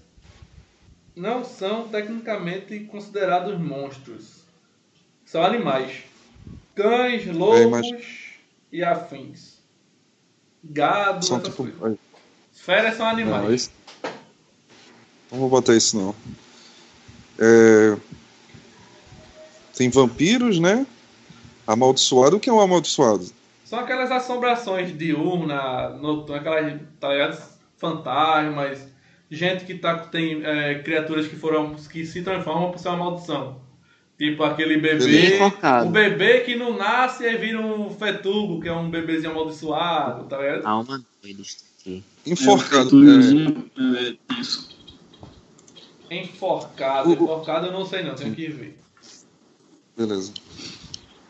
[1.16, 4.42] não são tecnicamente considerados monstros.
[5.26, 6.04] São animais.
[6.76, 8.00] Cães, lobos imagino.
[8.72, 9.51] e afins.
[10.64, 11.68] Gado, São tipo.
[12.54, 13.54] Feras são Não, animais.
[13.54, 13.72] esse...
[15.32, 16.16] não vou botar isso não.
[17.40, 17.98] É,
[19.76, 20.86] Tem vampiros, né?
[21.66, 22.38] Amaldiçoado.
[22.38, 23.26] O que é um amaldiçoado?
[23.66, 27.52] São aquelas assombrações diurna, noturna, aquelas tá ligado?
[27.78, 28.88] fantasmas,
[29.30, 33.60] gente que tá, tem é, criaturas que foram que se transformam por ser uma maldição.
[34.22, 35.40] Tipo aquele bebê.
[35.84, 40.38] O bebê que não nasce e vira um fetugo, que é um bebezinho amaldiçoado, tá
[40.38, 40.64] ligado?
[40.64, 42.04] Alma doida isso aqui.
[42.28, 43.10] Enforcado.
[43.10, 44.70] É, é, um é, isso.
[46.12, 47.10] Enforcado.
[47.10, 48.78] O- Enforcado eu não sei não, tenho que ver.
[49.98, 50.32] Beleza.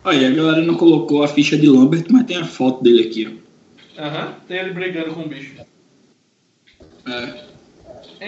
[0.04, 3.40] Aí, a galera não colocou a ficha de Lambert, mas tem a foto dele aqui,
[3.98, 5.56] Aham, tem ele brigando com o bicho.
[5.60, 7.10] ó.
[7.10, 7.46] É.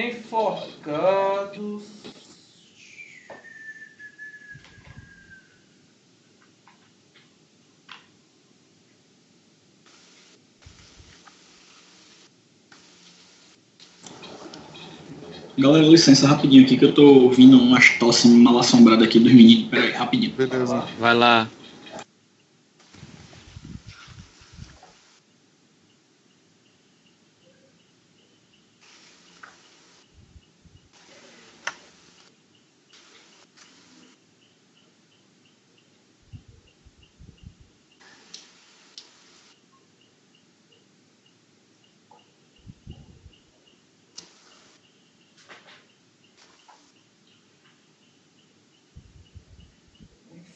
[0.08, 1.84] Enforcados.
[15.58, 19.70] Galera, licença rapidinho aqui que eu tô ouvindo umas tosse mal assombrada aqui dos meninos.
[19.70, 20.34] Pera aí, rapidinho.
[20.34, 20.84] Beleza.
[21.00, 21.48] Vai lá.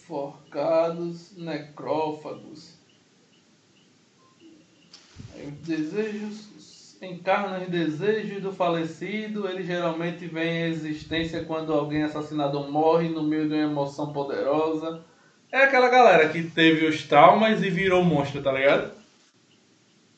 [0.08, 2.78] enforcados, necrófagos.
[5.36, 5.52] Aí,
[7.62, 9.48] Os desejos do falecido.
[9.48, 15.02] Ele geralmente vem à existência quando alguém assassinado morre no meio de uma emoção poderosa.
[15.52, 18.92] É aquela galera que teve os traumas e virou monstro, tá ligado?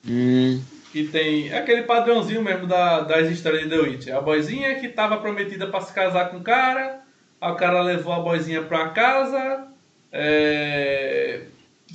[0.07, 4.07] Hum, Que tem é aquele padrãozinho mesmo da, das histórias de The Witch.
[4.09, 7.01] A boizinha que tava prometida pra se casar com o cara,
[7.39, 9.67] aí o cara levou a boizinha pra casa,
[10.11, 11.41] é,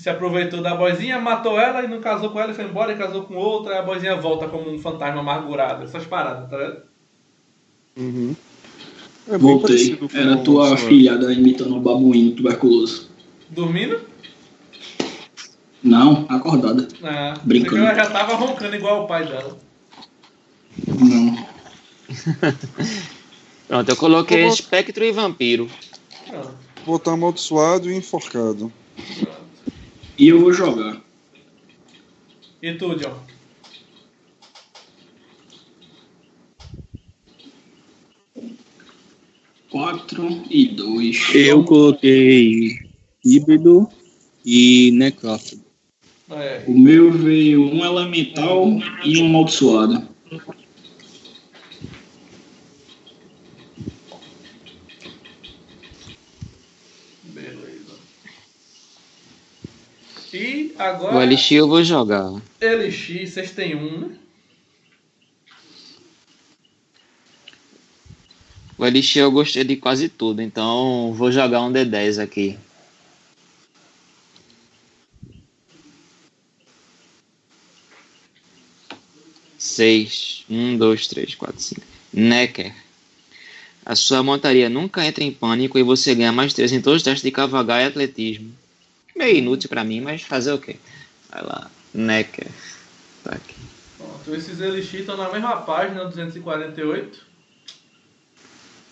[0.04, 2.98] se aproveitou da boizinha, matou ela e não casou com ela e foi embora e
[2.98, 5.82] casou com outra, aí a boizinha volta como um fantasma amargurado.
[5.84, 6.82] Essas paradas, tá ligado?
[7.96, 8.36] Uhum.
[9.26, 9.98] É Voltei.
[10.12, 13.08] Era tua filhada imitando um babuíno tuberculoso.
[13.48, 14.02] Dormindo?
[15.82, 16.86] Não, acordada.
[17.02, 17.78] Ah, Brincando.
[17.86, 19.56] Ela já tava roncando igual o pai dela.
[20.86, 21.46] Não.
[23.66, 25.66] pronto, eu coloquei Como- espectro e vampiro.
[26.28, 28.70] Pronto, Botar amaldiçoado e enforcado.
[29.18, 29.43] pronto.
[30.16, 31.02] E eu vou jogar.
[32.62, 33.18] E tu, John?
[39.70, 41.34] Quatro e dois.
[41.34, 42.78] Eu coloquei
[43.24, 43.88] híbrido
[44.44, 45.64] e necrófago.
[46.30, 46.64] É.
[46.66, 48.66] O meu veio um elemental
[49.04, 50.08] e um amaldiçoado.
[57.24, 57.98] Beleza.
[60.34, 61.22] E O agora.
[61.22, 62.42] Elixir eu vou jogar.
[62.60, 64.16] Elixir, vocês têm um, né?
[68.76, 72.58] O Elixir eu gostei de quase tudo, então vou jogar um D10 aqui.
[79.56, 80.44] Seis.
[80.50, 81.82] Um, dois, três, quatro, cinco.
[82.12, 82.74] Necker.
[83.86, 87.02] A sua montaria nunca entra em pânico e você ganha mais três em todos os
[87.04, 88.63] testes de cavalgar e atletismo.
[89.16, 90.76] Meio inútil pra mim, mas fazer o quê?
[91.30, 91.70] Vai lá.
[91.92, 92.48] Necker.
[93.22, 93.54] Tá aqui.
[93.96, 97.34] Pronto, esses Elixir estão na mesma página, 248.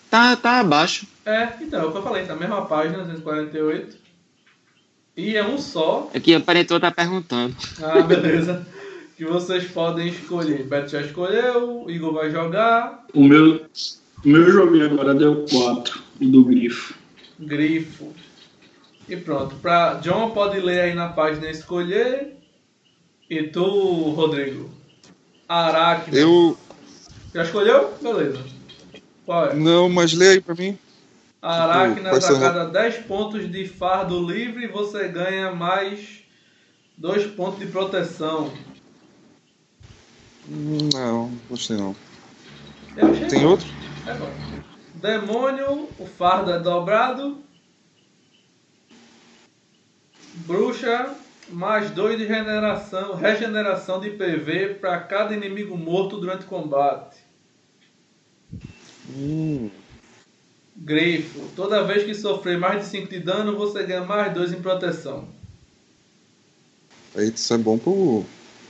[0.09, 1.07] Tá, tá abaixo.
[1.25, 3.97] É, então, é o que eu falei, tá na mesma página, 248.
[5.17, 6.10] E é um só.
[6.15, 7.55] É que aparentou tá perguntando.
[7.83, 8.67] Ah, beleza.
[9.17, 10.65] que vocês podem escolher.
[10.65, 13.67] Beto já escolheu, Igor vai jogar, O meu,
[14.25, 16.02] o meu joguinho agora deu quatro.
[16.20, 16.94] O do grifo.
[17.39, 18.12] grifo.
[19.12, 19.55] E pronto.
[19.57, 22.34] Pra John pode ler aí na página escolher.
[23.28, 24.70] E tu, Rodrigo?
[25.47, 26.18] Aracne.
[26.18, 26.57] Eu.
[27.34, 27.92] Já escolheu?
[28.00, 28.42] Beleza.
[29.26, 29.55] Qual é?
[29.55, 30.78] Não, mas lê aí pra mim.
[31.42, 36.23] Aracnas quais a cada 10 pontos de fardo livre você ganha mais
[36.97, 38.50] 2 pontos de proteção.
[40.49, 41.94] Não, gostei não.
[43.28, 43.49] Tem bom.
[43.49, 43.68] outro?
[44.07, 44.31] É bom.
[44.94, 47.51] Demônio, o fardo é dobrado.
[50.35, 51.15] Bruxa,
[51.49, 57.19] mais 2 de regeneração, regeneração de PV para cada inimigo morto durante o combate.
[59.11, 59.70] Hum,
[60.77, 64.62] Grifo, toda vez que sofrer mais de 5 de dano, você ganha mais 2 em
[64.62, 65.28] proteção.
[67.15, 68.25] aí isso é bom pro,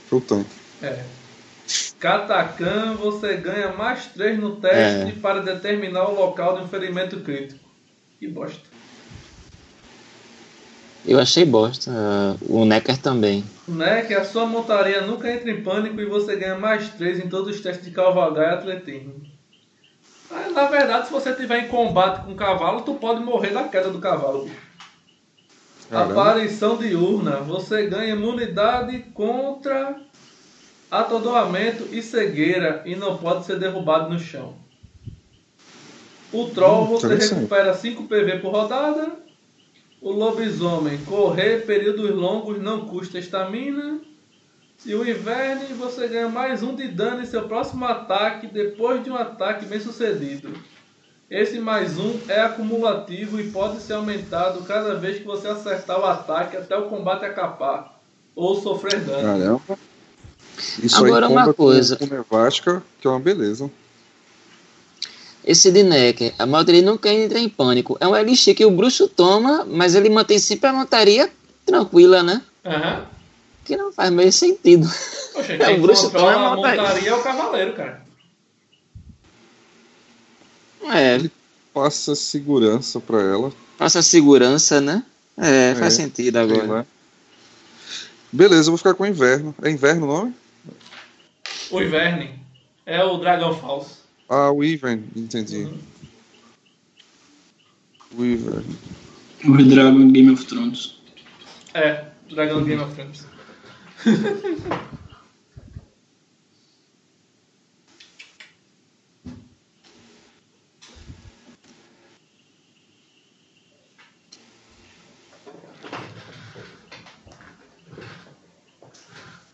[0.09, 0.49] pro tanque.
[0.81, 1.03] É.
[1.97, 7.63] Katakan, você ganha mais 3 no teste para determinar o local de um ferimento crítico.
[8.19, 8.72] Que bosta.
[11.05, 11.91] Eu achei bosta.
[12.47, 13.43] O Necker também.
[14.07, 17.55] Que a sua montaria nunca entra em pânico e você ganha mais 3 em todos
[17.55, 19.21] os testes de cavalgar e atletismo.
[20.31, 23.63] Mas, na verdade, se você estiver em combate com um cavalo, tu pode morrer da
[23.63, 24.49] queda do cavalo.
[25.89, 26.13] Caramba.
[26.13, 27.37] Aparição diurna.
[27.41, 29.95] Você ganha imunidade contra
[30.89, 34.55] atordoamento e cegueira e não pode ser derrubado no chão.
[36.31, 39.22] O troll Hum, você recupera 5 PV por rodada.
[40.03, 44.01] O lobisomem correr períodos longos não custa estamina.
[44.85, 49.09] E o inverno você ganha mais um de dano em seu próximo ataque depois de
[49.09, 50.49] um ataque bem sucedido.
[51.29, 56.05] Esse mais um é acumulativo e pode ser aumentado cada vez que você acertar o
[56.05, 57.97] ataque até o combate acabar
[58.35, 59.23] ou sofrer dano.
[59.23, 59.79] Caramba.
[60.83, 61.95] Isso Agora aí uma coisa.
[61.95, 63.71] Com, com nevasca, que é uma beleza.
[65.45, 67.97] Esse de Necker, a montaria nunca entra em pânico.
[67.99, 71.29] É um elixir que o bruxo toma, mas ele mantém sempre a montaria
[71.65, 72.41] tranquila, né?
[72.65, 73.05] Aham.
[73.65, 74.87] Que não faz meio sentido.
[75.33, 76.81] Poxa, É, o bruxo controla toma a a montaria.
[76.81, 78.01] montaria é o cavaleiro, cara.
[80.93, 81.29] É,
[81.73, 83.51] Passa segurança pra ela.
[83.77, 85.03] passa segurança, né?
[85.37, 86.85] É, faz É, sentido agora.
[88.31, 89.55] Beleza, eu vou ficar com inverno.
[89.61, 90.35] É inverno o nome?
[91.71, 92.39] O Iverne
[92.85, 94.02] é o dragão falso.
[94.35, 95.65] Ah, o Ivern, entendi.
[95.65, 95.77] Uhum.
[98.17, 98.65] O Ivern.
[99.45, 100.99] O Dragon Game of Thrones.
[101.75, 103.27] É, Dragão Game of Thrones.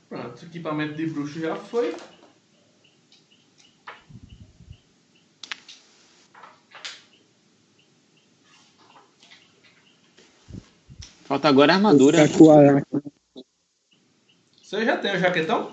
[0.07, 1.93] Pronto, equipamento de bruxo já foi.
[11.29, 12.27] Falta agora a armadura.
[12.27, 12.81] Com a-
[14.63, 15.71] Você já tem o jaquetão?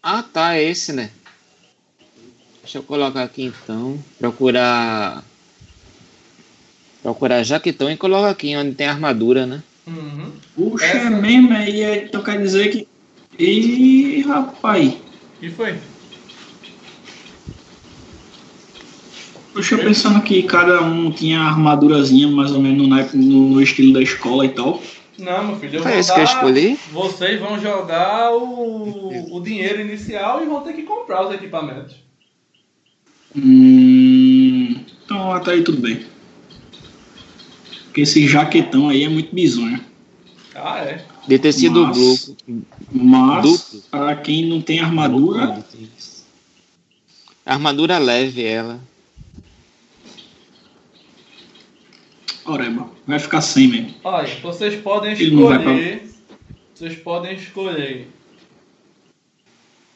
[0.00, 1.10] Ah, tá, é esse, né?
[2.62, 3.98] Deixa eu colocar aqui então.
[4.20, 5.24] Procurar.
[7.02, 9.64] Procurar jaquetão e coloca aqui onde tem armadura, né?
[9.84, 10.32] Uhum.
[10.54, 12.86] Puxa, Essa- é mesmo, aí é, então quer dizer que.
[13.36, 14.94] Ih, rapaz.
[15.42, 15.76] E foi?
[19.56, 23.62] Puxa, pensando que cada um tinha a armadurazinha mais ou menos no, naipe- no, no
[23.62, 24.82] estilo da escola e tal.
[25.18, 26.78] Não, meu filho, eu vou esse que eu dar- escolhi?
[26.92, 31.96] Vocês vão jogar o, o dinheiro inicial e vão ter que comprar os equipamentos.
[33.34, 36.04] Hum, então até aí tudo bem.
[37.84, 39.80] Porque esse jaquetão aí é muito bizonho.
[40.54, 41.02] Ah, é.
[41.26, 42.36] De tecido Mas- duplo.
[42.92, 43.82] Mas, Duplo.
[43.90, 45.64] para quem não tem armadura,
[47.46, 48.80] Armadura leve ela.
[52.46, 53.94] Oreba, vai ficar sem mesmo.
[54.04, 56.02] Olha, vocês podem escolher.
[56.74, 58.08] Vocês podem escolher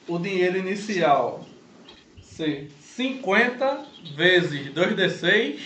[0.08, 1.46] o dinheiro inicial
[2.22, 5.58] ser 50 vezes 2d6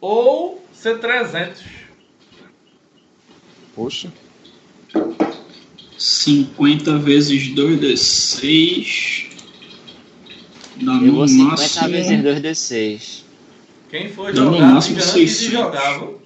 [0.00, 1.62] ou ser 300.
[3.74, 4.10] Poxa.
[5.98, 9.26] 50 vezes 2d6.
[10.76, 11.88] Dá Eu no vou 50 máximo.
[11.90, 13.25] vezes 2d6.
[13.96, 15.52] Quem for Não, no jogar, máximo antes de 600.
[15.52, 16.20] jogar, viu?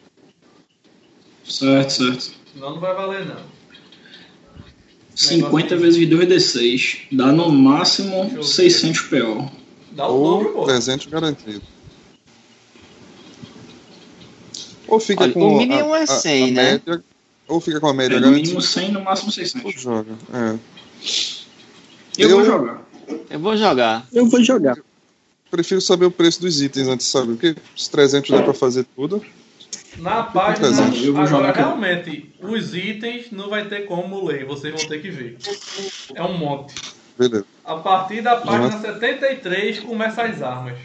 [1.44, 2.32] Certo, certo.
[2.52, 3.42] Senão não vai valer não.
[5.15, 7.02] 50 vezes 2d6.
[7.12, 9.49] Dá no máximo 600 PO.
[9.92, 10.65] Dá o dobro, Ou pô.
[10.65, 11.62] 300 garantido.
[14.89, 16.73] Ou fica Olha, com o mínimo a, é a- 100, a né?
[16.73, 17.05] média,
[17.47, 18.42] ou fica com a média É, no garantida.
[18.47, 19.81] mínimo 100, no máximo Ou 600.
[19.81, 20.12] joga.
[20.34, 20.58] É.
[22.18, 22.82] Eu, Eu- vou jogar.
[23.31, 24.08] Eu vou jogar.
[24.12, 24.76] Eu vou jogar.
[25.50, 27.28] Prefiro saber o preço dos itens antes, sabe?
[27.34, 29.24] Porque os 300 dá pra fazer tudo.
[29.98, 30.68] Na página.
[30.96, 35.10] Eu vou agora realmente, os itens não vai ter como ler, vocês vão ter que
[35.10, 35.36] ver.
[36.14, 36.74] É um monte.
[37.18, 37.44] Beleza.
[37.64, 40.78] A partir da página 73 começa as armas.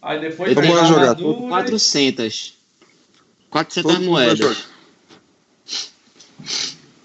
[0.00, 1.00] Aí depois bora as jogar.
[1.10, 1.48] armaduras.
[1.48, 2.54] 400.
[3.50, 4.64] 400 Todo moedas.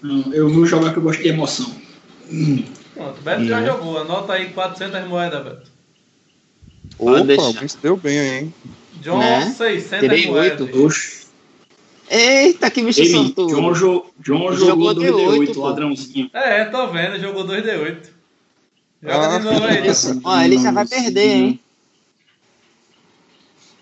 [0.00, 1.74] Não, Eu vou jogar que eu gosto de emoção.
[2.94, 3.66] Pronto, Beto já Né?
[3.66, 3.98] jogou.
[3.98, 5.73] Anota aí 400 moedas, Beto.
[6.98, 7.42] Opa, deixar.
[7.44, 8.54] alguém se deu bem aí, hein?
[8.94, 9.50] John, Né?
[9.56, 10.60] 600 Tirei moedas.
[10.60, 10.84] oito.
[10.86, 11.24] Oxe.
[12.08, 13.54] Eita, que bicho sortudo.
[13.54, 15.14] John, jo, John Jogou jogou D8,
[15.48, 15.60] 2D8, pô.
[15.66, 16.30] ladrãozinho.
[16.32, 18.08] É, tô vendo, jogou 2D8.
[19.02, 19.86] Joga Ah, de novo aí.
[19.86, 21.60] Esse- Ó, ele já vai perder, hein?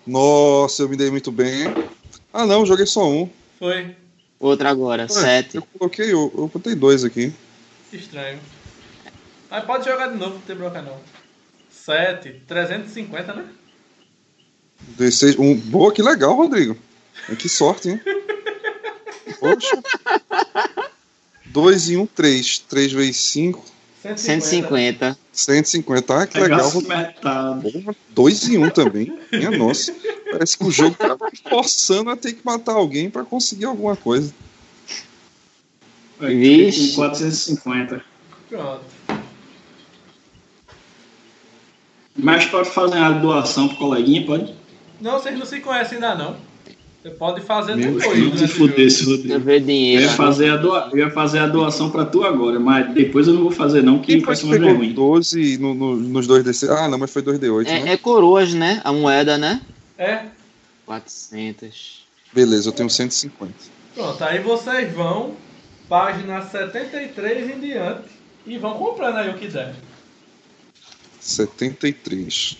[0.05, 1.73] Nossa, eu me dei muito bem, hein?
[2.33, 3.29] Ah, não, joguei só um.
[3.59, 3.95] Foi.
[4.39, 5.55] Outro agora, Ué, 7.
[5.57, 7.31] Eu coloquei, eu, eu botei dois aqui.
[7.91, 8.39] Estranho.
[9.49, 10.97] Mas pode jogar de novo, não tem bronca não.
[11.85, 13.45] 7, 350, né?
[14.97, 15.55] D6, um.
[15.55, 16.77] Boa, que legal, Rodrigo.
[17.37, 18.01] Que sorte, hein?
[19.37, 19.83] Poxa.
[21.45, 22.59] 2 e 1, um, 3.
[22.59, 23.65] 3 vezes 5,
[24.15, 25.17] 150.
[25.31, 26.17] 150.
[26.17, 26.71] Ah, que legal.
[26.81, 27.97] metade.
[28.09, 29.19] 2 e 1 um também.
[29.31, 29.93] Minha nossa.
[30.31, 31.17] Parece que o jogo tá
[31.49, 34.33] forçando a ter que matar alguém pra conseguir alguma coisa.
[36.19, 36.91] Vixe.
[36.91, 38.03] com 450.
[38.49, 38.85] Pronto.
[42.15, 44.53] Mas pode fazer a doação pro coleguinha, pode?
[45.01, 46.35] Não, vocês não se conhecem ainda não.
[47.01, 48.05] Você pode fazer Meu depois.
[48.13, 49.17] filho, durante se o fuder, se jogo.
[49.17, 49.39] Deixa eu fuder.
[49.41, 50.01] ver Eu dinheiro.
[50.03, 50.89] ia, fazer a doa...
[50.93, 53.99] eu ia fazer a doação pra tu agora, mas depois eu não vou fazer não,
[53.99, 54.93] que que mais pegou vergonha.
[54.93, 56.69] 12 no, no, nos dois DC?
[56.69, 57.89] Ah, não, mas foi 2D8, né?
[57.89, 58.79] É, é coroas, né?
[58.85, 59.59] A moeda, né?
[59.97, 60.21] É.
[60.85, 62.03] 400.
[62.31, 63.53] Beleza, eu tenho 150.
[63.95, 65.33] Pronto, aí vocês vão,
[65.89, 68.09] página 73 em diante,
[68.47, 69.75] e vão comprando aí o que der.
[71.23, 72.57] 73.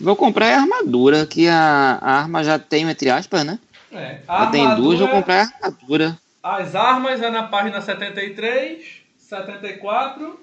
[0.00, 3.58] Vou comprar a armadura, que a, a arma já tem, entre aspas, né?
[3.92, 4.18] É.
[4.26, 6.18] A Já tem duas, vou comprar a armadura.
[6.42, 8.84] As armas é na página 73,
[9.18, 10.40] 74.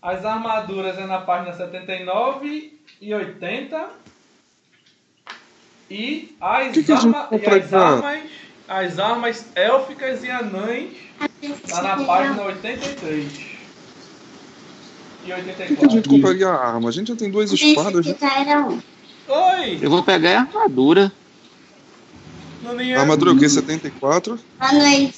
[0.00, 3.88] As armaduras é na página 79 e 80.
[5.90, 8.22] E as, Que que arma- e as armas,
[8.66, 10.90] as armas élficas e anãs
[11.68, 13.51] tá na página 83.
[15.24, 15.90] E Por que, a 84.
[15.90, 16.88] gente compraria a arma?
[16.88, 18.16] A gente já tem duas espadas, né?
[18.20, 18.80] Era um.
[19.28, 19.78] Oi!
[19.80, 21.12] Eu vou pegar a armadura.
[22.62, 23.48] Nuninha, Armadura o quê?
[23.48, 24.38] 74?
[24.58, 25.16] Boa noite.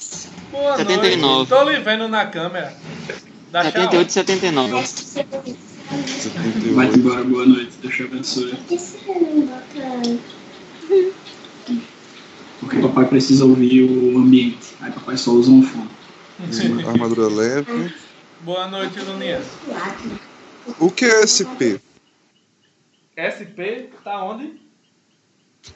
[0.51, 1.17] boa 79.
[1.19, 1.49] noite.
[1.49, 2.75] Tô lhe vendo na câmera.
[3.51, 3.71] Dá tchau.
[3.71, 4.71] 78 e 79.
[4.71, 6.97] Vai 78.
[6.97, 8.49] embora, boa noite, Deus te abençoe.
[8.49, 10.19] Por que você não bota...
[12.59, 14.73] Porque papai precisa ouvir o ambiente.
[14.81, 15.89] Aí papai só usa um fone.
[16.87, 17.93] Armadura leve.
[18.45, 19.43] Boa noite, lado?
[20.79, 21.81] O que é SP?
[23.17, 24.61] SP, tá onde?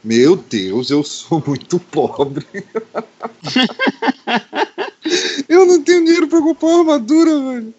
[0.03, 2.45] Meu Deus, eu sou muito pobre.
[5.49, 7.73] eu não tenho dinheiro pra comprar uma armadura, velho.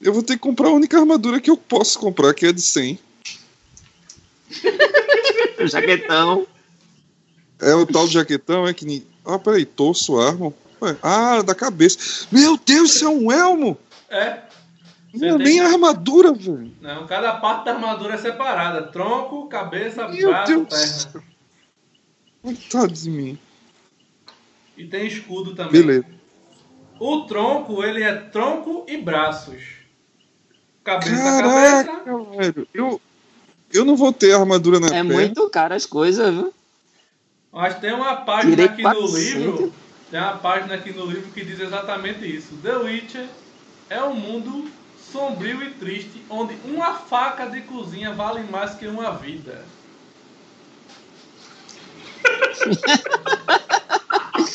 [0.00, 2.62] Eu vou ter que comprar a única armadura que eu posso comprar, que é de
[2.62, 2.96] 100.
[5.58, 6.46] O jaquetão.
[7.60, 9.04] É o tal de jaquetão, é que nem.
[9.24, 10.52] Ah, peraí, torso, arma.
[10.82, 12.26] Ué, Ah, da cabeça.
[12.30, 13.78] Meu Deus, isso é um elmo!
[14.10, 14.40] É.
[15.14, 16.72] Não é nem que- armadura, velho.
[16.80, 18.82] Não, cada parte da armadura é separada.
[18.84, 20.64] Tronco, cabeça, Meu braço, Deus.
[21.04, 21.24] do perna.
[22.42, 23.38] Coitado de mim.
[24.76, 25.72] E tem escudo também.
[25.72, 26.06] Beleza.
[26.98, 29.62] O tronco, ele é tronco e braços.
[30.82, 31.84] Cabeça, cabeça.
[31.84, 32.68] Caraca, velho.
[32.72, 33.00] Eu,
[33.72, 35.14] eu não vou ter armadura na É perna.
[35.14, 36.52] muito caro as coisas, viu?
[37.52, 39.14] Mas tem uma página Tirei aqui no 400.
[39.34, 39.72] livro.
[40.12, 42.54] Tem uma página aqui no livro que diz exatamente isso.
[42.62, 43.26] The Witcher
[43.88, 44.70] é um mundo
[45.10, 49.64] sombrio e triste, onde uma faca de cozinha vale mais que uma vida.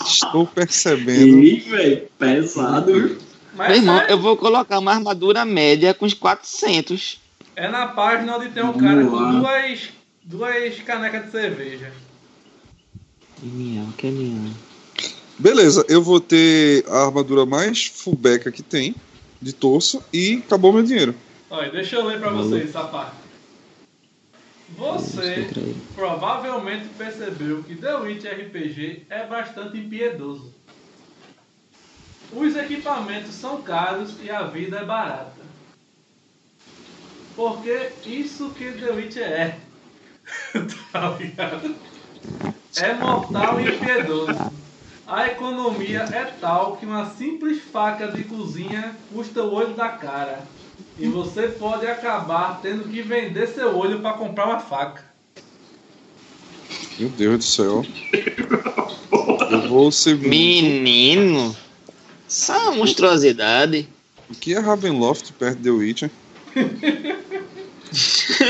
[0.05, 1.39] Estou percebendo.
[1.39, 3.17] Ih, velho, pesado.
[3.55, 7.19] Mas Meu irmão, é, eu vou colocar uma armadura média com uns 400.
[7.55, 9.09] é na página onde tem um Vamos cara lá.
[9.09, 9.89] com duas,
[10.23, 11.91] duas canecas de cerveja.
[13.37, 14.53] Que minhão, que minhão.
[15.39, 18.95] Beleza, eu vou ter a armadura mais fullback que tem,
[19.39, 21.13] de torso, e acabou meu dinheiro.
[21.49, 23.15] Olha, deixa eu ler pra vocês essa parte.
[24.75, 25.47] Você
[25.95, 30.53] provavelmente percebeu que The Witch RPG é bastante impiedoso.
[32.33, 35.37] Os equipamentos são caros e a vida é barata.
[37.35, 39.57] Porque isso que The Witch é.
[40.91, 41.75] tá ligado?
[42.75, 44.66] É mortal e impiedoso.
[45.07, 50.43] A economia é tal que uma simples faca de cozinha custa o olho da cara.
[50.99, 55.05] E você pode acabar tendo que vender seu olho para comprar uma faca.
[56.99, 57.85] Meu Deus do céu.
[59.49, 60.27] Eu vou ser muito.
[60.27, 61.55] Menino,
[62.49, 63.87] é uma monstruosidade.
[64.29, 66.11] O que é Ravenloft perto de The Witcher?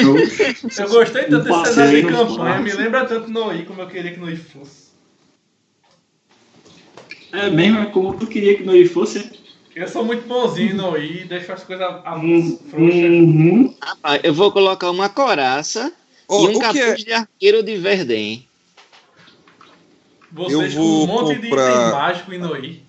[0.01, 4.19] Eu gostei tanto desse cenário de campanha, me lembra tanto Noi como eu queria que
[4.19, 4.86] Noi fosse.
[7.31, 9.29] É mesmo, como tu queria que nós fosse.
[9.75, 12.93] Eu sou muito bonzinho Noi, deixo as coisas a- Hum, frouxas.
[13.03, 13.75] Uhum.
[13.81, 15.93] Rapaz, eu vou colocar uma coraça
[16.27, 16.95] Ó, e um capuz é?
[16.95, 18.47] de arqueiro de Verdem.
[20.31, 22.81] Vocês eu com um vou monte de comprar- item mágico em Noi.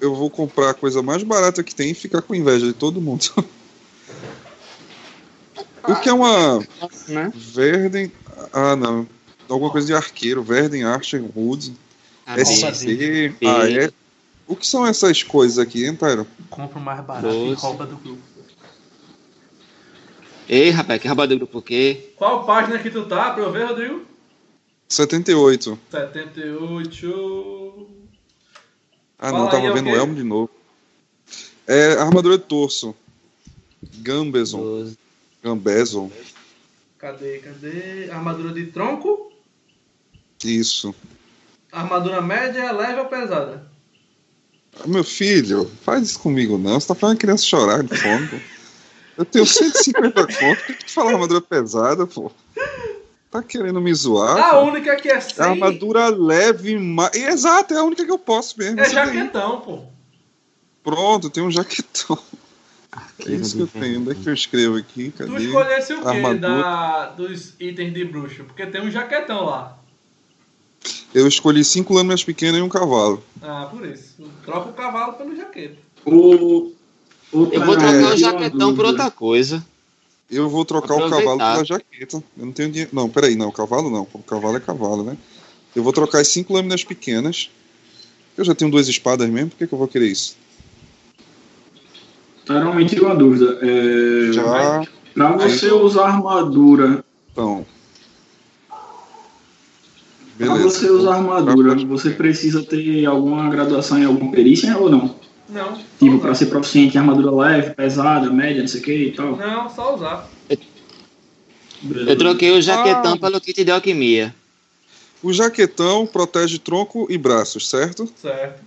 [0.00, 3.00] Eu vou comprar a coisa mais barata que tem e ficar com inveja de todo
[3.00, 3.26] mundo.
[5.88, 6.58] o que é uma
[7.08, 7.32] Né?
[7.34, 8.12] Verden.
[8.52, 9.06] Ah, não.
[9.48, 10.42] Alguma coisa de arqueiro.
[10.42, 11.72] Verden, Archer, Wood,
[12.26, 13.34] SC.
[13.44, 13.90] Ah, é.
[14.46, 16.26] O que são essas coisas aqui, hein, Tyron?
[16.50, 17.52] Compro mais barato Doze.
[17.52, 18.22] e rouba do grupo.
[20.48, 22.12] Ei, rapaz, que rouba do grupo o quê?
[22.16, 24.04] Qual página que tu tá pra eu ver, Rodrigo?
[24.88, 25.78] 78.
[25.90, 27.88] 78.
[29.18, 30.50] Ah, Fala não, aí, tava é o vendo o Elmo de novo.
[31.66, 32.94] É armadura de torso.
[34.00, 34.60] Gambeson.
[34.60, 34.98] 12.
[35.42, 36.10] Gambeson.
[36.98, 38.10] Cadê, cadê?
[38.10, 39.32] Armadura de tronco?
[40.44, 40.94] Isso.
[41.72, 43.64] Armadura média, leve ou pesada?
[44.86, 46.78] Meu filho, faz isso comigo não.
[46.78, 48.36] Você tá fazendo a criança chorar de fome, pô.
[49.18, 50.64] Eu tenho 150 conto.
[50.64, 52.30] Por que tu fala armadura pesada, pô?
[53.30, 54.38] Tá querendo me zoar?
[54.38, 54.60] A pô?
[54.70, 57.14] única que é É sem armadura leve, mas.
[57.14, 58.80] Exato, é a única que eu posso mesmo.
[58.80, 58.92] é daí.
[58.92, 59.80] jaquetão, pô.
[60.82, 62.18] Pronto, tem um jaquetão.
[63.26, 64.00] É isso que eu tenho.
[64.00, 65.12] Onde é que eu escrevo aqui?
[65.16, 65.44] Tu Cadê?
[65.44, 68.44] escolhesse o quê da, dos itens de bruxo?
[68.44, 69.78] Porque tem um jaquetão lá.
[71.14, 73.22] Eu escolhi cinco lâminas pequenas e um cavalo.
[73.42, 74.16] Ah, por isso.
[74.44, 75.76] Troca o cavalo pelo jaqueta.
[76.04, 76.72] O,
[77.32, 79.64] o Eu vou trocar eu o jaquetão por outra coisa.
[80.30, 82.22] Eu vou trocar o cavalo pela jaqueta.
[82.38, 82.90] Eu não tenho dinheiro.
[82.94, 83.50] Não, peraí, não.
[83.50, 84.08] Cavalo não.
[84.12, 85.16] O cavalo é cavalo, né?
[85.76, 87.50] Eu vou trocar as cinco lâminas pequenas.
[88.36, 90.36] Eu já tenho duas espadas mesmo, por que, que eu vou querer isso?
[92.46, 93.58] Tyron, me tira uma dúvida.
[93.62, 94.82] É, Já.
[95.14, 97.66] Pra você usar armadura, Então.
[100.46, 105.14] Pra você usar armadura, você precisa ter alguma graduação em alguma perícia ou não?
[105.48, 105.78] Não.
[105.98, 109.36] Tipo, pra ser proficiente em armadura leve, pesada, média, não sei o que e tal.
[109.36, 110.28] Não, só usar.
[110.48, 113.18] Eu troquei o jaquetão Ah.
[113.18, 114.34] pelo kit de alquimia.
[115.22, 118.08] O jaquetão protege tronco e braços, certo?
[118.16, 118.60] Certo.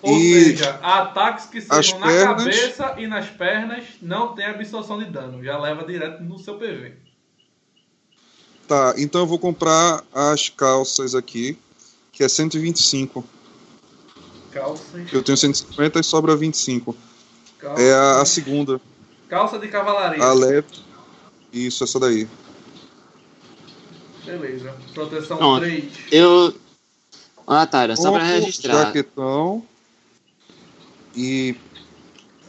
[0.00, 2.44] Ou E seja, ataques que sejam na pernas?
[2.44, 5.42] cabeça e nas pernas não tem absorção de dano.
[5.44, 6.94] Já leva direto no seu PV.
[8.72, 11.58] Tá, então eu vou comprar as calças aqui,
[12.10, 13.22] que é 125.
[14.50, 15.12] Calças.
[15.12, 16.96] Eu tenho 150 e sobra 25.
[17.58, 18.80] calça, É a, a segunda,
[19.28, 20.24] calça de cavalaria.
[20.24, 20.68] a leve.
[21.52, 22.26] Isso, essa daí.
[24.24, 24.74] Beleza.
[24.94, 25.60] Proteção Pronto.
[25.60, 25.92] 3.
[26.10, 26.54] Eu.
[27.46, 28.86] Ah, Tyra, só pra Tronco, registrar.
[28.86, 29.62] Jaquetão
[31.14, 31.54] e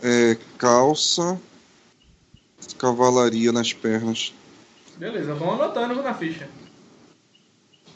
[0.01, 1.37] é, calça,
[2.77, 4.31] cavalaria nas pernas.
[5.03, 6.47] Beleza, vamos anotando na ficha.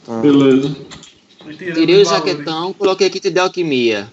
[0.04, 0.20] Tá.
[0.20, 0.76] Beleza.
[1.48, 4.10] E Tirei o jaquetão, coloquei kit de alquimia.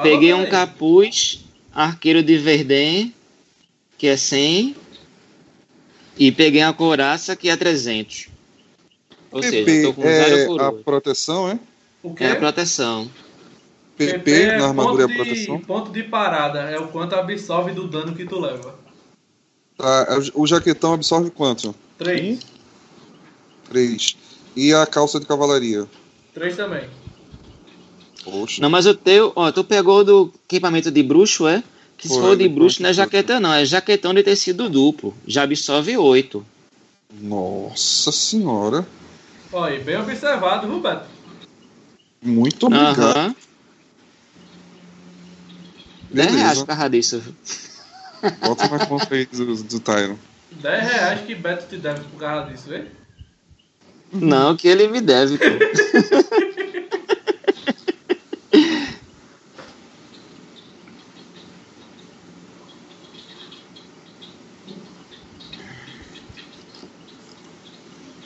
[0.00, 0.46] Peguei um aí.
[0.46, 3.12] capuz, arqueiro de Verden,
[3.98, 4.76] que é 100.
[6.16, 8.28] E peguei uma couraça, que é 300.
[9.32, 11.58] Ou seja, PP tô com zero é por a proteção, é?
[12.04, 12.22] O quê?
[12.22, 13.10] É a proteção.
[13.96, 15.58] PP, é na armadura é a de- proteção.
[15.58, 18.86] Ponto de parada é o quanto absorve do dano que tu leva.
[19.78, 21.74] Tá, o jaquetão absorve quanto?
[21.98, 22.40] 3.
[23.70, 24.16] 3.
[24.56, 25.86] E a calça de cavalaria?
[26.34, 26.88] 3 também.
[28.24, 28.60] Poxa.
[28.60, 31.62] Não, mas o teu, ó, tu pegou do equipamento de bruxo, é?
[31.96, 34.68] Que se Foi, for de bruxo não é que- jaqueta, não, é jaquetão de tecido
[34.68, 35.14] duplo.
[35.26, 36.44] Já absorve 8.
[37.20, 38.86] Nossa senhora.
[39.52, 41.06] Olha, aí, bem observado, viu, Beto?
[42.20, 43.00] Muito obrigado.
[43.00, 43.34] Aham.
[46.10, 46.36] 10 Beleza.
[46.38, 47.22] reais por causa disso.
[48.40, 50.16] Bota na conta aí do, do Tyron.
[50.52, 52.84] 10 reais que Beto te deve por causa disso, vê?
[54.12, 55.44] Não, que ele me deve, pô.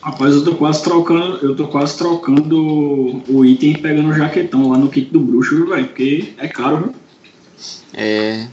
[0.03, 4.69] Rapaz, eu tô quase trocando, eu tô quase trocando o item e pegando o jaquetão
[4.71, 5.87] lá no kit do bruxo, viu, velho?
[5.87, 6.95] Porque é caro, viu?
[7.95, 8.49] É,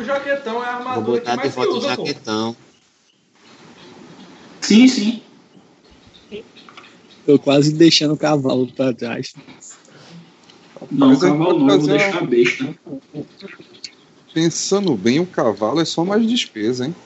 [0.00, 2.06] O jaquetão é a armadura que mais se o usa, pô.
[2.06, 2.56] jaquetão.
[4.62, 5.22] Sim, sim.
[7.26, 9.34] Tô quase deixando o cavalo pra trás.
[10.90, 12.74] Não, aí cavalo não, vou deixar a besta.
[14.32, 16.96] Pensando bem, o cavalo é só mais despesa, hein?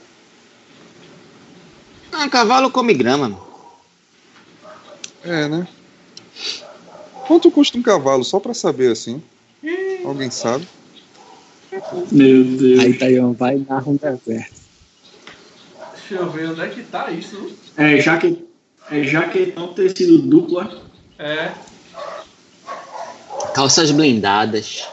[2.13, 3.45] Ah, cavalo come grama, mano.
[5.25, 5.67] É, né?
[7.27, 8.23] Quanto custa um cavalo?
[8.23, 9.21] Só pra saber, assim.
[10.05, 10.69] Alguém sabe?
[12.11, 12.81] Meu Deus.
[12.81, 14.65] Aí Taiwan vai dar um deserto.
[15.95, 17.57] Deixa eu ver onde é que tá isso.
[17.77, 18.47] É, jaque...
[18.91, 20.83] é jaquetão tecido dupla.
[21.19, 21.53] É.
[23.55, 24.87] Calças blindadas.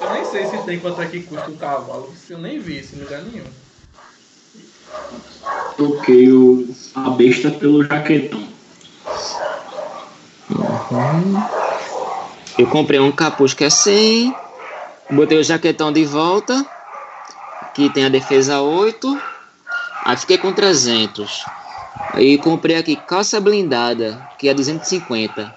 [0.00, 2.12] Eu nem sei se tem quanto é que custa um cavalo.
[2.16, 3.46] Se eu nem vi isso em lugar nenhum.
[5.76, 6.68] Troquei o...
[6.94, 8.51] a besta pelo jaquetão.
[12.58, 14.34] Eu comprei um capuz que é 100.
[15.10, 16.64] Botei o jaquetão de volta.
[17.74, 19.20] Que tem a defesa 8.
[20.04, 21.44] Aí fiquei com 300.
[22.12, 25.54] Aí comprei aqui calça blindada, que é 250.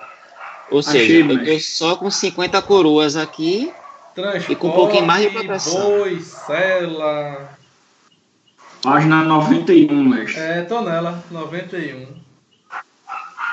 [0.71, 1.53] Ou Achei, seja, eu mestre.
[1.53, 3.71] tô só com 50 coroas aqui.
[4.13, 5.81] Transporte, E com um pouquinho mais de proteção.
[5.81, 7.49] boi, cela.
[8.81, 10.39] Página 91, mestre.
[10.39, 12.07] É, tonela, 91.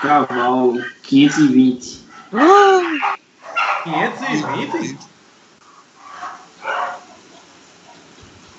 [0.03, 2.03] Cavalo 520.
[3.85, 4.99] 520?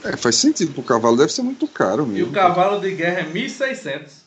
[0.05, 2.29] É, faz sentido pro cavalo, deve ser muito caro E mesmo.
[2.29, 4.23] o cavalo de guerra é 1600.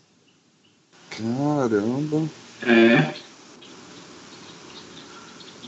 [1.11, 2.29] Caramba.
[2.63, 3.15] É.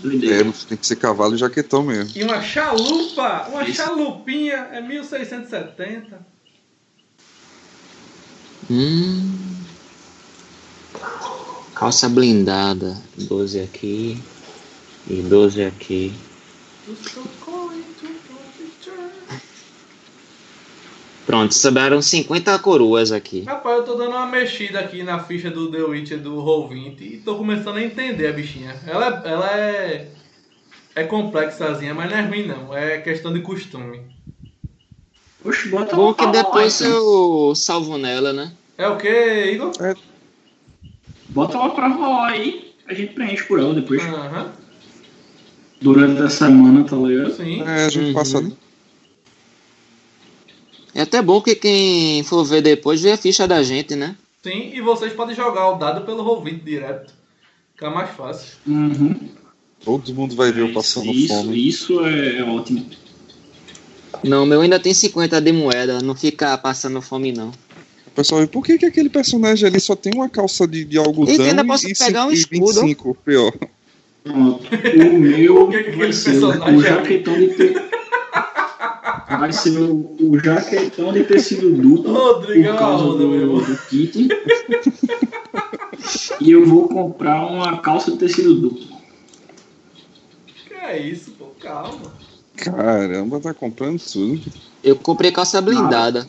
[0.01, 0.49] Doideira.
[0.49, 2.13] É, tem que ser cavalo e jaquetão mesmo.
[2.17, 3.83] E uma chalupa, uma Isso.
[3.83, 6.27] chalupinha é 1670.
[8.71, 9.58] Hum.
[11.75, 12.97] Calça blindada.
[13.17, 14.21] 12 aqui.
[15.09, 16.13] E 12 aqui.
[21.27, 23.43] Pronto, sobraram 50 coroas aqui.
[23.43, 27.17] Rapaz, eu tô dando uma mexida aqui na ficha do The Witcher do Roll20 e
[27.19, 28.75] tô começando a entender a bichinha.
[28.87, 30.09] Ela, é- ela é.
[30.95, 32.75] É complexazinha, mas não é ruim não.
[32.77, 34.01] É questão de costume.
[35.45, 38.51] Oxe, bota Bom que depois eu salvo nela, né?
[38.77, 39.09] É o que,
[39.53, 39.71] Igor?
[41.29, 42.73] Bota ela pra rolar aí.
[42.87, 44.03] A gente preenche por ela depois.
[44.03, 44.53] Aham,
[45.81, 47.33] Durante a semana, tá ligado?
[47.37, 47.63] sim.
[47.63, 48.13] É, a gente Uhum.
[48.15, 48.53] passa.
[50.95, 54.17] É até bom que quem for ver depois vê a ficha da gente, né?
[54.43, 57.13] Sim, e vocês podem jogar o dado pelo Roll20 direto.
[57.75, 58.57] Fica mais fácil.
[58.67, 59.15] Uhum.
[59.85, 61.69] Todo mundo vai ver eu passando isso, fome.
[61.69, 62.85] Isso é, é ótimo.
[64.25, 67.53] Não, meu ainda tem 50 de moeda, não fica passando fome não.
[68.19, 71.41] Pessoal, por que, que aquele personagem ali só tem uma calça de, de algodão E
[71.41, 72.81] ainda posso e, pegar um e escudo.
[72.81, 73.53] 25, pior?
[74.25, 74.65] Pronto.
[74.67, 77.75] O meu que que vai aquele ser personagem o é- jaquetão de te...
[79.39, 84.29] Vai ser o, o jaquetão de tecido duplo Rodrigo por causa do, do kit.
[86.41, 88.99] e eu vou comprar uma calça de tecido duplo.
[90.67, 91.53] Que é isso, pô?
[91.61, 92.13] Calma.
[92.57, 94.43] Caramba, tá comprando tudo.
[94.83, 96.29] Eu comprei calça blindada.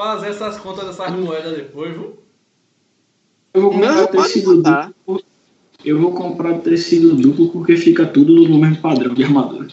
[0.00, 2.14] Fazer essas contas dessas moedas depois, viu?
[3.52, 5.22] Eu vou comprar não tecido duplo.
[5.84, 9.68] Eu vou comprar tecido duplo porque fica tudo no mesmo padrão de armadura.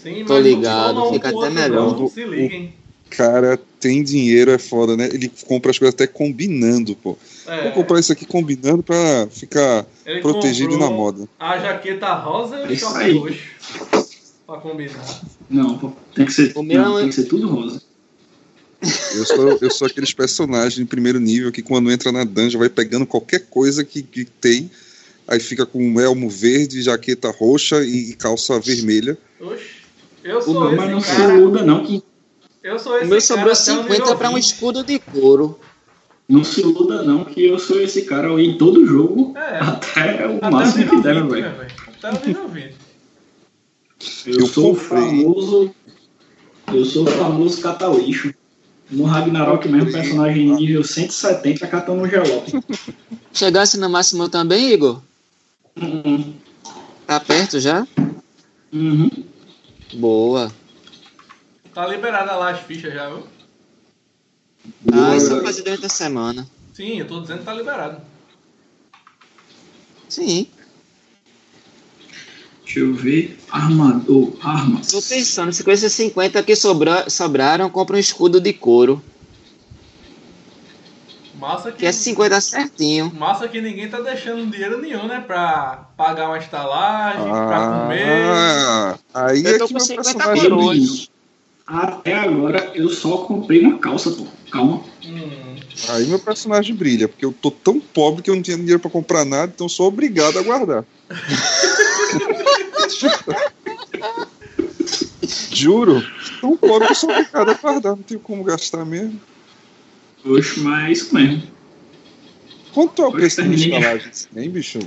[0.00, 1.98] Sim, Tô mas ligado, não, um fica até melhor.
[1.98, 2.72] não, Se liguem.
[3.10, 5.08] Cara, tem dinheiro, é foda, né?
[5.12, 7.18] Ele compra as coisas até combinando, pô.
[7.48, 11.28] É, Vou comprar isso aqui combinando pra ficar ele protegido na moda.
[11.36, 13.18] A jaqueta rosa e o Isso short aí.
[13.18, 13.38] roxo.
[14.46, 15.20] Pra combinar.
[15.50, 17.82] Não, pô, tem que ser, não, é- tem que ser tudo rosa.
[19.14, 22.68] Eu sou, eu sou aqueles personagens de primeiro nível que quando entra na dungeon vai
[22.68, 24.70] pegando qualquer coisa que, que tem,
[25.28, 29.16] aí fica com um elmo verde, jaqueta roxa e, e calça vermelha.
[29.40, 29.82] Oxe.
[30.24, 31.34] Eu O sou meu, mas não cara.
[31.34, 32.02] iluda não, que
[32.62, 34.42] Eu sou O esse meu cara sobrou até o 50 nível pra um 20.
[34.44, 35.58] escudo de couro.
[36.28, 39.58] não se iluda não, que eu sou esse cara em todo jogo, É.
[39.58, 41.42] até o Até o máximo que der, 20, velho.
[41.42, 41.72] né, velho?
[41.88, 42.74] Até o nível 20.
[44.26, 45.00] Eu, Eu sou o comprei.
[45.02, 45.74] famoso.
[46.72, 48.32] Eu sou o famoso catauixo.
[48.92, 52.52] No Ragnarok mesmo, personagem nível 170 catando um gelope.
[53.32, 55.00] Chegasse no máximo também, Igor?
[55.80, 56.34] Uhum.
[57.06, 57.86] Tá perto já?
[58.70, 59.10] Uhum.
[59.94, 60.52] Boa.
[61.72, 63.26] Tá liberada lá as fichas já, viu?
[64.92, 66.46] Ah, isso vou fazer durante a semana.
[66.74, 68.00] Sim, eu tô dizendo que tá liberado.
[70.08, 70.46] Sim.
[72.72, 73.38] Deixa eu ver.
[73.50, 74.90] Armador, armas.
[74.90, 79.02] Tô pensando, se com esses 50 que sobra, sobraram, compra um escudo de couro.
[81.38, 83.12] Massa que, Que é 50 certinho.
[83.14, 85.20] massa que ninguém tá deixando dinheiro nenhum, né?
[85.26, 88.30] Pra pagar uma estalagem, pra comer.
[88.30, 91.10] Ah, aí Eu é tô que com meu 50 personagem coroas.
[91.66, 94.26] Até agora eu só comprei uma calça, pô.
[94.50, 94.82] Calma.
[95.04, 95.56] Hum,
[95.88, 98.90] Aí meu personagem brilha, porque eu tô tão pobre que eu não tinha dinheiro pra
[98.90, 100.84] comprar nada, então eu sou obrigado a guardar.
[105.52, 106.02] Juro,
[106.40, 109.20] tão pobre que eu sou obrigado a guardar, não tenho como gastar mesmo.
[110.24, 111.42] Oxe, mas é isso mesmo.
[112.72, 114.12] Quanto é o preço de uma estalagem?
[114.36, 114.78] Hein, bicho?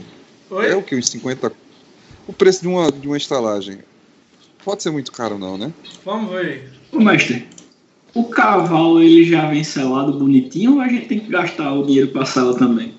[0.49, 0.71] Oi?
[0.71, 0.95] É o que?
[0.95, 1.51] Uns 50?
[2.27, 3.79] O preço de uma, de uma estalagem.
[4.63, 5.71] Pode ser muito caro, não, né?
[6.03, 6.71] Vamos ver.
[6.91, 7.47] Ô, mestre,
[8.13, 12.07] o cavalo ele já vem selado bonitinho ou a gente tem que gastar o dinheiro
[12.07, 12.95] pra sela também?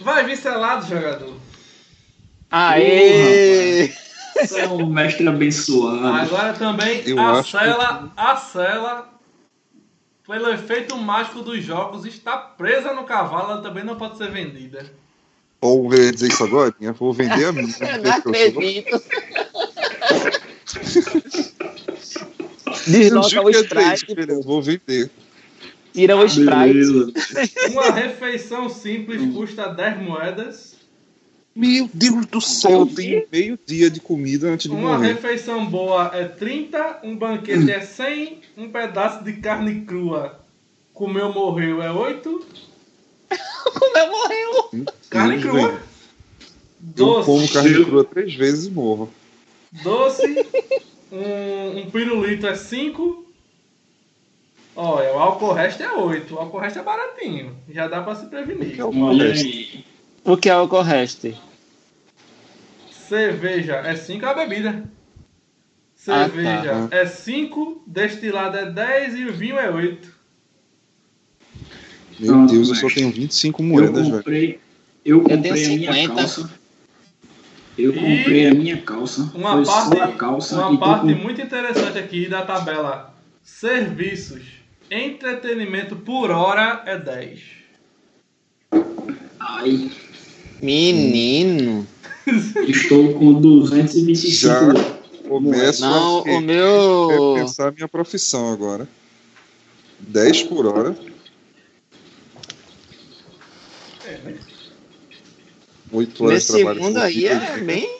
[0.00, 1.34] Vai vir selado, jogador.
[2.50, 3.92] Aê!
[4.40, 6.06] Você é um mestre abençoado.
[6.06, 9.08] Agora também Eu a cela, a cela,
[10.26, 14.86] pelo efeito mágico dos jogos, está presa no cavalo, ela também não pode ser vendida.
[15.60, 16.72] Ou eu ia dizer isso agora?
[16.80, 17.74] Eu vou vender a minha.
[17.80, 19.02] Eu não eu sou- acredito.
[22.86, 25.10] Desloca o que sprite, filho, eu vou vender.
[25.92, 26.54] tira o sprite.
[26.54, 27.12] Beleza.
[27.72, 30.76] Uma refeição simples custa 10 moedas.
[31.54, 35.14] Meu Deus do céu, eu tenho meio dia de comida antes de Uma morrer.
[35.14, 40.38] refeição boa é 30, um banquete é 100, um pedaço de carne crua
[40.98, 42.46] comeu, morreu é 8.
[43.78, 44.86] Como eu morreu?
[45.08, 45.68] Carne Deus, crua.
[45.68, 45.80] velho.
[46.96, 49.08] Eu como Doce, carne crua três vezes e morro.
[49.82, 50.46] doce,
[51.12, 53.26] um, um pirulito é 5.
[54.74, 56.34] Olha, o álcool resto é 8.
[56.34, 57.56] O álcool resto é baratinho.
[57.68, 58.74] Já dá pra se prevenir.
[58.74, 59.78] Que é o Olha resto.
[60.28, 61.34] O que é o correste?
[63.08, 64.84] Cerveja é 5 a bebida.
[66.10, 70.14] Ah, Cerveja é 5, destilado é 10 e o vinho é 8.
[72.20, 73.02] Meu Pronto, Deus, eu só mestre.
[73.02, 74.16] tenho 25 Eu moedas, velho.
[74.18, 74.60] comprei,
[75.04, 76.14] eu comprei a minha 50.
[76.14, 76.50] calça.
[77.78, 79.30] Eu comprei a minha calça.
[79.34, 79.64] Uma foi
[79.96, 83.14] parte, calça uma e parte com- muito interessante aqui da tabela.
[83.42, 84.42] Serviços.
[84.90, 87.40] Entretenimento por hora é 10.
[89.40, 89.90] Ai,
[90.62, 91.86] Menino.
[92.68, 94.30] estou com 225.
[94.36, 94.74] Já
[95.28, 97.34] começo Não, a o meu.
[97.36, 98.88] pensar a minha profissão agora.
[100.00, 100.96] 10 por hora.
[105.90, 107.30] 8 horas de Nesse trabalho mundo por aí dia.
[107.32, 107.98] é bem.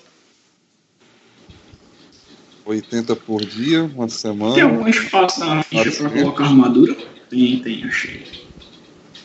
[2.67, 4.63] 80 por dia, uma Tem semana.
[4.63, 6.95] algum espaço na ficha pra colocar armadura?
[7.31, 8.25] Tem, tem, achei.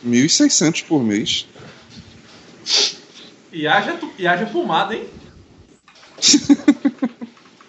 [0.06, 1.46] 1.600 por mês.
[3.54, 5.04] E haja, tu- e haja pomada, hein?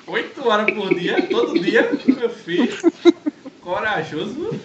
[0.08, 2.76] Oito horas por dia, todo dia, meu filho.
[3.62, 4.60] Corajoso.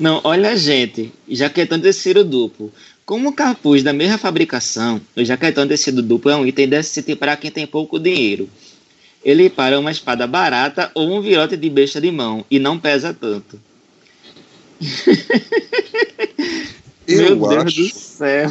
[0.00, 2.72] Não, olha, gente, jaquetão de tecido duplo.
[3.06, 7.14] Como o capuz da mesma fabricação, o jaquetão de tecido duplo é um item decente
[7.14, 8.48] para quem tem pouco dinheiro.
[9.24, 13.14] Ele para uma espada barata ou um virote de besta de mão e não pesa
[13.14, 13.60] tanto.
[17.06, 18.50] Eu Meu Deus acho do céu.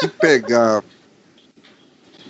[0.00, 0.82] Que pegar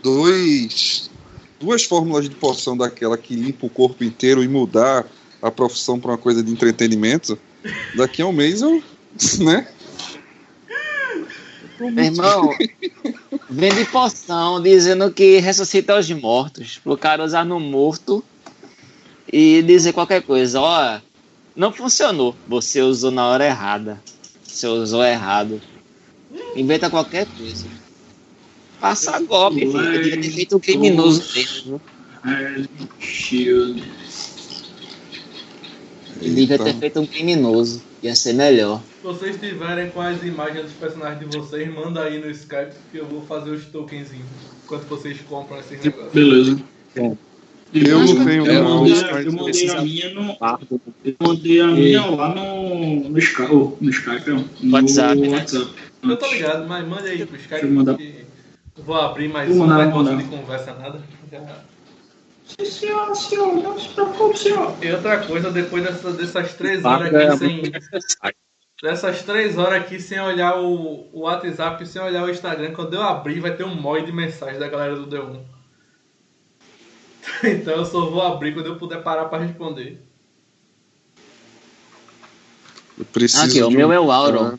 [0.02, 1.10] dois,
[1.58, 5.06] duas fórmulas de poção daquela que limpa o corpo inteiro e mudar
[5.40, 7.38] a profissão para uma coisa de entretenimento,
[7.94, 8.82] daqui a um mês eu,
[9.40, 9.66] né?
[11.78, 12.54] Meu irmão,
[13.48, 16.78] vende poção dizendo que ressuscita os mortos.
[16.78, 18.22] Pro cara usar no morto
[19.32, 20.60] e dizer qualquer coisa.
[20.60, 21.00] Ó,
[21.56, 22.36] não funcionou.
[22.46, 23.98] Você usou na hora errada.
[24.44, 25.58] Você usou errado.
[26.56, 27.66] Inventa qualquer coisa.
[28.80, 29.78] Passa golpe, filho.
[29.78, 31.80] Eu devia ter feito um criminoso mesmo.
[32.24, 32.64] Eu
[36.20, 36.78] devia ter Eita.
[36.78, 37.82] feito um criminoso.
[38.02, 38.82] Ia ser melhor.
[39.00, 42.98] Se vocês tiverem com as imagens dos personagens de vocês, manda aí no Skype que
[42.98, 44.26] eu vou fazer os tokenzinhos.
[44.64, 46.12] Enquanto vocês compram esses negócios.
[46.12, 46.62] Beleza.
[47.72, 50.36] Eu não tenho Eu mandei, mas eu mandei a minha no.
[51.04, 53.52] Eu mandei a minha lá no, no Skype.
[53.52, 54.30] Oh, no Skype.
[54.60, 55.28] No WhatsApp, né?
[55.28, 55.89] WhatsApp.
[56.02, 57.96] Eu tô ligado, mas manda aí pro Skype Deixa eu mandar.
[57.96, 58.24] que
[58.76, 60.16] eu vou abrir mais Vou um, não mandar.
[60.16, 61.00] de conversa nada.
[62.46, 64.74] Sim, senhor, senhor, não se preocupe, senhor.
[64.82, 67.62] E outra coisa, depois dessa- dessas três horas aqui sem.
[68.82, 73.02] Dessas três horas aqui sem olhar o, o WhatsApp, sem olhar o Instagram, quando eu
[73.02, 75.40] abrir vai ter um monte de mensagem da galera do D1.
[77.44, 80.02] Então eu só vou abrir quando eu puder parar pra responder.
[82.98, 84.58] Eu preciso Aqui, o de meu um é o Auron.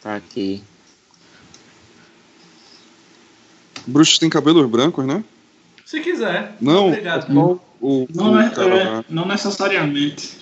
[0.00, 0.62] Tá aqui.
[3.86, 5.24] Bruxos têm cabelos brancos, né?
[5.84, 6.56] Se quiser.
[6.60, 7.30] Não, Obrigado.
[7.32, 10.36] o, o, Não, o é, cara é, não necessariamente.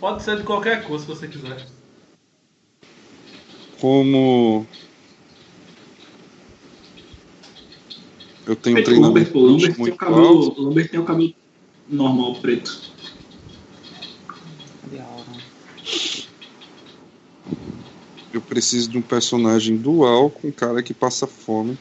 [0.00, 1.64] Pode ser de qualquer cor se você quiser.
[3.80, 4.66] Como
[8.46, 11.34] eu tenho um Feito treinamento Lambert, Lambert tem, o muito cabelo, Lambert tem o cabelo
[11.88, 12.89] normal, preto.
[18.32, 21.76] Eu preciso de um personagem dual com um cara que passa fome.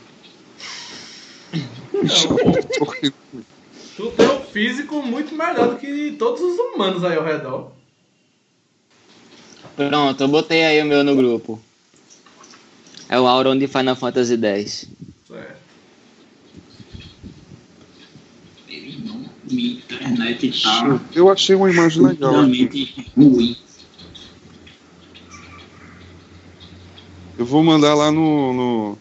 [1.54, 3.12] Não, Porque
[3.96, 7.72] tu tem um físico muito melhor do que todos os humanos aí ao redor.
[9.76, 11.62] Pronto, eu botei aí o meu no grupo.
[13.08, 14.88] É o Auron de Final Fantasy X.
[15.28, 15.60] Certo.
[19.04, 22.34] Não, minha internet tá eu achei uma imagem legal.
[22.34, 23.58] completamente ruim.
[27.40, 28.54] Eu vou mandar lá no.
[28.54, 28.98] no...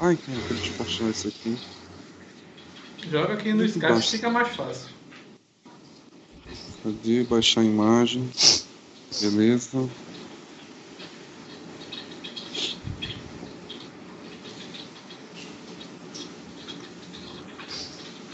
[0.00, 1.56] Ai, cara, deixa eu postar isso aqui.
[3.08, 4.10] Joga aqui no Skype baixo.
[4.10, 4.88] fica mais fácil.
[6.82, 7.22] Cadê?
[7.22, 8.28] Baixar a imagem.
[9.20, 9.88] Beleza.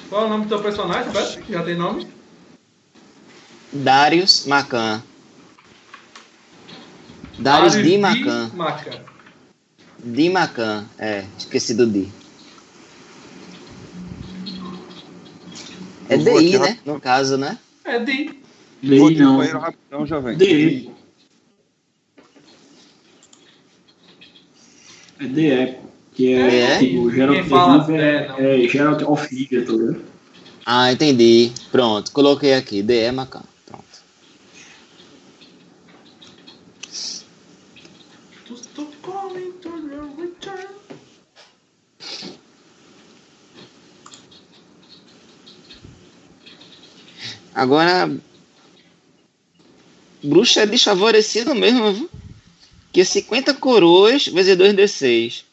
[0.08, 1.52] Qual é o nome do teu personagem, Beto?
[1.52, 2.08] Já tem nome?
[3.70, 5.02] Darius Macan.
[7.38, 8.50] Darius Ares de Macan.
[8.54, 9.13] Macan.
[10.04, 12.06] De Macan, é, esqueci do D.
[16.08, 16.68] É vou DI, aqui né?
[16.68, 16.94] rapidão.
[16.94, 17.58] No caso, né?
[17.84, 18.24] É de.
[18.26, 18.34] Vou
[18.82, 19.36] Dei aqui no não.
[19.38, 20.36] banheiro rapidão, já vem.
[20.36, 20.90] DE.
[25.20, 25.74] É DE.
[26.12, 26.78] Que é, É?
[26.78, 27.98] tipo, Geralt Quem fala de DE, não.
[28.38, 30.04] é, é Geralt of Rivia, tá ligado?
[30.66, 31.50] Ah, entendi.
[31.72, 32.82] Pronto, coloquei aqui.
[32.82, 33.42] DE Macan.
[47.54, 48.10] Agora.
[50.22, 52.10] Bruxa é desfavorecido mesmo, viu?
[52.90, 55.44] Que é 50 coroas vezes 2d6.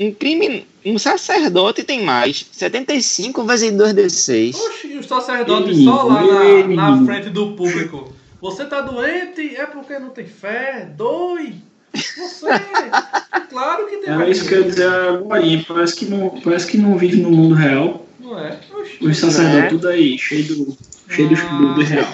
[0.00, 0.66] Um crime.
[0.84, 2.46] Um sacerdote tem mais.
[2.50, 4.54] 75 vezes 2d6.
[4.54, 8.14] Oxi, e o sacerdote Ele, só lá na, na frente do público.
[8.40, 9.56] Você tá doente?
[9.56, 10.90] É porque não tem fé?
[10.96, 11.54] Doi!
[11.94, 12.46] Você!
[13.48, 15.42] Claro que tem Era isso que eu ia dizer agora.
[15.66, 18.06] Parece que não, parece que não vive no mundo real.
[18.26, 18.58] Não é?
[18.74, 19.68] Oxi, Os sacerdotes É.
[19.68, 22.12] tudo aí, cheio do, cheio do, do, do real.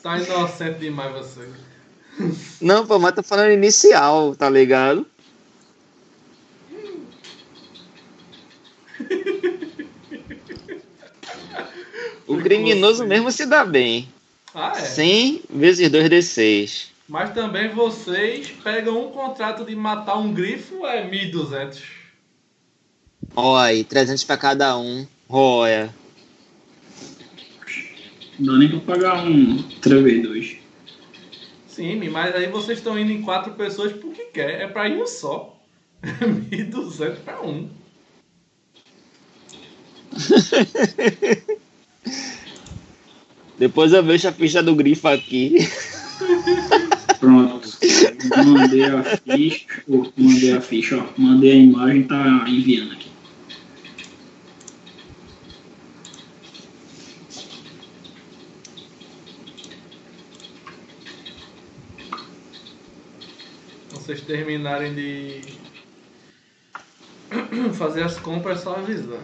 [0.00, 1.48] tá inocente demais você.
[2.60, 5.04] Não, pô, mas tô falando inicial, tá ligado?
[12.26, 13.08] O criminoso Você.
[13.08, 14.08] mesmo se dá bem.
[14.54, 14.80] Ah, é.
[14.80, 16.86] 100 vezes 2d6.
[17.08, 21.78] Mas também vocês pegam um contrato de matar um grifo, é 1.200.
[23.34, 25.06] Olha aí, 300 pra cada um.
[25.28, 25.94] Olha.
[28.38, 30.58] Não dá nem pra pagar um 3v2.
[31.66, 34.60] Sim, mas aí vocês estão indo em quatro pessoas porque quer.
[34.60, 35.58] É pra ir um só.
[36.02, 37.68] 1.200 pra um.
[43.58, 45.68] Depois eu vejo a ficha do grifo aqui.
[47.20, 47.70] Pronto.
[48.44, 49.66] Mandei a ficha.
[50.16, 51.06] mandei a ficha, ó.
[51.16, 53.11] Mandei a imagem, tá enviando aqui.
[64.02, 65.40] Vocês terminarem de
[67.74, 69.22] fazer as compras, é só avisar.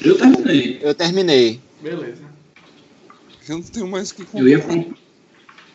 [0.00, 0.78] Eu terminei.
[0.80, 1.60] Eu terminei.
[1.82, 2.22] Beleza.
[3.48, 4.40] Eu não tenho mais o que comprar.
[4.40, 4.96] Eu ia, comp-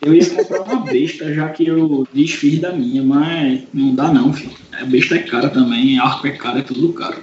[0.00, 4.32] eu ia comprar uma besta, já que eu desfiz da minha, mas não dá não,
[4.32, 4.56] filho.
[4.72, 7.22] A besta é cara também, arco é caro, é tudo caro.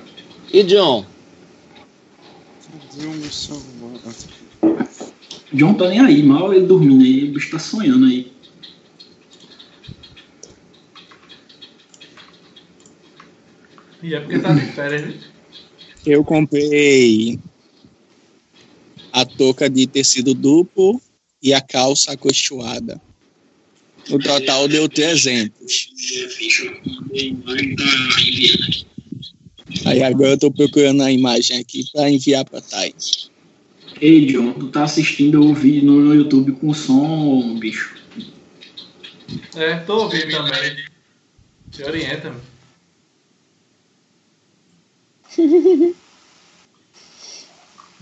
[0.53, 1.05] E John?
[2.91, 3.99] Cadê o meu celular?
[5.53, 8.31] John tá nem aí, mal ele dormindo aí, o bicho tá sonhando aí.
[14.01, 15.19] E é porque tá de férias, né?
[16.05, 17.37] Eu comprei
[19.11, 21.01] a touca de tecido duplo
[21.41, 23.01] e a calça acolchoada.
[24.09, 25.89] O total deu 300.
[29.85, 32.93] Aí agora eu tô procurando a imagem aqui para enviar para Thay.
[34.01, 37.97] Ei, John, tu tá assistindo o vídeo no, YouTube com som, bicho.
[39.55, 40.85] É, tô ouvindo também.
[41.71, 42.48] Se orienta, -me.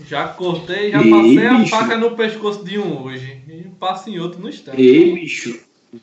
[0.00, 1.70] Já cortei, já Ei, passei a bicho.
[1.70, 3.42] faca no pescoço de um hoje.
[3.48, 4.80] E passo em outro no instante.
[4.80, 5.60] Ei, bicho,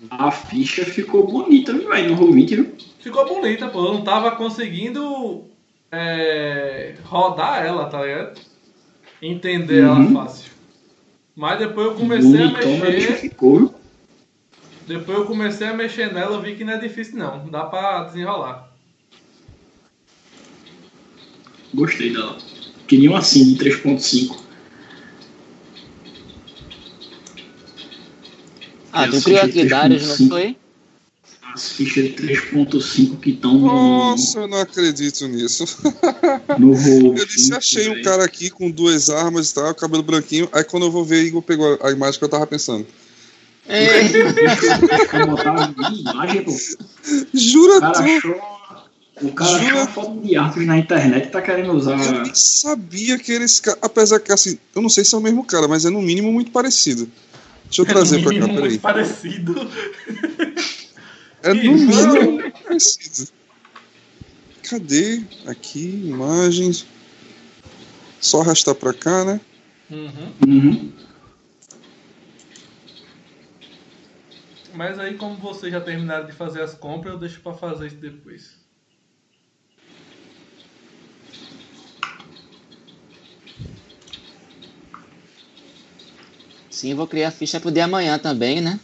[0.09, 2.75] a ficha ficou bonita, viu, velho, no Roll20, viu?
[2.99, 3.85] Ficou bonita, pô.
[3.85, 5.45] Eu não tava conseguindo
[5.89, 8.41] é, rodar ela, tá ligado?
[9.21, 10.13] Entender ela Uhum.
[10.13, 10.51] fácil.
[11.33, 13.13] Mas depois eu comecei a Bonitão, a mexer.
[13.15, 13.73] ficou?
[14.85, 17.47] Depois eu comecei a mexer nela, eu vi que não é difícil não.
[17.47, 18.74] Dá pra desenrolar.
[21.75, 22.37] Gostei dela.
[22.87, 24.37] Queria um assim, de 3.5.
[28.93, 30.55] Ah, tu sei criou aqui Darius, não foi?
[31.53, 35.65] As fichas 3.5 que estão no, Nossa, eu não acredito nisso.
[36.57, 37.17] no Roll20.
[37.17, 40.47] Eu disse, achei um cara aqui com duas armas e tal, cabelo branquinho.
[40.53, 42.87] Aí quando eu vou ver, Igor pegou a imagem que eu tava pensando.
[43.67, 44.03] É,
[47.33, 48.55] Jura tu?
[49.27, 51.99] O cara achou uma foto de Arthur na internet e tá querendo usar.
[52.03, 53.77] Eu nem sabia que era esse cara.
[53.81, 56.31] Apesar que, assim, eu não sei se é o mesmo cara, mas é no mínimo
[56.31, 57.09] muito parecido.
[57.65, 58.69] Deixa eu trazer pra cá, Mínimo peraí.
[58.69, 59.71] muito parecido.
[61.43, 63.29] É no mínimo muito parecido.
[64.69, 65.21] Cadê?
[65.45, 66.85] Aqui, imagens.
[68.19, 69.41] Só arrastar pra cá, né?
[69.91, 70.33] Uhum.
[70.47, 70.91] Uhum.
[74.73, 77.95] Mas aí, como vocês já terminaram de fazer as compras, eu deixo pra fazer isso
[77.97, 78.65] depois.
[86.75, 88.79] Sim, vou criar a ficha pro dia amanhã também, né?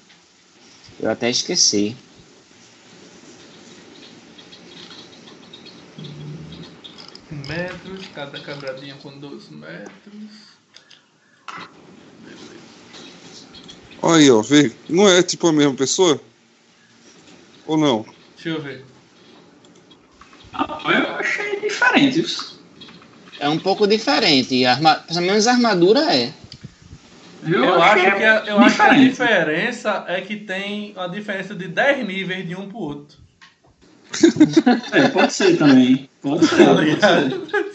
[1.00, 1.96] Eu até esqueci.
[7.48, 10.52] Metros, cada quadradinho com 12 metros.
[14.02, 14.72] Olha aí, ó, vê.
[14.88, 16.20] Não é tipo a mesma pessoa?
[17.68, 18.06] Ou não?
[18.36, 18.86] Deixa eu ver.
[20.54, 22.22] Ah, eu achei diferente.
[22.22, 22.60] isso.
[23.40, 24.66] É um pouco diferente.
[24.66, 24.96] Arma...
[24.96, 26.34] Pelo menos a armadura é.
[27.48, 31.56] Eu, achei acho que, a, eu acho que a diferença é que tem uma diferença
[31.56, 33.18] de 10 níveis de um pro outro.
[34.92, 36.10] É, pode ser também.
[36.22, 36.66] Pode ser.
[36.66, 37.72] Tá pode ser.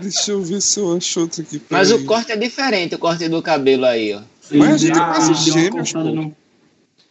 [0.00, 1.60] Deixa eu ver se eu acho outro aqui.
[1.68, 2.02] Mas peraí.
[2.02, 4.20] o corte é diferente, o corte do cabelo aí, ó.
[4.50, 5.98] Ele Mas a gente é quase gêmeos, pô.
[6.04, 6.36] no-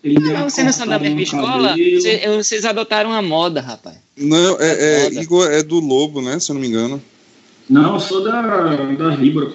[0.04, 1.74] uma vocês não são da mesma escola?
[1.74, 3.98] Vocês, eu- vocês adotaram a moda, rapaz.
[4.16, 6.40] Não, é, é, é do Lobo, né?
[6.40, 7.02] Se eu não me engano.
[7.70, 9.52] Não, eu sou da, da Libra.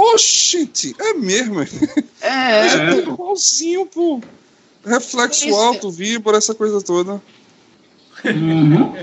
[0.00, 1.60] Oxente, é mesmo.
[1.60, 1.66] é.
[2.22, 4.20] É, igualzinho, pô.
[4.84, 5.56] Reflexo Isso.
[5.56, 7.20] alto, víbora, essa coisa toda.
[8.24, 8.94] Uhum.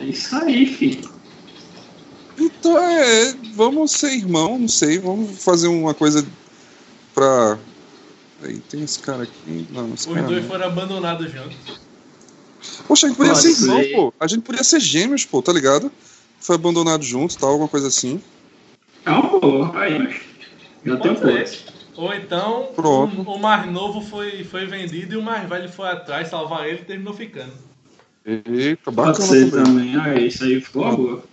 [0.00, 1.10] É isso aí, filho.
[2.38, 6.24] Então é, vamos ser irmão, não sei, vamos fazer uma coisa
[7.14, 7.58] pra.
[8.42, 9.66] Aí tem esse cara aqui.
[9.70, 10.48] Não, esse Os cara dois não.
[10.50, 11.56] foram abandonados juntos.
[12.86, 13.92] Poxa, a gente podia Pode ser irmão, ser.
[13.94, 14.14] pô.
[14.20, 15.90] A gente podia ser gêmeos, pô, tá ligado?
[16.40, 18.22] Foi abandonado junto, tal, alguma coisa assim.
[19.08, 19.78] É uma boa.
[19.80, 20.20] Aí,
[20.84, 21.64] já tem um Pode ser.
[21.96, 26.28] Ou então o, o mais novo foi, foi vendido e o mais velho foi atrás
[26.28, 27.52] salvar ele e terminou ficando.
[28.24, 29.96] Eita, Pode bacana ser também.
[29.96, 31.24] Ah, isso aí ficou uma boa.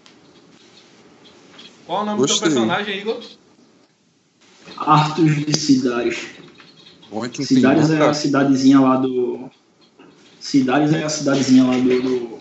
[1.85, 2.39] Qual o nome do Gostei.
[2.39, 3.21] teu personagem, Igor?
[4.77, 6.25] Artos de Cidades.
[7.11, 8.09] É não Cidades é nada.
[8.09, 9.49] a cidadezinha lá do.
[10.39, 12.01] Cidades é a cidadezinha lá do.
[12.01, 12.35] do-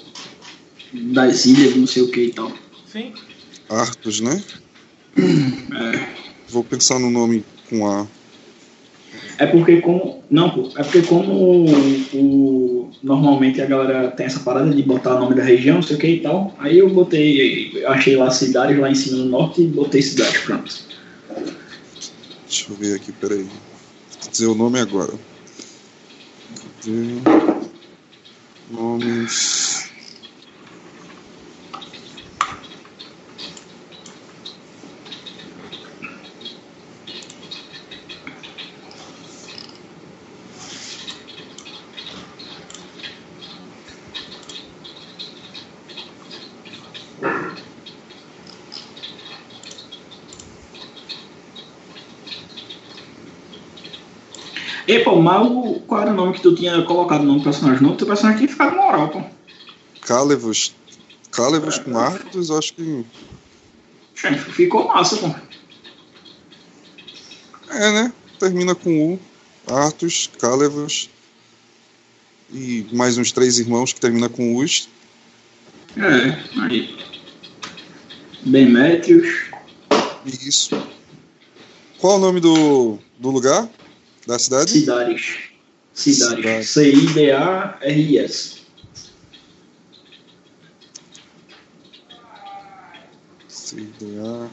[1.13, 2.53] das ilhas, não sei o que e tal.
[2.87, 3.13] Sim.
[3.69, 4.41] Artos, né?
[5.17, 6.09] É.
[6.49, 8.07] Vou pensar no nome com A.
[9.39, 10.23] É porque como.
[10.31, 10.71] Não.
[10.77, 11.67] É porque como o,
[12.15, 15.97] o- normalmente a galera tem essa parada de botar o nome da região, não sei
[15.97, 16.55] o que e tal.
[16.59, 17.85] Aí eu botei.
[17.87, 20.75] achei lá cidades lá em cima no norte e botei cidades, pronto.
[22.47, 23.43] Deixa eu ver aqui, peraí.
[24.23, 25.13] Vou dizer o nome agora.
[26.85, 27.21] Cadê?
[28.71, 29.64] Nomes.
[54.95, 57.45] E pô, mas o- qual era o nome que tu tinha colocado no nome do
[57.45, 57.81] personagem?
[57.81, 59.23] O nome do personagem tinha ficado moral, pô.
[60.03, 60.75] Calevos.
[61.33, 63.05] Calevos com Artos, eu acho que.
[64.53, 65.35] Ficou massa, pô.
[67.71, 68.13] É, né?
[68.39, 69.21] Termina com U.
[69.67, 71.11] Artos, Calevos.
[72.53, 74.89] E mais uns três irmãos que termina com Us.
[75.97, 76.97] É, aí.
[78.43, 79.47] Demetrius.
[80.25, 80.81] Isso.
[81.99, 83.69] Qual o nome do, do lugar?
[84.27, 84.71] Da cidade?
[84.71, 85.39] Cidades.
[85.93, 86.43] Cidade.
[86.43, 86.71] Cidades.
[86.71, 88.65] C-I-D-A-R-I-S.
[93.49, 94.51] CDA.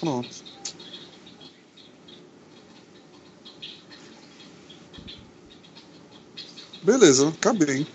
[0.00, 0.28] Pronto.
[6.82, 7.86] Beleza, acabei.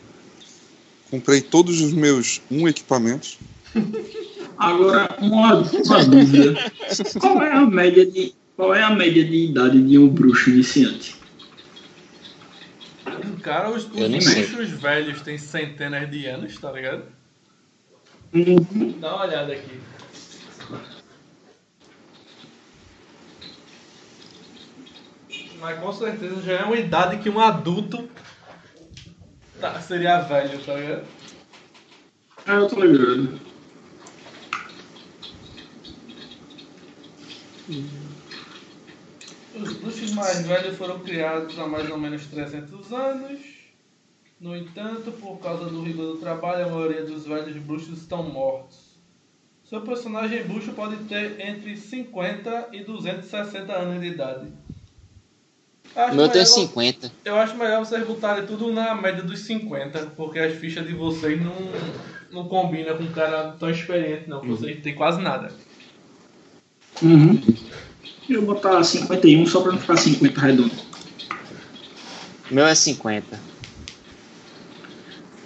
[1.13, 3.37] Comprei todos os meus um equipamentos.
[4.57, 6.55] Agora, uma, uma dúvida.
[7.19, 8.33] Qual é a média de.
[8.55, 11.15] Qual é a média de idade de um bruxo iniciante?
[13.43, 14.41] Cara, os, os sei.
[14.41, 17.03] bichos velhos têm centenas de anos, tá ligado?
[18.33, 18.95] Uhum.
[18.99, 19.79] Dá uma olhada aqui.
[25.59, 28.09] Mas com certeza já é uma idade que um adulto
[29.59, 31.05] tá, seria velho, tá ligado?
[32.45, 33.39] Ah, eu tô ligado.
[39.55, 43.39] Os bruxos mais velhos foram criados há mais ou menos 300 anos.
[44.39, 48.99] No entanto, por causa do rigor do trabalho, a maioria dos velhos bruxos estão mortos.
[49.63, 54.51] Seu personagem bruxo pode ter entre 50 e 260 anos de idade.
[55.95, 57.11] Acho O meu tem melhor- 50.
[57.23, 61.39] Eu acho melhor vocês botarem tudo na média dos 50, porque as fichas de vocês
[61.41, 61.53] não,
[62.31, 64.41] não combinam com um cara tão experiente, não.
[64.41, 65.51] Vocês têm quase nada.
[67.01, 67.39] Uhum.
[68.29, 70.71] Eu vou botar 51 só pra não ficar 50 redondo.
[72.49, 73.39] O meu é 50.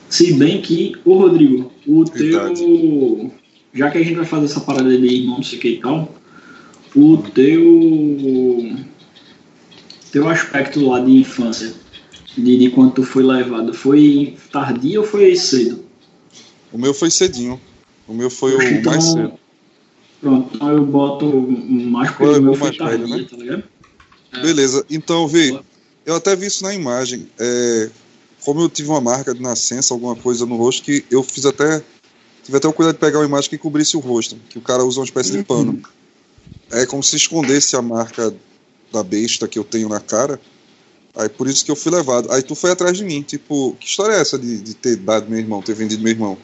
[0.10, 2.56] Se bem que, ô Rodrigo, o Verdade.
[2.64, 3.32] teu.
[3.74, 5.80] Já que a gente vai fazer essa parada de irmão, não sei o que e
[5.82, 6.16] tal,
[6.96, 8.78] o teu.
[10.12, 11.74] Teu aspecto lá de infância,
[12.38, 15.84] de, de quando tu foi levado, foi tardio ou foi cedo?
[16.72, 17.60] O meu foi cedinho.
[18.08, 19.34] O meu foi o Então, mais cedo.
[20.20, 23.28] Pronto, então eu boto mais é o meu o foi mais velho, tardio, né?
[23.30, 23.64] tá ligado?
[24.42, 25.60] Beleza, então, vê,
[26.06, 27.28] eu até vi isso na imagem.
[27.40, 27.90] É,
[28.44, 31.84] como eu tive uma marca de nascença, alguma coisa no rosto, que eu fiz até.
[32.44, 34.86] Tive até o cuidado de pegar uma imagem que cobrisse o rosto, que o cara
[34.86, 35.82] usa uma espécie de pano.
[36.72, 38.34] É como se escondesse a marca
[38.92, 40.40] da besta que eu tenho na cara.
[41.16, 42.32] Aí por isso que eu fui levado.
[42.32, 45.30] Aí tu foi atrás de mim, tipo, que história é essa de, de ter dado
[45.30, 46.38] meu irmão, ter vendido meu irmão?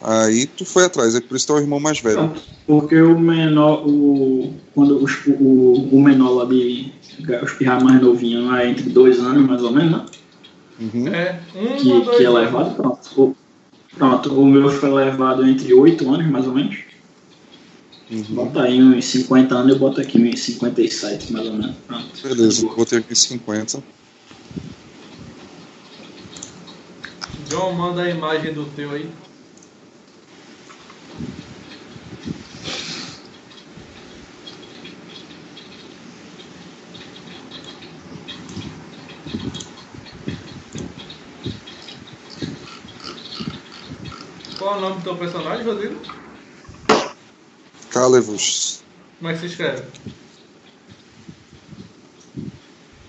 [0.00, 2.16] Aí tu foi atrás, é por isso que tu é o irmão mais velho.
[2.16, 6.92] Pronto, Porque o menor, o, quando os- o, o menor lá de
[7.44, 10.06] os pirra mais novinho lá é entre dois anos mais ou menos, né?
[10.80, 11.06] Uhum.
[11.08, 13.08] É, um Que, que é levado, pronto.
[13.16, 13.36] O,
[13.96, 16.76] pronto, o meu foi levado entre 8 anos mais ou menos.
[18.12, 18.24] Uhum.
[18.34, 21.76] Bota aí uns 50 anos, eu boto aqui uns 57 mais ou menos.
[21.86, 22.10] Pronto.
[22.22, 23.82] Beleza, botei aqui 50.
[27.48, 29.10] John, manda a imagem do teu aí.
[44.58, 46.21] Qual é o nome do teu personagem, Rodrigo?
[47.92, 48.82] Calevos.
[49.18, 49.84] Como é que se escreve?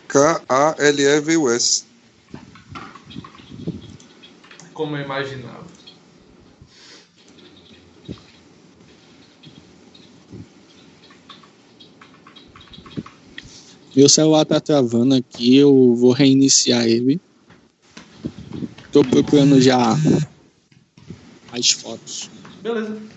[0.09, 1.85] K-A-L-E-V-U-S.
[4.73, 5.63] Como eu imaginava.
[13.95, 17.21] Meu celular tá travando aqui, eu vou reiniciar ele.
[18.91, 19.95] Tô procurando já
[21.51, 22.29] as fotos.
[22.61, 23.12] Beleza.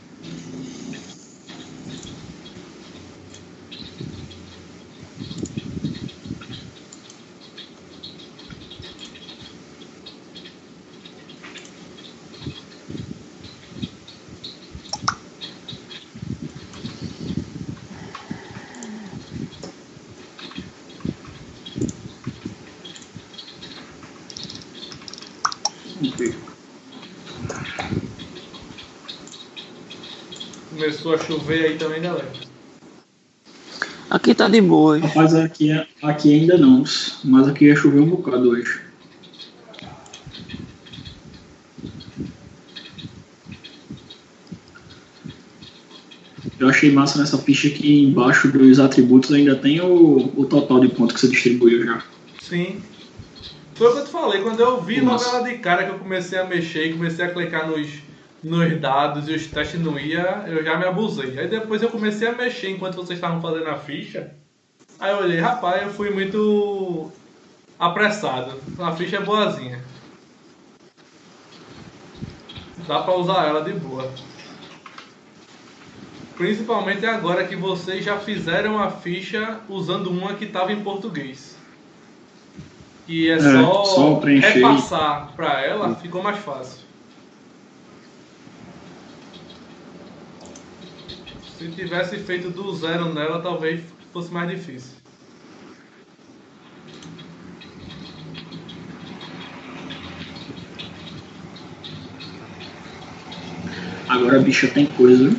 [30.86, 32.30] Começou a chover aí também, galera.
[34.08, 34.96] Aqui tá de boa.
[35.00, 36.84] Rapaz, aqui, aqui ainda não,
[37.24, 38.82] mas aqui ia chover um bocado hoje.
[46.56, 50.88] Eu achei massa nessa ficha que embaixo dos atributos ainda tem o, o total de
[50.88, 52.00] pontos que você distribuiu já.
[52.40, 52.80] Sim.
[53.74, 55.98] Foi o que eu te falei, quando eu vi logo ela de cara que eu
[55.98, 57.88] comecei a mexer, comecei a clicar nos,
[58.46, 61.36] nos dados e os testes não ia, eu já me abusei.
[61.38, 64.30] Aí depois eu comecei a mexer enquanto vocês estavam fazendo a ficha.
[65.00, 67.10] Aí eu olhei, rapaz, eu fui muito
[67.76, 68.54] apressado.
[68.78, 69.82] A ficha é boazinha.
[72.86, 74.08] Dá pra usar ela de boa.
[76.36, 81.56] Principalmente agora que vocês já fizeram a ficha usando uma que estava em português.
[83.08, 84.54] E é, só, só preencher.
[84.54, 86.85] repassar para ela, ficou mais fácil.
[91.56, 94.92] Se tivesse feito do zero nela, talvez fosse mais difícil.
[104.06, 105.30] Agora, bicha, tem coisa.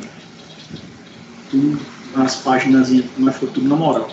[1.50, 1.80] Tudo,
[2.16, 4.10] as páginas, mas foi tudo na moral.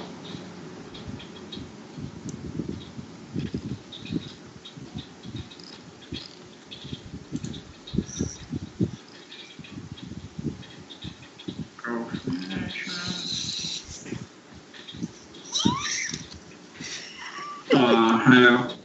[17.73, 18.75] Ah, é.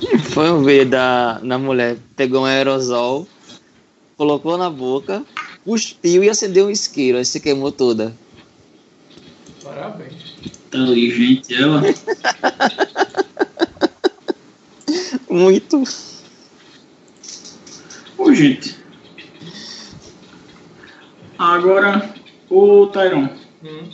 [0.00, 3.26] acho que foi um vídeo da, da mulher, pegou um aerosol,
[4.16, 5.24] colocou na boca,
[5.64, 8.14] cuspiu e acendeu um isqueiro, aí se queimou toda.
[9.62, 10.34] Parabéns.
[10.44, 11.82] Inteligente ela.
[15.28, 15.82] Muito.
[18.16, 18.76] Ô, gente.
[21.38, 22.14] Agora,
[22.50, 23.28] ô Tyron,
[23.62, 23.88] Hum.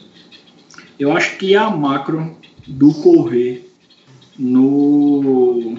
[0.98, 2.36] eu acho que a macro
[2.66, 3.63] do correr
[4.38, 5.78] no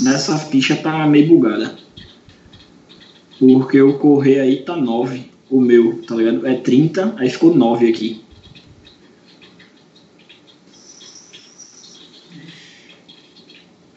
[0.00, 1.76] nessa ficha tá meio bugada.
[3.38, 6.46] Porque o correr aí tá 9, o meu, tá ligado?
[6.46, 8.24] É 30, aí ficou 9 aqui.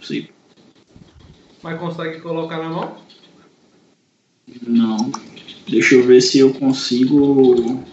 [0.01, 0.27] Sim.
[1.63, 2.97] Mas consegue colocar na mão?
[4.65, 5.11] Não.
[5.67, 7.83] Deixa eu ver se eu consigo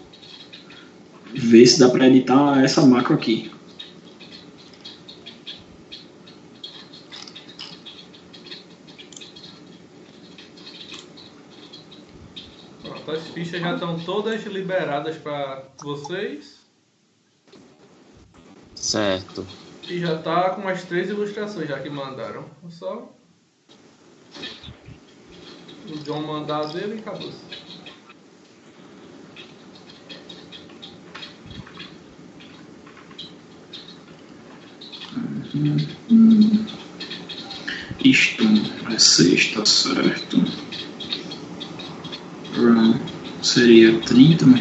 [1.35, 3.51] ver se dá pra editar essa macro aqui.
[12.83, 16.57] Pronto, as fichas já estão todas liberadas para vocês.
[18.75, 19.47] Certo.
[19.87, 22.47] E já tá com as três ilustrações já que mandaram.
[22.71, 23.13] Só
[25.87, 27.31] o John mandar a dele e acabou.
[38.03, 38.45] Isto
[38.91, 40.39] é sexta, certo?
[42.57, 43.16] Run
[43.47, 44.61] seria 30, mas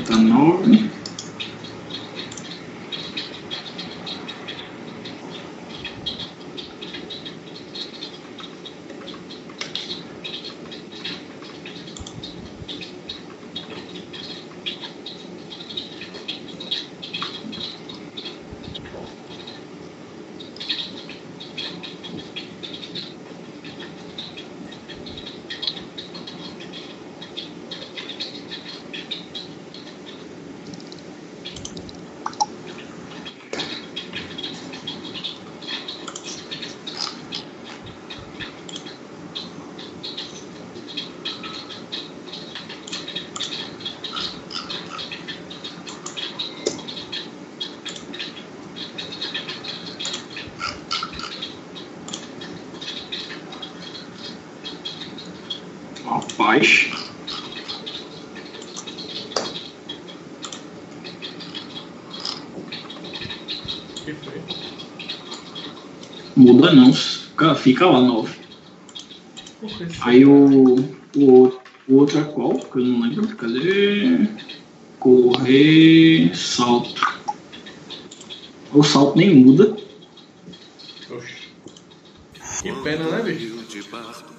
[67.65, 68.31] Fica, lá, 9.
[69.59, 69.99] Por que isso?
[70.03, 70.75] Aí o,
[71.15, 72.59] o, o outro é qual?
[72.59, 73.27] Que eu não lembro.
[73.35, 74.27] Cadê?
[74.99, 77.01] Correr, salto.
[78.71, 79.75] O salto nem muda.
[81.09, 81.33] Oxi.
[82.61, 83.55] Que pena, né, bicho?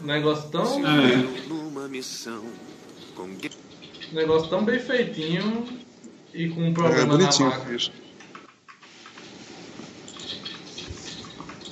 [0.05, 1.26] Negócio tão, É.
[4.12, 5.66] negócio tão bem feitinho
[6.32, 7.48] e com um É problema na bonitinho.
[7.48, 7.78] máquina.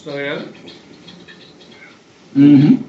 [0.04, 0.83] Tá ligado?
[2.36, 2.82] Uhum.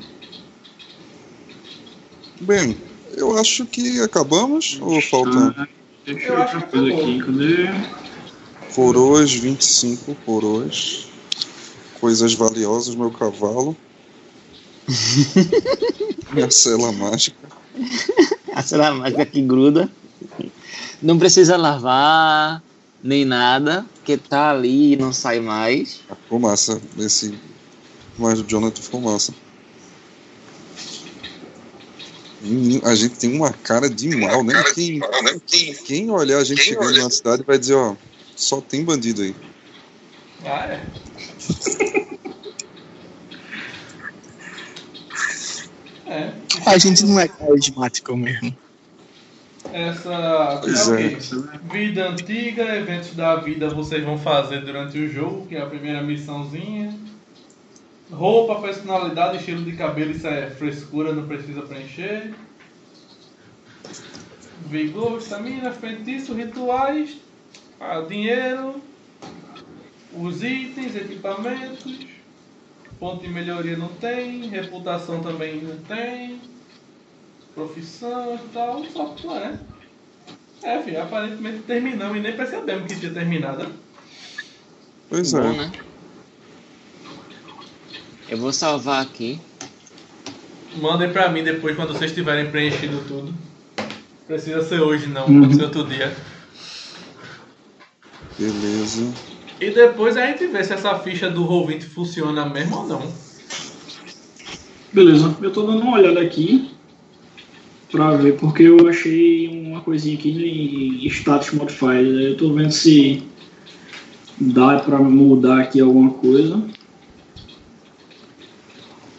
[2.41, 2.77] Bem,
[3.15, 5.67] eu acho que acabamos ou faltam Ah,
[6.05, 7.19] deixa Eu outra que coisa aqui.
[7.23, 7.95] Cadê?
[8.75, 11.07] coroas, 25 coroas.
[11.99, 13.75] Coisas valiosas, meu cavalo.
[16.31, 17.37] Minha cela mágica.
[18.53, 19.89] A cela mágica que gruda.
[21.01, 22.61] Não precisa lavar
[23.01, 26.01] nem nada, porque tá ali e não sai mais.
[26.23, 26.81] Ficou massa.
[26.97, 27.33] Esse
[28.17, 29.33] mais do Jonathan ficou massa.
[32.83, 34.53] A gente tem uma cara de mal, né?
[34.73, 35.01] Quem,
[35.85, 37.95] quem olhar a gente chegando na cidade vai dizer, ó,
[38.35, 39.35] só tem bandido aí.
[40.45, 40.85] Ah, é.
[46.07, 46.31] É.
[46.65, 48.55] A gente não é carismático mesmo.
[49.73, 51.17] Essa Pois é o é.
[51.73, 56.01] Vida antiga, eventos da vida vocês vão fazer durante o jogo, que é a primeira
[56.01, 56.93] missãozinha.
[58.11, 62.33] Roupa, personalidade, estilo de cabelo, isso é frescura, não precisa preencher.
[64.67, 67.17] Vigor, estamina, feitiço, rituais,
[67.79, 68.81] ah, dinheiro,
[70.13, 71.99] os itens, equipamentos,
[72.99, 76.39] ponto de melhoria não tem, reputação também não tem,
[77.53, 79.59] profissão e tal, só que lá, né?
[80.63, 83.67] É, filho, aparentemente terminamos e nem percebemos que tinha terminado.
[85.09, 85.53] Pois Bom, é.
[85.53, 85.71] né?
[88.29, 89.39] Eu vou salvar aqui.
[90.81, 93.33] Mandem pra mim depois quando vocês tiverem preenchido tudo.
[94.27, 95.41] Precisa ser hoje não, Uhum.
[95.41, 96.15] pode ser outro dia.
[98.37, 99.13] Beleza.
[99.61, 103.13] E depois a gente vê se essa ficha do Roll20 funciona mesmo ou não.
[104.91, 106.71] Beleza, eu tô dando uma olhada aqui
[107.91, 112.01] pra ver, porque eu achei uma coisinha aqui em status modifier.
[112.03, 113.23] Eu tô vendo se
[114.39, 116.61] dá pra mudar aqui alguma coisa.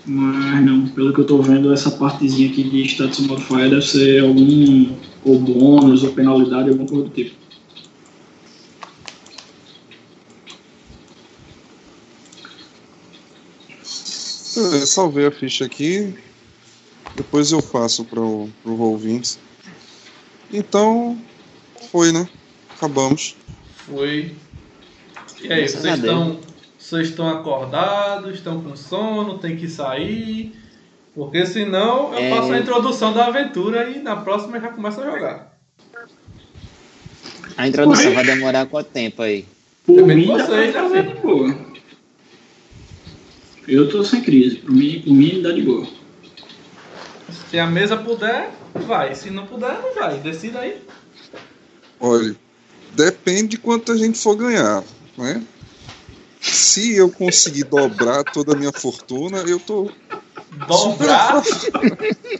[0.06, 4.22] Mas não, pelo que eu tô vendo, essa partezinha aqui de status modifier deve ser
[4.22, 4.94] algum
[5.24, 7.34] ou bônus ou penalidade, alguma coisa do tipo.
[14.56, 16.14] Eu salvei a ficha aqui.
[17.16, 19.38] Depois eu passo pro, pro Roll20.
[20.52, 21.18] Então,
[21.90, 22.28] foi, né?
[22.74, 23.36] Acabamos.
[23.86, 24.34] Foi.
[25.42, 26.40] E aí, Graças vocês estão,
[26.88, 30.54] vocês estão acordados, estão com sono, tem que sair.
[31.14, 32.30] Porque senão eu É.
[32.30, 35.58] faço a introdução da aventura e na próxima já começa a jogar.
[37.56, 38.14] A introdução Oi?
[38.14, 39.44] vai demorar quanto tempo aí?
[39.84, 41.58] Por Depende mim, de dá vocês, pra né, de boa.
[43.66, 44.56] Eu tô sem crise.
[44.56, 45.86] Por mim, por mim dá de boa.
[47.50, 49.14] Se a mesa puder, vai.
[49.14, 50.18] Se não puder, não vai.
[50.18, 50.80] Decida aí.
[51.98, 52.36] Olha,
[52.94, 54.84] depende de quanto a gente for ganhar,
[55.16, 55.42] né?
[56.52, 59.90] Se eu conseguir dobrar toda a minha fortuna, eu tô.
[60.66, 61.42] Dobrar.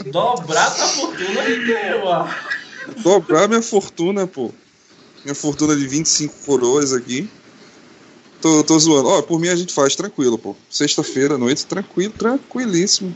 [0.07, 2.29] dobrar tua fortuna deu, ó.
[3.03, 4.51] Dobrar minha fortuna, pô.
[5.25, 7.29] Minha fortuna de 25 coroas aqui.
[8.41, 9.09] Tô, tô zoando.
[9.09, 10.55] Ó, por mim a gente faz tranquilo, pô.
[10.71, 13.15] Sexta-feira à noite, tranquilo, tranquilíssimo.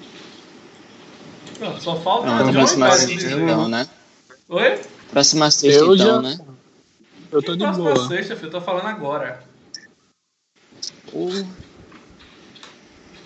[1.58, 3.40] Pronto, só falta Não, a próxima sexta dizer.
[3.42, 3.88] então, né?
[4.48, 4.80] Oi?
[5.10, 6.38] Próxima sexta Eu então, já- né?
[7.30, 8.08] Eu tô de Próxima boa.
[8.08, 9.44] sexta, filho, eu tô falando agora.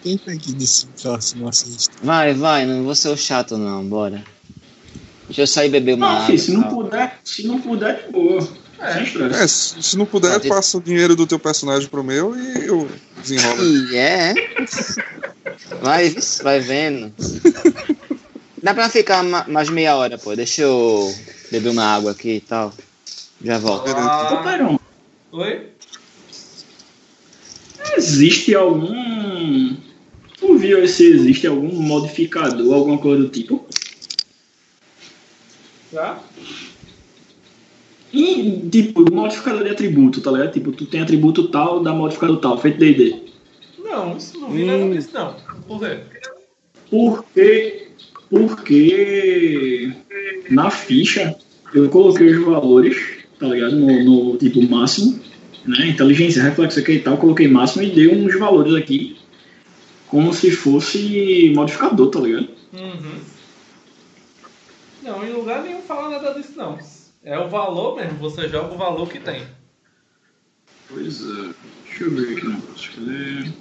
[0.03, 1.91] Quem foi que disse próximo assiste?
[2.03, 4.25] Vai, vai, não vou ser o chato não, bora.
[5.27, 6.27] Deixa eu sair beber uma Não, água.
[6.27, 6.71] filho, se não tal.
[6.75, 8.39] puder, se não puder, de boa.
[9.03, 9.43] Estresse.
[9.43, 10.49] É, se, se não puder, Pode.
[10.49, 12.91] passa o dinheiro do teu personagem pro meu e eu
[13.23, 13.65] desenrolo.
[13.65, 14.35] Ih, é?
[15.81, 16.11] Vai,
[16.43, 17.15] vai vendo.
[18.63, 20.35] Dá pra ficar ma- mais meia hora, pô.
[20.35, 21.15] Deixa eu
[21.51, 22.73] beber uma água aqui e tal.
[23.43, 23.89] Já volto.
[23.89, 24.79] Ah,
[25.33, 25.74] oi?
[27.97, 29.76] Existe algum.
[30.39, 33.64] Tu viu se existe algum modificador, alguma coisa do tipo?
[35.92, 36.18] Já?
[38.12, 40.52] E, tipo, modificador de atributo, tá ligado?
[40.52, 43.16] Tipo, tu tem atributo tal, dá modificador tal, feito D&D.
[43.78, 45.36] Não, isso não vi nada disso não.
[45.66, 46.00] Por quê?
[46.90, 47.84] Porque
[48.34, 49.92] Porque
[50.50, 51.36] na ficha
[51.73, 52.97] eu coloquei os valores,
[53.39, 53.76] tá ligado?
[53.76, 55.20] No, no tipo máximo,
[55.67, 55.89] né?
[55.89, 59.18] Inteligência, reflexo aqui e tal, coloquei máximo e dei uns valores aqui.
[60.07, 62.49] Como se fosse modificador, tá ligado?
[62.73, 63.20] Uhum.
[65.02, 66.78] Não, em lugar nenhum fala nada disso não.
[67.23, 69.43] É o valor mesmo, você joga o valor que tem.
[70.89, 71.55] Pois é.
[71.86, 72.93] Deixa eu ver aqui o negócio.
[72.93, 73.52] Cadê?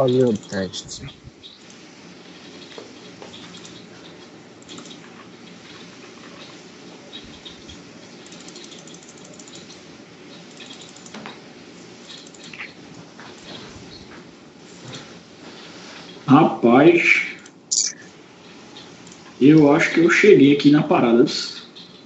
[0.00, 1.06] Vou fazer o teste.
[16.26, 17.02] Rapaz,
[19.40, 21.24] eu acho que eu cheguei aqui na parada.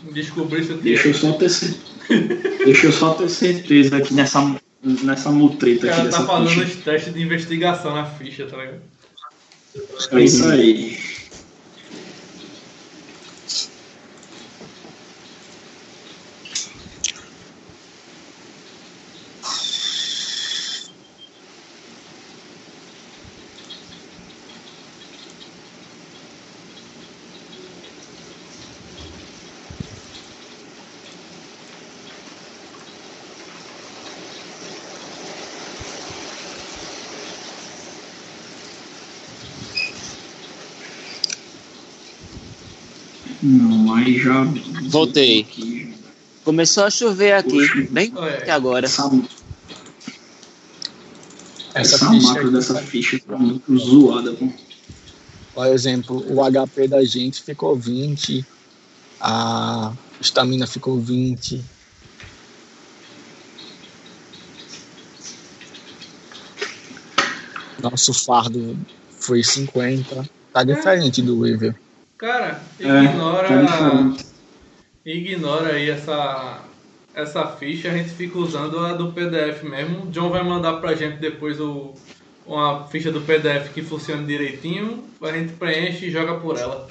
[0.05, 1.83] Eu Deixa eu só ter, cer-
[2.65, 4.41] Deixa eu só ter certeza aqui nessa,
[4.85, 8.57] nessa O mutreta aqui cara dessa tá fazendo os testes de investigação na ficha, tá
[8.57, 8.83] ligado?
[10.13, 10.99] É isso aí.
[43.47, 44.45] Não, aí já.
[44.89, 45.41] Voltei.
[45.41, 45.95] Aqui,
[46.45, 48.85] Começou a chover aqui, bem Olha, que agora.
[48.85, 49.11] essa,
[51.73, 54.49] Essa essa ficha macro aqui, dessa ficha tá muito zoada, pô.
[55.55, 58.45] por exemplo, o HP da gente ficou 20,
[59.21, 61.65] a estamina ficou 20.
[67.83, 68.77] Nosso fardo
[69.19, 70.29] foi 50.
[70.53, 71.75] Tá diferente do Weaver.
[72.25, 73.49] Cara, É, ignora.
[73.49, 74.25] tá diferente.
[75.05, 76.63] ignora aí essa,
[77.15, 80.05] essa ficha, a gente fica usando a do PDF mesmo.
[80.05, 81.93] O John vai mandar pra gente depois o,
[82.47, 85.05] uma ficha do PDF que funcione direitinho.
[85.21, 86.89] A gente preenche e joga por ela.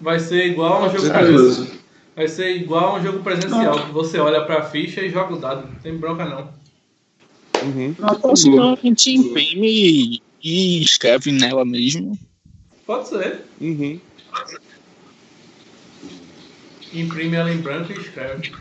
[0.00, 1.66] Vai ser igual a um jogo presencial.
[2.14, 5.40] Vai ser igual a um jogo presencial, que você olha pra ficha e joga o
[5.40, 5.66] dado.
[5.66, 6.50] Não tem bronca não.
[7.64, 7.96] Uhum.
[8.22, 12.16] Ou senão a gente imprime e escreve nela mesmo.
[12.86, 13.40] Pode ser.
[13.60, 13.98] Uhum.
[16.92, 18.52] Imprime ela em branco e escreve.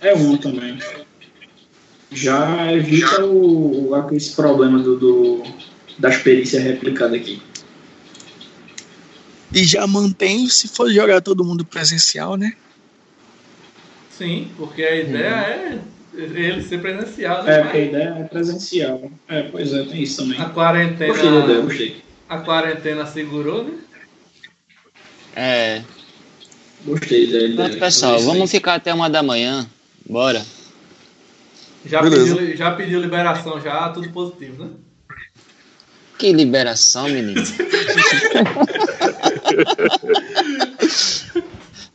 [0.00, 0.78] É um também.
[2.10, 5.42] Já evita o, esse problema do, do,
[5.98, 7.42] da experiência replicada aqui.
[9.52, 12.52] E já mantém se for jogar todo mundo presencial, né?
[14.10, 15.78] Sim, porque a ideia é
[16.14, 17.62] ele ser presencial, É, né?
[17.62, 19.12] porque a ideia é presencial.
[19.28, 20.40] É, pois é, tem isso também.
[20.40, 22.02] A quarentena, gostei.
[22.28, 23.78] a quarentena segurou, né?
[25.40, 25.82] É.
[26.84, 27.54] Gostei da ideia.
[27.54, 29.64] Pronto, pessoal, vamos ficar até uma da manhã.
[30.04, 30.44] Bora.
[31.86, 32.34] Já Beleza.
[32.34, 34.70] pediu, já pediu liberação, já tudo positivo, né?
[36.18, 37.40] Que liberação, menino.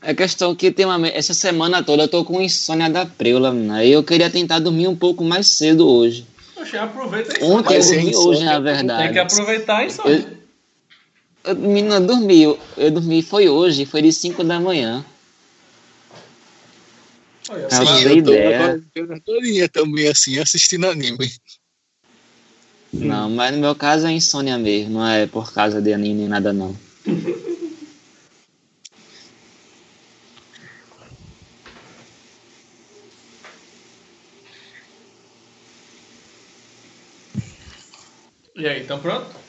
[0.06, 3.56] É questão que tem uma, essa semana toda eu tô com insônia da preula.
[3.72, 6.28] Aí eu queria tentar dormir um pouco mais cedo hoje.
[6.54, 7.46] Poxa, aproveita isso.
[7.46, 9.04] Ontem eu dormi insônia, hoje, na tem que verdade.
[9.04, 10.02] Tem que aproveitar isso.
[10.06, 10.14] aí.
[10.14, 10.43] Eu,
[11.52, 12.44] menina, eu dormi.
[12.44, 15.06] Eu, eu dormi, foi hoje, foi de 5 da manhã.
[17.50, 18.82] Olha, ter eu tô ideia.
[18.96, 21.30] eu torinha também assim, assistindo anime.
[22.94, 26.28] Não, mas no meu caso é insônia mesmo, não é por causa de anime nem
[26.28, 26.74] nada não.
[38.56, 39.43] E aí, então pronto?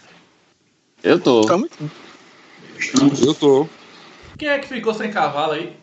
[1.04, 1.42] Eu tô.
[2.78, 3.20] Estamos.
[3.20, 3.68] Eu tô.
[4.38, 5.76] Quem é que ficou sem cavalo aí?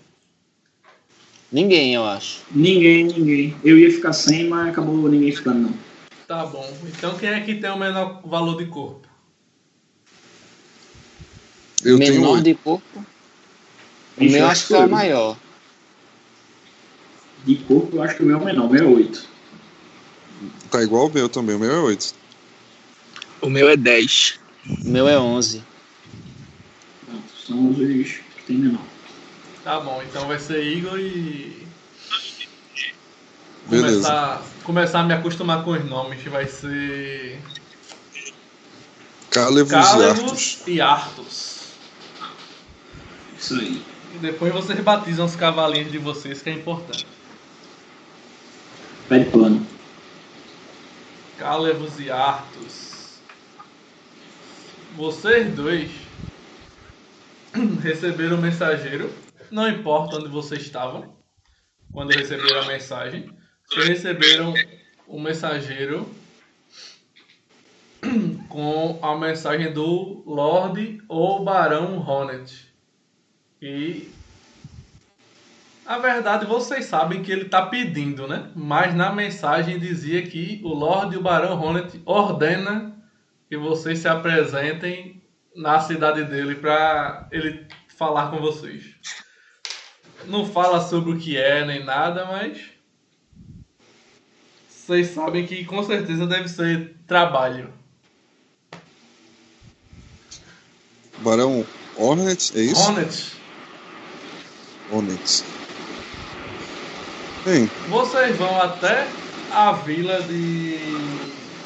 [1.51, 2.39] Ninguém, eu acho.
[2.49, 3.55] Ninguém, ninguém.
[3.63, 5.73] Eu ia ficar sem, mas acabou ninguém ficando, não.
[6.27, 6.67] Tá bom.
[6.87, 9.07] Então quem é que tem o menor valor de corpo?
[11.83, 12.43] Eu tenho Menor oito.
[12.43, 13.05] de corpo.
[14.17, 14.89] O meu eu acho que é o eu.
[14.89, 15.37] maior.
[17.45, 19.29] De corpo, eu acho que o meu é o menor, o meu é 8.
[20.71, 22.15] Tá igual o meu também, o meu é 8.
[23.41, 24.40] O meu é 10.
[24.67, 25.63] O meu é 11.
[27.47, 28.85] São os que tem menor.
[29.63, 31.67] Tá bom, então vai ser Igor e.
[33.67, 33.95] Beleza.
[33.95, 37.39] começar, começar a me acostumar com os nomes, que vai ser.
[39.29, 41.61] Cálevos e e Artos.
[43.39, 43.81] Isso aí.
[44.15, 47.07] E depois vocês batizam os cavalinhos de vocês, que é importante.
[49.07, 49.65] Pede plano.
[51.37, 52.90] Cálevos e Artos.
[54.95, 55.89] Vocês dois
[57.81, 59.09] receberam o mensageiro.
[59.49, 61.15] Não importa onde vocês estavam
[61.93, 63.29] quando receberam a mensagem.
[63.65, 64.53] Vocês receberam
[65.07, 66.09] o mensageiro
[68.49, 72.73] com a mensagem do Lorde ou Barão Hornet.
[73.61, 74.09] E
[75.85, 78.49] a verdade, vocês sabem que ele está pedindo, né?
[78.55, 83.00] Mas na mensagem dizia que o Lorde e o Barão Hornet ordena
[83.51, 85.21] que vocês se apresentem
[85.53, 88.95] na cidade dele para ele falar com vocês.
[90.23, 92.61] Não fala sobre o que é nem nada, mas
[94.69, 97.73] vocês sabem que com certeza deve ser trabalho.
[101.17, 101.65] Barão
[101.97, 102.79] Hornet, é isso?
[102.79, 103.33] Hornet,
[104.89, 105.43] Hornet.
[107.43, 109.09] Bem, vocês vão até
[109.51, 110.79] a vila de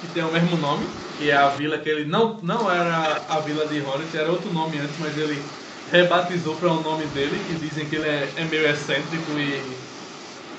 [0.01, 3.39] que tem o mesmo nome, que é a vila que ele não não era a
[3.41, 5.51] vila de Hornet, era outro nome antes, mas ele
[5.85, 9.87] rebatizou para o nome dele, que dizem que ele é, é meio excêntrico e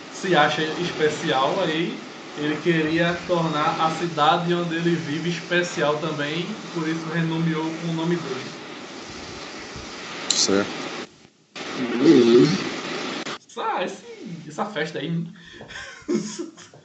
[0.09, 6.89] se acha especial, aí ele queria tornar a cidade onde ele vive especial também, por
[6.89, 8.57] isso renomeou com o nome dele.
[10.29, 10.89] certo.
[13.39, 15.11] Essa, esse- essa festa aí.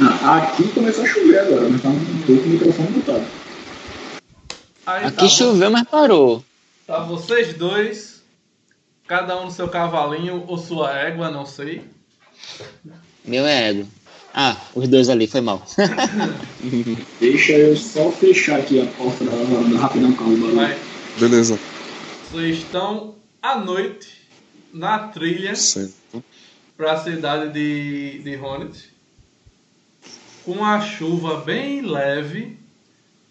[0.00, 3.26] Ah, aqui começou a chover agora, mas tá um pouco o microfone mutado.
[4.86, 6.44] Aí Aqui tá, choveu, mas parou.
[6.86, 8.22] tá vocês dois,
[9.06, 11.82] cada um no seu cavalinho ou sua égua, não sei.
[13.24, 13.86] Meu ego.
[14.32, 15.66] Ah, os dois ali, foi mal.
[17.18, 20.54] Deixa eu só fechar aqui a porta da rapidão, calma, barulho.
[20.56, 20.78] Vai.
[21.18, 21.58] Beleza.
[22.30, 24.08] Vocês estão à noite
[24.72, 25.54] na trilha
[26.76, 28.90] para a cidade de, de Hornet,
[30.48, 32.58] com a chuva bem leve,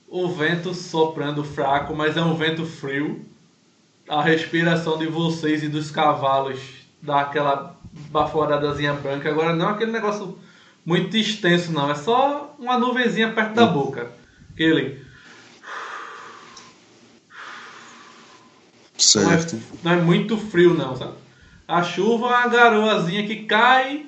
[0.08, 3.26] o vento soprando fraco, mas é um vento frio.
[4.08, 6.60] A respiração de vocês e dos cavalos
[7.02, 7.76] dá aquela
[8.12, 9.30] baforadazinha branca.
[9.30, 10.38] Agora não é aquele negócio
[10.86, 11.90] muito extenso, não.
[11.90, 14.12] É só uma nuvenzinha perto da boca.
[14.54, 15.04] Aquele.
[19.16, 19.60] Não é, Certo.
[19.84, 21.14] não é muito frio não, sabe?
[21.68, 24.07] A chuva é uma garoazinha que cai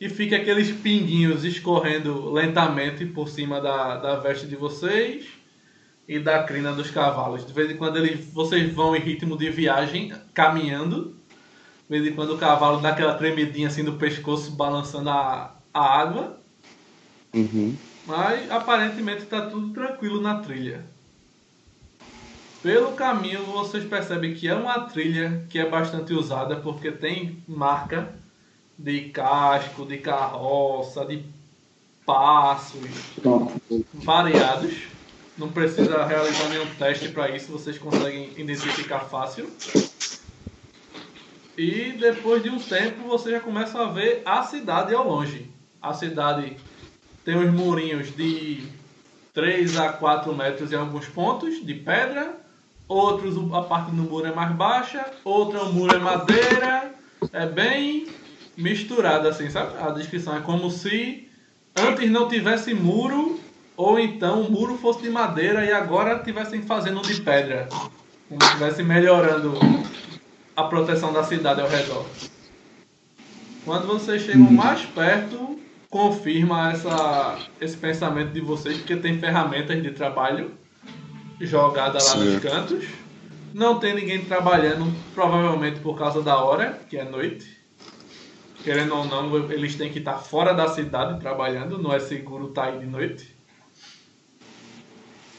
[0.00, 5.26] e fica aqueles pinguinhos escorrendo lentamente por cima da, da veste de vocês
[6.08, 7.46] e da crina dos cavalos.
[7.46, 11.14] De vez em quando eles, vocês vão em ritmo de viagem, caminhando.
[11.88, 16.00] De vez em quando o cavalo dá aquela tremidinha assim no pescoço, balançando a, a
[16.00, 16.40] água.
[17.34, 17.76] Uhum.
[18.06, 20.82] Mas aparentemente está tudo tranquilo na trilha.
[22.62, 28.19] Pelo caminho vocês percebem que é uma trilha que é bastante usada porque tem marca
[28.82, 31.22] de casco, de carroça, de
[32.04, 32.80] passos
[33.92, 34.74] variados.
[35.36, 39.50] Não precisa realizar nenhum teste para isso, vocês conseguem identificar fácil.
[41.56, 45.50] E depois de um tempo você já começa a ver a cidade ao longe.
[45.80, 46.56] A cidade
[47.24, 48.66] tem uns murinhos de
[49.34, 52.34] 3 a 4 metros em alguns pontos, de pedra.
[52.88, 56.94] Outros a parte do muro é mais baixa, outra o muro é madeira.
[57.32, 58.08] É bem
[58.60, 59.78] misturado assim, sabe?
[59.78, 61.28] A descrição é como se
[61.76, 63.40] antes não tivesse muro
[63.76, 67.68] ou então o muro fosse de madeira e agora estivessem fazendo de pedra.
[68.28, 69.54] Como se estivessem melhorando
[70.54, 72.04] a proteção da cidade ao redor.
[73.64, 75.58] Quando vocês chegam mais perto,
[75.88, 80.52] confirma essa, esse pensamento de vocês, porque tem ferramentas de trabalho
[81.40, 82.42] jogadas lá nos Certo.
[82.42, 82.84] cantos.
[83.52, 87.59] Não tem ninguém trabalhando, provavelmente por causa da hora, que é noite.
[88.62, 92.64] Querendo ou não, eles têm que estar fora da cidade trabalhando, não é seguro estar
[92.64, 93.34] aí de noite.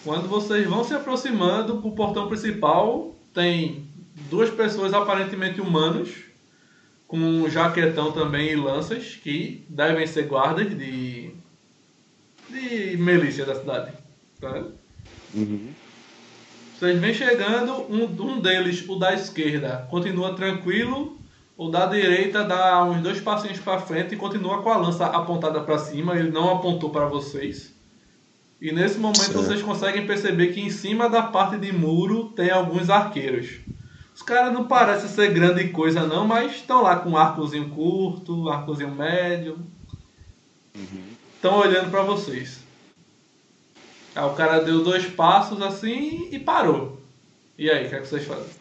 [0.03, 3.87] Quando vocês vão se aproximando pro portão principal, tem
[4.29, 6.09] duas pessoas aparentemente humanos,
[7.07, 11.31] com um jaquetão também e lanças, que devem ser guardas de.
[12.49, 13.91] de milícia da cidade.
[14.39, 14.63] Tá?
[15.35, 15.69] Uhum.
[16.79, 21.20] Vocês vêm chegando, um, um deles, o da esquerda, continua tranquilo,
[21.61, 25.61] o da direita dá uns dois passinhos para frente e continua com a lança apontada
[25.61, 27.71] para cima, ele não apontou para vocês.
[28.59, 29.43] E nesse momento Certo.
[29.43, 33.59] vocês conseguem perceber que em cima da parte de muro tem alguns arqueiros.
[34.15, 38.45] Os caras não parecem ser grande coisa não, mas estão lá com um arcozinho curto,
[38.45, 39.59] um arcozinho médio.
[41.35, 42.61] Estão olhando pra vocês.
[44.15, 46.99] Aí o cara deu dois passos assim e parou.
[47.55, 48.60] E aí, o que, é que vocês fazem?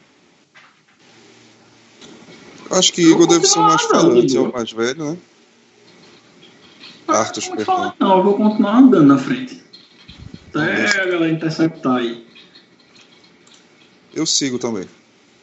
[2.71, 5.19] Acho que Igor deve ser o mais falante, é o mais velho, né?
[7.09, 9.61] Ah, Arthur, não falar não, eu vou continuar andando na frente.
[10.51, 12.25] Até a galera interceptar aí.
[14.15, 14.87] Eu sigo também.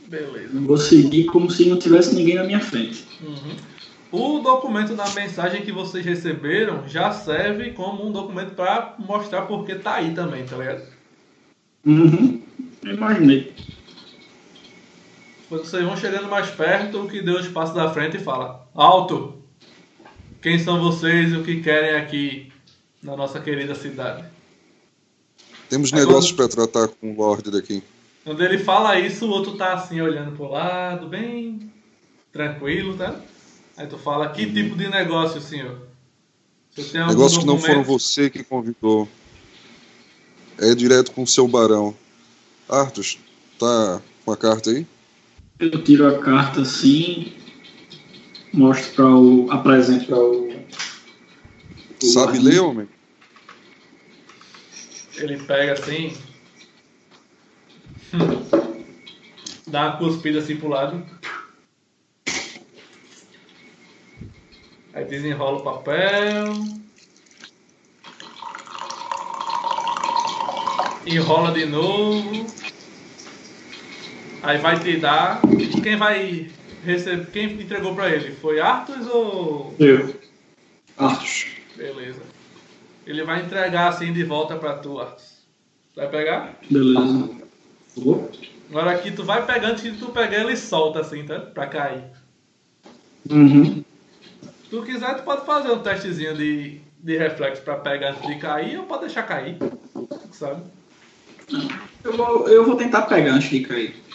[0.08, 0.60] Beleza.
[0.60, 3.06] Vou seguir como se não tivesse ninguém na minha frente.
[3.22, 3.56] Uhum.
[4.10, 9.76] O documento da mensagem que vocês receberam já serve como um documento pra mostrar porque
[9.76, 10.84] tá aí também, tá ligado?
[11.86, 12.42] Uhum.
[12.86, 13.54] Imaginei.
[15.50, 19.42] Vocês vão chegando mais perto, o que Deus passa da frente e fala: Alto!
[20.42, 22.52] Quem são vocês e o que querem aqui
[23.02, 24.26] na nossa querida cidade?
[25.70, 27.82] Temos Aí negócios para tratar com o Lorde daqui.
[28.24, 31.72] Quando ele fala isso, o outro tá assim olhando pro lado, bem
[32.32, 33.20] tranquilo, tá?
[33.78, 35.82] Aí tu fala: Que tipo de negócio, senhor?
[36.94, 39.08] Negócios que não foram você que convidou.
[40.60, 41.96] É direto com o seu barão.
[42.68, 43.06] Arthur,
[43.58, 44.86] tá com a carta aí?
[45.60, 47.34] Eu tiro a carta assim,
[48.54, 49.52] mostro para o.
[49.52, 50.50] apresento para o.
[52.04, 52.88] o Sabe ler, homem?
[55.16, 56.16] Ele pega assim.
[59.66, 61.04] Dá uma cuspida assim pro lado.
[64.94, 66.54] Aí desenrola o papel.
[71.08, 72.46] Enrola de novo.
[74.48, 75.42] Aí vai te dar.
[75.84, 76.50] Quem vai
[76.86, 77.26] receber.
[77.32, 78.34] Quem entregou pra ele?
[78.36, 79.76] Foi Arthur ou.
[79.78, 80.16] Eu.
[80.98, 81.50] Arthur.
[81.76, 82.22] Beleza.
[83.06, 85.22] Ele vai entregar assim de volta pra tu, Arthur.
[85.98, 86.58] Vai pegar?
[86.72, 87.30] Beleza.
[87.98, 88.32] Vou.
[88.70, 91.42] Agora aqui tu vai pegando, antes de tu pegar, ele solta assim, tá?
[91.42, 92.04] Pra cair.
[93.30, 93.84] Uhum.
[94.64, 98.36] Se tu quiser, tu pode fazer um testezinho de, de reflexo pra pegar antes de
[98.36, 99.58] cair ou pode deixar cair.
[99.58, 100.64] Tu sabe?
[102.02, 104.07] Eu vou, eu vou tentar pegar antes de cair.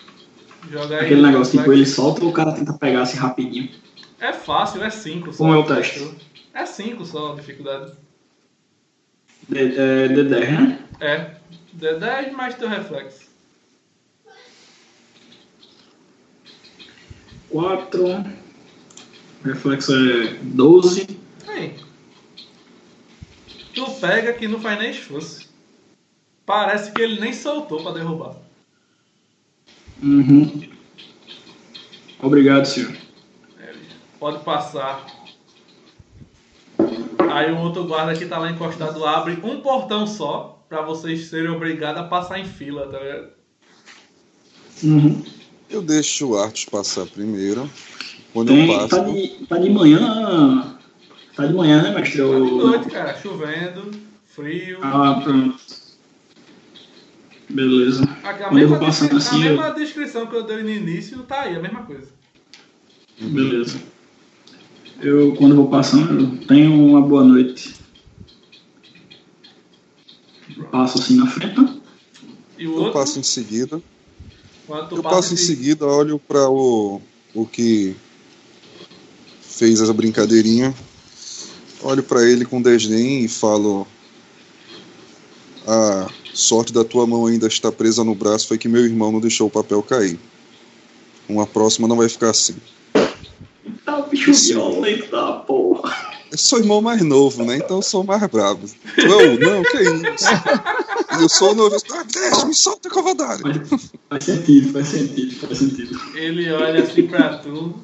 [0.73, 1.05] Joga aí.
[1.05, 3.69] Aquele negócio, tipo, ele solta ou o cara tenta pegar assim rapidinho.
[4.19, 5.39] É fácil, é 5 só.
[5.39, 6.17] Como é o teste?
[6.55, 7.93] É 5 só a dificuldade.
[9.51, 10.79] D, é, D10, né?
[10.99, 11.37] É.
[11.79, 13.31] D10 mais teu reflexo.
[17.51, 18.25] 4.
[19.45, 21.21] Reflexo é 12.
[21.49, 21.77] Aí.
[23.75, 25.53] Tu pega que não faz nem esforço.
[26.47, 28.42] Parece que ele nem soltou pra derrubar.
[30.03, 30.63] Uhum.
[32.21, 32.93] Obrigado, senhor.
[34.19, 35.07] Pode passar.
[37.31, 41.51] Aí o outro guarda que tá lá encostado abre um portão só pra vocês serem
[41.51, 43.29] obrigados a passar em fila, tá ligado?
[44.83, 45.25] Uhum.
[45.71, 47.71] Eu deixo o Arthur passar primeiro.
[48.33, 49.13] Quando Tem, eu tá, passo.
[49.13, 50.79] de, tá de manhã.
[51.35, 52.19] Tá de manhã, né, mestre?
[52.19, 53.91] Tá de noite, cara, chovendo,
[54.27, 54.79] frio.
[54.83, 55.57] Ah, pronto.
[57.49, 58.12] Beleza.
[58.23, 60.71] A, eu mesma, vou passando descri- a assim, eu- mesma descrição que eu dei no
[60.71, 62.09] início tá aí, a mesma coisa.
[63.21, 63.81] Beleza.
[65.01, 67.75] Eu, quando vou passando, eu tenho uma boa noite.
[70.71, 71.61] Passo assim na frente.
[71.61, 71.81] né?
[72.59, 73.83] E o Eu outro, passo em seguida.
[74.91, 77.01] Eu passo em seguida, olho para o,
[77.35, 77.97] o que
[79.41, 80.73] fez essa brincadeirinha.
[81.83, 83.87] Olho para ele com desdém e falo:
[85.67, 89.21] A sorte da tua mão ainda está presa no braço foi que meu irmão não
[89.21, 90.19] deixou o papel cair.
[91.29, 92.57] Uma próxima não vai ficar assim.
[93.85, 96.13] Tá bicho violento da porra.
[96.31, 97.59] Eu sou o irmão mais novo, né?
[97.59, 98.67] Então eu sou mais bravo.
[98.97, 100.25] Não, não, que isso?
[101.21, 101.77] Eu sou o novo.
[101.93, 103.43] Ah, deixa, me solta, covardário.
[103.43, 106.01] Faz, faz sentido, faz sentido, faz sentido.
[106.15, 107.75] Ele olha assim pra tu.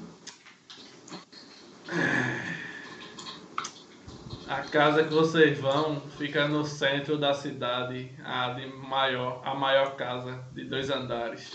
[4.48, 9.94] A casa que vocês vão fica no centro da cidade, a de maior, a maior
[9.94, 11.52] casa de dois andares.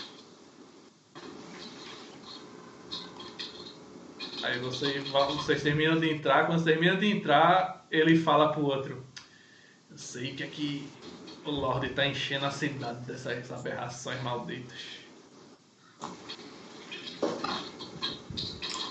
[4.44, 9.02] Aí vocês, vocês terminam de entrar, quando vocês terminam de entrar, ele fala pro outro.
[9.90, 10.88] Eu sei que aqui
[11.44, 14.78] o Lorde tá enchendo a cidade dessas aberrações malditas.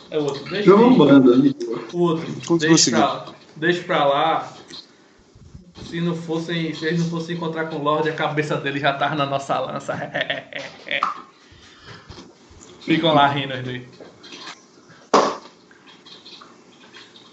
[0.09, 1.80] É o outro, deixa andando de boa.
[1.93, 4.53] o outro, Continua deixa pra, deixa pra lá.
[5.85, 8.93] Se não fossem, se eles não fossem encontrar com o Lorde, a cabeça dele já
[8.93, 9.95] tava na nossa lança.
[12.82, 13.83] Ficam lá rindo os dois.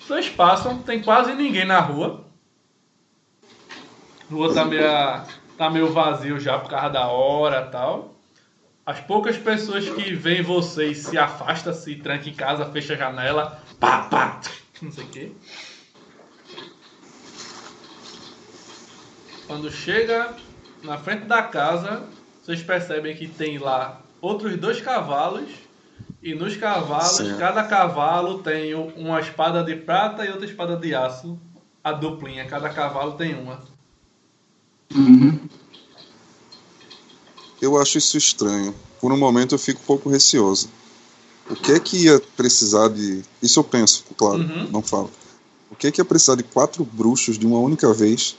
[0.01, 2.25] Vocês passam, tem quase ninguém na rua.
[4.29, 4.83] A rua tá meio,
[5.57, 8.15] tá meio vazio já por causa da hora tal.
[8.85, 13.63] As poucas pessoas que veem vocês se afasta, se tranca em casa, fecha a janela,
[13.79, 14.41] pá, pá,
[14.83, 15.33] não sei o quê.
[19.51, 20.33] Quando chega
[20.85, 22.05] na frente da casa,
[22.41, 25.51] vocês percebem que tem lá outros dois cavalos.
[26.23, 27.37] E nos cavalos, Certo.
[27.37, 31.37] cada cavalo tem uma espada de prata e outra espada de aço.
[31.83, 33.61] A duplinha, cada cavalo tem uma.
[34.95, 35.41] Uhum.
[37.61, 38.73] Eu acho isso estranho.
[39.01, 40.69] Por um momento eu fico um pouco receoso.
[41.51, 43.25] O que é que ia precisar de.
[43.43, 44.69] Isso eu penso, claro, Uhum.
[44.71, 45.11] não falo.
[45.69, 48.37] O que é que ia precisar de quatro bruxos de uma única vez?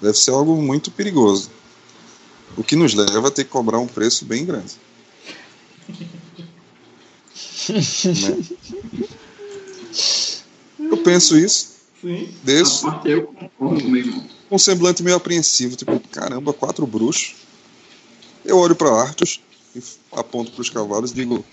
[0.00, 1.50] Deve ser algo muito perigoso.
[2.56, 4.74] O que nos leva a ter que cobrar um preço bem grande.
[7.68, 8.44] Né?
[10.78, 12.34] Eu penso isso, Sim.
[12.42, 14.26] desço, A parte eu concordo, meu irmão.
[14.48, 17.34] com um semblante meio apreensivo, tipo, caramba, quatro bruxos.
[18.44, 19.28] Eu olho para Arthur
[19.76, 21.44] e aponto para os cavalos e digo,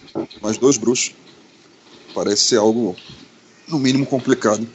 [0.42, 1.14] mais dois bruxos.
[2.16, 2.96] Parece ser algo,
[3.68, 4.68] no mínimo, complicado.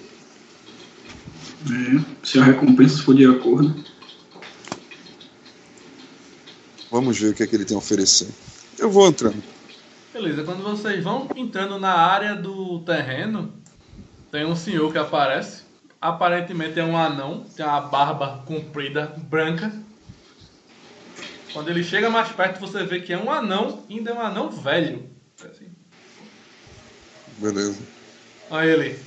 [1.70, 3.84] É, se a recompensa for de acordo.
[6.90, 8.28] Vamos ver o que, é que ele tem a oferecer.
[8.78, 9.42] Eu vou entrando.
[10.12, 13.54] Beleza, quando vocês vão entrando na área do terreno,
[14.30, 15.62] tem um senhor que aparece.
[16.00, 19.72] Aparentemente é um anão, tem uma barba comprida, branca.
[21.52, 24.50] Quando ele chega mais perto, você vê que é um anão, ainda é um anão
[24.50, 25.08] velho.
[25.42, 25.68] Assim.
[27.38, 27.80] Beleza.
[28.50, 28.98] Olha ele.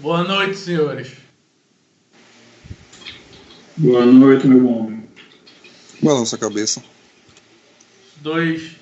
[0.00, 1.23] Boa noite, senhores.
[3.76, 5.02] Boa noite, meu bom.
[6.00, 6.82] Balança a cabeça.
[8.18, 8.76] Dois.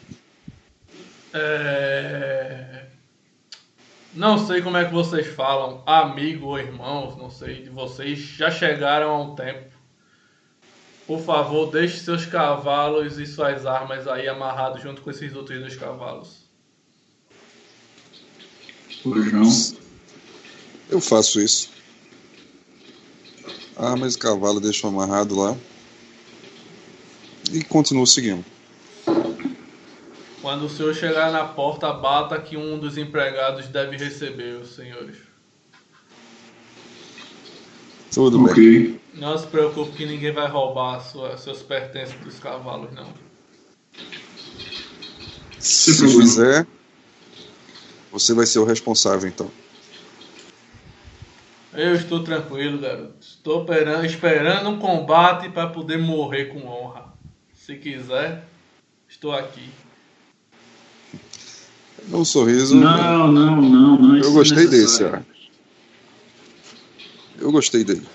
[1.33, 2.85] É...
[4.13, 8.51] Não sei como é que vocês falam, amigo ou irmãos, não sei de vocês, já
[8.51, 9.73] chegaram há um tempo.
[11.07, 15.75] Por favor, deixe seus cavalos e suas armas aí amarrados junto com esses outros dois
[15.75, 16.43] cavalos.
[19.03, 19.49] Pois não.
[20.91, 21.72] Eu faço isso.
[23.77, 25.57] Ah, mas o cavalo deixou amarrado lá.
[27.51, 28.45] E continuo seguindo.
[30.41, 35.17] Quando o senhor chegar na porta, bata que um dos empregados deve receber os senhores.
[38.13, 38.53] Tudo bem.
[38.53, 39.01] Ok.
[39.15, 43.13] Não se preocupe que ninguém vai roubar sua- seus pertences dos cavalos, não.
[45.59, 46.23] Se problema.
[46.23, 46.67] fizer,
[48.11, 49.51] você vai ser o responsável, então.
[51.75, 53.15] Eu estou tranquilo, garoto.
[53.21, 57.13] Estou esperando, esperando um combate para poder morrer com honra.
[57.55, 58.45] Se quiser,
[59.09, 59.71] estou aqui.
[62.11, 62.77] Um sorriso.
[62.77, 64.17] Não, não, não, não.
[64.19, 65.21] isso Eu é gostei desse, ó.
[67.39, 68.07] Eu gostei dele.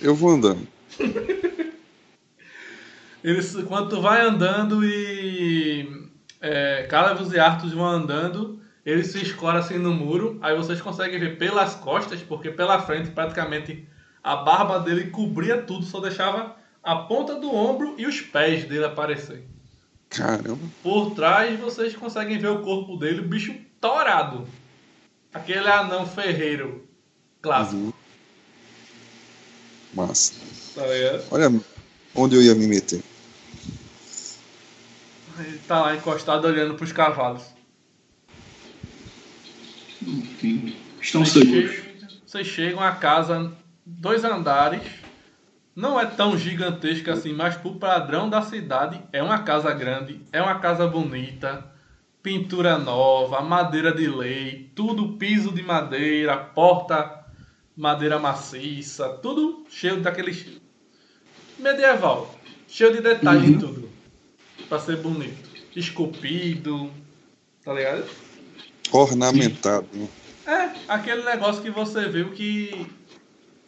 [0.00, 0.66] Eu vou andando.
[3.22, 6.08] Eles, quando tu vai andando e
[6.40, 11.18] é, Calavos e Arthur vão andando, eles se escoram assim no muro, aí vocês conseguem
[11.18, 13.86] ver pelas costas, porque pela frente praticamente
[14.22, 18.84] a barba dele cobria tudo, só deixava a ponta do ombro e os pés dele
[18.84, 19.46] aparecer.
[20.08, 20.58] Caramba.
[20.82, 24.48] Por trás vocês conseguem ver o corpo dele, o bicho torado.
[25.32, 26.88] Aquele anão ferreiro
[27.40, 27.92] clássico, Uhum.
[29.94, 30.34] Massa.
[30.74, 31.24] tá ligado?
[31.30, 31.60] Olha
[32.14, 33.02] onde eu ia me meter.
[35.38, 37.42] Ele tá lá encostado olhando pros cavalos.
[41.00, 41.70] Estão Vocês seguros.
[41.70, 43.52] chegam, vocês chegam à casa,
[43.84, 44.82] dois andares.
[45.74, 50.42] Não é tão gigantesca assim, mas pro padrão da cidade é uma casa grande, é
[50.42, 51.64] uma casa bonita,
[52.22, 57.24] pintura nova, madeira de lei, tudo piso de madeira, porta
[57.76, 60.60] madeira maciça, tudo cheio daqueles
[61.58, 62.34] medieval,
[62.68, 63.88] cheio de detalhe em tudo,
[64.68, 66.90] Pra ser bonito, esculpido,
[67.64, 68.04] tá ligado?
[68.92, 70.08] Ornamentado.
[70.46, 72.86] É, aquele negócio que você viu que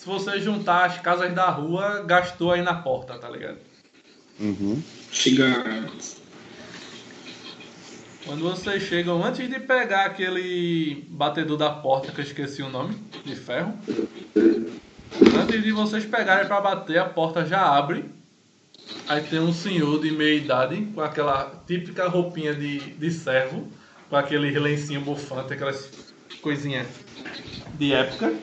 [0.02, 3.58] se você juntar as casas da rua, gastou aí na porta, tá ligado?
[4.40, 4.82] Uhum.
[5.12, 5.64] Chega.
[8.24, 12.96] Quando vocês chegam, antes de pegar aquele batedor da porta, que eu esqueci o nome,
[13.24, 13.76] de ferro,
[15.40, 18.04] antes de vocês pegarem pra bater, a porta já abre.
[19.08, 23.68] Aí tem um senhor de meia idade, com aquela típica roupinha de, de servo,
[24.12, 26.86] com aquele lencinho bufante, aquelas coisinhas
[27.78, 28.34] de época.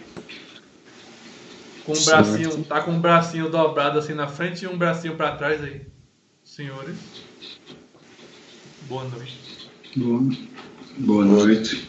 [1.85, 5.35] Com um bracinho, tá com um bracinho dobrado assim na frente e um bracinho pra
[5.35, 5.85] trás aí.
[6.43, 6.97] Senhores,
[8.87, 9.69] boa noite.
[9.95, 10.21] Boa,
[10.97, 11.87] Boa noite.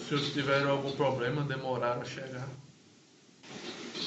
[0.00, 2.48] Se senhores tiveram algum problema, demoraram a chegar.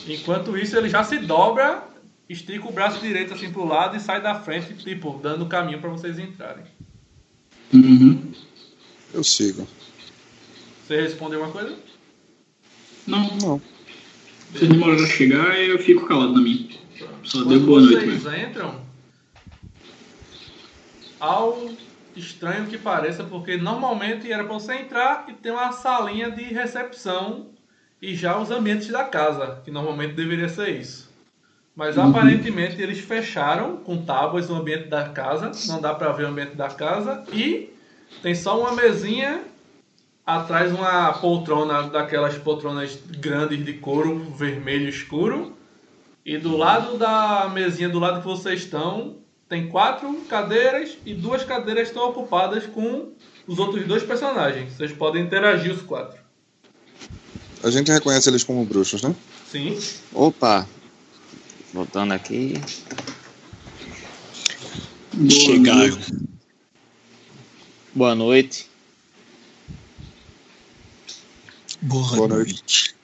[0.06, 1.88] Enquanto isso, ele já se dobra
[2.28, 5.90] estica o braço direito assim pro lado e sai da frente, tipo, dando caminho pra
[5.90, 6.66] vocês entrarem.
[7.76, 8.32] Uhum.
[9.14, 9.68] Eu sigo.
[10.88, 11.76] Você respondeu uma coisa?
[13.08, 13.62] Não, Não.
[14.56, 16.68] se demorar a chegar, eu fico calado na minha.
[17.24, 18.36] Só deu Quando boa noite vocês mesmo.
[18.50, 18.82] entram,
[21.20, 21.70] ao
[22.16, 27.48] estranho que pareça, porque normalmente era pra você entrar e ter uma salinha de recepção
[28.02, 31.05] e já os ambientes da casa, que normalmente deveria ser isso.
[31.76, 36.30] Mas aparentemente eles fecharam com tábuas o ambiente da casa, não dá pra ver o
[36.30, 37.70] ambiente da casa e
[38.22, 39.42] tem só uma mesinha
[40.26, 45.56] atrás uma poltrona daquelas poltronas grandes de couro vermelho escuro
[46.26, 51.44] e do lado da mesinha do lado que vocês estão, tem quatro cadeiras e duas
[51.44, 53.12] cadeiras estão ocupadas com
[53.46, 54.74] os outros dois personagens.
[54.74, 56.20] Vocês podem interagir os quatro.
[57.62, 59.16] A gente reconhece eles como bruxos, né?
[59.48, 59.78] Sim.
[60.14, 60.68] Opa!
[61.76, 62.54] Voltando aqui.
[65.14, 65.88] Boa Chegaram.
[65.90, 66.14] noite.
[67.94, 68.70] Boa noite.
[71.82, 72.96] Boa, Boa noite.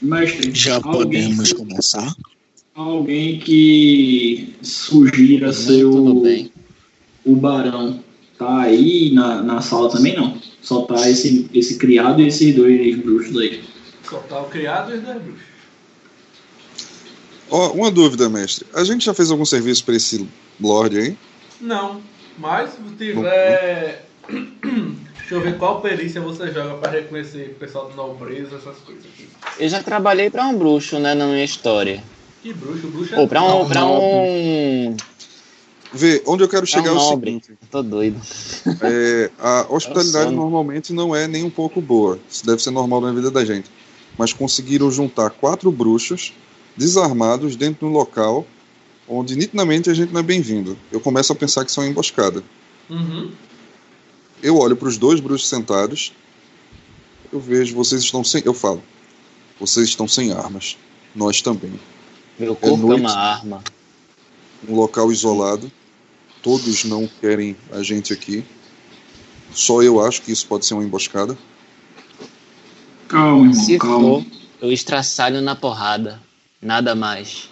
[0.00, 2.16] Mestre, Já alguém, podemos começar?
[2.74, 6.50] alguém que sugira o, bem.
[7.26, 8.02] o barão
[8.38, 10.40] tá aí na, na sala também não?
[10.62, 13.62] Só tá esse, esse criado e esses dois bruxos aí.
[14.08, 15.53] Só tá o criado e os dois bruxos.
[17.50, 18.66] Ó, uma dúvida, mestre.
[18.74, 20.26] A gente já fez algum serviço pra esse
[20.60, 21.16] Lorde aí?
[21.60, 22.00] Não,
[22.38, 24.06] mas se tiver.
[25.24, 29.04] Deixa eu ver qual perícia você joga pra reconhecer o pessoal do nobreza, essas coisas
[29.06, 29.26] aqui.
[29.58, 32.02] Eu já trabalhei pra um bruxo, né, na minha história.
[32.42, 33.18] Que bruxo, bruxo é.
[33.18, 34.02] Ou pra um, Não, pra não.
[34.02, 34.96] um,
[35.94, 37.30] Vê, onde eu quero chegar um é o nobre.
[37.30, 37.52] seguinte.
[37.70, 38.20] Tô doido.
[38.82, 42.18] É, a hospitalidade normalmente não é nem um pouco boa.
[42.28, 43.70] Isso deve ser normal na vida da gente.
[44.18, 46.34] Mas conseguiram juntar quatro bruxos
[46.76, 48.46] desarmados dentro de um local
[49.08, 50.78] onde nitidamente a gente não é bem-vindo.
[50.90, 52.42] Eu começo a pensar que isso é uma emboscada.
[52.88, 53.30] Uhum.
[54.42, 56.12] Eu olho para os dois bruxos sentados.
[57.32, 58.42] Eu vejo, vocês estão sem.
[58.44, 58.82] Eu falo.
[59.58, 60.76] Vocês estão sem armas.
[61.14, 61.78] Nós também.
[62.38, 63.00] Meu corpo é, noite.
[63.00, 63.64] uma arma.
[64.68, 65.70] Um local isolado.
[66.42, 68.44] Todos não querem a gente aqui.
[69.52, 71.38] Só eu acho que isso pode ser uma emboscada.
[73.08, 74.20] Calma, irmão, Se calma.
[74.20, 74.24] for,
[74.60, 76.20] eu estraçalho na porrada.
[76.64, 77.50] Nada mais.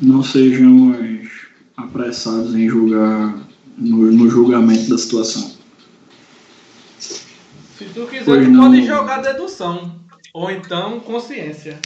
[0.00, 1.30] Não sejamos
[1.76, 3.34] apressados em julgar
[3.76, 5.54] no, no julgamento da situação.
[6.98, 8.70] Se tu quiser, Pois tu não.
[8.70, 9.94] pode jogar dedução.
[10.32, 11.78] Ou então consciência.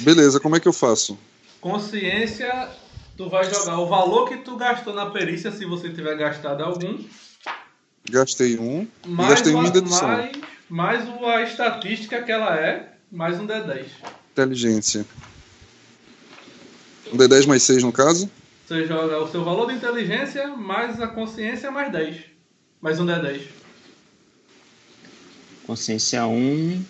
[0.00, 1.18] Beleza, como é que eu faço?
[1.60, 2.68] Consciência,
[3.16, 6.98] tu vai jogar o valor que tu gastou na perícia, se você tiver gastado algum,
[8.10, 10.08] Gastei um mais, gastei o- um em dedução.
[10.08, 10.32] mais,
[10.68, 13.86] mais o- a estatística que ela é, mais um D10.
[14.32, 15.06] Inteligência.
[17.12, 18.30] Um D10 mais 6 no caso?
[18.66, 22.16] Você joga o seu valor de inteligência, mais a consciência, mais 10.
[22.80, 23.42] Mais um D10.
[25.66, 26.84] Consciência 1.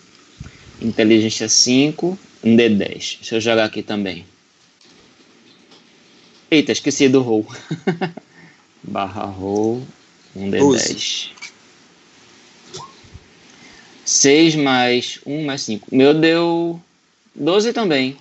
[0.81, 2.19] Inteligência 5.
[2.43, 3.17] Um D10.
[3.17, 4.25] Deixa eu jogar aqui também.
[6.51, 7.45] Eita, esqueci do roll.
[8.83, 9.85] Barra roll.
[10.35, 11.38] Um D10.
[14.09, 15.87] 6 mais 1 mais 5.
[15.91, 16.81] Meu deu
[17.35, 18.17] 12 também.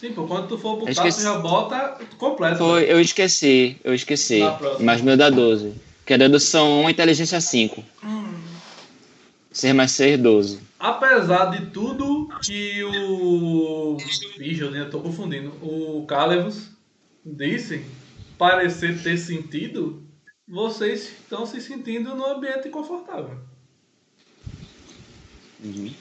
[0.00, 1.18] Sim, pô, quando tu for botar, esqueci.
[1.18, 2.58] tu já bota completo.
[2.58, 4.40] Foi, eu esqueci, eu esqueci.
[4.80, 5.74] Mas meu dá 12.
[6.04, 7.84] Que é dedução 1, inteligência 5.
[9.52, 10.60] 6 mais 6, 12.
[10.78, 13.96] Apesar de tudo que o.
[14.40, 15.50] Ih, eu tô confundindo.
[15.62, 16.70] O Calevus
[17.24, 17.84] disse
[18.36, 20.02] parecer ter sentido,
[20.48, 23.49] vocês estão se sentindo no ambiente confortável.
[25.62, 25.92] Uhum.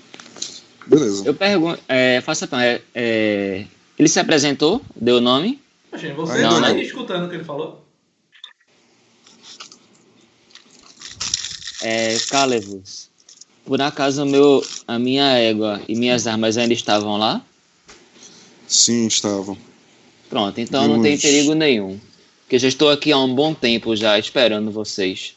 [0.88, 1.23] Beleza.
[1.25, 3.65] Eu pergunto, é, faça é, é,
[3.97, 5.59] ele se apresentou, deu o nome?
[5.93, 6.61] Gente, você não, não.
[6.61, 7.85] tá escutando o que ele falou?
[11.81, 13.09] É, Calevus.
[13.65, 17.41] Por acaso meu, a minha égua e minhas armas ainda estavam lá?
[18.67, 19.57] Sim, estavam.
[20.29, 21.99] Pronto, então não tem perigo nenhum.
[22.41, 25.35] Porque já estou aqui há um bom tempo já esperando vocês.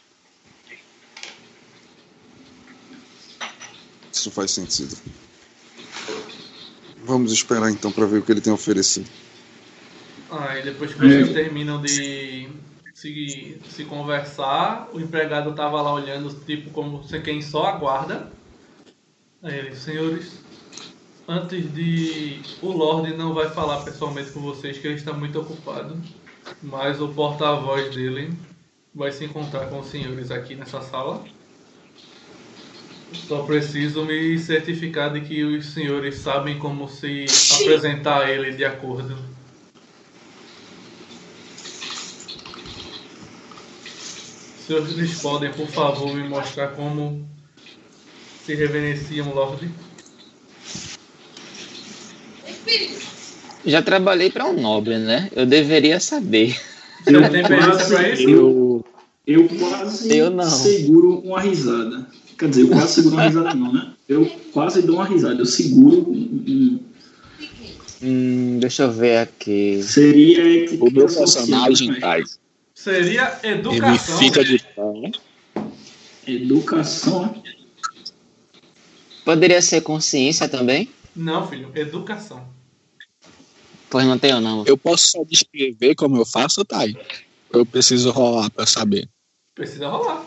[4.13, 4.97] Isso faz sentido.
[7.05, 9.05] Vamos esperar então para ver o que ele tem a oferecer.
[10.31, 12.49] Aí depois que vocês terminam de
[12.95, 18.31] se, se conversar, o empregado tava lá olhando, tipo, como se quem só aguarda.
[19.43, 20.39] Aí ele, senhores,
[21.27, 22.41] antes de.
[22.63, 26.01] O Lorde não vai falar pessoalmente com vocês que ele está muito ocupado.
[26.63, 28.33] Mas o porta-voz dele
[28.95, 31.25] vai se encontrar com os senhores aqui nessa sala.
[33.15, 37.27] Só preciso me certificar de que os senhores sabem como se
[37.61, 39.17] apresentar a ele de acordo.
[44.67, 47.27] Senhores podem, por favor, me mostrar como
[48.45, 49.71] se reverencia um Lorde?
[53.65, 55.29] Já trabalhei para um nobre, né?
[55.33, 56.57] Eu deveria saber.
[57.05, 58.29] Perícia pra isso?
[58.29, 58.85] Eu,
[59.27, 60.51] eu quase Eu não.
[60.51, 62.07] seguro uma risada.
[62.43, 63.93] Quer dizer, eu quase seguro uma risada não, né?
[64.09, 65.41] Eu quase dou uma risada.
[65.41, 66.81] Eu seguro um- um-
[68.03, 69.81] Hum, deixa eu ver aqui.
[69.85, 70.43] Seria
[70.81, 72.01] O meu personagem, né?
[72.01, 72.25] Thay,
[72.75, 74.19] Seria ele educação.
[74.19, 75.13] fica de pé.
[76.27, 77.27] Educação.
[77.27, 77.43] né?
[79.25, 80.89] Poderia ser consciência também?
[81.15, 82.45] Não, filho, educação.
[83.89, 84.65] Pois não tenho, não.
[84.67, 86.97] Eu posso só descrever como eu faço, Thay?
[87.53, 89.09] Eu preciso rolar pra saber.
[89.55, 90.27] Precisa rolar.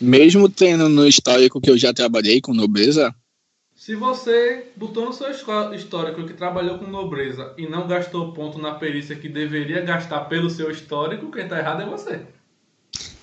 [0.00, 3.14] Mesmo tendo no histórico que eu já trabalhei com nobreza,
[3.74, 8.74] Se você botou no seu histórico que trabalhou com nobreza e não gastou ponto na
[8.74, 12.22] perícia que deveria gastar pelo seu histórico, quem tá errado é você.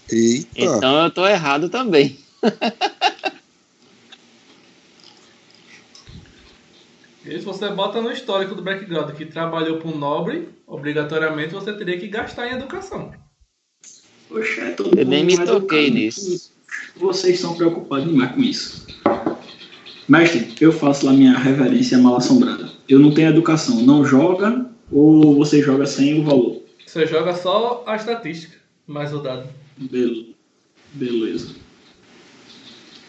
[0.10, 0.48] Eita.
[0.56, 2.18] Então eu tô errado também.
[7.26, 11.98] E se você bota no histórico do background que trabalhou com nobre, obrigatoriamente você teria
[11.98, 13.14] que gastar em educação.
[14.28, 16.52] Poxa, é todo Eu nem mundo me toquei nisso.
[16.96, 18.86] Vocês estão preocupados demais com isso.
[20.08, 22.70] Mestre, eu faço lá minha reverência mal assombrada.
[22.88, 23.82] Eu não tenho educação.
[23.82, 26.62] Não joga ou você joga sem o valor?
[26.86, 29.48] Você joga só a estatística, mais o dado.
[29.78, 30.26] Bel-
[30.94, 31.56] Beleza.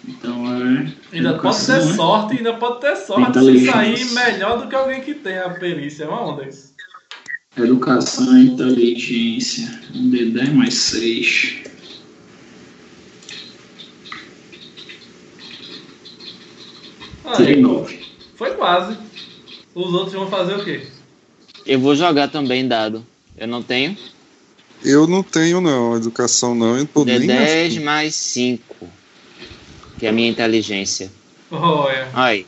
[0.09, 0.93] Então é.
[1.13, 1.95] Ainda pode ter né?
[1.95, 6.05] sorte, ainda pode ter sorte se sair melhor do que alguém que tem a perícia.
[6.05, 6.73] É uma onda isso.
[7.57, 9.69] Educação e inteligência.
[9.95, 11.65] Um D10 mais 6.
[17.37, 18.01] Tirei Aí, 9.
[18.37, 18.97] foi quase.
[19.75, 20.87] Os outros vão fazer o quê?
[21.67, 23.05] Eu vou jogar também dado.
[23.37, 23.97] Eu não tenho.
[24.85, 25.97] Eu não tenho, não.
[25.97, 26.73] Educação não.
[26.75, 27.85] Eu não tô É nem 10 afim.
[27.85, 28.89] mais 5.
[29.99, 31.11] Que é a minha inteligência.
[31.51, 32.09] Olha.
[32.13, 32.45] Ai,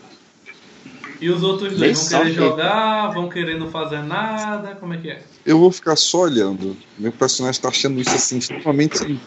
[1.20, 2.32] E os outros dois vão querer sorte.
[2.34, 5.22] jogar, vão querer não fazer nada, como é que é?
[5.46, 6.76] Eu vou ficar só olhando.
[6.98, 9.18] Meu personagem tá achando isso assim extremamente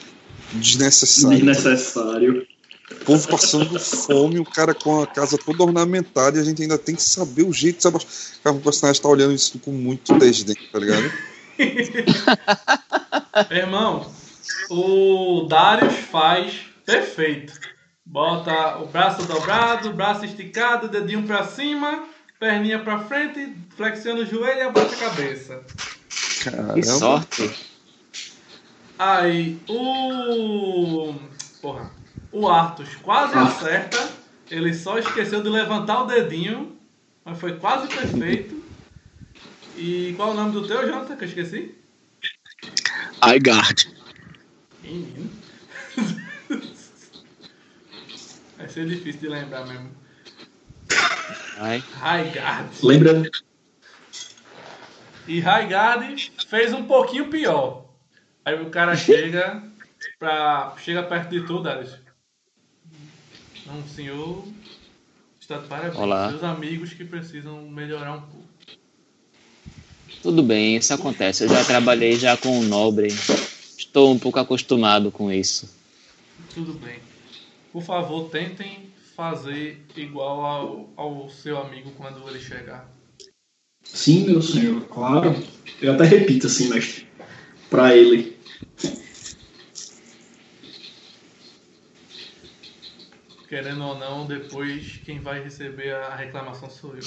[0.53, 1.37] desnecessário.
[1.37, 2.47] Desnecessário.
[2.91, 6.77] O povo passando fome, o cara com a casa toda ornamentada e a gente ainda
[6.77, 7.99] tem que saber o jeito de saber.
[8.43, 11.11] Cara, o personagem tá olhando isso com muito desdém, tá ligado?
[13.51, 14.11] Irmão,
[14.69, 17.53] o Darius faz perfeito.
[18.05, 22.07] Bota o braço dobrado, braço esticado, dedinho pra cima,
[22.39, 25.61] perninha pra frente, flexiona o joelho e abaixa a cabeça.
[26.39, 26.81] que Caramba.
[26.81, 27.51] sorte.
[28.97, 31.13] Aí o.
[31.61, 31.98] Porra.
[32.31, 34.09] O Arthur quase acerta.
[34.49, 36.77] Ele só esqueceu de levantar o dedinho.
[37.23, 38.63] Mas foi quase perfeito.
[39.75, 41.15] E qual é o nome do teu, Jonathan?
[41.15, 41.75] Que eu esqueci?
[43.21, 43.93] Aigard.
[44.83, 45.29] Menino.
[48.57, 49.91] Vai ser difícil de lembrar mesmo.
[51.57, 52.69] Ai, Raigard.
[52.83, 53.23] Lembra?
[55.27, 57.85] E Raigard fez um pouquinho pior.
[58.43, 59.61] Aí o cara chega
[60.17, 60.73] pra.
[60.77, 61.97] chega perto de tu, Darius.
[63.69, 64.43] Não, senhor.
[65.39, 65.95] Está de parabéns.
[65.95, 66.29] Olá.
[66.31, 68.47] Seus amigos que precisam melhorar um pouco.
[70.23, 71.43] tudo bem, isso acontece.
[71.43, 73.09] Eu já trabalhei já com o nobre.
[73.77, 75.69] Estou um pouco acostumado com isso.
[76.53, 76.99] Tudo bem.
[77.71, 82.89] Por favor, tentem fazer igual ao, ao seu amigo quando ele chegar.
[83.83, 85.35] Sim, meu senhor, claro.
[85.79, 87.07] Eu até repito assim, mestre.
[87.69, 88.38] Pra ele.
[93.49, 97.01] Querendo ou não, depois quem vai receber a reclamação sou eu.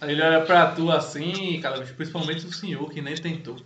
[0.00, 3.58] Aí ele olha pra tu assim, cara, principalmente o senhor que nem tentou.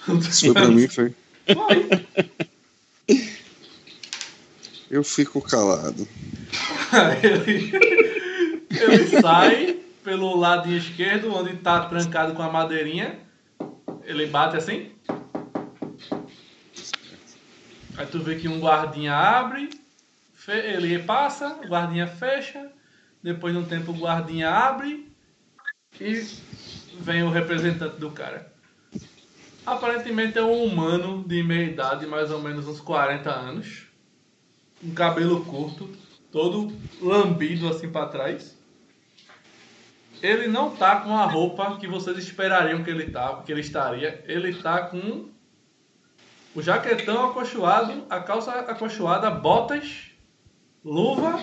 [0.00, 1.12] Foi pra mim, foi.
[1.54, 1.88] Foi.
[4.88, 6.06] Eu fico calado.
[7.22, 7.72] Ele,
[8.70, 13.29] ele sai pelo ladinho esquerdo, onde tá trancado com a madeirinha.
[14.10, 14.90] Ele bate assim.
[17.96, 19.70] Aí tu vê que um guardinha abre,
[20.48, 22.72] ele passa, o guardinha fecha.
[23.22, 25.12] Depois de um tempo o guardinha abre
[26.00, 26.26] e
[26.98, 28.52] vem o representante do cara.
[29.64, 33.86] Aparentemente é um humano de meia idade, mais ou menos uns 40 anos.
[34.82, 35.88] Um cabelo curto,
[36.32, 38.58] todo lambido assim pra trás.
[40.22, 44.22] Ele não tá com a roupa que vocês esperariam que ele tá, que ele estaria.
[44.26, 45.28] Ele tá com
[46.54, 50.10] o jaquetão acolchoado, a calça acolchoada, botas,
[50.84, 51.40] luva,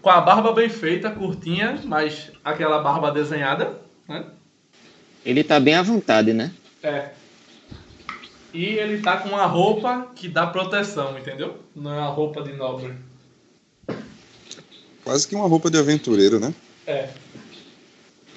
[0.00, 4.24] com a barba bem feita, curtinha, mas aquela barba desenhada, né?
[5.24, 6.52] Ele tá bem à vontade, né?
[6.82, 7.10] É.
[8.54, 11.58] E ele tá com uma roupa que dá proteção, entendeu?
[11.76, 12.94] Não é uma roupa de nobre.
[15.08, 16.54] Quase que uma roupa de aventureiro, né?
[16.86, 17.08] É.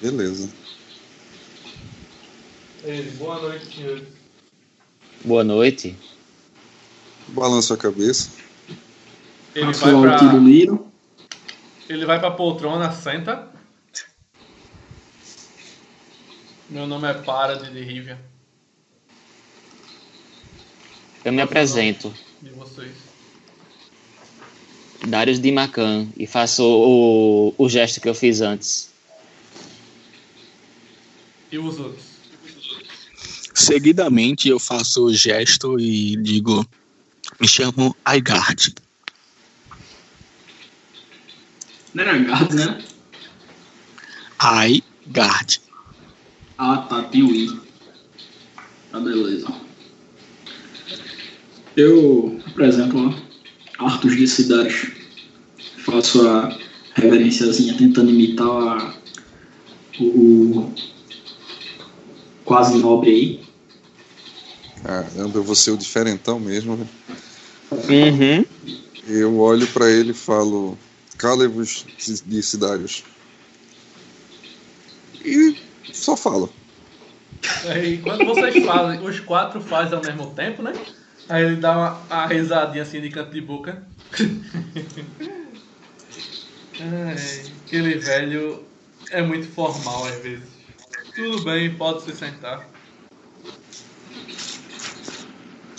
[0.00, 0.50] Beleza.
[2.82, 4.06] Ele, boa noite.
[5.22, 5.94] Boa noite.
[7.28, 8.30] Balança a cabeça.
[9.54, 10.90] Ele vai Passou pra, tiro
[11.90, 13.50] ele vai pra poltrona, senta.
[16.70, 18.18] Meu nome é Para de Rivia.
[21.22, 23.11] Eu me apresento, De vocês.
[25.06, 28.92] Darius de Macan, e faço o, o gesto que eu fiz antes.
[31.50, 32.04] E os outros?
[33.54, 36.66] Seguidamente eu faço o gesto e digo:
[37.40, 38.74] Me chamo Aigard.
[41.92, 42.82] Não era gato, né?
[44.38, 45.60] Aigard.
[46.56, 47.60] Ah, tá, tem o I.
[48.90, 49.52] Tá, beleza.
[51.76, 53.21] Eu apresento
[53.86, 54.90] Arthur de Cidades.
[55.84, 56.56] Faço a
[56.94, 58.94] reverenciazinha tentando imitar a-
[60.00, 60.04] o,
[60.60, 60.74] o
[62.44, 63.42] quase nobre aí.
[64.82, 66.76] Caramba, eu vou ser o diferentão mesmo.
[66.76, 66.88] velho.
[67.72, 68.44] Uhum.
[69.06, 70.76] Eu olho pra ele e falo:
[71.16, 71.84] Calevos
[72.26, 73.04] de Cidários.
[75.24, 75.56] E
[75.92, 76.52] só falo.
[77.66, 80.72] Aí quando vocês fazem, os quatro fazem ao mesmo tempo, né?
[81.32, 83.82] Aí ele dá uma, uma risadinha assim de canto de boca.
[86.78, 88.62] Ai, aquele velho
[89.10, 90.44] é muito formal às vezes.
[91.14, 92.68] Tudo bem, pode se sentar.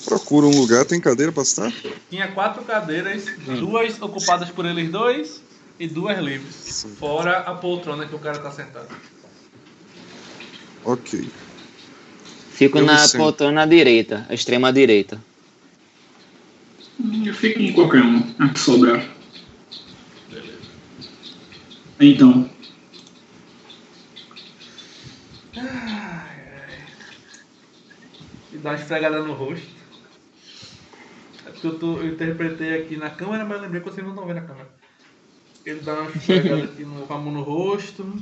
[0.03, 1.71] Procura um lugar, tem cadeira pra estar?
[2.09, 3.23] Tinha quatro cadeiras,
[3.59, 5.39] duas ocupadas por eles dois
[5.77, 6.87] e duas livres.
[6.97, 8.89] Fora a poltrona que o cara tá sentado.
[10.83, 11.29] Ok.
[12.49, 15.21] Fico Eu na poltrona direita, a extrema direita.
[17.25, 19.09] Eu fico em qualquer um, a que sobrar.
[21.99, 22.49] Então,
[28.51, 29.67] E dá uma esfregada no rosto.
[31.45, 34.27] É porque eu, tô, eu interpretei aqui na câmera, mas lembrei que vocês não estão
[34.27, 34.69] vendo a câmera.
[35.65, 38.15] Ele dá uma esfregada aqui no, com a mão no rosto.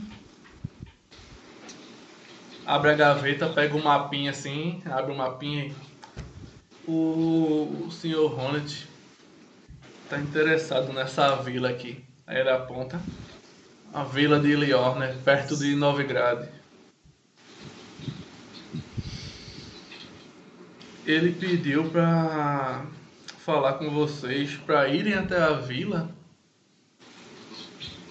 [2.66, 5.91] Abre a gaveta, pega um mapinha assim, abre o mapinha e.
[6.88, 8.88] O, o senhor Hornet
[10.10, 12.04] tá interessado nessa vila aqui.
[12.26, 13.02] Aí ele aponta.
[13.94, 15.18] A vila de Lior, né?
[15.24, 16.48] Perto de Novigrad.
[21.06, 22.86] Ele pediu pra
[23.40, 26.10] falar com vocês pra irem até a vila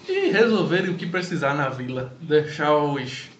[0.07, 2.15] e resolverem o que precisar na vila.
[2.21, 3.30] Deixar os,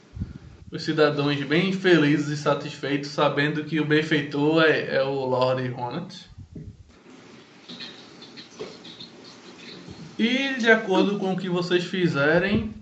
[0.71, 6.31] os cidadãos bem felizes e satisfeitos, sabendo que o benfeitor é, é o Lord Ronald.
[10.17, 12.73] E de acordo com o que vocês fizerem,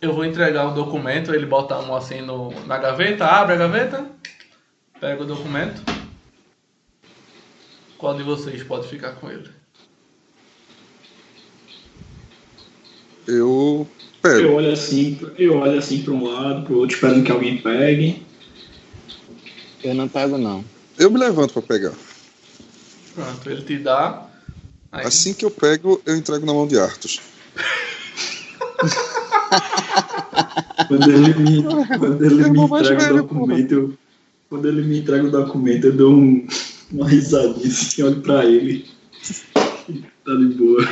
[0.00, 1.34] eu vou entregar o documento.
[1.34, 4.06] Ele bota a mão assim no, na gaveta, abre a gaveta,
[5.00, 5.80] pega o documento.
[7.96, 9.48] Qual de vocês pode ficar com ele?
[13.26, 13.88] Eu
[14.22, 14.52] eu pego.
[14.52, 18.22] olho assim, eu olho assim para um lado, pro outro, esperando que alguém pegue.
[19.82, 20.64] Eu não pego, não.
[20.98, 21.92] Eu me levanto pra pegar.
[23.14, 24.28] Pronto, ele te dá.
[24.90, 27.10] Aí, Assim que eu pego, eu entrego na mão de Arthur.
[30.88, 33.94] Quando ele me, quando ele Eu me entrega o velho, documento, eu,
[34.48, 36.46] quando ele me entrega o documento, eu dou um,
[36.90, 38.86] uma risadinha assim, olho pra ele.
[40.24, 40.88] Tá de boa.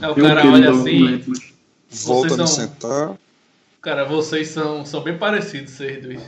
[0.00, 1.24] Aí o Eu cara olha assim.
[2.04, 3.18] Volta a são- sentar.
[3.80, 6.20] Cara, vocês são, são bem parecidos, vocês dois.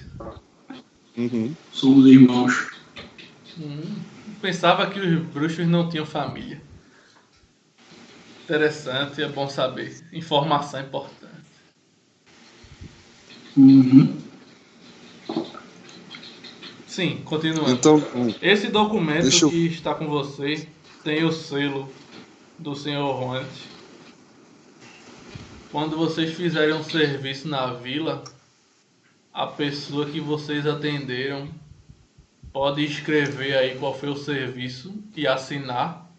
[1.16, 1.54] Uhum.
[1.72, 2.68] Somos irmãos.
[3.58, 3.96] Hum,
[4.40, 6.60] pensava que os bruxos não tinham família.
[8.44, 9.94] Interessante, é bom saber.
[10.12, 11.30] Informação importante.
[13.56, 14.16] Uhum.
[16.86, 17.70] Sim, continuando.
[17.72, 18.02] Então,
[18.42, 20.66] Esse documento Deixa eu- que está com você
[21.04, 21.90] tem o selo
[22.60, 23.00] do Sr.
[23.00, 23.48] Ronald.
[25.72, 28.22] Quando vocês fizerem um serviço na vila,
[29.32, 31.48] a pessoa que vocês atenderam
[32.52, 36.10] pode escrever aí qual foi o serviço e assinar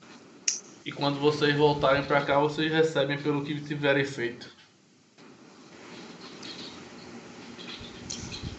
[0.85, 4.49] E quando vocês voltarem pra cá, vocês recebem pelo que tiverem feito.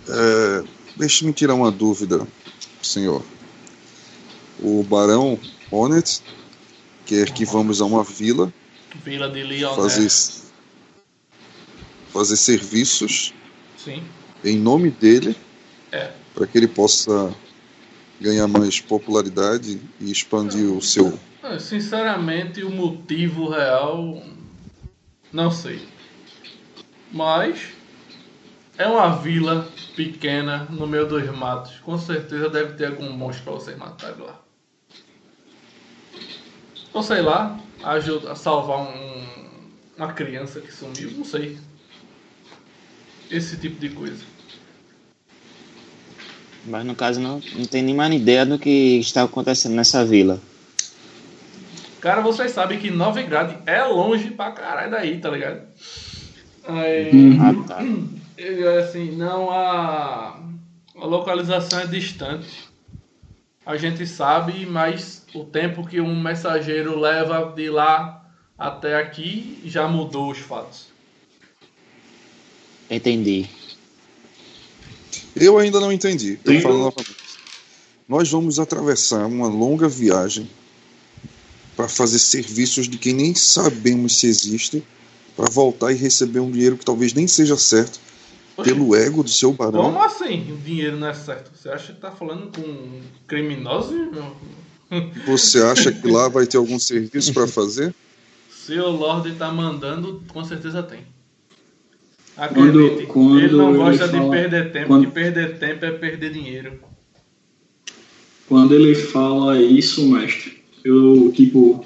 [0.09, 0.65] É,
[0.97, 2.27] Deixe-me tirar uma dúvida,
[2.83, 3.25] senhor.
[4.61, 5.39] O Barão
[5.73, 6.23] Honnet
[7.35, 8.53] que vamos a uma vila
[9.05, 9.75] Vila de Leonel.
[9.77, 10.09] fazer,
[12.13, 13.33] fazer serviços
[13.77, 14.03] Sim.
[14.45, 15.37] em nome dele
[15.91, 16.11] É.
[16.35, 17.35] para que ele possa
[18.21, 21.19] ganhar mais popularidade e expandir o seu.
[21.59, 24.23] Sinceramente, o motivo real.
[25.33, 25.87] Não sei.
[27.13, 27.59] Mas.
[28.79, 31.75] É uma vila pequena no meio dos matos.
[31.81, 34.42] Com certeza deve ter algum monstro pra vocês matarem lá.
[36.93, 39.25] Ou sei lá, ajuda a salvar um,
[39.97, 41.11] uma criança que sumiu.
[41.13, 41.59] Não sei.
[43.31, 44.25] Esse tipo de coisa.
[46.65, 50.41] Mas no caso não, não tem nenhuma ideia do que está acontecendo nessa vila.
[52.01, 55.63] Cara, vocês sabem que Novigrad é longe pra caralho daí, tá ligado?
[56.65, 57.79] Aí, Ah, tá.
[58.37, 60.39] é assim, não a,
[60.97, 62.71] a localização é distante.
[63.65, 68.25] A gente sabe, mas o tempo que um mensageiro leva de lá
[68.59, 70.87] até aqui já mudou os fatos.
[72.91, 73.49] Entendi.
[75.35, 76.39] Eu ainda não entendi.
[76.45, 77.17] Eu falo novamente.
[78.09, 80.49] Nós vamos atravessar uma longa viagem
[81.75, 84.83] para fazer serviços de quem nem sabemos se existem,
[85.35, 87.99] para voltar e receber um dinheiro que talvez nem seja certo
[88.63, 89.85] pelo ego do seu barão.
[89.85, 91.51] Como assim o dinheiro não é certo?
[91.57, 93.93] Você acha que tá falando com criminosos?
[93.93, 94.37] irmão?
[95.27, 97.95] Você acha que lá vai ter algum serviço para fazer?
[98.51, 101.01] Se o Lorde tá mandando, com certeza tem.
[102.55, 105.85] Quando- Acredite, quando ele não ele gosta de fala- perder tempo, quando- que perder tempo
[105.85, 106.79] é perder dinheiro.
[108.49, 111.85] Quando ele fala isso, mestre, eu, tipo,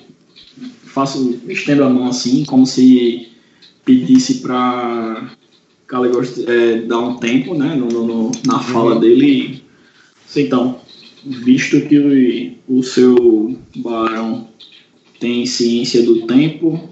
[0.84, 3.28] faço, estendo a mão assim, como se
[3.84, 5.30] pedisse pra
[5.86, 9.62] Caligos é, dar um tempo, né, no, no- na fala dele.
[10.34, 10.80] Então,
[11.24, 14.48] visto que o, seu barão
[15.18, 16.88] tem ciência do tempo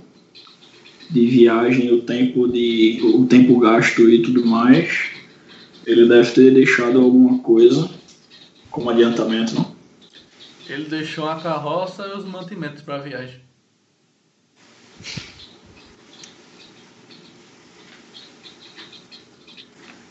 [1.10, 5.10] de viagem, o tempo de o tempo gasto e tudo mais,
[5.86, 7.90] ele deve ter deixado alguma coisa
[8.70, 9.74] como adiantamento, não?
[10.68, 13.40] Ele deixou a carroça e os mantimentos pra viagem.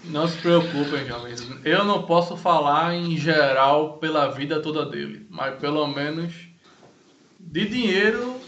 [0.03, 1.48] Não se preocupem, jovens.
[1.64, 6.33] Eu não posso falar em geral pela vida toda dele, mas pelo menos
[7.40, 8.40] de dinheiro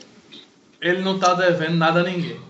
[0.81, 2.41] ele não tá devendo nada a ninguém.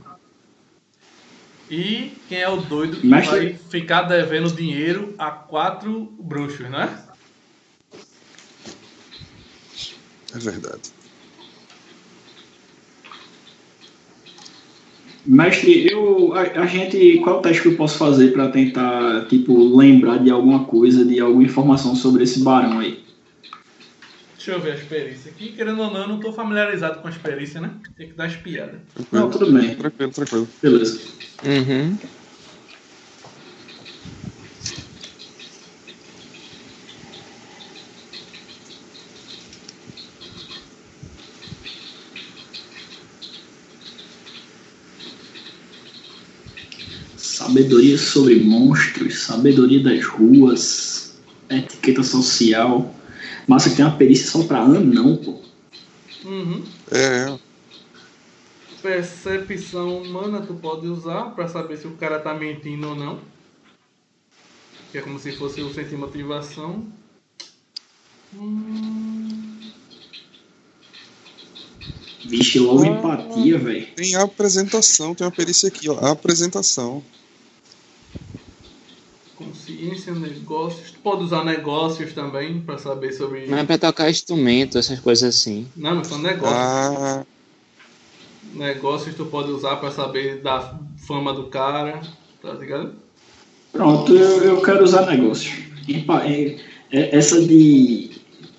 [1.70, 7.04] E quem é o doido que vai ficar devendo dinheiro a quatro bruxos, né?
[10.34, 10.95] É verdade.
[15.26, 20.18] Mestre, eu, a, a gente, qual teste que eu posso fazer para tentar, tipo, lembrar
[20.20, 23.04] de alguma coisa, de alguma informação sobre esse barão aí?
[24.36, 25.54] Deixa eu ver as perícias aqui.
[25.54, 27.72] Querendo ou não, eu não tô familiarizado com as perícias, né?
[27.98, 28.80] Tem que dar espiada.
[29.12, 30.48] Não, tudo bem, Tranquilo, tranquilo.
[30.62, 31.02] beleza.
[31.44, 31.98] Uhum.
[47.56, 51.14] Sabedoria sobre monstros, sabedoria das ruas,
[51.50, 52.94] etiqueta social.
[53.48, 55.40] Massa que tem uma perícia só pra anão, pô.
[56.26, 56.66] Uhum.
[56.92, 57.38] É,
[58.82, 63.22] Percepção humana tu pode usar pra saber se o cara tá mentindo ou não.
[64.92, 66.86] Que é como se fosse o sentir motivação.
[68.36, 69.62] Hum,
[72.26, 73.88] Vixe, logo empatia, velho.
[73.96, 75.98] tem a apresentação, tem uma perícia aqui, ó.
[76.00, 77.02] A apresentação.
[79.56, 80.92] Consciência, negócios.
[80.92, 83.46] Tu pode usar negócios também pra saber sobre.
[83.48, 85.66] Mas é pra tocar instrumento, essas coisas assim.
[85.76, 86.58] Não, mas são negócios.
[86.58, 87.26] Ah,
[88.54, 92.02] Negócios tu pode usar pra saber da fama do cara.
[92.42, 92.94] Tá ligado?
[93.72, 95.52] Pronto, eu, eu quero usar negócio.
[95.88, 96.56] Empa- é-
[96.92, 98.12] é- essa de,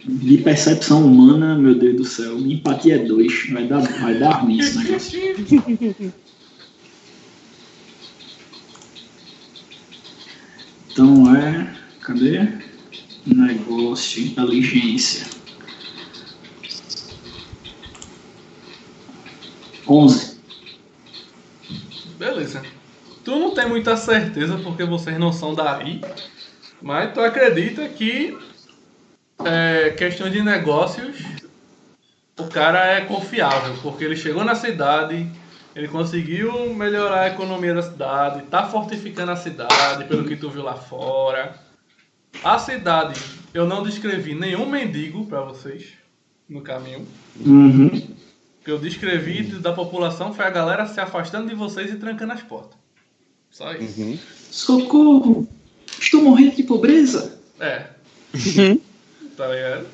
[0.04, 3.48] de percepção humana, meu Deus do céu, empatia é dois.
[3.50, 5.18] Vai dar, vai dar ruim esse negócio.
[10.96, 11.74] Então é.
[12.00, 12.48] Cadê?
[13.26, 15.26] Negócio, inteligência.
[19.86, 20.40] 11.
[22.18, 22.62] Beleza.
[23.22, 26.00] Tu não tem muita certeza porque vocês não são daí,
[26.80, 28.34] mas tu acredita que
[29.44, 31.18] é, questão de negócios
[32.38, 35.30] o cara é confiável, porque ele chegou na cidade,
[35.76, 40.62] ele conseguiu melhorar a economia da cidade, tá fortificando a cidade, pelo que tu viu
[40.62, 41.54] lá fora.
[42.42, 43.20] A cidade,
[43.52, 45.88] eu não descrevi nenhum mendigo pra vocês
[46.48, 47.06] no caminho.
[47.44, 47.88] Uhum.
[47.88, 52.32] O que eu descrevi da população foi a galera se afastando de vocês e trancando
[52.32, 52.78] as portas.
[53.50, 54.00] Só isso.
[54.00, 54.18] Uhum.
[54.50, 55.46] Socorro!
[56.00, 57.38] Estou morrendo de pobreza!
[57.60, 57.88] É.
[59.36, 59.86] tá ligado?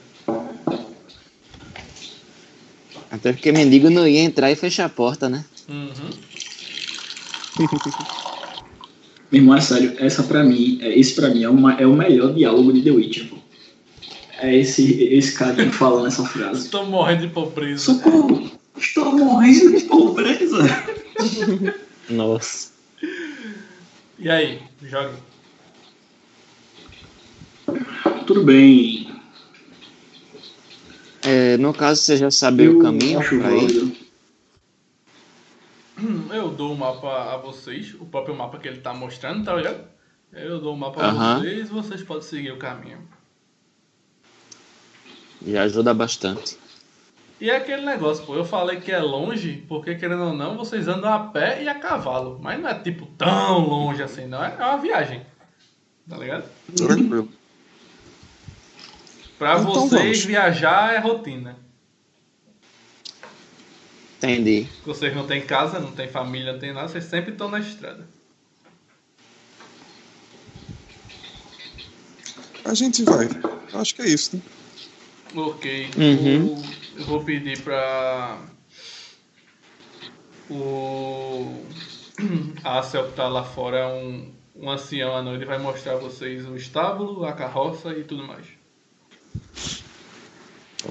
[3.11, 5.45] Até porque mendigo não ia entrar e fechar a porta, né?
[5.73, 6.11] Uhum.
[9.31, 11.95] Meu irmão, é sério, essa pra mim, é, esse pra mim é, uma, é o
[11.95, 13.37] melhor diálogo de The Witcher, pô.
[14.39, 16.67] É esse, esse cara falando essa frase.
[16.67, 17.85] Estou morrendo de pobreza.
[17.85, 18.51] Socorro!
[18.77, 20.59] Estou morrendo de pobreza!
[22.11, 22.73] Nossa.
[24.19, 25.17] E aí, jogue.
[28.27, 29.11] Tudo bem.
[31.23, 34.02] É, no caso, você já sabe Eu o caminho acho pra ir?
[36.03, 39.55] Hum, Eu dou o mapa a vocês, o próprio mapa que ele tá mostrando, tá
[39.55, 39.85] ligado?
[40.33, 41.39] Eu dou o mapa a Aham.
[41.41, 43.07] vocês e vocês podem seguir o caminho.
[45.47, 46.57] Já ajuda bastante.
[47.41, 50.87] E é aquele negócio, pô, eu falei que é longe, porque querendo ou não, vocês
[50.87, 52.39] andam a pé e a cavalo.
[52.41, 54.43] Mas não é tipo tão longe assim, não.
[54.45, 55.23] É é uma viagem.
[56.09, 56.45] Tá ligado?
[56.77, 57.29] Tranquilo.
[59.39, 60.25] Pra Então vocês, vamos.
[60.25, 61.57] viajar é rotina.
[64.23, 64.69] Entendi.
[64.87, 68.07] Vocês não têm casa, não têm família, não têm nada, vocês sempre estão na estrada.
[72.65, 73.29] A gente vai.
[73.75, 74.43] Acho que é isso, né?
[75.35, 75.91] Ok.
[75.97, 76.47] Uhum.
[76.55, 76.63] O-
[77.01, 78.39] eu vou pedir pra.
[80.49, 81.65] O.
[82.63, 86.47] Acel que tá lá fora, é um, um ancião anão, ele vai mostrar a vocês
[86.47, 88.47] o estábulo, a carroça e tudo mais.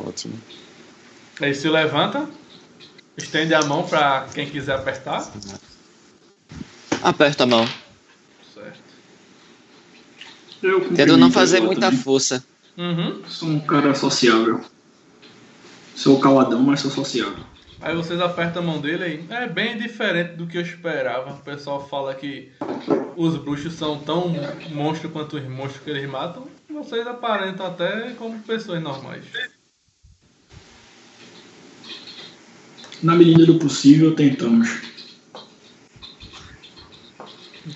[0.06, 0.38] Ótimo.
[1.40, 2.28] Ele se levanta,
[3.18, 5.30] estende a mão pra quem quiser apertar.
[7.02, 7.68] Aperta a mão.
[8.54, 8.80] Certo.
[10.62, 12.00] Cumprimento não fazer muita também.
[12.00, 12.44] força.
[12.78, 13.24] Uhum.
[13.28, 14.62] Sou um cara sociável.
[15.96, 17.44] Sou caladão, mas sou sociável.
[17.82, 19.26] Aí vocês apertam a mão dele aí.
[19.30, 21.32] É bem diferente do que eu esperava.
[21.32, 22.52] O pessoal fala que
[23.16, 24.32] os bruxos são tão
[24.70, 26.48] monstros quanto os monstros que eles matam.
[26.70, 29.26] Vocês aparentam até como pessoas normais.
[33.02, 34.70] Na medida do possível, tentamos.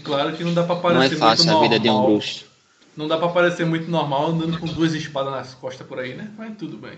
[0.04, 2.12] Claro que não dá pra Não parecer é fácil muito a vida de um normal.
[2.12, 2.46] bruxo.
[2.96, 6.32] Não dá pra parecer muito normal andando com duas espadas nas costas por aí, né?
[6.38, 6.98] Mas tudo bem.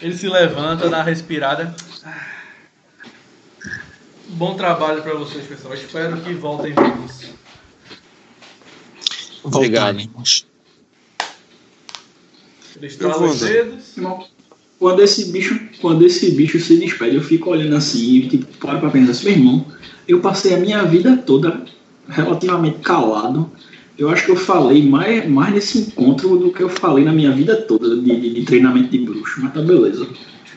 [0.00, 1.74] Ele se levanta, dá uma respirada.
[4.28, 5.74] Bom trabalho pra vocês, pessoal.
[5.74, 7.30] Espero que voltem vivos.
[9.42, 9.98] Obrigado.
[12.76, 13.96] Ele estrala vou os dedos.
[13.96, 14.28] Irmão,
[14.78, 18.78] Quando esse bicho, quando esse bicho se despede, eu fico olhando assim e tipo, paro
[18.78, 19.66] pra pensar assim, meu irmão,
[20.06, 21.64] eu passei a minha vida toda
[22.08, 23.50] relativamente calado.
[23.98, 27.32] Eu acho que eu falei mais, mais nesse encontro do que eu falei na minha
[27.32, 30.06] vida toda de, de- de treinamento de bruxo, mas tá beleza.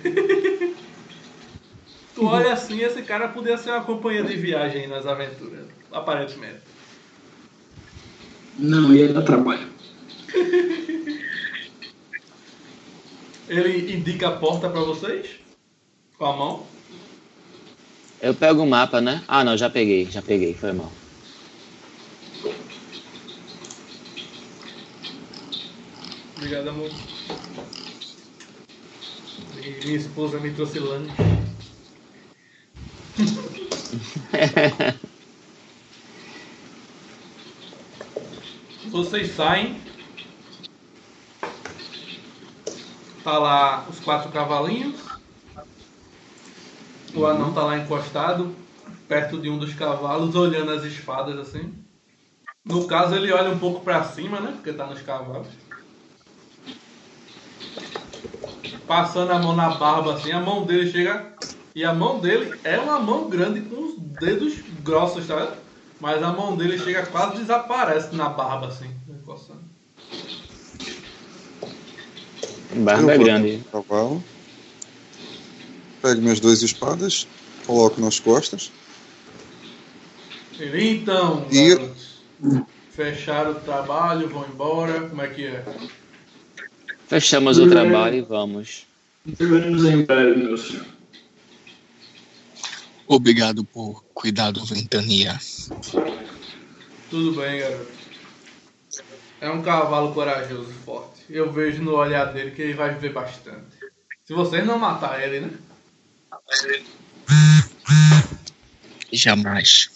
[2.14, 5.62] Tu olha assim, esse cara podia ser uma companhia de viagem nas aventuras.
[5.92, 6.60] Aparentemente.
[8.60, 9.68] Não, ia dar trabalho.
[13.52, 15.32] Ele indica a porta pra vocês.
[16.18, 16.66] Com a mão.
[18.22, 19.22] Eu pego o mapa, né?
[19.28, 20.90] Ah, não, já peguei, já peguei, foi mal.
[26.38, 26.90] Obrigado, amor.
[29.58, 31.12] E minha esposa me trouxe lanche.
[38.92, 39.91] Vocês saem.
[43.24, 45.00] Tá lá os quatro cavalinhos.
[47.14, 48.56] O anão tá lá encostado,
[49.08, 51.74] perto de um dos cavalos, olhando as espadas assim.
[52.64, 54.52] No caso, ele olha um pouco pra cima, né?
[54.54, 55.48] Porque tá nos cavalos.
[58.88, 61.32] Passando a mão na barba assim, a mão dele chega.
[61.74, 65.58] E a mão dele é uma mão grande com os dedos grossos, tá vendo?
[66.00, 68.90] Mas a mão dele chega quase desaparece na barba assim.
[69.08, 69.71] encostando.
[72.74, 73.64] Vou grande.
[73.72, 74.24] cavalo.
[76.02, 77.28] Pego minhas duas espadas,
[77.66, 78.72] coloco nas costas.
[80.60, 82.22] Então, E- garotos,
[82.92, 85.64] fecharam o trabalho, vão embora, como é que é?
[87.08, 88.88] Fechamos o trabalho e vamos.
[89.26, 90.82] Devemos.
[93.06, 95.38] Obrigado por cuidar do Ventania.
[97.10, 97.92] Tudo bem, garoto.
[99.42, 101.11] É um cavalo corajoso, forte.
[101.34, 103.78] Eu vejo no olhar dele que ele vai viver bastante.
[104.26, 105.52] Se vocês não matar ele, né?
[109.14, 109.90] Jamais.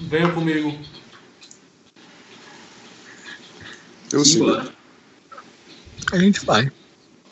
[0.00, 0.76] Venham comigo.
[4.12, 4.50] Eu sigo.
[6.12, 6.72] A gente vai.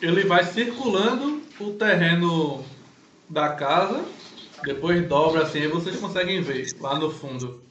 [0.01, 2.65] Ele vai circulando o terreno
[3.29, 4.05] da casa,
[4.63, 7.61] depois dobra assim e vocês conseguem ver lá no fundo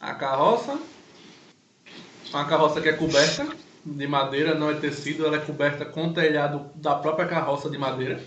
[0.00, 0.78] a carroça.
[2.30, 3.46] Uma carroça que é coberta
[3.84, 7.78] de madeira, não é tecido, ela é coberta com o telhado da própria carroça de
[7.78, 8.22] madeira.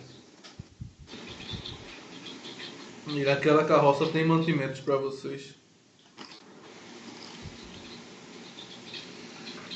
[3.07, 5.55] E aquela carroça tem mantimentos para vocês.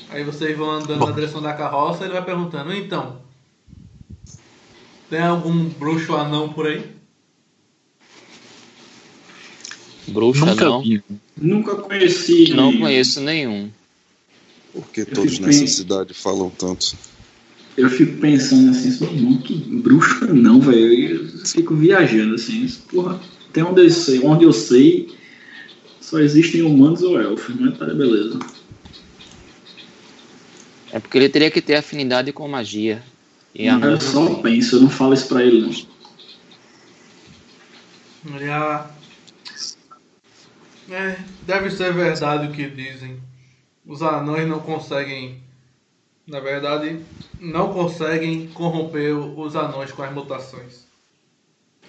[0.08, 3.20] Aí vocês vão andando na direção da carroça e ele vai perguntando, então,
[5.10, 6.96] tem algum bruxo anão por aí?
[10.08, 10.82] Bruxa Nunca não.
[10.82, 11.02] vi.
[11.36, 12.54] Nunca conheci.
[12.54, 12.80] Não nenhum.
[12.80, 13.70] conheço nenhum.
[14.76, 16.96] Porque todos fico nessa bem- cidade falam tanto.
[17.78, 21.22] Eu fico pensando assim, irmão, que bruxa não, velho.
[21.22, 22.66] Eu fico viajando assim.
[22.90, 25.14] Porra, até onde eu sei, onde eu sei,
[26.00, 28.38] só existem humanos ou elfos, mas tá beleza.
[30.92, 33.02] É porque ele teria que ter afinidade com magia.
[33.54, 35.96] E a eu só penso, eu não falo isso pra ele não.
[38.50, 38.90] Ah,
[40.90, 43.25] é, deve ser verdade o que dizem.
[43.86, 45.40] Os anões não conseguem,
[46.26, 47.04] na verdade,
[47.38, 50.86] não conseguem corromper os anões com as mutações.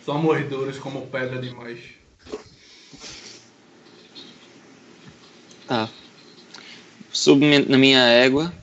[0.06, 1.80] São morredores como pedra demais.
[5.68, 5.90] Tá.
[7.12, 8.54] Subo na minha égua.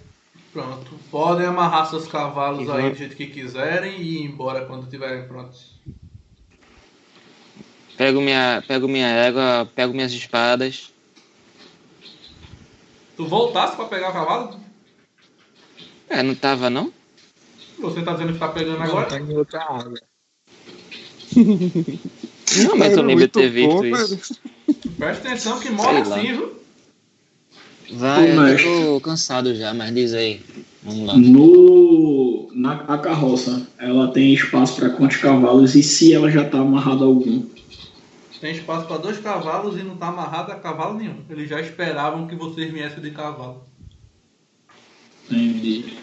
[0.52, 0.98] Pronto.
[1.10, 4.84] Podem amarrar seus cavalos E aí vai- do jeito que quiserem e ir embora quando
[4.84, 5.74] estiverem prontos.
[7.96, 10.92] Pego minha, pego minha égua, pego minhas espadas.
[13.16, 14.60] Tu voltasse pra pegar o cavalo?
[16.08, 16.92] É, não tava não?
[17.78, 19.06] Você tá dizendo que tá pegando Não, agora?
[19.06, 20.02] tá em outra área.
[21.36, 24.40] Não, mas eu lembro de ter visto bom, isso.
[24.96, 26.16] Presta atenção que lá.
[26.16, 26.64] assim, viu?
[27.92, 28.56] Vai, Ô, eu
[28.96, 30.40] tô cansado já, mas diz aí.
[30.82, 31.16] Vamos lá.
[31.16, 36.58] No, na a carroça, ela tem espaço para quantos cavalos e se ela já tá
[36.58, 37.42] amarrada a algum?
[38.44, 41.24] Tem espaço para dois cavalos e não tá amarrado a cavalo nenhum.
[41.30, 43.64] Eles já esperavam que vocês viessem de cavalo.
[45.30, 45.96] Entendi.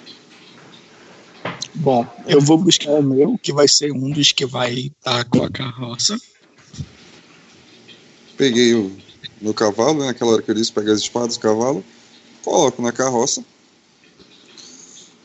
[1.75, 5.43] Bom, eu vou buscar o meu, que vai ser um dos que vai estar com
[5.43, 6.19] a carroça.
[8.35, 8.97] Peguei o
[9.39, 10.07] meu cavalo, né?
[10.07, 11.85] Naquela hora que eu disse, pegar as espadas do cavalo,
[12.43, 13.45] coloco na carroça.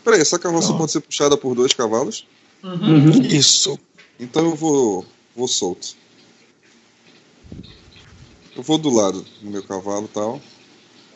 [0.05, 0.81] Peraí, essa carroça Pronto.
[0.81, 2.27] pode ser puxada por dois cavalos?
[2.63, 3.23] Uhum.
[3.23, 3.79] Isso.
[4.21, 5.97] Então eu vou, vou solto.
[8.57, 10.41] Eu vou do lado do meu cavalo e tal.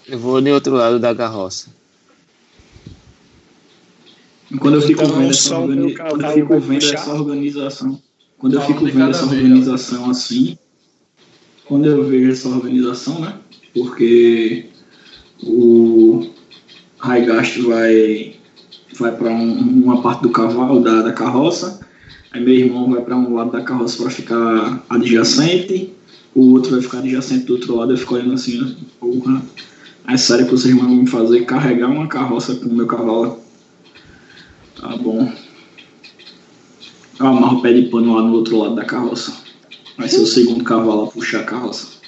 [0.07, 1.69] Eu vou do outro lado da carroça.
[4.59, 8.03] Quando eu fico Então, vendo essa, organi- quando eu fico vendo essa organização,
[8.39, 10.59] quando eu fico vendo essa organização assim,
[11.65, 13.39] quando eu vejo essa organização, né?
[13.73, 14.67] Porque
[15.43, 16.31] o
[16.99, 18.37] Raigast vai
[18.99, 21.81] vai para uma parte do cavalo da, da carroça,
[22.33, 25.95] aí meu irmão vai para um lado da carroça para ficar adjacente,
[26.35, 28.77] o outro vai ficar adjacente do outro lado, eu fico olhando assim, né?
[28.99, 29.43] porra,
[30.09, 33.41] é sério que vocês vão me fazer carregar uma carroça com o meu cavalo?
[34.81, 35.33] Tá bom.
[37.19, 39.37] Eu amarro o pé de pano lá no outro lado da carroça.
[39.97, 42.01] Vai ser o segundo cavalo a puxar a carroça.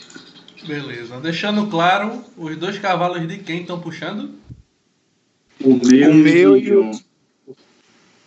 [0.67, 1.21] Beleza.
[1.21, 4.31] Deixando claro, os dois cavalos de quem estão puxando?
[5.61, 6.91] O meu, O meu e e o-.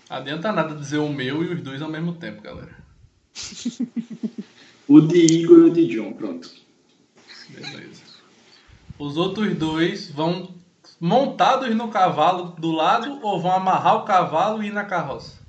[0.09, 2.75] Adianta nada dizer o meu e os dois ao mesmo tempo, galera.
[4.87, 6.49] O de Igor e o de John, pronto.
[7.49, 8.03] Beleza.
[8.99, 10.53] Os outros dois vão
[10.99, 15.39] montados no cavalo do lado ou vão amarrar o cavalo e ir na carroça?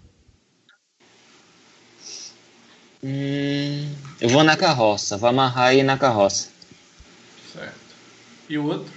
[3.05, 6.51] Hum, eu vou na carroça, vou amarrar aí na carroça.
[7.53, 7.95] Certo.
[8.49, 8.96] E o outro?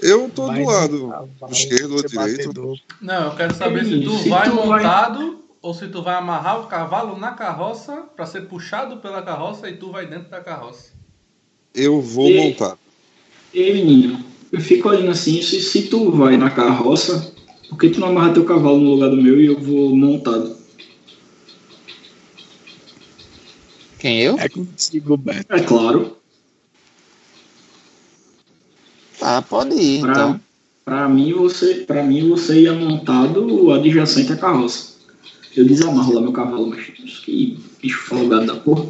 [0.00, 2.48] Eu tô Vai do lado cavalo, esquerdo ou direito.
[2.48, 2.78] batedor.
[3.00, 6.14] Não, eu quero saber se tu Se vai tu vai- montado ou se tu vai
[6.16, 10.40] amarrar o cavalo na carroça para ser puxado pela carroça e tu vai dentro da
[10.40, 10.92] carroça.
[11.74, 12.78] Eu vou E- montar.
[13.54, 17.32] Ei, menino, eu fico olhando assim, se, se tu vai na carroça,
[17.70, 20.54] por que tu não amarra teu cavalo no lugar do meu e eu vou montado?
[23.98, 24.38] Quem eu?
[24.38, 25.46] É contigo, Beto.
[25.52, 26.16] É claro,
[29.26, 30.40] Tá, pode ir pra, então.
[30.84, 34.94] pra, mim você, pra mim você ia montado adjacente à carroça.
[35.56, 38.86] Eu desamarro lá meu cavalo, mas que bicho folgado da porra.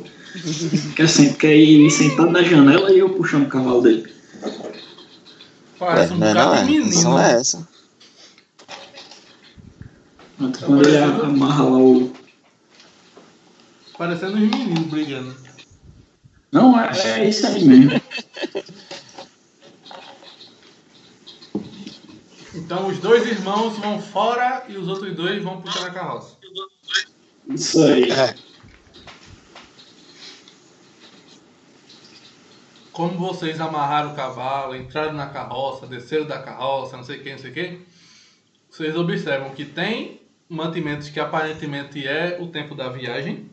[0.94, 4.12] Quer, sen- quer ir sentado na janela e eu puxando o cavalo dele.
[5.78, 6.80] Parece um não, bocado não de é.
[6.80, 7.02] menino.
[7.02, 7.68] Não é essa.
[10.38, 12.12] Até Quando ele amarra lá o.
[13.96, 15.34] Parecendo uns meninos brigando.
[16.52, 16.90] Não, é,
[17.20, 17.98] é isso aí mesmo.
[22.56, 26.36] Então os dois irmãos vão fora e os outros dois vão puxar a carroça.
[27.48, 28.10] Isso aí.
[28.10, 28.34] É.
[32.90, 37.30] Como vocês amarraram o cavalo, entraram na carroça, desceram da carroça, não sei o que,
[37.30, 37.80] não sei o que,
[38.70, 43.50] vocês observam que tem mantimentos que aparentemente é o tempo da viagem.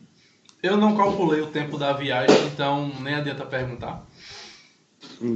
[0.62, 4.06] Eu não calculei o tempo da viagem, então nem adianta perguntar.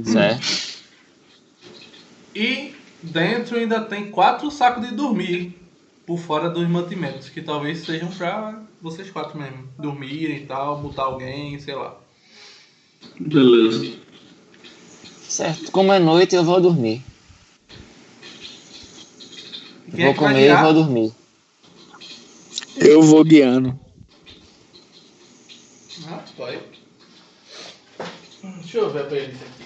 [0.03, 0.79] Certo?
[2.33, 5.55] E dentro ainda tem quatro sacos de dormir
[6.05, 9.67] por fora dos mantimentos, que talvez sejam pra vocês quatro mesmo.
[9.77, 11.99] Dormirem e tal, botar alguém, sei lá.
[13.19, 13.97] Beleza.
[15.27, 15.71] Certo.
[15.71, 17.03] Como é noite, eu vou dormir.
[19.91, 21.13] Quem é vou vai comer e vou dormir.
[22.77, 23.79] Eu vou guiando.
[26.07, 26.61] Ah, vai.
[28.41, 29.58] Deixa eu ver pra eles aqui.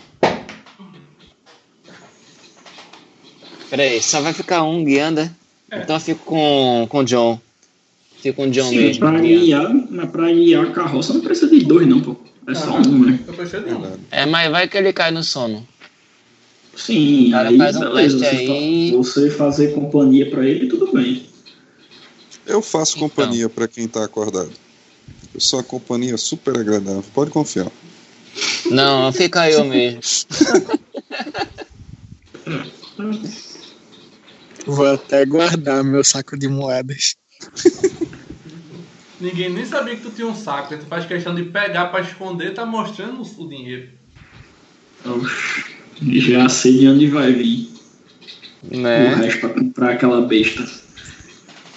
[3.74, 5.32] Peraí, só vai ficar um guiando, é?
[5.82, 7.42] Então eu fico com, com o John.
[8.22, 9.00] Fico com o John Sim, mesmo.
[9.00, 12.16] pra guiar, mas pra guiar a carroça não precisa de dois, não, pô.
[12.48, 13.20] É só um, né?
[13.26, 13.98] Eu de um.
[14.12, 15.68] É, mas vai que ele cai no sono.
[16.76, 18.20] Sim, Cara, aí faz um beleza.
[18.20, 18.92] Você, aí.
[18.92, 21.26] fa- você fazer companhia pra ele, tudo bem.
[22.46, 23.10] Eu faço Então.
[23.10, 24.52] companhia pra quem tá acordado.
[25.34, 27.72] Eu sou uma companhia super agradável, pode confiar.
[28.70, 30.00] Não, fica eu mesmo.
[34.66, 37.16] Vou até guardar meu saco de moedas.
[39.20, 40.78] Ninguém nem sabia que tu tinha um saco.
[40.78, 43.90] Tu faz questão de pegar pra esconder, tá mostrando o dinheiro.
[46.00, 47.70] Já sei de onde vai vir
[48.64, 49.16] o Né?
[49.16, 50.64] resto pra comprar aquela besta.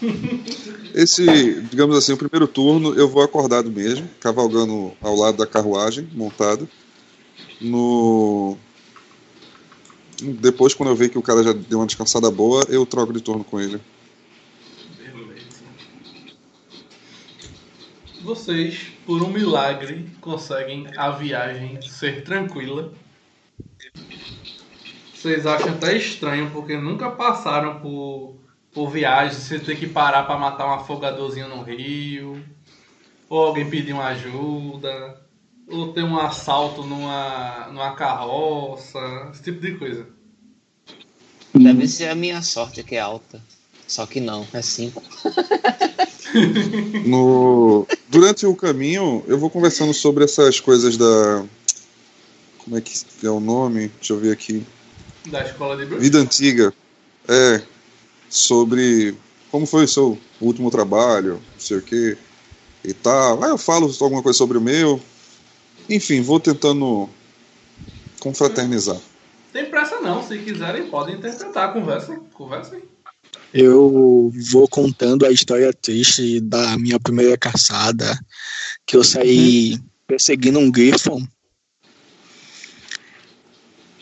[0.94, 6.08] Esse, digamos assim, o primeiro turno eu vou acordado mesmo, cavalgando ao lado da carruagem,
[6.14, 6.66] montado.
[7.60, 8.56] No.
[10.22, 13.20] Depois, quando eu ver que o cara já deu uma descansada boa, eu troco de
[13.20, 13.80] turno com ele.
[18.22, 22.92] Vocês, por um milagre, conseguem a viagem ser tranquila.
[25.14, 28.36] Vocês acham até estranho, porque nunca passaram por,
[28.72, 32.42] por viagens, você ter que parar pra matar um afogadorzinho no rio,
[33.28, 35.25] ou alguém pedir uma ajuda,
[35.68, 38.98] ou ter um assalto numa, numa carroça,
[39.32, 40.06] esse tipo de coisa.
[41.54, 43.42] Deve ser a minha sorte que é alta.
[43.86, 45.02] Só que não, é 5.
[47.06, 47.86] No...
[48.08, 51.44] Durante o caminho, eu vou conversando sobre essas coisas da.
[52.58, 53.88] Como é que é o nome?
[53.88, 54.66] Deixa eu ver aqui.
[55.28, 55.84] Da escola de.
[55.96, 56.74] Vida antiga.
[57.28, 57.62] É.
[58.28, 59.16] Sobre
[59.50, 62.18] como foi o seu último trabalho, não sei o que
[62.84, 63.42] e tal.
[63.42, 65.00] Aí eu falo alguma coisa sobre o meu.
[65.88, 67.08] Enfim, vou tentando
[68.20, 69.00] confraternizar.
[69.52, 72.82] Tem pressa não, se quiserem podem interpretar, conversem, conversem.
[73.54, 78.18] Eu vou contando a história triste da minha primeira caçada,
[78.84, 81.26] que eu saí perseguindo um Griffon.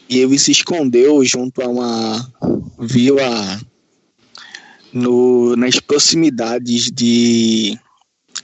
[0.08, 2.32] E ele se escondeu junto a uma
[2.78, 3.60] vila
[4.92, 7.78] no, nas proximidades de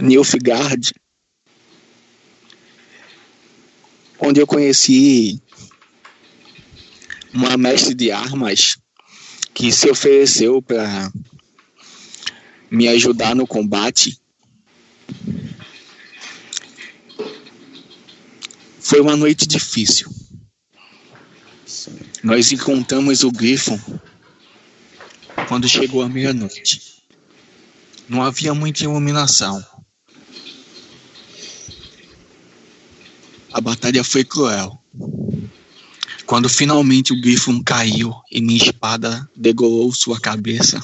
[0.01, 0.93] Nilfgaard,
[4.21, 5.41] onde eu conheci
[7.33, 8.77] uma mestre de armas
[9.55, 11.11] que se ofereceu para
[12.71, 14.21] me ajudar no combate.
[18.81, 20.09] Foi uma noite difícil.
[22.23, 23.81] Nós encontramos o Griffon
[25.49, 27.03] quando chegou a meia-noite.
[28.09, 29.65] Não havia muita iluminação.
[33.53, 34.79] A batalha foi cruel.
[36.25, 40.81] Quando finalmente o Griffon caiu e minha espada degolou sua cabeça,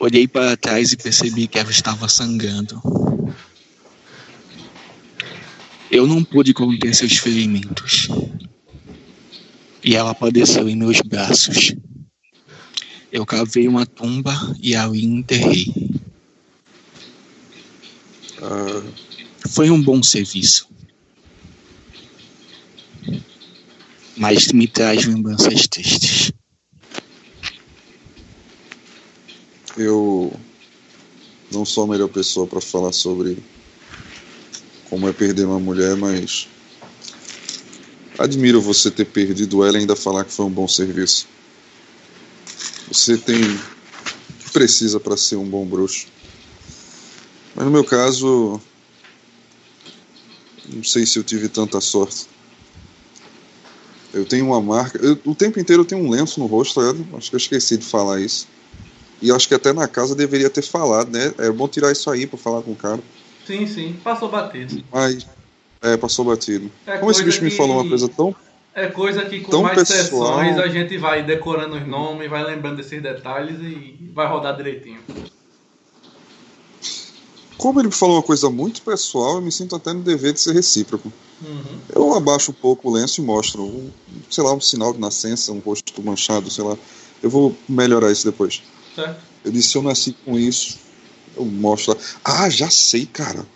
[0.00, 2.80] olhei para trás e percebi que ela estava sangrando.
[5.90, 8.08] Eu não pude conter seus ferimentos.
[9.84, 11.74] E ela padeceu em meus braços.
[13.12, 15.72] Eu cavei uma tumba e ali enterrei.
[18.40, 18.82] Ah,
[19.50, 20.73] Foi um bom serviço.
[24.16, 26.32] Mas me traz lembranças tristes.
[29.76, 30.32] eu
[31.50, 33.38] não sou a melhor pessoa para falar sobre
[34.88, 36.48] como é perder uma mulher, mas
[38.18, 41.26] admiro você ter perdido ela e ainda falar que foi um bom serviço.
[42.88, 43.58] Você tem o
[44.38, 46.06] que precisa para ser um bom bruxo.
[47.54, 48.60] Mas no meu caso,
[50.68, 52.26] não sei se eu tive tanta sorte.
[54.14, 54.98] Eu tenho uma marca.
[55.04, 57.16] Eu, o tempo inteiro eu tenho um lenço no rosto, tá?
[57.18, 58.46] Acho que eu esqueci de falar isso.
[59.20, 61.32] E acho que até na casa deveria ter falado, né?
[61.38, 63.00] É bom tirar isso aí pra falar com o cara.
[63.46, 63.96] Sim, sim.
[64.04, 64.82] Passou batido.
[64.92, 65.26] Mas.
[65.82, 66.70] É, passou batido.
[66.86, 68.34] É Como esse bicho me que- falou uma coisa tão.
[68.74, 70.38] É coisa que com Tão mais pessoal.
[70.38, 75.00] sessões a gente vai decorando os nomes, vai lembrando desses detalhes e vai rodar direitinho.
[77.56, 80.40] Como ele me falou uma coisa muito pessoal, eu me sinto até no dever de
[80.40, 81.12] ser recíproco.
[81.42, 81.78] Uhum.
[81.88, 83.90] Eu abaixo um pouco o lenço e mostro, um,
[84.30, 86.76] sei lá, um sinal de nascença, um rosto manchado, sei lá.
[87.22, 88.62] Eu vou melhorar isso depois.
[88.94, 89.20] Certo?
[89.44, 90.78] Eu disse, eu nasci com isso.
[91.36, 91.92] Eu mostro.
[91.92, 91.98] lá.
[92.24, 93.46] Ah, já sei, cara.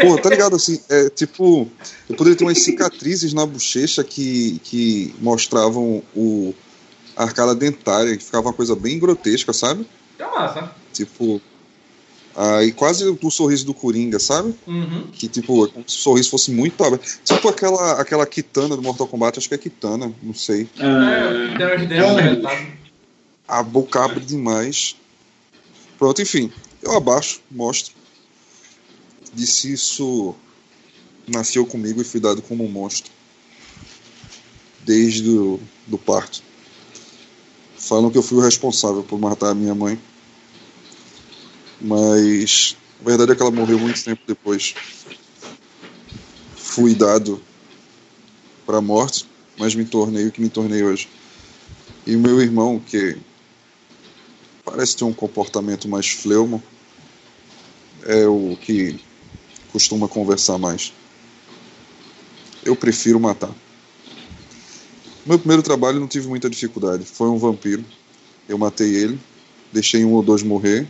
[0.00, 0.80] Pô, tá ligado assim?
[0.88, 1.68] É tipo.
[2.08, 6.54] Eu poderia ter umas cicatrizes na bochecha que, que mostravam o,
[7.16, 9.86] a arcada dentária, que ficava uma coisa bem grotesca, sabe?
[10.16, 10.70] Tá massa.
[10.92, 11.40] Tipo.
[12.36, 14.54] Aí quase o sorriso do Coringa, sabe?
[14.66, 15.06] Uhum.
[15.12, 17.20] Que tipo, como se o sorriso fosse muito aberto.
[17.24, 20.68] Tipo aquela, aquela Kitana do Mortal Kombat, acho que é Kitana, não sei.
[20.78, 21.54] É,
[22.10, 22.66] apertados.
[23.46, 24.96] A boca abre demais.
[25.96, 26.50] Pronto, enfim.
[26.82, 27.94] Eu abaixo, mostro.
[29.32, 30.34] Disse isso
[31.26, 33.12] nasceu comigo e fui dado como um monstro.
[34.84, 36.42] Desde o do parto.
[37.76, 39.98] Falam que eu fui o responsável por matar a minha mãe.
[41.84, 44.74] Mas a verdade é que ela morreu muito tempo depois.
[46.56, 47.42] Fui dado
[48.64, 49.26] para a morte,
[49.58, 51.10] mas me tornei o que me tornei hoje.
[52.06, 53.18] E o meu irmão, que
[54.64, 56.62] parece ter um comportamento mais fleumo,
[58.06, 58.98] é o que
[59.70, 60.90] costuma conversar mais.
[62.64, 63.54] Eu prefiro matar.
[65.26, 67.04] Meu primeiro trabalho não tive muita dificuldade.
[67.04, 67.84] Foi um vampiro.
[68.48, 69.20] Eu matei ele,
[69.70, 70.88] deixei um ou dois morrer.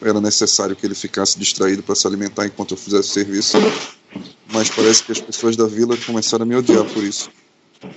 [0.00, 3.56] Era necessário que ele ficasse distraído para se alimentar enquanto eu fizesse o serviço.
[4.52, 7.30] Mas parece que as pessoas da vila começaram a me odiar por isso.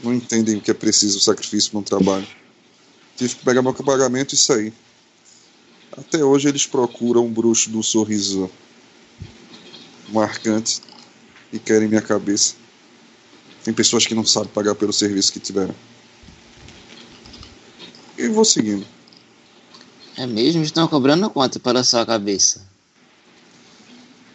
[0.03, 2.27] Não entendem que é preciso o sacrifício num trabalho.
[3.16, 4.74] Tive que pegar meu pagamento e sair.
[5.92, 8.50] Até hoje eles procuram um bruxo do sorriso
[10.10, 10.82] marcante
[11.51, 12.56] e querem minha cabeça.
[13.64, 15.76] Tem pessoas que não sabem pagar pelo serviço que tiveram.
[18.18, 18.85] E vou seguindo.
[20.17, 20.61] É mesmo?
[20.64, 22.65] Estão cobrando quanto pela sua cabeça?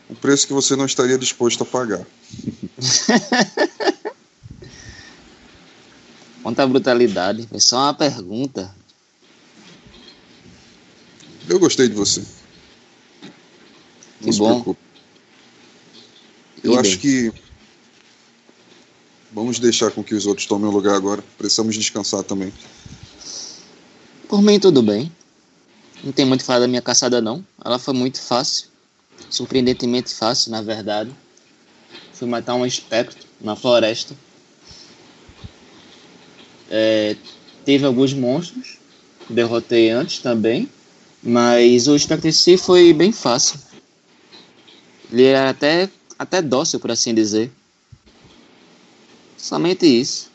[0.08, 2.06] Um preço que você não estaria disposto a pagar.
[6.42, 7.46] Quanta brutalidade.
[7.48, 8.74] Foi só uma pergunta.
[11.48, 12.20] Eu gostei de você.
[12.20, 12.28] Não
[14.26, 14.52] Que se bom.
[14.52, 14.80] preocupe.
[16.62, 16.80] Eu Idem.
[16.80, 17.32] acho que.
[19.32, 21.22] Vamos deixar com que os outros tomem o lugar agora.
[21.36, 22.52] Precisamos descansar também.
[24.28, 25.12] Por mim, tudo bem.
[26.06, 27.44] Não tem muito que falar da minha caçada, não.
[27.64, 28.68] Ela foi muito fácil.
[29.28, 31.10] Surpreendentemente fácil, na verdade.
[32.12, 34.14] Fui matar um espectro na floresta.
[36.70, 37.16] É,
[37.64, 38.78] teve alguns monstros.
[39.28, 40.70] Derrotei antes também.
[41.20, 43.58] Mas o espectro em si foi bem fácil.
[45.10, 47.50] Ele era até, até dócil, por assim dizer.
[49.36, 50.30] Somente isso.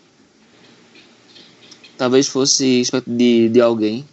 [1.97, 4.05] Talvez fosse espectro de, de alguém.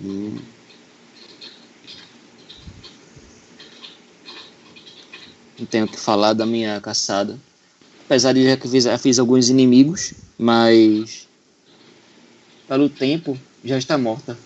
[0.00, 0.40] Não
[5.68, 7.38] tenho o que falar da minha caçada.
[8.06, 11.28] Apesar de já que fiz, já fiz alguns inimigos, mas
[12.66, 14.38] pelo tempo já está morta.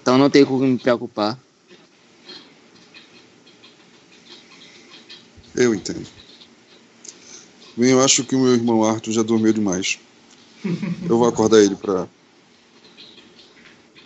[0.00, 1.38] Então não tenho com que me preocupar.
[5.54, 6.06] Eu entendo.
[7.76, 9.98] Bem, eu acho que o meu irmão Arthur já dormiu demais.
[11.08, 12.08] Eu vou acordar ele pra.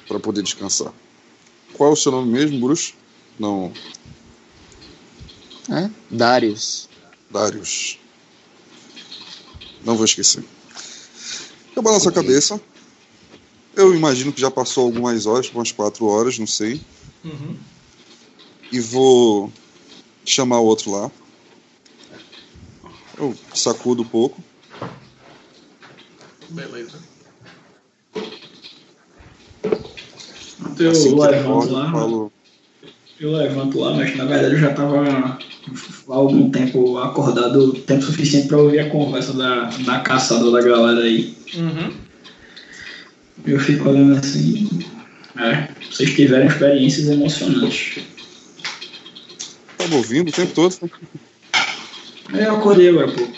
[0.09, 0.93] Pra poder descansar.
[1.75, 2.95] Qual é o seu nome mesmo, bruxo?
[3.39, 3.73] Não,
[5.71, 5.89] É?
[6.11, 6.89] Darius.
[7.31, 7.99] Darius.
[9.85, 10.43] Não vou esquecer.
[11.77, 12.61] Eu balanço a cabeça.
[13.77, 16.81] Eu imagino que já passou algumas horas, umas quatro horas, não sei.
[17.25, 17.57] Uhum.
[18.73, 19.53] E vou
[20.25, 21.11] chamar o outro lá.
[23.17, 24.43] Eu sacudo um pouco.
[26.49, 26.99] Beleza.
[30.79, 32.31] Eu Assim levanto lá,
[33.21, 38.47] eu levanto lá, mas na verdade eu já estava há algum tempo acordado, tempo suficiente
[38.47, 41.37] para ouvir a conversa da, da caçada da galera aí.
[41.57, 41.93] Uhum.
[43.45, 44.69] Eu fico olhando assim.
[45.37, 48.05] É, vocês tiveram experiências emocionantes.
[49.77, 50.91] Tava ouvindo o tempo todo.
[52.33, 53.29] Eu acordei agora, pô.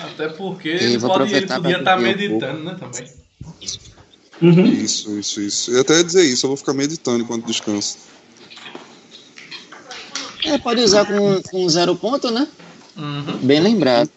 [0.00, 3.08] Até porque ele, pode, ele aproveitar podia estar um meditando, né, também.
[4.42, 4.64] Uhum.
[4.64, 5.70] Isso, isso, isso.
[5.70, 7.98] Eu ia até dizer isso, eu vou ficar meditando enquanto descanso.
[10.44, 12.48] É, pode usar com, com zero ponto, né?
[12.96, 13.38] Uhum.
[13.42, 14.10] Bem lembrado.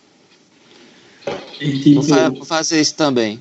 [1.93, 3.39] Vou, fa- vou fazer isso também.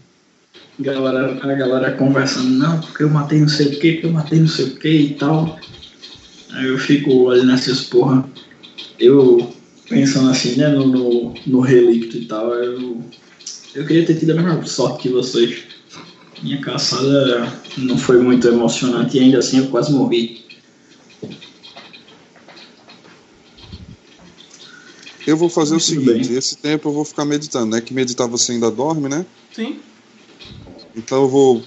[0.79, 4.41] galera, a galera conversando, não, porque eu matei não sei o que, porque eu matei
[4.41, 5.59] não sei o que e tal.
[6.53, 8.29] Aí eu fico olhando essas porra.
[8.99, 9.53] Eu
[9.89, 13.03] pensando assim, né, no, no, no relicto e tal, eu,
[13.75, 15.72] eu queria ter tido a mesma sorte que vocês.
[16.43, 20.43] Minha caçada não foi muito emocionante e ainda assim eu quase morri.
[25.25, 26.37] Eu vou fazer o seguinte, bem.
[26.37, 27.81] esse tempo eu vou ficar meditando, né?
[27.81, 29.25] Que meditar você ainda dorme, né?
[29.53, 29.81] Sim.
[30.97, 31.65] Então eu vou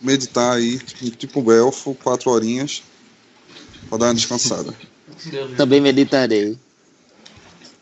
[0.00, 2.82] meditar aí, tipo um elfo, quatro horinhas,
[3.88, 4.74] pra dar uma descansada.
[5.58, 6.56] Também meditarei.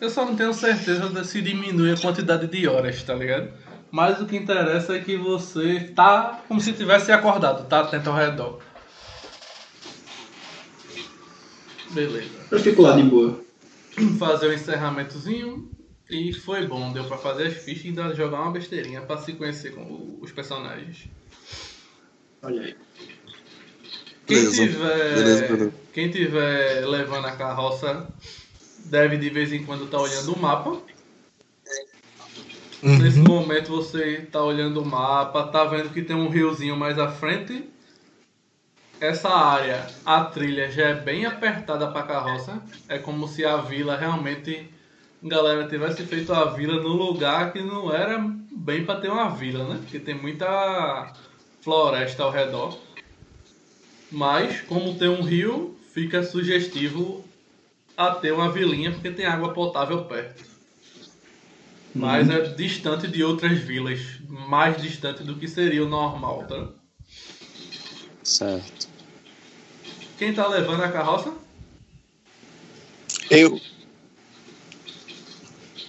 [0.00, 3.50] Eu só não tenho certeza de se diminui a quantidade de horas, tá ligado?
[3.90, 8.16] Mas o que interessa é que você tá como se tivesse acordado, tá atento ao
[8.16, 8.60] redor.
[11.90, 12.28] Beleza.
[12.50, 13.40] Eu fico lá de boa.
[14.18, 15.70] Fazer o encerramentozinho
[16.08, 16.92] e foi bom.
[16.92, 20.30] Deu pra fazer as fichas e ainda jogar uma besteirinha pra se conhecer com os
[20.32, 21.06] personagens.
[22.42, 22.76] Olha aí.
[24.26, 24.62] Quem Beleza.
[24.62, 25.72] tiver, Beleza, beleza.
[25.94, 28.06] quem tiver levando a carroça
[28.84, 30.78] deve de vez em quando estar olhando o mapa.
[32.82, 37.08] Nesse momento você tá olhando o mapa, tá vendo que tem um riozinho mais à
[37.08, 37.68] frente.
[39.00, 42.62] Essa área, a trilha já é bem apertada para carroça.
[42.88, 44.70] É como se a vila realmente
[45.22, 48.18] galera tivesse feito a vila no lugar que não era
[48.52, 49.78] bem para ter uma vila, né?
[49.80, 51.12] Porque tem muita
[51.60, 52.78] floresta ao redor.
[54.10, 57.24] Mas como tem um rio, fica sugestivo
[57.96, 60.57] a ter uma vilinha porque tem água potável perto.
[61.94, 66.68] Mas é distante de outras vilas, mais distante do que seria o normal, tá?
[68.22, 68.88] Certo.
[70.18, 71.32] Quem tá levando a carroça?
[73.30, 73.60] Eu.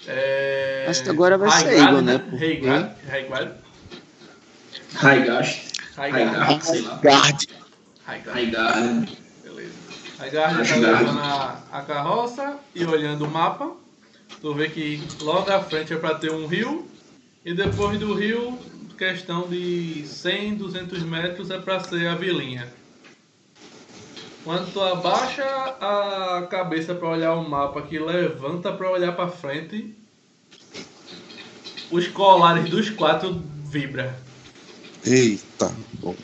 [0.08, 0.86] É...
[0.88, 2.16] Acho que agora vai ser Igor, né?
[2.38, 3.54] Raigard, Raigard,
[4.96, 5.72] Raigast.
[5.96, 6.96] Raigard, Raigard, sei lá.
[6.96, 7.48] Raigard.
[8.06, 9.18] Raigard.
[9.44, 9.74] Beleza.
[10.18, 13.76] Raigard tá levando a, a carroça e olhando o mapa.
[14.42, 16.88] Tu vê que logo à frente é pra ter um rio.
[17.46, 18.58] E depois do rio,
[18.98, 22.68] questão de 100, 200 metros é pra ser a vilinha.
[24.44, 29.94] Quando tu abaixa a cabeça pra olhar o mapa, que levanta pra olhar pra frente,
[31.92, 34.14] os colares dos quatro vibram.
[35.06, 35.74] Eita.
[35.94, 36.16] Bom,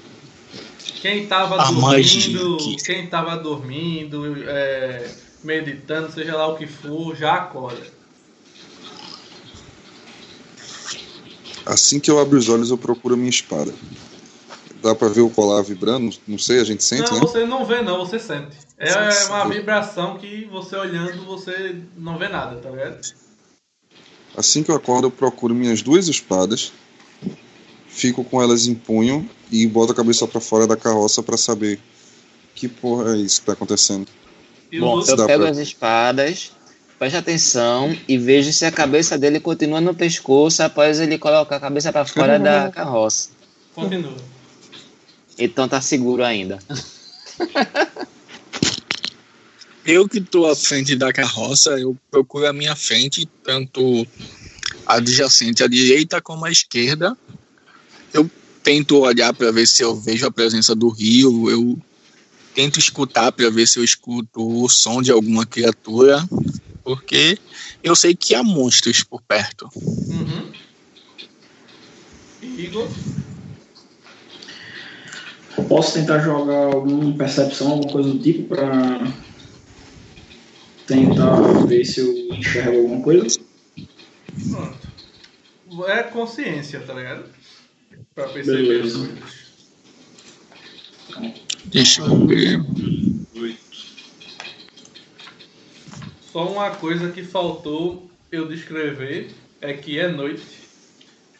[1.01, 5.11] Quem tava A magia dormindo, quem tava dormindo, é,
[5.43, 7.94] meditando, seja lá o que for, já acorda.
[11.65, 13.73] Assim que eu abro os olhos, eu procuro a minha espada.
[14.83, 16.15] Dá pra ver o colar vibrando?
[16.27, 17.25] Não sei, a gente sente, não, né?
[17.25, 18.55] você não vê não, você sente.
[18.77, 18.93] É
[19.29, 22.99] uma vibração que você olhando, você não vê nada, tá ligado?
[24.37, 26.71] Assim que eu acordo, eu procuro minhas duas espadas,
[27.87, 31.79] fico com elas em punho e boto a cabeça pra fora da carroça pra saber
[32.53, 34.07] que porra é isso que tá acontecendo.
[34.71, 36.51] E Bom, eu pego pra- as espadas,
[36.97, 41.59] preste atenção e vejo se a cabeça dele continua no pescoço após ele colocar a
[41.59, 43.29] cabeça pra fora da carroça.
[43.73, 44.15] continua.
[45.37, 46.59] Então tá seguro ainda.
[49.85, 54.07] Eu que tô à frente da carroça, eu procuro a minha frente, tanto
[54.83, 57.15] adjacente à direita como à esquerda.
[58.11, 58.27] Eu
[58.63, 61.77] tento olhar para ver se eu vejo a presença do rio, eu
[62.55, 66.27] tento escutar para ver se eu escuto o som de alguma criatura,
[66.85, 67.37] porque
[67.83, 69.69] eu sei que há monstros por perto.
[70.07, 70.51] Uhum.
[72.41, 72.87] Igor,
[75.67, 78.99] Posso tentar jogar alguma percepção, alguma coisa do tipo pra
[80.85, 83.39] tentar ver se eu enxergo alguma coisa?
[84.49, 84.77] pronto.
[85.87, 87.25] É consciência, tá ligado?
[88.13, 89.01] Pra perceber Beleza.
[89.01, 89.45] as coisas.
[91.65, 92.59] Deixa eu ver.
[96.35, 99.29] Só uma coisa que faltou eu descrever
[99.61, 100.67] é que é noite.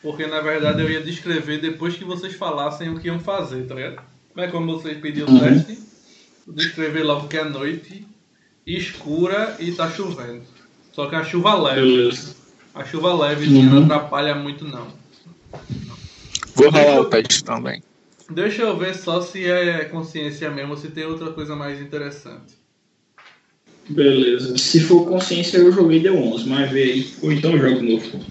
[0.02, 3.76] Porque na verdade eu ia descrever depois que vocês falassem o que iam fazer, tá
[3.76, 4.02] ligado?
[4.34, 5.40] Mas como vocês pediram o Uhum.
[5.42, 5.78] teste,
[6.48, 8.08] descrever logo que é noite,
[8.66, 10.44] escura e tá chovendo.
[10.94, 12.18] Só que a chuva leve.
[12.74, 13.84] A chuva leve não Uhum.
[13.84, 14.88] atrapalha muito não.
[16.56, 17.84] Vou rolar o teste também.
[18.30, 22.64] Deixa eu ver só se é consciência mesmo se tem outra coisa mais interessante.
[23.90, 24.58] Beleza.
[24.58, 27.14] Se for consciência, eu joguei deu 11, mas vê aí.
[27.22, 28.26] Ou então eu jogo de novo.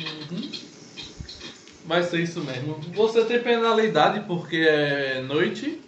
[0.00, 0.50] Uhum.
[1.84, 2.80] Vai ser isso mesmo.
[2.94, 5.80] Você tem penalidade porque é noite.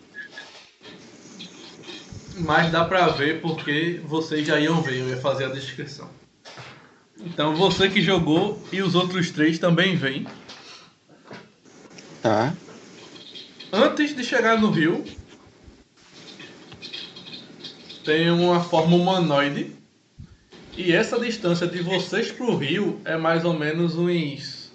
[2.36, 6.08] Mas dá pra ver porque vocês já iam ver, eu ia fazer a descrição.
[7.18, 10.26] Então você que jogou e os outros três também vêm.
[12.22, 12.54] Tá.
[13.72, 15.04] Antes de chegar no rio,
[18.04, 19.72] tem uma forma humanoide.
[20.76, 24.70] E essa distância de vocês pro rio é mais ou menos uns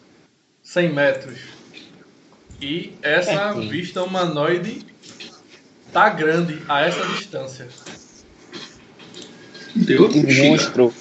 [0.61, 1.39] 100 metros.
[2.61, 3.69] E essa Pertinho.
[3.69, 4.85] vista humanoide
[5.91, 7.67] tá grande a essa distância.
[9.75, 10.09] Deu?
[10.09, 10.49] Que Chega.
[10.49, 10.93] monstro.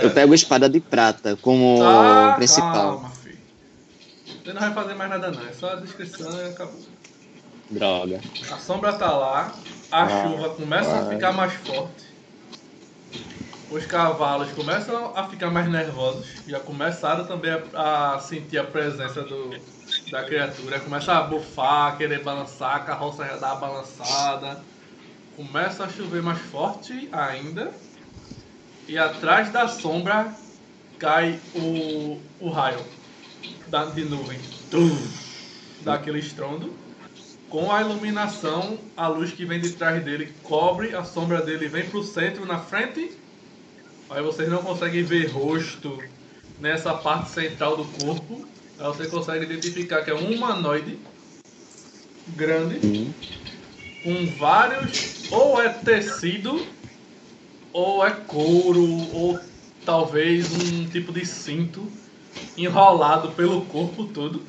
[0.00, 0.04] É.
[0.06, 2.72] Eu pego a espada de prata como Ah, principal.
[3.00, 3.38] calma, filho.
[4.44, 6.80] Você não vai fazer mais nada não, é só a descrição e acabou.
[7.70, 8.20] Droga.
[8.50, 9.54] A sombra tá lá,
[9.90, 12.14] a Vai, chuva começa a ficar mais forte.
[13.70, 16.26] Os cavalos começam a ficar mais nervosos.
[16.46, 19.50] Já começaram também a, a sentir a presença do,
[20.10, 20.78] da criatura.
[20.78, 24.62] Começa a bufar, querer balançar, a carroça já dá uma balançada.
[25.36, 27.72] Começa a chover mais forte ainda.
[28.86, 30.32] E atrás da sombra
[30.98, 32.84] cai o, o raio
[33.68, 34.38] da, de nuvem.
[34.70, 34.96] Tum!
[35.80, 36.83] Dá aquele estrondo.
[37.54, 41.88] Com a iluminação, a luz que vem de trás dele cobre, a sombra dele vem
[41.88, 43.12] pro centro na frente.
[44.10, 46.02] Aí vocês não conseguem ver rosto
[46.58, 48.44] nessa parte central do corpo.
[48.76, 50.98] Aí você consegue identificar que é um humanoide
[52.34, 53.14] grande
[54.02, 56.66] com vários ou é tecido
[57.72, 59.38] ou é couro ou
[59.84, 61.86] talvez um tipo de cinto
[62.56, 64.42] enrolado pelo corpo todo.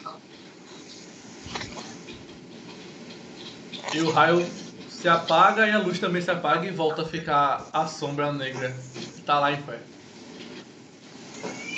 [3.96, 4.46] E o raio
[4.90, 8.76] se apaga e a luz também se apaga e volta a ficar a sombra negra
[9.16, 9.80] que tá lá em pé.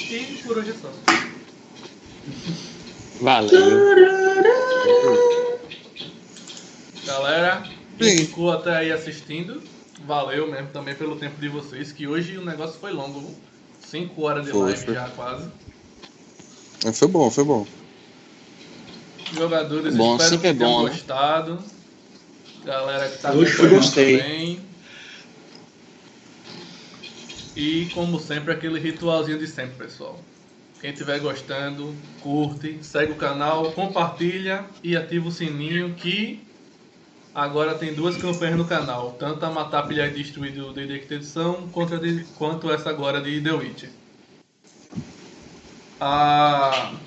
[0.09, 0.89] E por hoje é só.
[3.21, 3.81] Valeu.
[7.05, 7.63] Galera,
[7.99, 8.25] quem Sim.
[8.25, 9.61] ficou até aí assistindo,
[10.07, 13.31] valeu mesmo também pelo tempo de vocês, que hoje o negócio foi longo,
[13.79, 14.93] 5 horas de Foi, live foi.
[14.95, 15.51] já quase.
[16.83, 17.67] É, foi bom, foi bom.
[19.33, 20.97] Jogadores, Bom, espero que é tenham bom, né?
[22.67, 24.17] Galera que tá acompanhando gostei.
[24.17, 24.75] também.
[27.55, 30.33] E como sempre, aquele ritualzinho de sempre, pessoal.
[30.79, 36.53] Quem estiver gostando, curte, segue o canal, compartilha e ativa o sininho que
[37.33, 39.17] agora tem duas campanhas no canal.
[39.17, 43.41] Tanto a Matar, Pilhar e Destruir do D&D Edição, quanto, de- quanto essa agora de
[43.41, 43.85] The Witch.
[45.99, 47.01] A,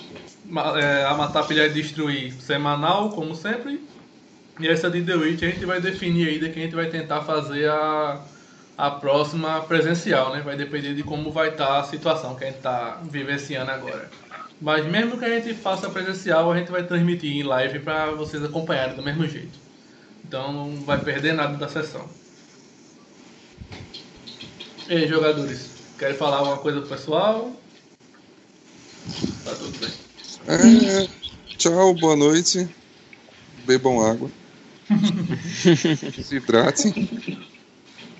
[0.76, 3.99] é, a Matar, Pilhar e Destruir semanal, como sempre.
[4.60, 7.22] E essa de The Witch a gente vai definir ainda que a gente vai tentar
[7.22, 8.20] fazer a,
[8.76, 10.42] a próxima presencial, né?
[10.42, 14.10] Vai depender de como vai estar a situação que a gente está vivenciando agora.
[14.60, 18.44] Mas mesmo que a gente faça presencial, a gente vai transmitir em live para vocês
[18.44, 19.58] acompanharem do mesmo jeito.
[20.22, 22.06] Então não vai perder nada da sessão.
[24.86, 27.52] E aí, jogadores, querem falar alguma coisa pro pessoal?
[29.42, 29.90] Tá tudo bem.
[30.46, 31.08] É,
[31.56, 32.68] tchau, boa noite.
[33.64, 34.30] Bebam água.
[36.24, 37.08] Se hidratem.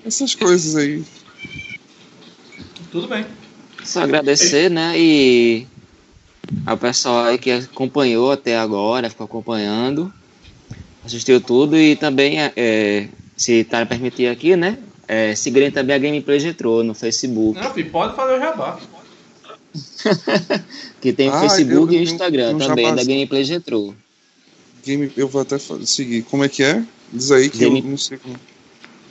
[0.04, 1.02] Essas coisas aí.
[2.90, 3.24] Tudo bem.
[3.84, 4.94] Só agradecer, né?
[4.98, 5.66] E
[6.66, 10.12] ao pessoal aí que acompanhou até agora, ficou acompanhando,
[11.04, 14.78] assistiu tudo e também, é, é, se tá permitir aqui, né?
[15.08, 18.78] É, seguirem também a Gameplay Retro no Facebook, Não, filho, pode fazer o jabá.
[21.00, 23.14] que tem o Ah, Facebook eu- e o eu- Instagram eu também da passei.
[23.14, 23.96] Gameplay Retro.
[24.84, 26.22] Game, eu vou até seguir.
[26.22, 26.84] Como é que é?
[27.12, 28.38] Diz aí que Game- eu não sei como.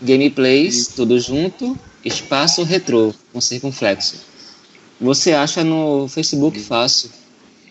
[0.02, 4.16] Gameplays, tudo junto, espaço retrô, com circunflexo.
[5.00, 7.10] Você acha no Facebook fácil.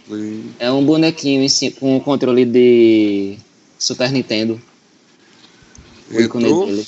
[0.06, 0.44] Play.
[0.58, 3.36] É um bonequinho em si- com o controle de
[3.78, 4.60] Super Nintendo.
[6.10, 6.84] O Retrô.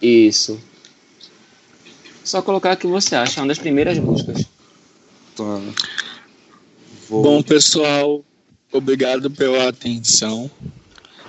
[0.00, 0.58] Isso.
[2.22, 4.46] Só colocar que você acha, é uma das primeiras buscas.
[5.36, 5.60] Tá.
[7.08, 7.22] Vou.
[7.22, 8.24] Bom, pessoal,
[8.76, 10.50] obrigado pela atenção.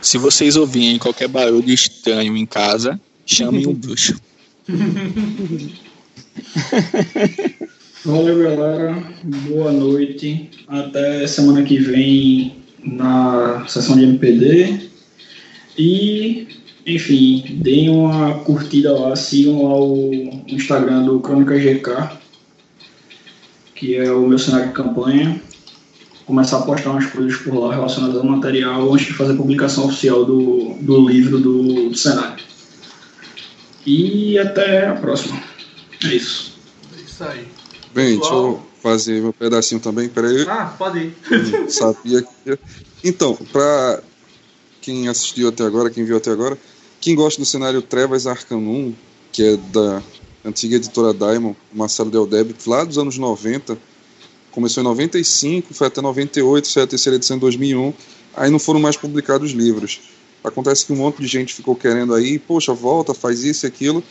[0.02, 4.20] Se vocês ouvirem qualquer barulho estranho em casa, chamem um bruxo.
[8.04, 9.04] Valeu, galera.
[9.48, 10.50] Boa noite.
[10.68, 14.90] Até semana que vem na sessão de MPD.
[15.78, 16.48] E,
[16.86, 22.16] enfim, deem uma curtida lá, sigam lá o Instagram do Crônica GK.
[23.74, 25.42] que é o meu cenário de campanha.
[26.26, 29.86] Começar a postar umas coisas por lá relacionadas ao material antes de fazer a publicação
[29.86, 32.44] oficial do, do livro do, do cenário.
[33.86, 35.42] E até a próxima.
[36.04, 36.58] É isso.
[36.98, 37.48] É isso aí.
[37.94, 38.42] Bem, Pessoal.
[38.42, 40.10] deixa eu fazer meu pedacinho também.
[40.10, 40.46] Peraí.
[40.48, 41.16] Ah, pode ir.
[41.32, 42.60] Hum, sabia que.
[43.04, 44.02] Então, pra
[44.82, 46.58] quem assistiu até agora, quem viu até agora,
[47.00, 48.94] quem gosta do cenário Trevas Arcanum,
[49.32, 50.02] que é da
[50.44, 53.78] antiga editora Diamond, Marcelo Del Debit, lá dos anos 90,
[54.56, 57.94] começou em 95, foi até 98, foi a terceira edição em 2001,
[58.36, 60.00] aí não foram mais publicados livros.
[60.42, 64.02] Acontece que um monte de gente ficou querendo aí, poxa, volta, faz isso e aquilo,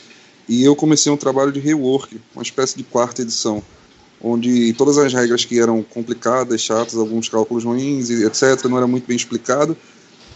[0.46, 3.62] e eu comecei um trabalho de rework, uma espécie de quarta edição,
[4.20, 9.06] onde todas as regras que eram complicadas, chatas, alguns cálculos ruins, etc., não era muito
[9.06, 9.74] bem explicado.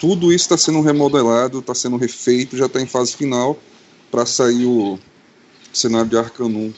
[0.01, 3.58] Tudo isso está sendo remodelado, está sendo refeito, já está em fase final
[4.10, 4.99] para sair o
[5.73, 6.73] cenário de Arcanum,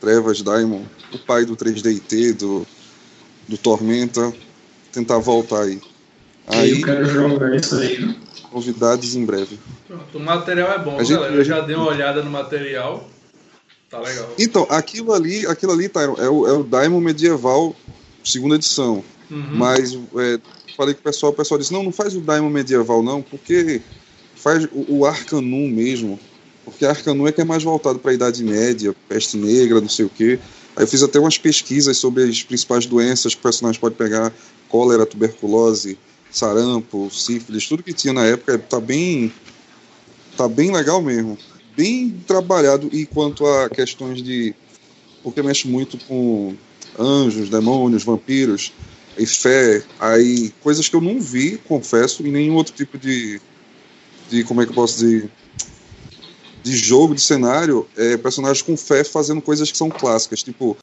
[0.00, 0.82] Trevas, Daimon,
[1.14, 2.66] o pai do 3DT, do,
[3.48, 4.32] do Tormenta,
[4.92, 5.80] tentar voltar aí.
[6.46, 7.98] Aí, eu quero jogar isso aí.
[8.00, 8.16] né?
[8.54, 9.58] novidades em breve.
[9.88, 11.34] Pronto, o material é bom, A gente- galera.
[11.34, 13.08] Eu já dei uma olhada no material.
[13.90, 14.32] Tá legal.
[14.38, 17.74] Então, aquilo ali, aquilo ali tá, é, o, é o Daimon medieval,
[18.24, 19.04] segunda edição.
[19.30, 19.48] Uhum.
[19.52, 20.38] Mas é,
[20.76, 23.82] falei com o pessoal, o pessoal disse, não, não faz o Daimon medieval não, porque
[24.36, 26.18] faz o, o Arcanum mesmo.
[26.64, 30.06] Porque Arcanum é que é mais voltado para a Idade Média, peste negra, não sei
[30.06, 30.38] o quê.
[30.76, 34.32] Aí eu fiz até umas pesquisas sobre as principais doenças que o personagem pode pegar,
[34.68, 35.98] cólera, tuberculose,
[36.30, 39.32] sarampo, sífilis, tudo que tinha na época, tá bem
[40.36, 41.38] tá bem legal mesmo.
[41.76, 44.54] Bem trabalhado e quanto a questões de
[45.22, 46.54] porque mexe muito com
[46.98, 48.72] anjos, demônios, vampiros,
[49.16, 53.40] e fé, aí coisas que eu não vi, confesso, em nenhum outro tipo de
[54.28, 55.30] de como é que eu posso dizer
[56.64, 60.76] de jogo, de cenário, é, personagens com fé fazendo coisas que são clássicas, tipo